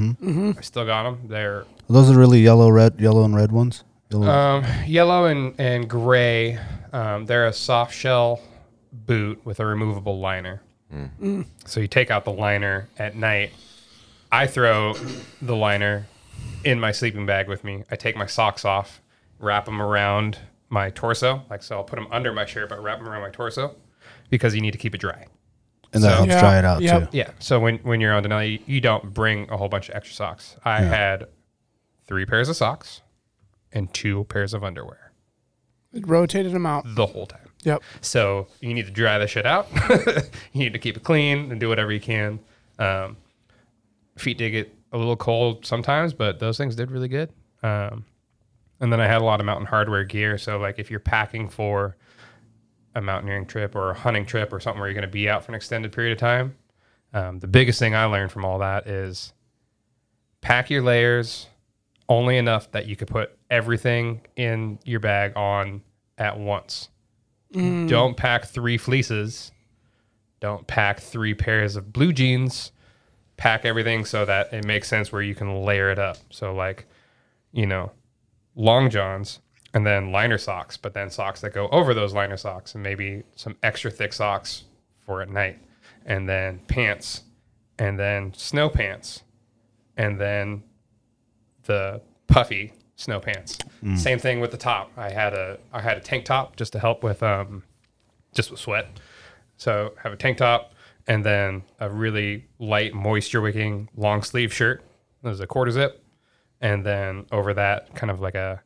i 0.59 0.61
still 0.63 0.87
got 0.87 1.03
them 1.05 1.29
they're 1.29 1.65
Those 1.89 2.11
are 2.11 2.19
really 2.19 2.41
yellow, 2.41 2.71
red, 2.71 2.99
yellow 2.99 3.25
and 3.25 3.37
red 3.37 3.53
ones. 3.53 3.85
Yellow. 4.11 4.27
Um, 4.27 4.65
yellow 4.87 5.27
and, 5.27 5.55
and 5.59 5.89
gray. 5.91 6.59
Um, 6.95 7.27
they're 7.27 7.47
a 7.47 7.53
soft 7.53 7.95
shell 7.95 8.41
boot 8.91 9.45
with 9.45 9.61
a 9.61 9.67
removable 9.67 10.19
liner. 10.19 10.63
So 11.67 11.81
you 11.81 11.89
take 11.89 12.11
out 12.11 12.25
the 12.25 12.33
liner 12.33 12.89
at 12.97 13.17
night. 13.17 13.51
I 14.33 14.47
throw 14.47 14.95
the 15.43 15.57
liner 15.57 16.07
in 16.65 16.79
my 16.81 16.93
sleeping 16.93 17.27
bag 17.27 17.49
with 17.49 17.65
me. 17.65 17.83
I 17.91 17.97
take 17.97 18.17
my 18.17 18.27
socks 18.27 18.65
off, 18.65 19.03
wrap 19.41 19.65
them 19.67 19.83
around 19.83 20.39
my 20.71 20.89
torso. 20.91 21.43
Like 21.51 21.63
so, 21.65 21.77
I'll 21.79 21.85
put 21.85 21.97
them 21.97 22.07
under 22.13 22.33
my 22.33 22.47
shirt, 22.47 22.69
but 22.71 22.81
wrap 22.83 22.99
them 22.99 23.09
around 23.09 23.23
my 23.23 23.31
torso 23.31 23.75
because 24.31 24.55
you 24.55 24.61
need 24.61 24.71
to 24.71 24.79
keep 24.79 24.95
it 24.95 24.99
dry. 25.03 25.27
And 25.95 26.03
that 26.03 26.11
so- 26.11 26.15
helps 26.17 26.29
Yeah, 26.33 26.41
dry 26.41 26.59
it 26.59 26.65
out 26.65 26.83
yep. 26.83 27.11
too. 27.11 27.17
Yeah. 27.17 27.31
So 27.39 27.59
when 27.61 27.77
when 27.79 28.01
you're 28.01 28.13
on 28.13 28.23
Denali, 28.25 28.53
you, 28.53 28.59
you 28.67 28.81
don't 28.81 29.15
bring 29.15 29.49
a 29.51 29.57
whole 29.57 29.69
bunch 29.69 29.89
of 29.89 29.95
extra 29.95 30.15
socks. 30.15 30.57
I 30.65 30.81
had 30.81 31.27
three 32.07 32.27
pairs 32.27 32.49
of 32.49 32.57
socks 32.57 33.01
and 33.73 33.93
two 33.95 34.25
pairs 34.25 34.53
of 34.55 34.63
underwear 34.63 35.13
It 35.93 36.07
rotated 36.07 36.53
them 36.53 36.67
out. 36.67 36.85
the 36.87 37.07
whole 37.07 37.27
time. 37.27 37.41
Yep. 37.63 37.83
So 38.03 38.47
you 38.61 38.75
need 38.75 38.85
to 38.87 38.93
dry 38.93 39.19
the 39.19 39.27
shit 39.27 39.47
out. 39.47 39.69
you 40.53 40.61
need 40.61 40.73
to 40.75 40.79
keep 40.79 40.97
it 40.99 41.03
clean 41.03 41.51
and 41.51 41.59
do 41.59 41.69
whatever 41.69 41.91
you 41.93 42.01
can. 42.01 42.39
Um, 42.79 43.17
feet 44.17 44.37
did 44.39 44.51
get 44.51 44.75
a 44.93 44.99
little 44.99 45.17
cold 45.17 45.65
sometimes, 45.65 46.13
but 46.13 46.39
those 46.41 46.59
things 46.59 46.77
did 46.77 46.91
really 46.91 47.09
good. 47.09 47.31
Um, 47.63 48.05
and 48.81 48.93
then 48.93 49.01
I 49.01 49.07
had 49.07 49.23
a 49.23 49.25
lot 49.25 49.41
of 49.41 49.47
Mountain 49.47 49.67
Hardwear 49.69 50.07
gear. 50.09 50.37
So 50.39 50.59
like 50.59 50.79
if 50.79 50.91
you're 50.91 51.01
packing 51.01 51.49
for 51.49 51.97
a 52.95 53.01
mountaineering 53.01 53.47
trip 53.47 53.75
or 53.75 53.91
a 53.91 53.95
hunting 53.95 54.27
trip 54.27 54.53
or 54.53 54.61
something 54.61 54.81
where 54.81 54.89
you're 54.89 54.95
going 54.95 55.03
to 55.03 55.09
be 55.09 55.29
out 55.29 55.45
for 55.45 55.53
an 55.53 55.57
extended 55.57 55.93
period 55.93 56.13
of 56.13 56.19
time, 56.19 56.55
um, 57.13 57.39
the 57.39 57.47
biggest 57.47 57.79
thing 57.79 57.95
I 57.95 58.05
learned 58.05 58.33
from 58.33 58.45
all 58.45 58.59
that 58.59 58.87
is 58.87 59.33
pack 60.41 60.71
your 60.71 60.83
layers 60.83 61.49
only 62.09 62.37
enough 62.37 62.71
that 62.73 62.87
you 62.87 62.97
could 62.97 63.09
put 63.09 63.37
everything 63.51 64.21
in 64.37 64.79
your 64.85 65.01
bag 65.01 65.33
on 65.37 65.83
at 66.19 66.39
once 66.39 66.89
Don't 67.87 68.17
pack 68.17 68.47
three 68.47 68.77
fleeces. 68.77 69.53
Don't 70.41 70.67
pack 70.67 71.01
three 71.01 71.35
pairs 71.35 71.77
of 71.77 71.93
blue 71.93 72.13
jeans. 72.13 72.73
Pack 73.37 73.65
everything 73.65 74.05
so 74.05 74.25
that 74.25 74.53
it 74.53 74.65
makes 74.65 74.89
sense 74.89 75.11
where 75.13 75.23
you 75.23 75.35
can 75.35 75.65
layer 75.65 75.91
it 75.91 75.99
up. 75.99 76.19
So 76.31 76.55
like, 76.55 76.87
you 77.53 77.67
know, 77.67 77.93
long 78.55 78.91
johns 78.91 79.41
and 79.75 79.85
then 79.85 80.13
liner 80.13 80.39
socks, 80.39 80.77
but 80.77 80.95
then 80.95 81.11
socks 81.11 81.41
that 81.41 81.53
go 81.53 81.69
over 81.69 81.93
those 81.93 82.15
liner 82.15 82.37
socks 82.37 82.75
and 82.75 82.83
maybe 82.83 83.25
some 83.35 83.57
extra 83.63 83.91
thick 83.91 84.13
socks 84.13 84.65
for 85.05 85.21
at 85.21 85.29
night. 85.29 85.59
And 86.07 86.29
then 86.29 86.61
pants 86.69 87.23
and 87.79 87.99
then 87.99 88.33
snow 88.35 88.69
pants 88.69 89.23
and 89.97 90.21
then 90.21 90.63
the 91.65 92.01
puffy 92.29 92.73
snow 92.97 93.19
pants. 93.19 93.59
Same 93.97 94.19
thing 94.19 94.41
with 94.41 94.53
the 94.53 94.57
top. 94.57 94.93
I 94.97 95.11
had 95.11 95.35
a 95.35 95.59
I 95.73 95.81
had 95.81 95.97
a 95.97 96.01
tank 96.01 96.25
top 96.25 96.57
just 96.57 96.73
to 96.75 96.79
help 96.79 97.03
with 97.03 97.23
um 97.23 97.65
just 98.33 98.51
with 98.51 98.61
sweat. 98.61 98.87
So 99.57 99.95
have 100.03 100.13
a 100.13 100.17
tank 100.17 100.39
top 100.39 100.73
and 101.07 101.25
then 101.25 101.65
a 101.81 101.91
really 101.91 102.47
light 102.59 102.95
moisture 102.95 103.41
wicking 103.41 103.89
long 103.97 104.23
sleeve 104.23 104.53
shirt. 104.53 104.85
There's 105.23 105.41
a 105.41 105.47
quarter 105.47 105.71
zip. 105.73 106.01
And 106.61 106.87
then 106.87 107.27
over 107.33 107.53
that 107.55 107.95
kind 107.95 108.11
of 108.11 108.21
like 108.21 108.35
a 108.37 108.63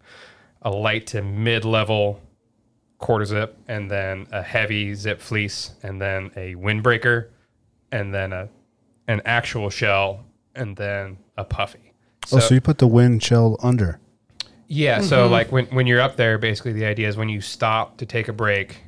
a 0.63 0.71
light 0.71 1.07
to 1.09 1.23
mid 1.23 1.65
level 1.65 2.21
quarter 2.99 3.25
zip 3.25 3.57
and 3.69 3.91
then 3.91 4.27
a 4.33 4.43
heavy 4.43 4.95
zip 4.95 5.21
fleece 5.21 5.73
and 5.83 6.01
then 6.01 6.31
a 6.37 6.55
windbreaker 6.55 7.29
and 7.93 8.13
then 8.13 8.33
a 8.33 8.49
an 9.07 9.23
actual 9.25 9.71
shell 9.71 10.25
and 10.55 10.77
then 10.77 11.17
a 11.37 11.45
puffy. 11.45 11.93
oh, 12.33 12.39
so 12.41 12.55
you 12.55 12.61
put 12.61 12.79
the 12.79 12.87
wind 12.87 13.23
shell 13.23 13.57
under. 13.63 13.99
Yeah. 14.67 15.01
So 15.01 15.23
mm-hmm. 15.23 15.33
like 15.33 15.53
when 15.53 15.67
when 15.67 15.87
you're 15.87 16.01
up 16.01 16.17
there, 16.17 16.37
basically 16.39 16.73
the 16.73 16.85
idea 16.85 17.09
is 17.09 17.17
when 17.17 17.29
you 17.29 17.41
stop 17.41 17.97
to 17.99 18.07
take 18.07 18.29
a 18.29 18.33
break, 18.33 18.83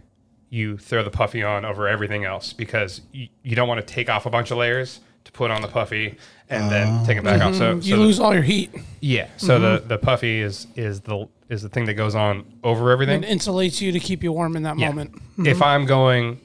you 0.51 0.77
throw 0.77 1.03
the 1.03 1.11
puffy 1.11 1.43
on 1.43 1.65
over 1.65 1.89
everything 1.89 2.25
else 2.25 2.53
because 2.53 3.01
you, 3.13 3.29
you 3.43 3.57
don't 3.57 3.69
want 3.69 3.81
to 3.81 3.87
take 3.87 4.11
off 4.11 4.27
a 4.27 4.31
bunch 4.31 4.51
of 4.51 4.59
layers 4.59 5.01
to 5.25 5.33
put 5.33 5.51
on 5.51 5.63
the 5.63 5.69
puffy 5.69 6.19
and 6.51 6.71
then 6.71 7.07
take 7.07 7.17
it 7.17 7.25
back 7.25 7.41
ah. 7.41 7.49
off. 7.49 7.55
Mm-hmm. 7.55 7.59
So, 7.59 7.75
You 7.77 7.83
so 7.83 7.97
the- 7.97 8.03
lose 8.03 8.21
all 8.21 8.35
your 8.35 8.43
heat 8.43 8.71
yeah. 9.01 9.29
So 9.39 9.59
the 9.59 9.79
mm-hmm. 9.79 9.89
the 9.89 9.99
puffy 9.99 10.41
is 10.41 10.67
is 10.77 11.01
the 11.01 11.27
is 11.51 11.61
the 11.63 11.69
thing 11.69 11.85
that 11.87 11.95
goes 11.95 12.15
on 12.15 12.45
over 12.65 12.91
everything. 12.91 13.23
and 13.25 13.41
insulates 13.41 13.81
you 13.81 13.93
to 13.93 14.01
keep 14.01 14.23
you 14.23 14.33
warm 14.33 14.57
in 14.57 14.63
that 14.63 14.79
Yeah. 14.79 14.89
moment. 14.89 15.21
If 15.39 15.61
I'm 15.61 15.85
going 15.85 16.41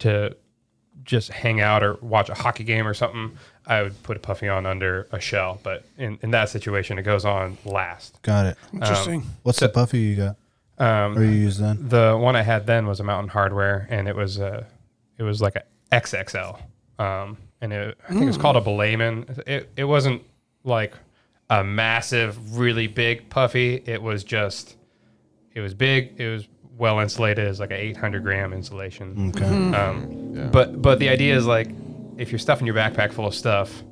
to 0.00 0.36
just 1.04 1.30
hang 1.30 1.60
out 1.60 1.82
or 1.82 1.94
watch 2.02 2.28
a 2.28 2.34
hockey 2.34 2.64
game 2.64 2.86
or 2.86 2.94
something, 2.94 3.38
I 3.66 3.82
would 3.82 4.02
put 4.02 4.16
a 4.16 4.20
puffy 4.20 4.48
on 4.48 4.66
under 4.66 5.06
a 5.12 5.20
shell. 5.20 5.60
But 5.62 5.84
in, 5.96 6.18
in 6.22 6.30
that 6.32 6.48
situation, 6.48 6.98
it 6.98 7.02
goes 7.02 7.24
on 7.24 7.58
last. 7.64 8.20
Got 8.22 8.46
it. 8.46 8.56
Interesting. 8.72 9.22
What's 9.42 9.60
the 9.60 9.68
puffy 9.68 10.00
you 10.00 10.16
got? 10.16 10.36
Um, 10.76 11.16
Or 11.16 11.22
you 11.24 11.30
use 11.30 11.58
then? 11.58 11.88
the 11.88 12.18
one 12.20 12.34
I 12.34 12.42
had 12.42 12.66
then 12.66 12.86
was 12.86 12.98
a 13.00 13.04
Mountain 13.04 13.30
Hardwear, 13.30 13.86
and 13.88 14.08
it 14.08 14.16
was 14.16 14.38
a 14.38 14.66
it 15.16 15.22
was 15.22 15.40
like 15.40 15.54
a 15.54 15.62
XXL, 15.92 16.58
um, 16.98 17.36
and 17.60 17.72
it, 17.72 17.96
I 18.08 18.10
think 18.10 18.22
it 18.24 18.26
was 18.26 18.36
called 18.36 18.56
a 18.56 18.60
Belayman. 18.60 19.24
It 19.46 19.70
it 19.76 19.84
wasn't 19.84 20.22
like 20.64 20.94
a 21.50 21.62
massive, 21.64 22.56
really 22.58 22.86
big 22.86 23.28
puffy. 23.30 23.82
It 23.86 24.02
was 24.02 24.24
just 24.24 24.76
it 25.54 25.60
was 25.60 25.74
big. 25.74 26.14
It 26.20 26.28
was 26.28 26.48
well 26.76 26.98
insulated. 27.00 27.44
It 27.44 27.48
was 27.48 27.60
like 27.60 27.70
an 27.70 27.76
800 27.76 28.22
gram 28.22 28.52
insulation. 28.52 29.32
Okay. 29.36 29.44
Um, 29.76 30.50
But 30.50 30.80
but 30.82 30.98
the 30.98 31.08
idea 31.08 31.36
is 31.36 31.46
like 31.46 31.68
if 32.16 32.30
you're 32.32 32.38
stuffing 32.38 32.66
your 32.66 32.74
backpack 32.76 33.12
full 33.12 33.26
of 33.26 33.34
stuff, 33.34 33.82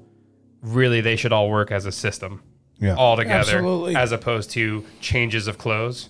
really 0.62 1.00
they 1.00 1.16
should 1.16 1.32
all 1.32 1.50
work 1.50 1.70
as 1.70 1.86
a 1.86 1.92
system 1.92 2.42
Yeah. 2.78 2.94
all 2.94 3.16
together, 3.16 3.38
Absolutely. 3.38 3.96
as 3.96 4.12
opposed 4.12 4.50
to 4.52 4.84
changes 5.00 5.46
of 5.46 5.58
clothes. 5.58 6.08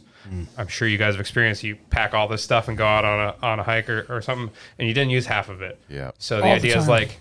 I'm 0.57 0.69
sure 0.69 0.89
you 0.89 0.97
guys 0.97 1.15
have 1.15 1.21
experienced. 1.21 1.63
You 1.63 1.77
pack 1.91 2.15
all 2.15 2.27
this 2.29 2.43
stuff 2.43 2.69
and 2.69 2.79
go 2.79 2.87
out 2.87 3.05
on 3.05 3.21
a 3.21 3.47
on 3.47 3.59
a 3.59 3.63
hike 3.65 3.91
or, 3.91 4.07
or 4.09 4.23
something, 4.23 4.51
and 4.79 4.89
you 4.89 4.95
didn't 4.95 5.11
use 5.11 5.27
half 5.27 5.51
of 5.51 5.61
it. 5.61 5.79
Yeah. 5.91 6.13
So 6.19 6.37
the 6.39 6.43
All 6.45 6.49
the 6.51 6.55
idea 6.57 6.79
is 6.79 6.89
like 6.89 7.09
y- 7.09 7.15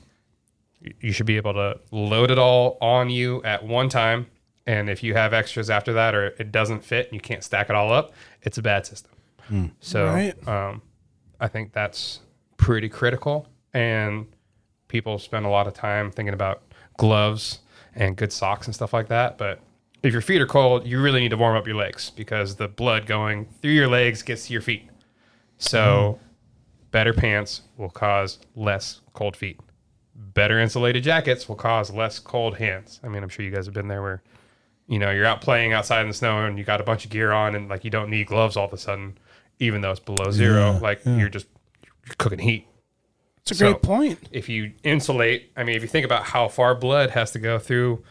you 0.99 1.11
should 1.11 1.25
be 1.25 1.37
able 1.37 1.53
to 1.53 1.79
load 1.91 2.31
it 2.31 2.37
all 2.39 2.77
on 2.81 3.09
you 3.09 3.41
at 3.43 3.63
one 3.65 3.89
time, 3.89 4.27
and 4.65 4.89
if 4.89 5.03
you 5.03 5.13
have 5.13 5.33
extras 5.33 5.69
after 5.69 5.93
that 5.93 6.15
or 6.15 6.27
it 6.39 6.51
doesn't 6.51 6.83
fit 6.83 7.05
and 7.07 7.13
you 7.15 7.19
can't 7.21 7.43
stack 7.43 7.69
it 7.69 7.75
all 7.75 7.91
up, 7.91 8.13
it's 8.41 8.57
a 8.57 8.61
bad 8.61 8.85
system. 8.85 9.11
So 9.81 10.05
Right. 10.05 10.47
um, 10.47 10.81
I 11.39 11.47
think 11.49 11.73
that's 11.73 12.21
pretty 12.57 12.87
critical, 12.87 13.47
and 13.73 14.27
people 14.87 15.17
spend 15.19 15.45
a 15.45 15.49
lot 15.49 15.67
of 15.67 15.73
time 15.73 16.09
thinking 16.11 16.33
about 16.33 16.61
gloves 16.97 17.59
and 17.95 18.15
good 18.15 18.31
socks 18.31 18.67
and 18.67 18.73
stuff 18.75 18.93
like 18.93 19.07
that. 19.09 19.37
But 19.37 19.59
if 20.03 20.13
your 20.13 20.21
feet 20.21 20.41
are 20.41 20.45
cold, 20.47 20.87
you 20.87 21.01
really 21.01 21.19
need 21.19 21.29
to 21.29 21.37
warm 21.37 21.57
up 21.57 21.67
your 21.67 21.75
legs 21.75 22.11
because 22.11 22.55
the 22.55 22.67
blood 22.67 23.05
going 23.05 23.47
through 23.61 23.71
your 23.71 23.87
legs 23.89 24.21
gets 24.23 24.47
to 24.47 24.53
your 24.53 24.61
feet. 24.61 24.87
So, 25.57 26.19
better 26.91 27.13
pants 27.13 27.61
will 27.77 27.89
cause 27.89 28.39
less 28.55 29.01
cold 29.13 29.35
feet. 29.35 29.59
Better 30.33 30.59
insulated 30.59 31.03
jackets 31.03 31.49
will 31.49 31.55
cause 31.55 31.91
less 31.91 32.19
cold 32.19 32.57
hands. 32.57 32.99
I 33.03 33.07
mean, 33.07 33.23
I'm 33.23 33.29
sure 33.29 33.43
you 33.43 33.51
guys 33.51 33.65
have 33.65 33.73
been 33.73 33.87
there 33.87 34.01
where, 34.01 34.21
you 34.87 34.99
know, 34.99 35.11
you're 35.11 35.25
out 35.25 35.41
playing 35.41 35.73
outside 35.73 36.01
in 36.01 36.07
the 36.07 36.13
snow 36.13 36.45
and 36.45 36.57
you 36.57 36.63
got 36.63 36.79
a 36.79 36.83
bunch 36.83 37.03
of 37.05 37.11
gear 37.11 37.31
on 37.31 37.55
and 37.55 37.67
like 37.69 37.83
you 37.83 37.89
don't 37.89 38.09
need 38.09 38.27
gloves 38.27 38.55
all 38.55 38.65
of 38.65 38.73
a 38.73 38.77
sudden, 38.77 39.17
even 39.59 39.81
though 39.81 39.91
it's 39.91 39.99
below 39.99 40.31
zero. 40.31 40.77
like 40.81 41.01
you're 41.05 41.29
just 41.29 41.47
you're 42.05 42.15
cooking 42.17 42.39
heat 42.39 42.67
It's 43.41 43.51
a 43.51 43.55
So- 43.55 43.71
great 43.73 43.81
point. 43.81 44.19
if 44.31 44.47
you 44.47 44.73
insulate, 44.83 45.51
I 45.57 45.63
mean, 45.63 45.75
if 45.75 45.81
you 45.81 45.87
think 45.87 46.05
about 46.05 46.23
how 46.23 46.47
far 46.47 46.75
blood 46.75 47.09
has 47.11 47.31
to 47.31 47.39
go 47.39 47.57
through 47.59 48.03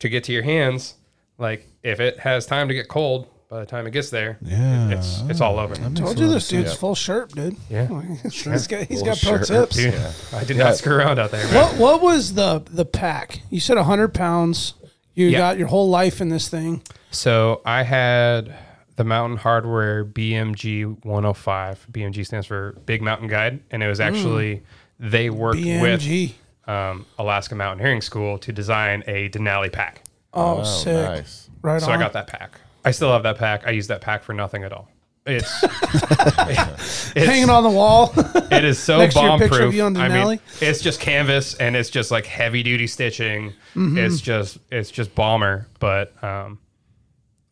to 0.00 0.08
get 0.08 0.24
to 0.24 0.32
your 0.32 0.42
hands, 0.42 0.94
like 1.38 1.68
if 1.82 2.00
it 2.00 2.20
has 2.20 2.46
time 2.46 2.68
to 2.68 2.74
get 2.74 2.88
cold, 2.88 3.28
by 3.50 3.60
the 3.60 3.66
time 3.66 3.86
it 3.86 3.90
gets 3.90 4.10
there, 4.10 4.38
Yeah. 4.42 4.90
it's 4.90 5.20
it's 5.28 5.40
all 5.40 5.58
over. 5.58 5.74
I 5.74 5.90
Told 5.92 6.18
you 6.18 6.28
this 6.28 6.48
dude's 6.48 6.74
full 6.74 6.94
shirt, 6.94 7.32
dude. 7.34 7.56
Yeah. 7.68 7.88
he's 8.22 8.66
got, 8.68 8.84
he's 8.84 9.00
Full 9.00 9.06
got 9.06 9.18
pro 9.20 9.36
shirt. 9.42 9.46
tips. 9.46 9.76
Dude, 9.76 9.94
I 10.32 10.44
did 10.44 10.56
not 10.56 10.76
screw 10.76 10.96
around 10.96 11.18
out 11.18 11.30
there. 11.32 11.44
Man. 11.46 11.54
What 11.54 11.76
what 11.78 12.00
was 12.02 12.34
the 12.34 12.62
the 12.70 12.84
pack? 12.84 13.40
You 13.50 13.58
said 13.60 13.76
hundred 13.76 14.14
pounds. 14.14 14.74
You 15.14 15.26
Yeah. 15.26 15.38
got 15.38 15.58
your 15.58 15.66
whole 15.66 15.90
life 15.90 16.20
in 16.20 16.28
this 16.28 16.48
thing. 16.48 16.82
So 17.10 17.60
I 17.66 17.82
had 17.82 18.54
the 18.94 19.02
Mountain 19.04 19.38
Hardwear 19.38 20.04
BMG 20.10 20.84
105. 21.04 21.86
BMG 21.90 22.24
stands 22.24 22.46
for 22.46 22.78
Big 22.86 23.02
Mountain 23.02 23.26
Guide, 23.28 23.60
and 23.72 23.82
it 23.82 23.88
was 23.88 23.98
actually 23.98 24.62
they 25.00 25.28
worked 25.28 25.58
BMG. 25.58 26.32
with 26.62 26.68
um, 26.72 27.04
Alaska 27.18 27.56
Mountaineering 27.56 28.00
School 28.00 28.38
to 28.38 28.52
design 28.52 29.02
a 29.08 29.28
Denali 29.28 29.72
pack. 29.72 30.04
Oh, 30.32 30.60
Oh, 30.60 30.64
sick! 30.64 30.94
nice. 30.94 31.50
Right 31.62 31.80
So 31.82 31.88
on. 31.90 31.98
I 31.98 32.00
got 32.00 32.12
that 32.12 32.28
pack. 32.28 32.60
I 32.84 32.90
still 32.92 33.12
have 33.12 33.22
that 33.24 33.38
pack. 33.38 33.66
I 33.66 33.70
use 33.70 33.86
that 33.88 34.00
pack 34.00 34.22
for 34.22 34.32
nothing 34.32 34.64
at 34.64 34.72
all. 34.72 34.88
It's, 35.26 35.62
it's 35.62 37.12
hanging 37.12 37.50
on 37.50 37.62
the 37.62 37.70
wall. 37.70 38.12
It 38.50 38.64
is 38.64 38.78
so 38.78 38.98
Next 39.00 39.14
bomb 39.14 39.38
picture 39.38 39.56
proof. 39.58 39.68
of 39.68 39.74
you 39.74 39.82
on 39.84 39.96
I 39.96 40.08
mean, 40.08 40.40
it's 40.60 40.80
just 40.80 40.98
canvas 41.00 41.54
and 41.54 41.76
it's 41.76 41.90
just 41.90 42.10
like 42.10 42.26
heavy 42.26 42.62
duty 42.62 42.86
stitching. 42.86 43.50
Mm-hmm. 43.74 43.98
It's 43.98 44.20
just 44.20 44.58
it's 44.70 44.90
just 44.90 45.14
bomber, 45.14 45.66
but 45.78 46.12
um, 46.24 46.58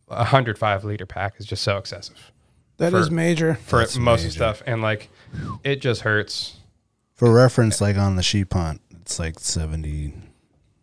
a 0.09 0.25
hundred 0.25 0.59
five 0.59 0.85
liter 0.85 1.07
pack 1.07 1.35
is 1.39 1.45
just 1.47 1.63
so 1.63 1.77
excessive 1.77 2.33
That 2.79 2.95
is 2.95 3.09
For- 3.09 3.15
major. 3.15 3.55
for 3.67 3.81
That's 3.81 3.99
most 3.99 4.21
of 4.21 4.25
major. 4.25 4.29
the 4.29 4.33
stuff, 4.55 4.63
and 4.67 4.81
like 4.83 5.11
it 5.63 5.77
just 5.83 6.01
hurts. 6.03 6.57
For 7.15 7.33
reference, 7.33 7.81
like 7.81 7.97
on 7.99 8.17
the 8.17 8.23
sheep 8.23 8.53
hunt, 8.55 8.81
it's 9.03 9.19
like 9.19 9.39
70, 9.41 10.15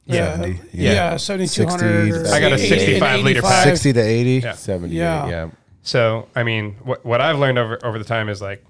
Yeah. 0.05 0.35
70, 0.37 0.59
Yeah, 0.73 0.91
yeah. 0.93 1.17
seventy 1.17 1.47
two 1.47 1.65
hundred. 1.67 2.13
60 2.13 2.29
I 2.33 2.39
got 2.39 2.51
a 2.53 2.57
65 2.59 3.21
liter 3.21 3.41
pack. 3.41 3.63
60 3.65 3.93
to 3.93 3.99
80. 4.01 4.29
Yeah. 4.43 4.51
78, 4.53 4.95
Yeah. 4.95 5.27
yeah. 5.27 5.49
So 5.81 6.27
I 6.35 6.43
mean, 6.43 6.75
what 6.83 7.05
what 7.05 7.21
I've 7.21 7.39
learned 7.39 7.57
over 7.57 7.79
over 7.85 7.97
the 7.99 8.05
time 8.05 8.29
is 8.29 8.41
like 8.41 8.63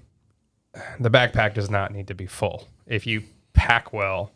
the 1.00 1.10
backpack 1.10 1.54
does 1.54 1.70
not 1.70 1.92
need 1.92 2.08
to 2.08 2.14
be 2.14 2.26
full. 2.26 2.68
If 2.86 3.06
you 3.06 3.22
pack 3.54 3.92
well, 3.92 4.32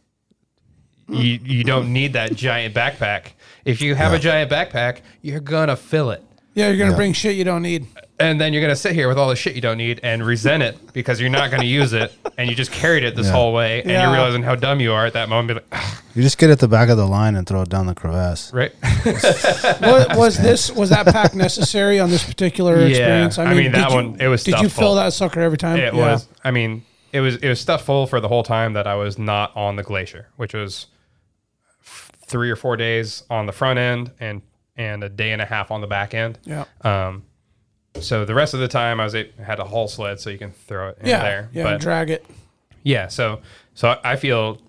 you 1.08 1.38
you 1.42 1.64
don't 1.64 1.92
need 1.92 2.12
that 2.14 2.34
giant 2.36 2.74
backpack. 2.74 3.32
If 3.64 3.80
you 3.82 3.94
have 3.94 4.12
a 4.12 4.18
giant 4.18 4.50
backpack, 4.50 5.00
you're 5.22 5.40
gonna 5.40 5.76
fill 5.76 6.10
it. 6.10 6.22
Yeah, 6.54 6.68
you're 6.68 6.78
gonna 6.78 6.90
Yeah. 6.92 6.96
bring 6.96 7.12
shit 7.12 7.36
you 7.36 7.44
don't 7.44 7.62
need. 7.62 7.86
And 8.20 8.40
then 8.40 8.52
you're 8.52 8.62
gonna 8.62 8.76
sit 8.76 8.92
here 8.92 9.08
with 9.08 9.18
all 9.18 9.28
the 9.28 9.36
shit 9.36 9.54
you 9.54 9.60
don't 9.60 9.78
need 9.78 10.00
and 10.02 10.24
resent 10.24 10.62
it 10.62 10.92
because 10.92 11.20
you're 11.20 11.30
not 11.30 11.50
gonna 11.50 11.64
use 11.64 11.92
it, 11.94 12.12
and 12.38 12.48
you 12.50 12.54
just 12.54 12.70
carried 12.70 13.02
it 13.02 13.16
this 13.16 13.26
Yeah. 13.26 13.32
whole 13.32 13.52
way, 13.52 13.80
and 13.82 13.90
Yeah. 13.90 14.02
you're 14.04 14.12
realizing 14.12 14.42
how 14.42 14.54
dumb 14.54 14.78
you 14.80 14.92
are 14.92 15.06
at 15.06 15.14
that 15.14 15.28
moment. 15.28 15.48
Be 15.48 15.54
like, 15.54 15.64
"Ah, 15.72 16.00
You 16.14 16.22
just 16.22 16.38
get 16.38 16.50
at 16.50 16.58
the 16.58 16.68
back 16.68 16.88
of 16.90 16.96
the 16.96 17.06
line 17.06 17.34
and 17.36 17.46
throw 17.46 17.62
it 17.62 17.68
down 17.70 17.86
the 17.86 17.94
crevasse. 17.94 18.52
right? 18.52 18.72
What 19.80 20.16
was 20.16 20.36
this? 20.38 20.70
Was 20.70 20.90
that 20.90 21.06
pack 21.06 21.34
necessary 21.34 21.98
on 21.98 22.10
this 22.10 22.24
particular 22.24 22.80
Yeah. 22.80 22.86
experience? 22.88 23.38
I 23.38 23.54
mean, 23.54 23.64
did 23.64 23.74
that 23.74 23.88
you- 23.90 23.94
one, 23.94 24.16
it 24.20 24.28
was 24.28 24.42
Did 24.44 24.52
you 24.52 24.68
stuffed 24.68 24.76
fill 24.76 24.88
full. 24.88 24.94
that 24.96 25.12
sucker 25.12 25.40
every 25.40 25.58
time? 25.58 25.78
It 25.78 25.94
Yeah. 25.94 26.12
was. 26.12 26.26
I 26.44 26.50
mean, 26.50 26.82
it 27.12 27.20
was 27.20 27.36
it 27.36 27.48
was 27.48 27.60
stuffed 27.60 27.84
full 27.86 28.06
for 28.06 28.20
the 28.20 28.28
whole 28.28 28.42
time 28.42 28.74
that 28.74 28.86
I 28.86 28.94
was 28.94 29.18
not 29.18 29.52
on 29.56 29.76
the 29.76 29.82
glacier, 29.82 30.28
which 30.36 30.52
was 30.54 30.86
f- 31.84 32.10
three 32.26 32.50
or 32.50 32.56
four 32.56 32.76
days 32.76 33.22
on 33.30 33.46
the 33.46 33.52
front 33.52 33.78
end 33.78 34.10
and 34.20 34.42
and 34.76 35.02
a 35.04 35.08
day 35.08 35.32
and 35.32 35.42
a 35.42 35.46
half 35.46 35.70
on 35.70 35.80
the 35.80 35.86
back 35.86 36.14
end. 36.14 36.38
Yeah. 36.44 36.64
Um, 36.82 37.22
so 37.98 38.24
the 38.24 38.34
rest 38.34 38.54
of 38.54 38.60
the 38.60 38.68
time 38.68 39.00
I 39.00 39.04
was 39.04 39.14
a, 39.14 39.30
had 39.42 39.58
a 39.58 39.64
haul 39.64 39.88
sled, 39.88 40.20
so 40.20 40.30
you 40.30 40.38
can 40.38 40.52
throw 40.52 40.90
it 40.90 40.98
in 41.00 41.08
Yeah. 41.08 41.22
there. 41.22 41.48
Yeah. 41.52 41.62
but 41.64 41.80
drag 41.80 42.10
it. 42.10 42.24
yeah, 42.82 43.08
so 43.08 43.40
so 43.74 43.98
I 44.04 44.16
feel 44.16 44.60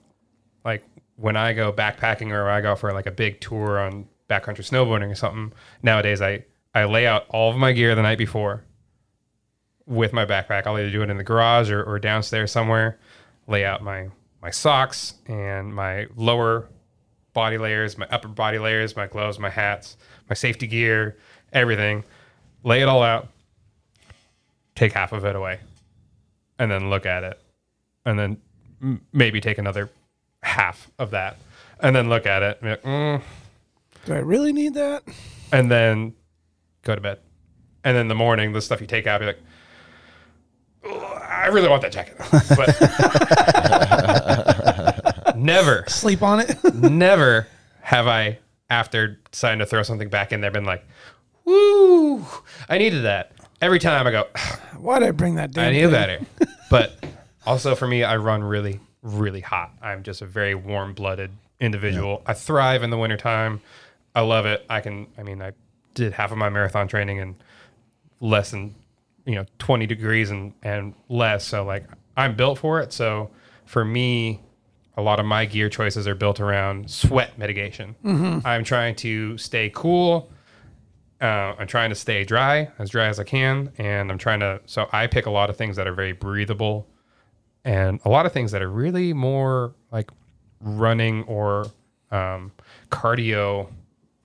like 0.66 0.84
when 1.18 1.36
I 1.38 1.54
go 1.54 1.72
backpacking 1.72 2.32
or 2.32 2.50
I 2.50 2.62
go 2.62 2.76
for 2.76 2.92
like 2.94 3.06
a 3.06 3.12
big 3.12 3.40
tour 3.42 3.80
on 3.80 4.08
backcountry 4.30 4.66
snowboarding 4.68 5.12
or 5.12 5.16
something, 5.16 5.54
nowadays 5.84 6.22
I 6.22 6.46
I 6.74 6.86
lay 6.86 7.06
out 7.06 7.26
all 7.30 7.52
of 7.52 7.58
my 7.58 7.74
gear 7.74 7.94
the 7.96 8.02
night 8.02 8.18
before 8.18 8.64
with 9.86 10.14
my 10.14 10.26
backpack. 10.26 10.66
I'll 10.66 10.78
either 10.80 10.90
do 10.92 11.02
it 11.02 11.10
in 11.10 11.18
the 11.18 11.24
garage 11.24 11.70
or, 11.70 11.84
or 11.84 12.00
downstairs 12.00 12.52
somewhere. 12.52 12.98
Lay 13.48 13.66
out 13.66 13.84
my 13.84 14.10
my 14.42 14.50
socks 14.50 15.16
and 15.28 15.74
my 15.74 16.08
lower 16.16 16.68
body 17.34 17.58
layers, 17.58 17.98
my 17.98 18.08
upper 18.10 18.28
body 18.28 18.58
layers, 18.60 18.96
my 18.96 19.08
gloves, 19.08 19.38
my 19.40 19.50
hats, 19.50 19.98
my 20.30 20.34
safety 20.34 20.68
gear, 20.68 21.18
everything. 21.54 22.04
Lay 22.64 22.82
it 22.82 22.88
all 22.88 23.04
out. 23.04 23.28
Take 24.76 24.94
half 24.94 25.12
of 25.14 25.26
it 25.26 25.36
away, 25.36 25.60
and 26.58 26.72
then 26.72 26.90
look 26.90 27.06
at 27.06 27.24
it, 27.24 27.40
and 28.06 28.18
then 28.18 28.38
m- 28.82 29.02
maybe 29.14 29.42
take 29.42 29.58
another 29.58 29.90
half 30.44 30.90
of 30.98 31.12
that, 31.12 31.38
and 31.80 31.96
then 31.96 32.10
look 32.10 32.26
at 32.26 32.42
it. 32.42 32.58
And, 32.62 32.64
be 32.64 32.70
like, 32.70 32.84
mm, 32.84 33.22
Do 34.06 34.14
I 34.14 34.20
really 34.20 34.54
need 34.54 34.74
that? 34.76 35.04
and 35.52 35.70
then 35.70 36.14
go 36.84 36.96
to 36.96 37.02
bed. 37.02 37.20
And 37.84 37.96
then 37.96 38.02
in 38.04 38.08
the 38.08 38.16
morning, 38.16 38.54
the 38.54 38.62
stuff 38.62 38.80
you 38.82 38.88
take 38.88 39.06
out, 39.08 39.20
be 39.20 39.26
like, 39.28 39.40
I 40.84 41.48
really 41.52 41.68
want 41.68 41.82
that 41.84 41.92
jacket. 41.92 42.16
But 42.56 42.70
never, 45.36 45.84
Sleep 45.88 46.22
on 46.24 46.40
it. 46.40 46.58
never 46.76 47.48
have 47.82 48.08
I, 48.08 48.40
after 48.70 49.20
deciding 49.32 49.60
to 49.60 49.66
throw 49.66 49.84
something 49.84 50.10
back 50.10 50.32
in 50.32 50.42
there, 50.42 50.52
been 50.52 50.66
like, 50.66 50.86
woo, 51.46 52.26
I 52.70 52.78
needed 52.78 53.04
that. 53.04 53.32
Every 53.62 53.80
time 53.80 54.08
I 54.08 54.12
go, 54.12 54.28
Why'd 54.78 55.04
I 55.04 55.12
bring 55.12 55.36
that 55.36 55.52
damn 55.52 55.70
I 55.70 55.72
need 55.72 55.82
thing? 55.82 55.92
better. 55.92 56.20
But 56.70 57.04
also 57.46 57.76
for 57.76 57.86
me, 57.86 58.04
I 58.06 58.16
run 58.16 58.42
really, 58.44 58.80
really 59.04 59.42
hot. 59.42 59.74
I'm 59.82 60.04
just 60.04 60.22
a 60.22 60.26
very 60.26 60.56
warm 60.56 60.94
blooded 60.94 61.32
individual. 61.60 62.24
I 62.26 62.34
thrive 62.34 62.82
in 62.82 62.90
the 62.92 62.98
wintertime. 62.98 63.60
I 64.16 64.22
love 64.22 64.46
it. 64.46 64.66
I 64.70 64.80
can, 64.80 65.08
I 65.18 65.24
mean, 65.24 65.42
I 65.42 65.52
did 65.96 66.14
half 66.14 66.32
of 66.32 66.38
my 66.38 66.48
marathon 66.50 66.88
training 66.88 67.18
in 67.18 67.36
less 68.22 68.52
than, 68.52 68.74
you 69.26 69.36
know, 69.36 69.46
20 69.60 69.86
degrees 69.86 70.30
and, 70.30 70.54
and 70.64 70.94
less. 71.10 71.46
So, 71.46 71.66
like, 71.66 71.86
I'm 72.16 72.38
built 72.38 72.60
for 72.60 72.80
it. 72.80 72.94
So, 72.94 73.30
for 73.66 73.84
me, 73.84 74.40
a 74.96 75.02
lot 75.02 75.20
of 75.20 75.26
my 75.26 75.44
gear 75.46 75.68
choices 75.70 76.08
are 76.08 76.16
built 76.16 76.40
around 76.40 76.90
sweat 76.90 77.38
mitigation. 77.38 77.96
Mm-hmm. 78.06 78.48
I'm 78.48 78.64
trying 78.64 78.96
to 78.98 79.38
stay 79.38 79.70
cool. 79.74 80.30
Uh, 81.22 81.54
I'm 81.60 81.68
trying 81.68 81.90
to 81.92 81.96
stay 81.96 82.24
dry, 82.24 82.70
as 82.80 82.90
dry 82.90 83.08
as 83.08 83.20
I 83.20 83.24
can, 83.24 83.72
and 83.78 84.12
I'm 84.12 84.18
trying 84.18 84.40
to. 84.40 84.60
So 84.66 84.88
I 84.92 85.06
pick 85.08 85.28
a 85.28 85.30
lot 85.30 85.50
of 85.52 85.58
things 85.58 85.76
that 85.76 85.88
are 85.88 85.94
very 85.94 86.14
breathable, 86.14 86.88
and 87.64 88.00
a 88.06 88.10
lot 88.10 88.26
of 88.26 88.32
things 88.34 88.52
that 88.54 88.62
are 88.64 88.70
really 88.72 89.14
more 89.14 89.76
like 89.92 90.10
running 90.62 91.24
or 91.24 91.68
um, 92.12 92.52
cardio 92.90 93.70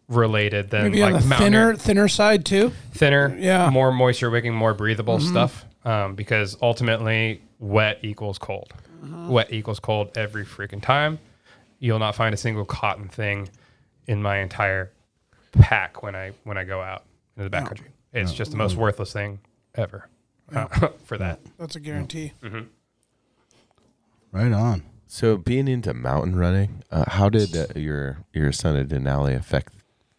related 0.08 0.70
than 0.70 0.84
Maybe 0.84 1.00
like 1.02 1.14
on 1.16 1.20
the 1.20 1.26
mountaineer- 1.26 1.60
thinner, 1.74 1.76
thinner 1.76 2.08
side 2.08 2.44
too. 2.44 2.72
thinner, 2.92 3.36
Yeah. 3.38 3.68
more 3.70 3.92
moisture 3.92 4.30
wicking, 4.30 4.54
more 4.54 4.72
breathable 4.72 5.20
stuff. 5.20 5.64
Um, 5.84 6.14
because 6.14 6.56
ultimately, 6.62 7.42
wet 7.58 7.98
equals 8.02 8.38
cold. 8.38 8.72
Wet 9.28 9.52
equals 9.52 9.78
cold 9.80 10.16
every 10.16 10.44
freaking 10.44 10.82
time. 10.82 11.18
You'll 11.78 11.98
not 12.00 12.14
find 12.16 12.34
a 12.34 12.36
single 12.38 12.64
cotton 12.64 13.08
thing 13.08 13.48
in 14.06 14.20
my 14.22 14.38
entire 14.38 14.90
pack 15.58 16.02
when 16.02 16.14
I 16.14 16.32
when 16.44 16.56
I 16.58 16.64
go 16.64 16.80
out 16.80 17.04
into 17.36 17.48
the 17.48 17.56
backcountry. 17.56 17.88
It's 18.12 18.32
just 18.32 18.50
the 18.50 18.56
most 18.56 18.76
worthless 18.76 19.12
thing 19.12 19.40
ever 19.74 20.08
uh, 20.54 20.66
for 21.04 21.18
that. 21.18 21.40
That's 21.58 21.76
a 21.76 21.80
guarantee. 21.80 22.32
Right 24.32 24.52
on. 24.52 24.82
So 25.06 25.36
being 25.36 25.68
into 25.68 25.94
mountain 25.94 26.36
running, 26.36 26.82
uh, 26.90 27.04
how 27.08 27.28
did 27.28 27.56
uh, 27.56 27.66
your 27.76 28.18
your 28.32 28.52
son 28.52 28.76
at 28.76 28.88
Denali 28.88 29.34
affect 29.36 29.72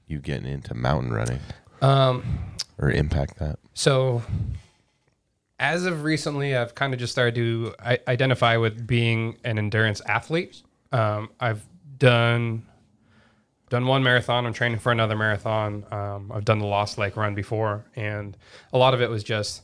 you 0.07 0.19
getting 0.19 0.47
into 0.47 0.73
mountain 0.73 1.11
running 1.11 1.39
Um, 1.81 2.23
or 2.77 2.89
impact 2.89 3.37
that? 3.39 3.59
So, 3.73 4.23
as 5.59 5.85
of 5.85 6.03
recently, 6.03 6.55
I've 6.55 6.73
kind 6.73 6.93
of 6.93 6.99
just 6.99 7.11
started 7.11 7.35
to 7.35 7.73
I- 7.79 7.99
identify 8.07 8.57
with 8.57 8.87
being 8.87 9.37
an 9.43 9.57
endurance 9.57 10.01
athlete. 10.05 10.61
Um, 10.91 11.29
I've 11.39 11.65
done 11.99 12.65
done 13.69 13.85
one 13.87 14.03
marathon. 14.03 14.45
I'm 14.45 14.53
training 14.53 14.79
for 14.79 14.91
another 14.91 15.15
marathon. 15.15 15.85
Um, 15.91 16.31
I've 16.33 16.45
done 16.45 16.59
the 16.59 16.65
Lost 16.65 16.97
Lake 16.97 17.15
run 17.17 17.35
before, 17.35 17.85
and 17.95 18.35
a 18.73 18.77
lot 18.77 18.93
of 18.93 19.01
it 19.01 19.09
was 19.09 19.23
just 19.23 19.63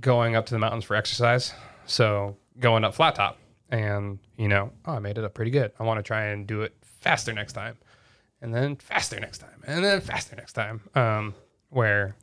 going 0.00 0.36
up 0.36 0.46
to 0.46 0.54
the 0.54 0.58
mountains 0.58 0.84
for 0.84 0.94
exercise. 0.96 1.52
So 1.86 2.36
going 2.60 2.84
up 2.84 2.94
flat 2.94 3.14
top, 3.14 3.38
and 3.70 4.18
you 4.36 4.48
know, 4.48 4.70
oh, 4.86 4.92
I 4.92 4.98
made 4.98 5.18
it 5.18 5.24
up 5.24 5.34
pretty 5.34 5.50
good. 5.50 5.72
I 5.78 5.84
want 5.84 5.98
to 5.98 6.02
try 6.02 6.26
and 6.26 6.46
do 6.46 6.62
it 6.62 6.74
faster 6.82 7.32
next 7.32 7.52
time, 7.54 7.76
and 8.42 8.54
then 8.54 8.76
faster 8.76 9.18
next 9.20 9.38
time, 9.38 9.62
and 9.66 9.84
then 9.84 10.00
faster 10.00 10.36
next 10.36 10.52
time. 10.54 10.80
Um, 10.94 11.34
where 11.70 12.14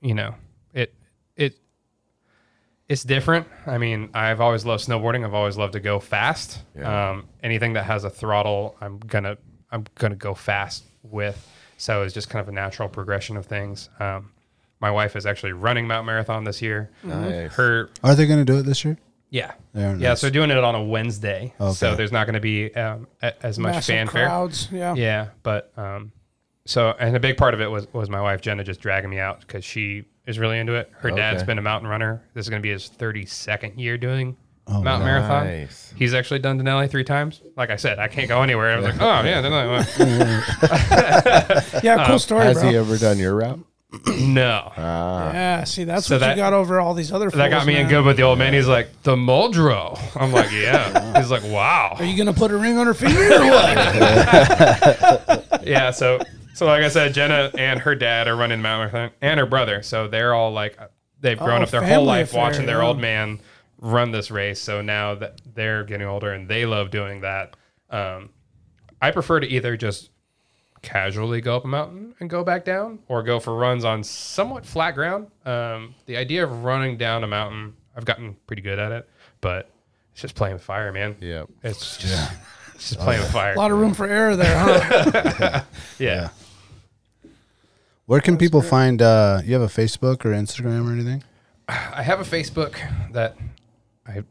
you 0.00 0.14
know 0.14 0.34
it 0.74 0.94
it 1.36 1.56
it's 2.88 3.02
different 3.04 3.46
i 3.66 3.76
mean 3.78 4.08
i've 4.14 4.40
always 4.40 4.64
loved 4.64 4.86
snowboarding 4.86 5.24
i've 5.24 5.34
always 5.34 5.56
loved 5.56 5.72
to 5.72 5.80
go 5.80 5.98
fast 5.98 6.60
Yeah. 6.76 7.10
um, 7.10 7.28
anything 7.42 7.72
that 7.74 7.84
has 7.86 8.04
a 8.04 8.10
throttle 8.10 8.76
i'm 8.80 8.98
gonna 8.98 9.36
i'm 9.72 9.84
gonna 9.96 10.14
go 10.14 10.34
fast 10.34 10.84
with 11.02 11.48
so 11.78 12.02
it's 12.02 12.14
just 12.14 12.30
kind 12.30 12.40
of 12.40 12.48
a 12.48 12.52
natural 12.52 12.88
progression 12.88 13.36
of 13.36 13.46
things 13.46 13.88
um, 13.98 14.30
my 14.80 14.90
wife 14.90 15.16
is 15.16 15.26
actually 15.26 15.52
running 15.52 15.86
mount 15.86 16.06
marathon 16.06 16.44
this 16.44 16.62
year 16.62 16.90
Nice. 17.02 17.52
her 17.54 17.90
Are 18.04 18.14
they 18.14 18.26
going 18.26 18.38
to 18.38 18.44
do 18.44 18.58
it 18.58 18.62
this 18.62 18.84
year? 18.84 18.98
yeah 19.30 19.52
They're 19.72 19.96
yeah 19.96 20.10
nice. 20.10 20.20
so 20.20 20.30
doing 20.30 20.50
it 20.50 20.58
on 20.58 20.74
a 20.74 20.82
wednesday 20.84 21.52
so 21.74 21.94
there's 21.96 22.12
not 22.12 22.26
going 22.26 22.34
to 22.34 22.40
be 22.40 22.72
um, 22.76 23.08
a, 23.22 23.32
as 23.44 23.58
much 23.58 23.74
Massive 23.74 23.94
fanfare 23.96 24.26
crowds. 24.26 24.68
Yeah. 24.70 24.94
yeah, 24.94 25.28
but 25.42 25.72
um, 25.76 26.12
so 26.66 26.94
and 27.00 27.16
a 27.16 27.20
big 27.20 27.36
part 27.36 27.54
of 27.54 27.60
it 27.60 27.68
was 27.70 27.92
was 27.92 28.08
my 28.10 28.20
wife 28.20 28.40
Jenna 28.42 28.62
just 28.62 28.80
dragging 28.80 29.10
me 29.10 29.18
out 29.18 29.40
because 29.40 29.64
she 29.64 30.04
is 30.26 30.38
really 30.38 30.58
into 30.60 30.74
it. 30.74 30.88
Her 30.98 31.10
dad's 31.10 31.42
been 31.42 31.58
a 31.58 31.62
mountain 31.62 31.88
runner. 31.90 32.22
This 32.34 32.44
is 32.46 32.50
going 32.50 32.62
to 32.62 32.64
be 32.64 32.70
his 32.70 32.86
thirty 32.88 33.26
second 33.26 33.80
year 33.80 33.98
doing 33.98 34.36
Oh, 34.66 34.80
mountain 34.80 35.06
marathon. 35.06 35.46
Nice. 35.46 35.92
He's 35.96 36.14
actually 36.14 36.38
done 36.40 36.58
Denali 36.60 36.88
three 36.88 37.04
times. 37.04 37.42
Like 37.56 37.70
I 37.70 37.76
said, 37.76 37.98
I 37.98 38.08
can't 38.08 38.28
go 38.28 38.42
anywhere. 38.42 38.70
I 38.72 38.76
was 38.76 38.84
like, 38.86 39.00
oh 39.00 39.22
yeah, 39.24 39.42
Denali. 39.42 39.82
Yeah. 41.82 42.06
Cool 42.06 42.18
story, 42.18 42.44
Has 42.44 42.60
bro. 42.60 42.70
he 42.70 42.76
ever 42.76 42.96
done 42.98 43.18
your 43.18 43.34
route? 43.34 43.58
no, 44.20 44.72
ah. 44.76 45.32
yeah. 45.32 45.64
See, 45.64 45.84
that's 45.84 46.06
So 46.06 46.14
what 46.14 46.20
that- 46.20 46.30
you 46.30 46.42
got 46.42 46.52
over 46.54 46.80
all 46.80 46.94
these 46.94 47.12
other. 47.12 47.28
that 47.30 47.50
got 47.50 47.58
fools, 47.58 47.66
me 47.66 47.74
in 47.76 47.82
man. 47.82 47.90
good 47.90 48.04
with 48.06 48.16
the 48.16 48.22
old 48.22 48.38
man. 48.38 48.54
He's 48.54 48.66
like 48.68 48.88
the 49.02 49.16
Muldrow. 49.16 49.98
I'm 50.16 50.32
like, 50.32 50.50
yeah. 50.50 51.18
He's 51.20 51.30
like, 51.30 51.42
wow. 51.44 51.96
Are 51.98 52.04
you 52.04 52.16
gonna 52.16 52.32
put 52.32 52.50
a 52.52 52.56
ring 52.56 52.78
on 52.78 52.86
her 52.86 52.94
finger 52.94 53.20
or 53.20 53.44
what? 53.50 53.76
yeah, 55.66 55.90
so 55.90 56.20
so 56.54 56.64
like 56.66 56.82
I 56.82 56.88
said, 56.88 57.12
Jenna 57.12 57.50
and 57.58 57.80
her 57.80 57.94
dad 57.94 58.28
are 58.28 58.36
running 58.36 58.62
Mount 58.62 58.92
Marathon, 58.92 59.14
and 59.20 59.38
her 59.38 59.46
brother. 59.46 59.82
So 59.82 60.08
they're 60.08 60.32
all 60.32 60.52
like 60.52 60.78
they've 61.20 61.38
grown 61.38 61.60
Oh, 61.60 61.64
up 61.64 61.70
their 61.70 61.80
whole 61.82 61.88
family 61.90 62.06
life 62.06 62.28
affair, 62.30 62.40
watching 62.40 62.64
their 62.66 62.78
yeah. 62.80 62.86
old 62.86 62.98
man 62.98 63.40
run 63.82 64.12
this 64.12 64.30
race. 64.30 64.60
So 64.60 64.80
now 64.80 65.14
that 65.16 65.42
they're 65.54 65.84
getting 65.84 66.06
older 66.06 66.32
and 66.32 66.48
they 66.48 66.64
love 66.64 66.90
doing 66.90 67.20
that, 67.20 67.56
um, 67.90 68.30
I 69.02 69.10
prefer 69.10 69.40
to 69.40 69.46
either 69.46 69.76
just 69.76 70.10
casually 70.80 71.40
go 71.40 71.56
up 71.56 71.64
a 71.64 71.68
mountain 71.68 72.14
and 72.20 72.30
go 72.30 72.42
back 72.42 72.64
down, 72.64 73.00
or 73.08 73.22
go 73.22 73.38
for 73.38 73.54
runs 73.56 73.84
on 73.84 74.02
somewhat 74.02 74.64
flat 74.64 74.92
ground. 74.94 75.26
Um, 75.44 75.94
the 76.06 76.16
idea 76.16 76.44
of 76.44 76.64
running 76.64 76.96
down 76.96 77.24
a 77.24 77.26
mountain, 77.26 77.74
I've 77.96 78.04
gotten 78.04 78.36
pretty 78.46 78.62
good 78.62 78.78
at 78.78 78.92
it, 78.92 79.08
but 79.40 79.68
it's 80.12 80.22
just 80.22 80.34
playing 80.34 80.54
with 80.54 80.62
fire, 80.62 80.92
man. 80.92 81.16
Yep. 81.20 81.48
It's 81.62 81.96
just, 81.98 82.32
it's 82.74 82.90
just 82.90 83.00
playing 83.00 83.20
with 83.20 83.32
fire. 83.32 83.54
a 83.54 83.58
lot 83.58 83.70
of 83.70 83.78
room 83.78 83.94
for 83.94 84.06
error 84.06 84.36
there, 84.36 84.58
huh? 84.58 85.62
yeah. 85.98 86.30
Where 88.06 88.20
can 88.20 88.36
people 88.36 88.62
find? 88.62 89.00
Uh, 89.02 89.40
you 89.44 89.54
have 89.54 89.62
a 89.62 89.66
Facebook 89.66 90.24
or 90.24 90.30
Instagram 90.30 90.88
or 90.88 90.92
anything? 90.92 91.22
I 91.68 92.02
have 92.02 92.20
a 92.20 92.24
Facebook 92.24 92.76
that 93.12 93.36
I 94.06 94.24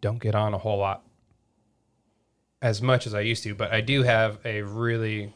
don't 0.00 0.18
get 0.20 0.34
on 0.34 0.54
a 0.54 0.58
whole 0.58 0.78
lot 0.78 1.04
as 2.62 2.82
much 2.82 3.06
as 3.06 3.14
I 3.14 3.20
used 3.20 3.42
to, 3.44 3.54
but 3.54 3.72
I 3.72 3.80
do 3.80 4.02
have 4.02 4.38
a 4.44 4.62
really 4.62 5.34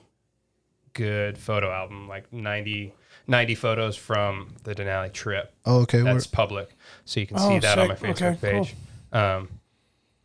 good 0.93 1.36
photo 1.39 1.70
album, 1.70 2.09
like 2.09 2.32
90, 2.32 2.94
90 3.27 3.55
photos 3.55 3.97
from 3.97 4.55
the 4.65 4.74
Denali 4.74 5.12
trip. 5.12 5.52
Oh, 5.65 5.81
okay. 5.82 6.02
Where, 6.02 6.12
That's 6.15 6.27
public, 6.27 6.70
so 7.05 7.20
you 7.20 7.27
can 7.27 7.36
Oh, 7.40 7.48
see 7.48 7.59
that 7.61 7.78
on 7.78 7.89
my. 7.89 7.94
Facebook 7.94 8.11
Okay, 8.36 8.52
cool. 8.52 8.65
page. 8.65 8.74
Um, 9.12 9.48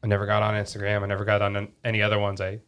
I 0.03 0.07
never 0.07 0.25
got 0.25 0.43
on 0.43 0.53
Instagram. 0.53 1.03
I 1.03 1.07
never 1.07 1.25
got 1.25 1.41
on 1.41 1.69
any 1.83 2.01
other 2.01 2.19
ones. 2.19 2.39
I, 2.41 2.59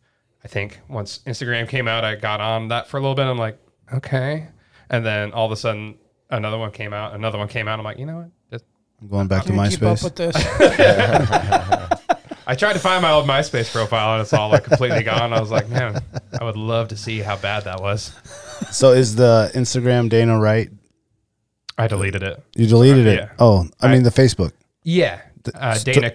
I 0.43 0.47
think 0.47 0.79
once 0.89 1.19
Instagram 1.25 1.67
came 1.69 1.87
out, 1.87 2.03
I 2.03 2.15
got 2.15 2.41
on 2.41 2.69
that 2.69 2.87
for 2.87 2.97
a 2.97 2.99
little 3.01 3.15
bit. 3.15 3.25
I'm 3.25 3.37
like, 3.37 3.57
okay, 3.93 4.47
and 4.89 5.05
then 5.05 5.31
all 5.33 5.45
of 5.45 5.51
a 5.51 5.55
sudden 5.57 5.97
another 6.29 6.57
one 6.57 6.71
came 6.71 6.93
out. 6.93 7.13
Another 7.13 7.37
one 7.37 7.47
came 7.47 7.67
out. 7.67 7.79
I'm 7.79 7.85
like, 7.85 7.99
you 7.99 8.05
know 8.05 8.17
what? 8.17 8.29
Just- 9.01 9.03
I'm 9.03 9.07
going 9.07 9.27
back 9.27 9.43
to 9.45 9.51
Can 9.53 9.63
you 9.63 9.69
keep 9.69 9.83
up 9.83 9.97
MySpace. 9.97 10.03
with 10.03 10.15
this? 10.15 10.35
I 12.47 12.55
tried 12.55 12.73
to 12.73 12.79
find 12.79 13.01
my 13.01 13.11
old 13.11 13.25
MySpace 13.27 13.71
profile 13.71 14.13
and 14.13 14.21
it's 14.21 14.33
all 14.33 14.49
like 14.49 14.63
completely 14.63 15.03
gone. 15.03 15.31
I 15.33 15.39
was 15.39 15.51
like, 15.51 15.69
man, 15.69 16.01
I 16.39 16.43
would 16.43 16.57
love 16.57 16.89
to 16.89 16.97
see 16.97 17.19
how 17.19 17.37
bad 17.37 17.63
that 17.63 17.79
was. 17.81 18.13
So 18.71 18.91
is 18.91 19.15
the 19.15 19.51
Instagram 19.55 20.09
Dana 20.09 20.39
Wright? 20.39 20.69
I 21.77 21.87
deleted 21.87 22.23
it. 22.23 22.43
You 22.55 22.67
deleted 22.67 23.07
it. 23.07 23.19
Yeah. 23.19 23.29
Oh, 23.39 23.67
I, 23.81 23.87
I- 23.87 23.91
mean 23.91 24.03
the 24.03 24.09
Facebook. 24.09 24.51
Yeah, 24.83 25.21
uh, 25.55 25.77
Dana. 25.79 26.13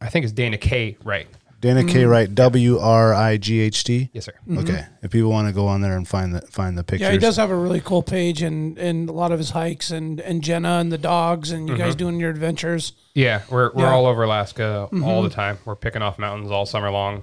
I 0.00 0.08
think 0.08 0.24
it's 0.24 0.32
Dana 0.32 0.58
K. 0.58 0.96
Wright. 1.04 1.28
Dana 1.62 1.84
K. 1.84 2.04
Wright, 2.04 2.34
W 2.34 2.78
R 2.78 3.14
I 3.14 3.38
G 3.38 3.60
H 3.60 3.84
T. 3.84 4.10
Yes, 4.12 4.26
sir. 4.26 4.32
Okay, 4.58 4.84
if 5.02 5.10
people 5.10 5.30
want 5.30 5.48
to 5.48 5.54
go 5.54 5.66
on 5.66 5.80
there 5.80 5.96
and 5.96 6.06
find 6.06 6.34
the 6.34 6.42
find 6.42 6.76
the 6.76 6.84
pictures, 6.84 7.06
Yeah, 7.06 7.12
he 7.12 7.18
does 7.18 7.36
have 7.36 7.48
a 7.50 7.56
really 7.56 7.80
cool 7.80 8.02
page 8.02 8.42
and, 8.42 8.76
and 8.78 9.08
a 9.08 9.12
lot 9.12 9.32
of 9.32 9.38
his 9.38 9.50
hikes 9.50 9.90
and, 9.90 10.20
and 10.20 10.42
Jenna 10.42 10.72
and 10.80 10.92
the 10.92 10.98
dogs 10.98 11.50
and 11.50 11.68
you 11.68 11.74
Mm-hmm. 11.74 11.82
guys 11.84 11.94
doing 11.94 12.20
your 12.20 12.28
adventures. 12.30 12.92
Yeah, 13.14 13.42
we're 13.48 13.70
we're 13.72 13.82
Yeah. 13.82 13.86
Mm-hmm. 13.86 13.94
all 13.94 14.06
over 14.06 14.24
Alaska 14.24 14.88
all 15.02 15.22
the 15.22 15.30
time. 15.30 15.56
We're 15.64 15.76
picking 15.76 16.02
off 16.02 16.18
mountains 16.18 16.50
all 16.50 16.66
summer 16.66 16.90
long, 16.90 17.22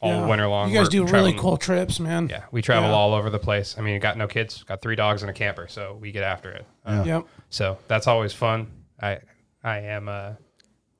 all 0.00 0.12
Yeah. 0.12 0.26
winter 0.26 0.46
long. 0.46 0.70
You 0.70 0.76
guys 0.76 0.86
We're 0.86 0.90
do 0.90 0.98
really 1.00 1.10
traveling- 1.10 1.38
cool 1.38 1.56
trips, 1.56 1.98
man. 2.00 2.28
Yeah, 2.30 2.44
we 2.52 2.62
travel 2.62 2.90
Yeah. 2.90 2.94
all 2.94 3.12
over 3.12 3.28
the 3.28 3.38
place. 3.40 3.74
I 3.76 3.80
mean, 3.82 3.98
got 4.00 4.16
no 4.16 4.28
kids, 4.28 4.62
got 4.62 4.80
three 4.80 4.96
dogs 4.96 5.22
and 5.22 5.30
a 5.30 5.34
camper, 5.34 5.66
so 5.68 5.98
we 6.00 6.12
get 6.12 6.22
after 6.22 6.50
it. 6.52 6.64
Uh, 6.86 7.02
Yep. 7.04 7.26
So 7.50 7.78
that's 7.88 8.06
always 8.06 8.32
fun. 8.32 8.68
I 9.02 9.18
I 9.64 9.78
am 9.80 10.08
uh, 10.08 10.34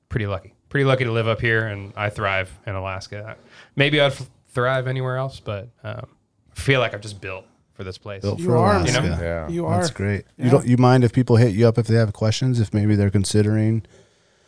pretty 0.09 0.27
lucky, 0.27 0.53
pretty 0.71 0.85
lucky 0.85 1.03
to 1.03 1.11
live 1.11 1.27
up 1.27 1.39
here, 1.39 1.67
and 1.67 1.93
I 1.95 2.09
thrive 2.09 2.49
in 2.65 2.73
Alaska. 2.75 3.35
Maybe 3.75 4.01
I'd 4.01 4.13
f- 4.13 4.27
thrive 4.47 4.87
anywhere 4.87 5.17
else, 5.17 5.39
but 5.39 5.69
um, 5.83 6.07
I 6.55 6.59
feel 6.59 6.79
like 6.79 6.93
I've 6.95 7.01
just 7.01 7.21
built 7.21 7.45
for 7.73 7.83
this 7.83 7.97
place. 7.99 8.21
Built 8.23 8.39
You 8.39 8.45
for 8.45 8.57
are, 8.57 8.77
Alaska. 8.77 9.01
man. 9.01 9.19
Yeah. 9.21 9.47
You 9.49 9.65
are. 9.67 9.77
That's 9.77 9.91
great. 9.91 10.25
Yeah. 10.37 10.45
You 10.45 10.51
don't 10.51 10.65
you 10.67 10.77
mind 10.77 11.03
if 11.03 11.13
people 11.13 11.35
hit 11.35 11.53
you 11.53 11.67
up 11.67 11.77
if 11.77 11.85
they 11.87 11.95
have 11.95 12.11
questions? 12.13 12.59
If 12.59 12.73
maybe 12.73 12.95
they're 12.95 13.09
considering 13.11 13.83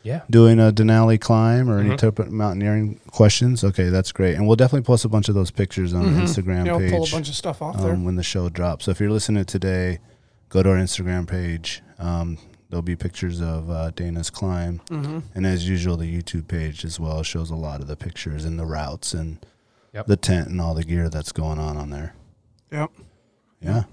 Yeah. 0.04 0.22
doing 0.30 0.60
a 0.60 0.72
Denali 0.74 1.20
climb 1.22 1.70
or 1.70 1.78
Mm-hmm. 1.80 1.88
any 1.92 1.98
type 1.98 2.20
of 2.20 2.32
mountaineering 2.32 3.00
questions? 3.12 3.64
Okay, 3.64 3.90
that's 3.90 4.12
great. 4.12 4.36
And 4.36 4.46
we'll 4.48 4.56
definitely 4.58 4.86
post 4.86 5.06
a 5.06 5.10
bunch 5.10 5.30
of 5.30 5.36
those 5.36 5.52
pictures 5.52 5.94
on 5.94 6.04
the 6.14 6.22
Instagram 6.22 6.64
Mm-hmm. 6.64 6.66
Yeah, 6.66 6.72
we'll 6.74 6.80
page 6.82 6.92
pull 6.92 7.06
a 7.06 7.12
bunch 7.12 7.30
of 7.30 7.36
stuff 7.36 7.62
off 7.62 7.78
there. 7.82 7.94
um, 7.94 8.04
when 8.06 8.16
the 8.16 8.24
show 8.24 8.50
drops. 8.50 8.86
So 8.86 8.92
if 8.92 9.00
you're 9.00 9.12
listening 9.12 9.46
today, 9.46 10.00
go 10.50 10.62
to 10.64 10.70
our 10.72 10.78
Instagram 10.78 11.28
page. 11.28 11.82
Um, 12.00 12.38
there'll 12.74 12.82
be 12.82 12.96
pictures 12.96 13.40
of 13.40 13.70
uh, 13.70 13.92
Dana's 13.92 14.32
climb, 14.32 14.82
Mm-hmm. 14.90 15.20
and 15.36 15.46
as 15.46 15.70
usual, 15.70 15.96
the 15.96 16.12
YouTube 16.12 16.48
page 16.48 16.84
as 16.84 17.00
well 17.00 17.22
shows 17.22 17.52
a 17.52 17.56
lot 17.56 17.82
of 17.82 17.88
the 17.88 17.96
pictures 17.96 18.46
and 18.46 18.58
the 18.58 18.66
routes 18.66 19.14
and 19.14 19.38
Yep. 19.94 20.08
the 20.08 20.18
tent 20.18 20.48
and 20.48 20.60
all 20.60 20.74
the 20.74 20.84
gear 20.84 21.08
that's 21.08 21.32
going 21.32 21.60
on 21.60 21.78
on 21.78 21.92
there. 21.92 22.16
Yep. 22.72 22.90
Yeah. 23.62 23.84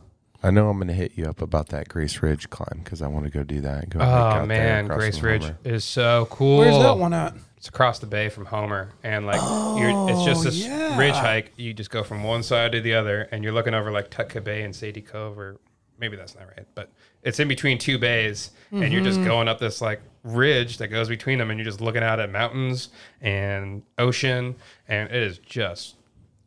I 0.43 0.51
know 0.51 0.71
I'm 0.71 0.79
going 0.79 0.89
to 0.89 0.95
hit 0.95 1.13
you 1.15 1.27
up 1.27 1.43
about 1.43 1.69
that 1.69 1.89
Grace 1.91 2.23
Ridge 2.23 2.49
climb 2.49 2.81
because 2.83 3.03
I 3.03 3.07
want 3.09 3.27
to 3.27 3.31
go 3.31 3.43
do 3.45 3.61
that. 3.61 3.83
And 3.83 3.91
go 3.91 3.99
hike 3.99 4.09
out 4.09 4.33
Oh 4.33 4.39
there 4.39 4.47
man, 4.47 4.87
Grace 4.87 5.21
Ridge 5.21 5.43
Homer. 5.43 5.59
is 5.65 5.85
so 5.85 6.27
cool. 6.31 6.61
Where's 6.61 6.79
that 6.79 6.97
one 6.97 7.13
at? 7.13 7.35
It's 7.59 7.69
across 7.69 7.99
the 7.99 8.07
bay 8.07 8.31
from 8.31 8.47
Homer, 8.47 8.93
and 9.05 9.27
like 9.27 9.43
you're, 9.79 10.09
it's 10.11 10.25
just 10.25 10.45
this 10.45 10.57
yeah. 10.65 10.97
ridge 10.99 11.13
hike. 11.15 11.53
You 11.59 11.75
just 11.75 11.91
go 11.91 12.03
from 12.03 12.23
one 12.25 12.43
side 12.43 12.73
to 12.73 12.81
the 12.81 12.95
other, 12.95 13.29
and 13.31 13.45
you're 13.45 13.53
looking 13.53 13.75
over 13.75 13.91
like 13.91 14.11
Tutka 14.11 14.43
Bay 14.43 14.63
and 14.63 14.75
Sadie 14.75 15.03
Cove, 15.03 15.39
or 15.39 15.59
maybe 16.01 16.17
that's 16.17 16.35
not 16.35 16.47
right, 16.57 16.67
but 16.75 16.91
it's 17.23 17.39
in 17.39 17.49
between 17.49 17.79
two 17.79 17.99
bays, 17.99 18.51
and 18.73 18.93
you're 18.93 19.05
just 19.05 19.19
mm-hmm. 19.19 19.29
going 19.29 19.49
up 19.49 19.59
this 19.59 19.81
like 19.81 20.01
ridge 20.25 20.79
that 20.79 20.89
goes 20.89 21.09
between 21.09 21.39
them, 21.39 21.51
and 21.51 21.59
you're 21.59 21.65
just 21.65 21.81
looking 21.81 22.03
out 22.03 22.19
at 22.19 22.31
mountains 22.31 22.89
and 23.21 23.83
ocean, 23.99 24.57
and 24.89 25.11
it 25.11 25.23
is 25.23 25.39
just. 25.39 25.97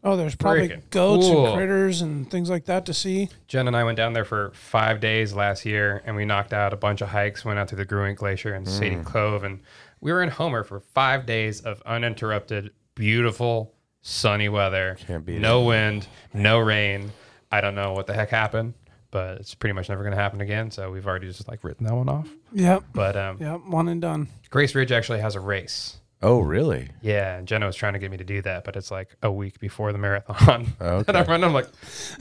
Oh, 0.06 0.18
there's 0.18 0.36
probably 0.36 0.68
goats 0.90 1.28
cool. 1.28 1.48
and 1.48 1.56
critters 1.56 2.02
and 2.02 2.30
things 2.30 2.50
like 2.50 2.66
that 2.66 2.86
to 2.88 2.94
see. 2.94 3.30
Jen 3.48 3.68
and 3.68 3.78
I 3.78 3.86
went 3.86 3.96
down 3.96 4.12
there 4.12 4.26
for 4.26 4.52
five 4.54 5.00
days 5.00 5.34
last 5.34 5.66
year, 5.66 6.04
and 6.06 6.14
we 6.16 6.26
knocked 6.26 6.52
out 6.52 6.74
a 6.74 6.76
bunch 6.76 7.00
of 7.00 7.08
hikes. 7.08 7.46
Went 7.46 7.58
out 7.58 7.70
to 7.70 7.78
the 7.78 7.86
Grewingk 7.86 8.18
Glacier 8.18 8.54
and 8.54 8.68
Sadie 8.68 8.98
mm. 8.98 9.06
Cove, 9.06 9.46
and 9.46 9.62
we 10.02 10.12
were 10.12 10.22
in 10.22 10.30
Homer 10.30 10.66
for 10.66 10.82
five 10.82 11.26
days 11.26 11.62
of 11.62 11.82
uninterrupted, 11.86 12.72
beautiful, 12.96 13.74
sunny 14.02 14.50
weather. 14.50 14.98
Can't 15.08 15.26
beat 15.26 15.40
no 15.40 15.64
wind, 15.64 16.08
no 16.34 16.60
rain. 16.60 17.14
I 17.50 17.62
don't 17.62 17.76
know 17.76 17.94
what 17.94 18.08
the 18.08 18.14
heck 18.14 18.30
happened, 18.30 18.74
but 19.14 19.38
it's 19.38 19.54
pretty 19.54 19.74
much 19.74 19.90
never 19.90 20.02
going 20.02 20.16
to 20.16 20.20
happen 20.20 20.42
again. 20.42 20.72
So 20.72 20.92
we've 20.92 21.06
already 21.06 21.28
just 21.28 21.48
like 21.48 21.64
written 21.64 21.86
that 21.86 21.94
one 21.94 22.10
off. 22.10 22.28
Yep. 22.52 22.84
But 22.94 23.16
um, 23.16 23.38
Yep. 23.40 23.62
One 23.68 23.88
and 23.88 24.02
done. 24.02 24.28
Grace 24.50 24.74
Ridge 24.74 24.92
actually 24.92 25.22
has 25.22 25.36
a 25.36 25.40
race. 25.40 25.98
Oh, 26.24 26.40
really? 26.40 26.90
Yeah, 27.02 27.36
and 27.38 27.48
Jenna 27.48 27.68
was 27.68 27.76
trying 27.76 27.94
to 27.94 28.00
get 28.00 28.10
me 28.10 28.18
to 28.18 28.24
do 28.24 28.42
that, 28.42 28.64
but 28.64 28.76
it's 28.76 28.90
like 28.90 29.16
a 29.22 29.32
week 29.32 29.60
before 29.60 29.92
the 29.92 30.00
marathon. 30.00 30.68
Okay. 30.82 31.04
and 31.10 31.18
I 31.18 31.24
run, 31.24 31.44
I'm 31.44 31.54
like, 31.54 31.68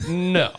no. 0.07 0.53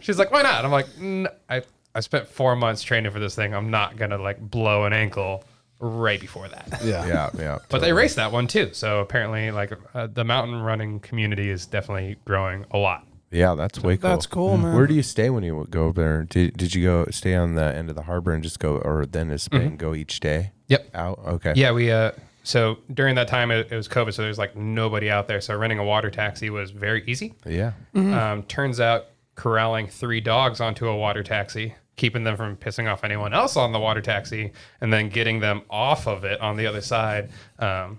She's 0.00 0.18
like, 0.18 0.32
why 0.32 0.42
not? 0.42 0.64
I'm 0.64 0.72
like, 0.72 0.98
no. 0.98 1.28
I, 1.48 1.62
I 1.94 2.00
spent 2.00 2.26
four 2.26 2.56
months 2.56 2.82
training 2.82 3.12
for 3.12 3.20
this 3.20 3.36
thing. 3.36 3.54
I'm 3.54 3.70
not 3.70 3.96
going 3.96 4.10
to 4.10 4.18
like 4.18 4.40
blow 4.40 4.86
an 4.86 4.92
ankle 4.92 5.44
right 5.78 6.20
before 6.20 6.48
that. 6.48 6.80
Yeah. 6.82 7.06
Yeah, 7.06 7.30
yeah. 7.38 7.58
But 7.68 7.80
they 7.80 7.92
raced 7.92 8.16
that 8.16 8.32
one 8.32 8.46
too. 8.48 8.70
So 8.72 9.00
apparently, 9.00 9.50
like 9.52 9.72
uh, 9.94 10.08
the 10.08 10.24
mountain 10.24 10.60
running 10.60 10.98
community 11.00 11.48
is 11.48 11.66
definitely 11.66 12.16
growing 12.24 12.64
a 12.72 12.78
lot. 12.78 13.06
Yeah, 13.30 13.54
that's 13.54 13.80
way 13.80 13.96
cool. 13.96 14.10
That's 14.10 14.26
cool, 14.26 14.56
man. 14.56 14.74
Where 14.74 14.86
do 14.86 14.94
you 14.94 15.02
stay 15.02 15.30
when 15.30 15.44
you 15.44 15.66
go 15.70 15.84
over 15.84 16.00
there? 16.00 16.22
Did, 16.24 16.56
did 16.56 16.74
you 16.74 16.84
go 16.84 17.06
stay 17.10 17.34
on 17.36 17.54
the 17.54 17.64
end 17.64 17.88
of 17.88 17.94
the 17.96 18.02
harbor 18.02 18.32
and 18.32 18.42
just 18.42 18.58
go, 18.58 18.76
or 18.78 19.06
then 19.06 19.30
is 19.30 19.42
Spain 19.44 19.76
go 19.76 19.94
each 19.94 20.18
day 20.20 20.50
Yep. 20.68 20.90
out? 20.94 21.18
Okay. 21.26 21.52
Yeah, 21.56 21.70
we 21.72 21.90
uh 21.92 22.10
so 22.42 22.78
during 22.92 23.14
that 23.16 23.28
time 23.28 23.50
it, 23.50 23.68
it 23.70 23.76
was 23.76 23.86
COVID, 23.86 24.14
so 24.14 24.22
there's 24.22 24.38
like 24.38 24.56
nobody 24.56 25.10
out 25.10 25.28
there. 25.28 25.40
So 25.40 25.56
renting 25.56 25.78
a 25.78 25.84
water 25.84 26.10
taxi 26.10 26.50
was 26.50 26.70
very 26.72 27.04
easy. 27.06 27.34
Yeah. 27.46 27.72
Um, 27.94 28.42
turns 28.44 28.80
out 28.80 29.06
corralling 29.36 29.86
three 29.86 30.20
dogs 30.20 30.60
onto 30.60 30.88
a 30.88 30.96
water 30.96 31.22
taxi, 31.22 31.74
keeping 31.96 32.24
them 32.24 32.36
from 32.36 32.56
pissing 32.56 32.90
off 32.90 33.04
anyone 33.04 33.32
else 33.34 33.56
on 33.56 33.72
the 33.72 33.78
water 33.78 34.00
taxi, 34.00 34.52
and 34.80 34.92
then 34.92 35.08
getting 35.10 35.38
them 35.40 35.62
off 35.70 36.08
of 36.08 36.24
it 36.24 36.40
on 36.40 36.56
the 36.56 36.66
other 36.66 36.80
side 36.80 37.30
um, 37.58 37.98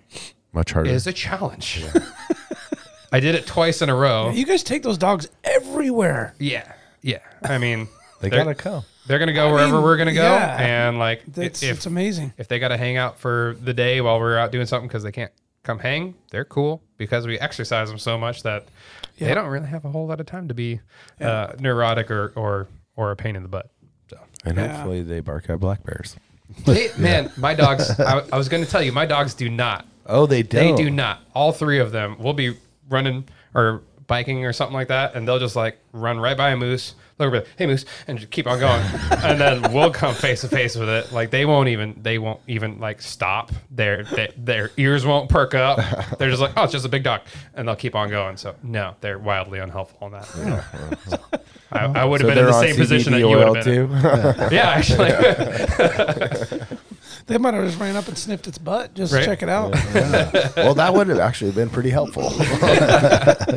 Much 0.53 0.71
harder. 0.73 0.89
is 0.89 1.07
a 1.07 1.13
challenge. 1.13 1.83
I 3.11 3.19
did 3.19 3.35
it 3.35 3.45
twice 3.45 3.81
in 3.81 3.89
a 3.89 3.95
row. 3.95 4.29
You 4.31 4.45
guys 4.45 4.63
take 4.63 4.83
those 4.83 4.97
dogs 4.97 5.27
everywhere. 5.43 6.33
Yeah, 6.39 6.71
yeah. 7.01 7.19
I 7.43 7.57
mean, 7.57 7.87
they 8.21 8.29
they're- 8.29 8.43
gotta 8.45 8.55
go. 8.55 8.85
They're 9.07 9.19
gonna 9.19 9.33
go 9.33 9.49
I 9.49 9.51
wherever 9.51 9.73
mean, 9.73 9.83
we're 9.83 9.97
gonna 9.97 10.13
go, 10.13 10.21
yeah. 10.21 10.57
and 10.61 10.99
like 10.99 11.23
That's 11.25 11.63
if 11.63 11.77
it's 11.77 11.85
amazing. 11.87 12.33
if 12.37 12.47
they 12.47 12.59
got 12.59 12.67
to 12.69 12.77
hang 12.77 12.97
out 12.97 13.17
for 13.17 13.57
the 13.61 13.73
day 13.73 13.99
while 13.99 14.19
we're 14.19 14.37
out 14.37 14.51
doing 14.51 14.67
something 14.67 14.87
because 14.87 15.01
they 15.03 15.11
can't 15.11 15.31
come 15.63 15.79
hang, 15.79 16.13
they're 16.29 16.45
cool 16.45 16.81
because 16.97 17.25
we 17.25 17.37
exercise 17.39 17.89
them 17.89 17.97
so 17.97 18.17
much 18.17 18.43
that 18.43 18.67
they 19.17 19.27
Yeah. 19.27 19.33
don't 19.33 19.47
really 19.47 19.67
have 19.67 19.85
a 19.85 19.89
whole 19.89 20.05
lot 20.07 20.19
of 20.19 20.27
time 20.27 20.47
to 20.49 20.53
be 20.53 20.79
uh, 21.19 21.53
neurotic 21.59 22.11
or, 22.11 22.31
or 22.35 22.67
or 22.95 23.09
a 23.11 23.15
pain 23.15 23.35
in 23.35 23.41
the 23.41 23.49
butt. 23.49 23.69
So, 24.09 24.17
And 24.45 24.55
Yeah. 24.55 24.67
hopefully 24.75 25.01
they 25.01 25.19
bark 25.19 25.49
at 25.49 25.59
black 25.59 25.83
bears. 25.83 26.15
They- 26.65 26.89
man, 26.97 27.31
my 27.37 27.55
dogs. 27.55 27.89
I, 27.99 28.23
I 28.31 28.37
was 28.37 28.49
going 28.49 28.63
to 28.63 28.69
tell 28.69 28.83
you, 28.83 28.91
my 28.91 29.07
dogs 29.07 29.33
do 29.33 29.49
not. 29.49 29.85
Oh, 30.05 30.25
they 30.27 30.43
do? 30.43 30.57
They 30.57 30.75
do 30.75 30.89
not. 30.91 31.21
All 31.33 31.51
three 31.51 31.79
of 31.79 31.91
them 31.91 32.17
will 32.19 32.33
be 32.33 32.55
running 32.91 33.27
or 33.55 33.81
biking 34.07 34.45
or 34.45 34.51
something 34.53 34.73
like 34.73 34.89
that, 34.89 35.15
and 35.15 35.27
they'll 35.27 35.39
just 35.39 35.55
like 35.55 35.77
run 35.93 36.19
right 36.19 36.37
by 36.37 36.49
a 36.51 36.57
moose. 36.57 36.95
Look 37.17 37.27
over, 37.27 37.43
hey 37.57 37.67
moose, 37.67 37.85
and 38.07 38.17
just 38.17 38.31
keep 38.31 38.47
on 38.47 38.59
going, 38.59 38.81
and 39.23 39.39
then 39.39 39.71
we'll 39.73 39.91
come 39.91 40.15
face 40.15 40.41
to 40.41 40.47
face 40.47 40.75
with 40.75 40.89
it. 40.89 41.11
Like 41.11 41.29
they 41.29 41.45
won't 41.45 41.69
even, 41.69 41.99
they 42.01 42.17
won't 42.17 42.39
even 42.47 42.79
like 42.79 42.99
stop. 43.01 43.51
Their 43.69 44.03
their, 44.05 44.29
their 44.37 44.71
ears 44.77 45.05
won't 45.05 45.29
perk 45.29 45.53
up. 45.53 45.77
They're 46.17 46.29
just 46.31 46.41
like, 46.41 46.53
oh, 46.57 46.63
it's 46.63 46.71
just 46.73 46.85
a 46.85 46.89
big 46.89 47.03
dog, 47.03 47.21
and 47.53 47.67
they'll 47.67 47.75
keep 47.75 47.93
on 47.95 48.09
going. 48.09 48.37
So 48.37 48.55
no, 48.63 48.95
they're 49.01 49.19
wildly 49.19 49.59
unhelpful 49.59 49.99
on 50.01 50.11
that. 50.13 50.25
So, 50.25 51.17
I, 51.71 51.85
I 52.01 52.05
would 52.05 52.21
have 52.21 52.29
So 52.29 52.35
been 52.35 52.43
in 52.43 52.49
the 52.49 52.53
on 52.53 52.63
same 52.63 52.75
position 52.75 53.13
that 53.13 53.19
you 53.19 53.27
would 53.29 53.55
have 53.55 53.65
been. 53.65 53.81
in. 53.81 53.89
too. 53.89 54.45
Yeah, 54.55 54.69
actually. 54.71 55.11
They 57.31 57.37
might 57.37 57.53
have 57.53 57.65
just 57.65 57.79
ran 57.79 57.95
up 57.95 58.07
and 58.07 58.17
sniffed 58.17 58.47
its 58.47 58.57
butt 58.57 58.93
just 58.93 59.13
Right. 59.13 59.19
to 59.21 59.25
check 59.25 59.41
it 59.43 59.49
out. 59.49 59.71
well, 60.55 60.73
that 60.75 60.93
would 60.93 61.07
have 61.07 61.19
actually 61.19 61.51
been 61.51 61.69
pretty 61.69 61.89
helpful. 61.89 62.29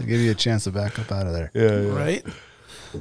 Give 0.06 0.20
you 0.20 0.30
a 0.30 0.34
chance 0.34 0.64
to 0.64 0.70
back 0.70 0.98
up 0.98 1.10
out 1.12 1.26
of 1.26 1.32
there. 1.32 1.50
Yeah. 1.54 1.92
Right? 1.94 2.24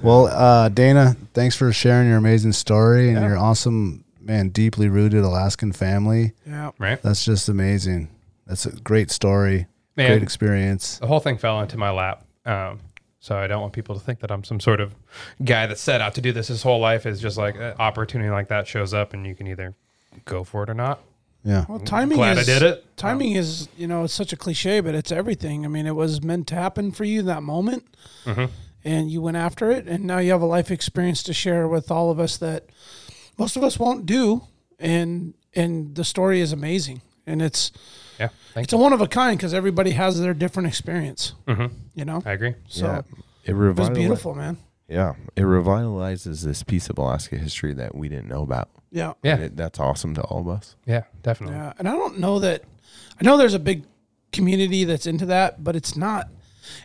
Well, 0.02 0.28
uh, 0.28 0.70
Dana, 0.70 1.16
thanks 1.34 1.56
for 1.56 1.72
sharing 1.72 2.08
your 2.10 2.18
amazing 2.18 2.54
story 2.54 3.10
and 3.12 3.24
your 3.24 3.38
awesome, 3.38 4.04
man, 4.20 4.50
deeply 4.50 4.90
rooted 4.90 5.24
Alaskan 5.24 5.72
family. 5.72 6.34
Yeah. 6.48 6.72
right. 6.80 7.02
That's 7.02 7.24
just 7.24 7.48
amazing. 7.50 8.10
That's 8.48 8.66
a 8.66 8.72
great 8.72 9.12
story, 9.12 9.68
Man. 9.96 10.08
great 10.10 10.24
experience. 10.24 10.98
the 10.98 11.08
whole 11.08 11.20
thing 11.20 11.38
fell 11.38 11.62
into 11.62 11.78
my 11.78 11.92
lap. 11.92 12.26
Um, 12.46 12.80
so 13.20 13.38
I 13.38 13.48
don't 13.48 13.62
want 13.62 13.72
people 13.74 13.96
to 13.96 14.02
think 14.02 14.20
that 14.20 14.32
I'm 14.32 14.44
some 14.44 14.60
sort 14.60 14.82
of 14.82 14.94
guy 15.46 15.66
that 15.68 15.78
set 15.78 16.02
out 16.02 16.16
to 16.16 16.22
do 16.22 16.32
this 16.34 16.50
his 16.50 16.62
whole 16.62 16.80
life. 16.82 17.06
Is 17.06 17.22
just 17.22 17.38
like 17.38 17.56
an 17.56 17.74
opportunity 17.80 18.30
like 18.30 18.50
that 18.50 18.68
shows 18.68 18.94
up, 18.94 19.14
and 19.14 19.26
you 19.26 19.34
can 19.34 19.48
either 19.48 19.76
go 20.26 20.44
for 20.44 20.64
it 20.64 20.70
or 20.70 20.74
not. 20.74 21.00
Yeah. 21.44 21.66
Well, 21.68 21.80
timing 21.80 22.18
Glad 22.18 22.38
I 22.38 22.44
did 22.44 22.62
it. 22.64 22.96
Timing 22.96 23.34
is, 23.34 23.68
you 23.78 23.86
know, 23.88 24.06
it's 24.06 24.14
such 24.14 24.32
a 24.32 24.38
cliche, 24.38 24.80
but 24.80 24.96
it's 24.96 25.12
everything. 25.12 25.66
I 25.66 25.68
mean, 25.68 25.86
it 25.86 25.96
was 25.96 26.24
meant 26.24 26.48
to 26.48 26.56
happen 26.56 26.92
for 26.94 27.04
you 27.04 27.20
in 27.20 27.26
that 27.26 27.44
moment, 27.44 27.84
Mm-hmm. 28.26 28.46
and 28.86 29.12
you 29.12 29.22
went 29.22 29.36
after 29.36 29.70
it, 29.70 29.86
and 29.88 30.06
now 30.06 30.20
you 30.20 30.32
have 30.32 30.42
a 30.42 30.46
life 30.46 30.72
experience 30.72 31.22
to 31.24 31.34
share 31.34 31.68
with 31.68 31.92
all 31.92 32.10
of 32.12 32.20
us 32.20 32.38
that 32.38 32.68
most 33.38 33.58
of 33.58 33.64
us 33.64 33.78
won't 33.78 34.06
do, 34.06 34.44
and 34.80 35.34
and 35.56 35.96
the 35.96 36.04
story 36.06 36.40
is 36.40 36.52
amazing, 36.54 37.02
and 37.28 37.42
it's 37.42 37.72
Yeah, 38.20 38.30
thank 38.54 38.66
it's 38.66 38.74
a 38.74 38.78
one 38.78 38.94
of 38.94 39.02
a 39.02 39.08
kind 39.08 39.38
because 39.38 39.54
everybody 39.54 39.92
has 39.92 40.20
their 40.22 40.34
different 40.34 40.68
experience. 40.68 41.34
Mhm. 41.48 41.72
You 41.94 42.06
know, 42.06 42.24
I 42.26 42.32
agree. 42.32 42.56
so 42.70 42.86
yeah. 42.86 43.00
It, 43.44 43.52
it 43.52 43.54
was 43.54 43.76
revitali- 43.90 43.96
beautiful, 43.96 44.34
man. 44.36 44.58
Yeah. 44.88 45.14
It 45.36 45.42
revitalizes 45.42 46.44
this 46.44 46.64
piece 46.64 46.90
of 46.90 46.98
Alaska 46.98 47.38
history 47.38 47.74
that 47.74 47.96
we 47.96 48.10
didn't 48.10 48.28
know 48.28 48.44
about. 48.44 48.70
Yeah, 48.92 49.14
Yeah, 49.24 49.38
it- 49.38 49.58
that's 49.58 49.80
awesome 49.80 50.14
to 50.16 50.22
all 50.22 50.42
of 50.42 50.48
us. 50.48 50.76
yeah, 50.86 51.04
definitely. 51.24 51.56
Yeah, 51.56 51.74
and 51.80 51.88
I 51.88 51.94
don't 51.94 52.20
know 52.20 52.40
that. 52.40 52.64
I 53.20 53.24
know 53.24 53.38
there's 53.38 53.56
a 53.56 53.60
big 53.60 53.86
community 54.32 54.84
that's 54.84 55.08
into 55.08 55.26
that, 55.28 55.64
but 55.64 55.76
it's 55.76 55.96
not. 55.96 56.30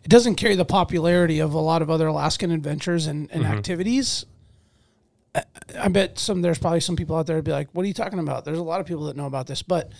It 0.03 0.09
doesn't 0.09 0.37
carry 0.37 0.57
the 0.57 0.65
popularity 0.65 1.39
of 1.39 1.53
a 1.53 1.59
lot 1.59 1.83
of 1.83 1.91
other 1.91 2.07
Alaskan 2.07 2.51
adventures 2.51 3.07
and, 3.07 3.31
and 3.31 3.45
mm-hmm. 3.45 3.53
activities. 3.53 4.25
I, 5.35 5.43
I 5.79 5.89
bet 5.89 6.19
some 6.19 6.41
there's 6.41 6.59
probably 6.59 6.81
some 6.81 6.97
people 6.97 7.16
out 7.16 7.27
there 7.27 7.37
would 7.37 7.45
be 7.45 7.53
like, 7.53 7.69
"What 7.73 7.85
are 7.85 7.89
you 7.89 7.95
talking 7.95 8.19
about?" 8.19 8.45
There's 8.45 8.59
a 8.59 8.62
lot 8.62 8.81
of 8.81 8.87
people 8.87 9.05
that 9.05 9.16
know 9.16 9.27
about 9.27 9.47
this, 9.47 9.62
but 9.62 9.93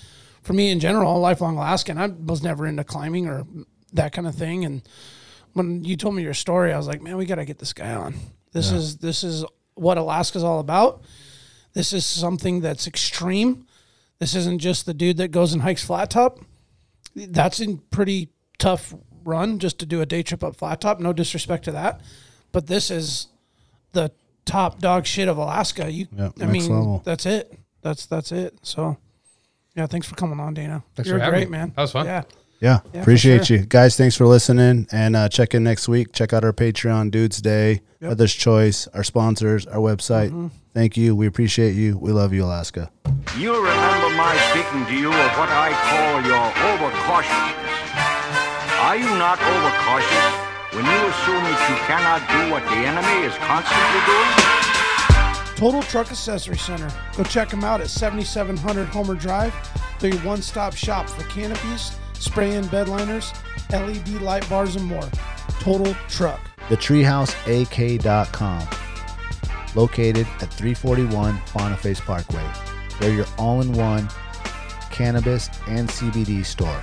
for 0.43 0.53
me 0.53 0.71
in 0.71 0.81
general, 0.81 1.21
lifelong 1.21 1.57
Alaskan, 1.57 1.99
I 1.99 2.07
was 2.07 2.43
never 2.43 2.67
into 2.67 2.85
climbing 2.85 3.27
or 3.27 3.47
that 3.93 4.13
kind 4.13 4.27
of 4.27 4.35
thing. 4.35 4.65
And 4.65 4.83
when 5.59 5.85
you 5.85 5.97
told 5.97 6.15
me 6.15 6.23
your 6.23 6.33
story, 6.35 6.73
I 6.73 6.77
was 6.79 6.87
like, 6.87 7.03
man, 7.03 7.17
we 7.19 7.27
got 7.27 7.35
to 7.35 7.45
get 7.45 7.59
this 7.59 7.73
guy 7.75 7.93
on. 7.95 8.15
This 8.53 8.71
is 8.73 8.97
this 8.97 9.23
is 9.23 9.45
what 9.75 9.99
Alaska's 9.99 10.43
all 10.43 10.61
about. 10.61 11.03
This 11.75 11.93
is 11.93 12.07
something 12.07 12.61
that's 12.61 12.87
extreme. 12.87 13.67
This 14.19 14.35
isn't 14.35 14.59
just 14.61 14.87
the 14.87 14.95
dude 14.95 15.19
that 15.19 15.29
goes 15.29 15.53
and 15.53 15.63
hikes 15.63 15.85
flat 15.85 16.11
top. 16.11 16.39
That's 17.15 17.61
a 17.61 17.77
pretty 17.91 18.31
tough 18.59 18.95
run 19.25 19.59
just 19.59 19.79
to 19.81 19.87
do 19.87 20.01
a 20.01 20.07
day 20.07 20.23
trip 20.23 20.43
up 20.43 20.57
flat 20.57 20.81
top. 20.81 20.99
No 20.99 21.13
disrespect 21.13 21.65
to 21.65 21.73
that, 21.73 22.01
but 22.53 22.67
this 22.67 22.91
is 22.91 23.29
the 23.93 24.11
top 24.45 24.81
dog 24.81 25.05
shit 25.07 25.29
of 25.29 25.37
Alaska. 25.37 25.91
You, 25.93 26.07
Yep, 26.17 26.33
I 26.41 26.47
mean, 26.47 26.63
level. 26.63 27.03
that's 27.05 27.27
it. 27.27 27.53
That's 27.83 28.07
that's 28.07 28.33
it. 28.33 28.59
So, 28.63 28.97
yeah, 29.77 29.87
thanks 29.87 30.09
for 30.09 30.15
coming 30.17 30.41
on, 30.41 30.55
Dana. 30.55 30.83
Thanks 30.97 31.09
You're 31.11 31.21
for 31.21 31.31
great, 31.31 31.49
me. 31.49 31.59
man. 31.59 31.73
That 31.77 31.83
was 31.83 31.93
fun. 31.93 32.07
Yeah. 32.07 32.23
Yeah, 32.61 32.79
for 32.79 33.01
appreciate 33.01 33.47
sure. 33.47 33.59
you 33.59 33.67
guys. 33.67 33.97
Thanks 33.97 34.17
for 34.17 34.27
listening, 34.27 34.89
and 34.91 35.15
uh, 35.15 35.29
check 35.29 35.55
in 35.55 35.63
next 35.63 35.89
week. 35.89 36.13
Check 36.13 36.33
out 36.33 36.45
our 36.45 36.53
Patreon, 36.53 37.11
Dudes 37.11 37.41
Day, 37.41 37.83
Yep. 38.01 38.11
Mother's 38.11 38.35
Choice, 38.35 38.87
our 38.95 39.05
sponsors, 39.05 39.67
our 39.67 39.79
website. 39.79 40.29
Mm-hmm. 40.31 40.49
Thank 40.75 40.97
you. 40.97 41.15
We 41.17 41.27
appreciate 41.27 41.75
you. 41.75 41.99
We 41.99 42.13
love 42.13 42.33
you, 42.33 42.45
Alaska. 42.45 42.91
You'll 43.37 43.59
remember 43.61 44.11
my 44.17 44.37
speaking 44.51 44.87
to 44.87 44.95
you 44.95 45.09
of 45.09 45.31
what 45.39 45.49
I 45.51 45.71
call 45.91 46.23
your 46.23 46.39
overcautiousness. 47.19 48.83
Are 48.83 48.97
you 48.97 49.09
not 49.19 49.39
overcautious 49.43 50.35
when 50.75 50.85
you 50.85 50.99
assume 51.11 51.43
that 51.43 51.71
you 51.71 51.77
cannot 51.87 52.21
do 52.31 52.51
what 52.53 52.63
the 52.71 52.79
enemy 52.87 53.27
is 53.27 53.35
constantly 53.39 54.01
doing? 54.07 54.31
Total 55.57 55.83
Truck 55.83 56.11
Accessory 56.13 56.57
Center. 56.57 56.89
Go 57.17 57.25
check 57.25 57.49
them 57.51 57.65
out 57.65 57.81
at 57.81 57.91
7700 57.91 58.87
Homer 58.89 59.17
Drive. 59.17 59.53
They're 59.99 60.15
your 60.15 60.23
one 60.23 60.41
stop 60.43 60.75
shop 60.75 61.09
for 61.11 61.25
canopies, 61.25 61.97
spray 62.19 62.55
in 62.55 62.67
bed 62.69 62.89
liners, 62.89 63.33
LED 63.71 64.09
light 64.23 64.49
bars, 64.49 64.77
and 64.77 64.85
more. 64.85 65.09
Total 65.61 65.95
Truck. 66.09 66.41
The 66.69 66.77
TheTreehouseAK.com, 66.77 68.69
located 69.75 70.27
at 70.41 70.53
341 70.53 71.41
Boniface 71.55 72.01
Parkway. 72.01 72.47
They're 73.01 73.15
your 73.15 73.27
all 73.39 73.61
in 73.61 73.73
one 73.73 74.09
cannabis 74.91 75.49
and 75.69 75.89
CBD 75.89 76.45
store. 76.45 76.83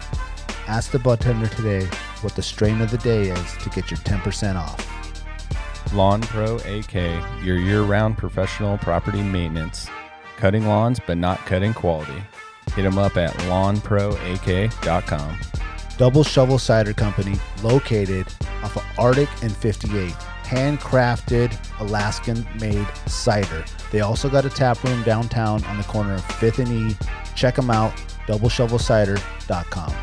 Ask 0.68 0.92
the 0.92 1.00
bartender 1.00 1.48
today 1.48 1.86
what 2.22 2.36
the 2.36 2.42
strain 2.42 2.82
of 2.82 2.90
the 2.90 2.98
day 3.00 3.30
is 3.30 3.58
to 3.58 3.70
get 3.70 3.92
your 3.92 4.00
10% 4.00 4.56
off. 4.56 5.94
Lawn 5.94 6.22
Pro 6.22 6.56
AK, 6.58 6.94
your 7.44 7.58
year 7.58 7.84
round 7.84 8.18
professional 8.18 8.78
property 8.78 9.22
maintenance. 9.22 9.88
Cutting 10.38 10.66
lawns, 10.66 11.00
but 11.06 11.18
not 11.18 11.40
cutting 11.46 11.74
quality. 11.74 12.24
Hit 12.76 12.84
them 12.84 12.98
up 12.98 13.18
at 13.18 13.34
lawnproak.com. 13.50 15.40
Double 15.98 16.24
Shovel 16.24 16.60
Cider 16.60 16.94
Company, 16.94 17.40
located 17.64 18.28
off 18.64 18.76
of 18.76 18.84
Arctic 18.98 19.30
and 19.42 19.56
58. 19.56 20.12
Handcrafted 20.44 21.58
Alaskan 21.80 22.46
made 22.60 22.86
cider. 23.08 23.64
They 23.92 24.02
also 24.02 24.30
got 24.30 24.46
a 24.46 24.50
tap 24.50 24.84
room 24.84 25.02
downtown 25.04 25.64
on 25.66 25.78
the 25.78 25.84
corner 25.84 26.16
of 26.16 26.22
5th 26.24 26.60
and 26.60 26.92
E. 26.92 26.98
Check 27.36 27.56
them 27.56 27.72
out, 27.72 27.96
doubleshovelcider.com. 28.28 29.94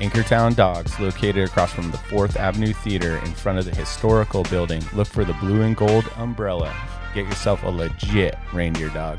Anchortown 0.00 0.54
Dogs, 0.56 0.98
located 0.98 1.48
across 1.48 1.72
from 1.72 1.90
the 1.90 1.98
4th 1.98 2.36
Avenue 2.36 2.72
Theater 2.72 3.18
in 3.18 3.34
front 3.34 3.58
of 3.58 3.66
the 3.66 3.74
historical 3.74 4.44
building. 4.44 4.82
Look 4.94 5.08
for 5.08 5.24
the 5.24 5.34
blue 5.34 5.62
and 5.62 5.76
gold 5.76 6.10
umbrella. 6.16 6.74
Get 7.12 7.26
yourself 7.26 7.62
a 7.64 7.68
legit 7.68 8.38
reindeer 8.54 8.88
dog. 8.88 9.18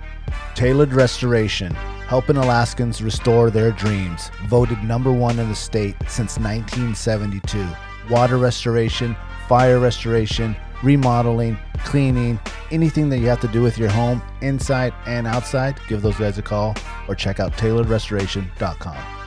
Tailored 0.55 0.93
Restoration, 0.93 1.73
helping 2.07 2.37
Alaskans 2.37 3.01
restore 3.01 3.49
their 3.49 3.71
dreams. 3.71 4.31
Voted 4.47 4.83
number 4.83 5.11
one 5.11 5.39
in 5.39 5.49
the 5.49 5.55
state 5.55 5.95
since 6.07 6.37
1972. 6.37 7.67
Water 8.09 8.37
restoration, 8.37 9.15
fire 9.47 9.79
restoration, 9.79 10.55
remodeling, 10.83 11.57
cleaning, 11.85 12.39
anything 12.71 13.09
that 13.09 13.19
you 13.19 13.27
have 13.27 13.41
to 13.41 13.47
do 13.47 13.61
with 13.61 13.77
your 13.77 13.89
home, 13.89 14.21
inside 14.41 14.93
and 15.05 15.27
outside, 15.27 15.79
give 15.87 16.01
those 16.01 16.17
guys 16.17 16.37
a 16.37 16.41
call 16.41 16.75
or 17.07 17.15
check 17.15 17.39
out 17.39 17.53
tailoredrestoration.com. 17.53 19.20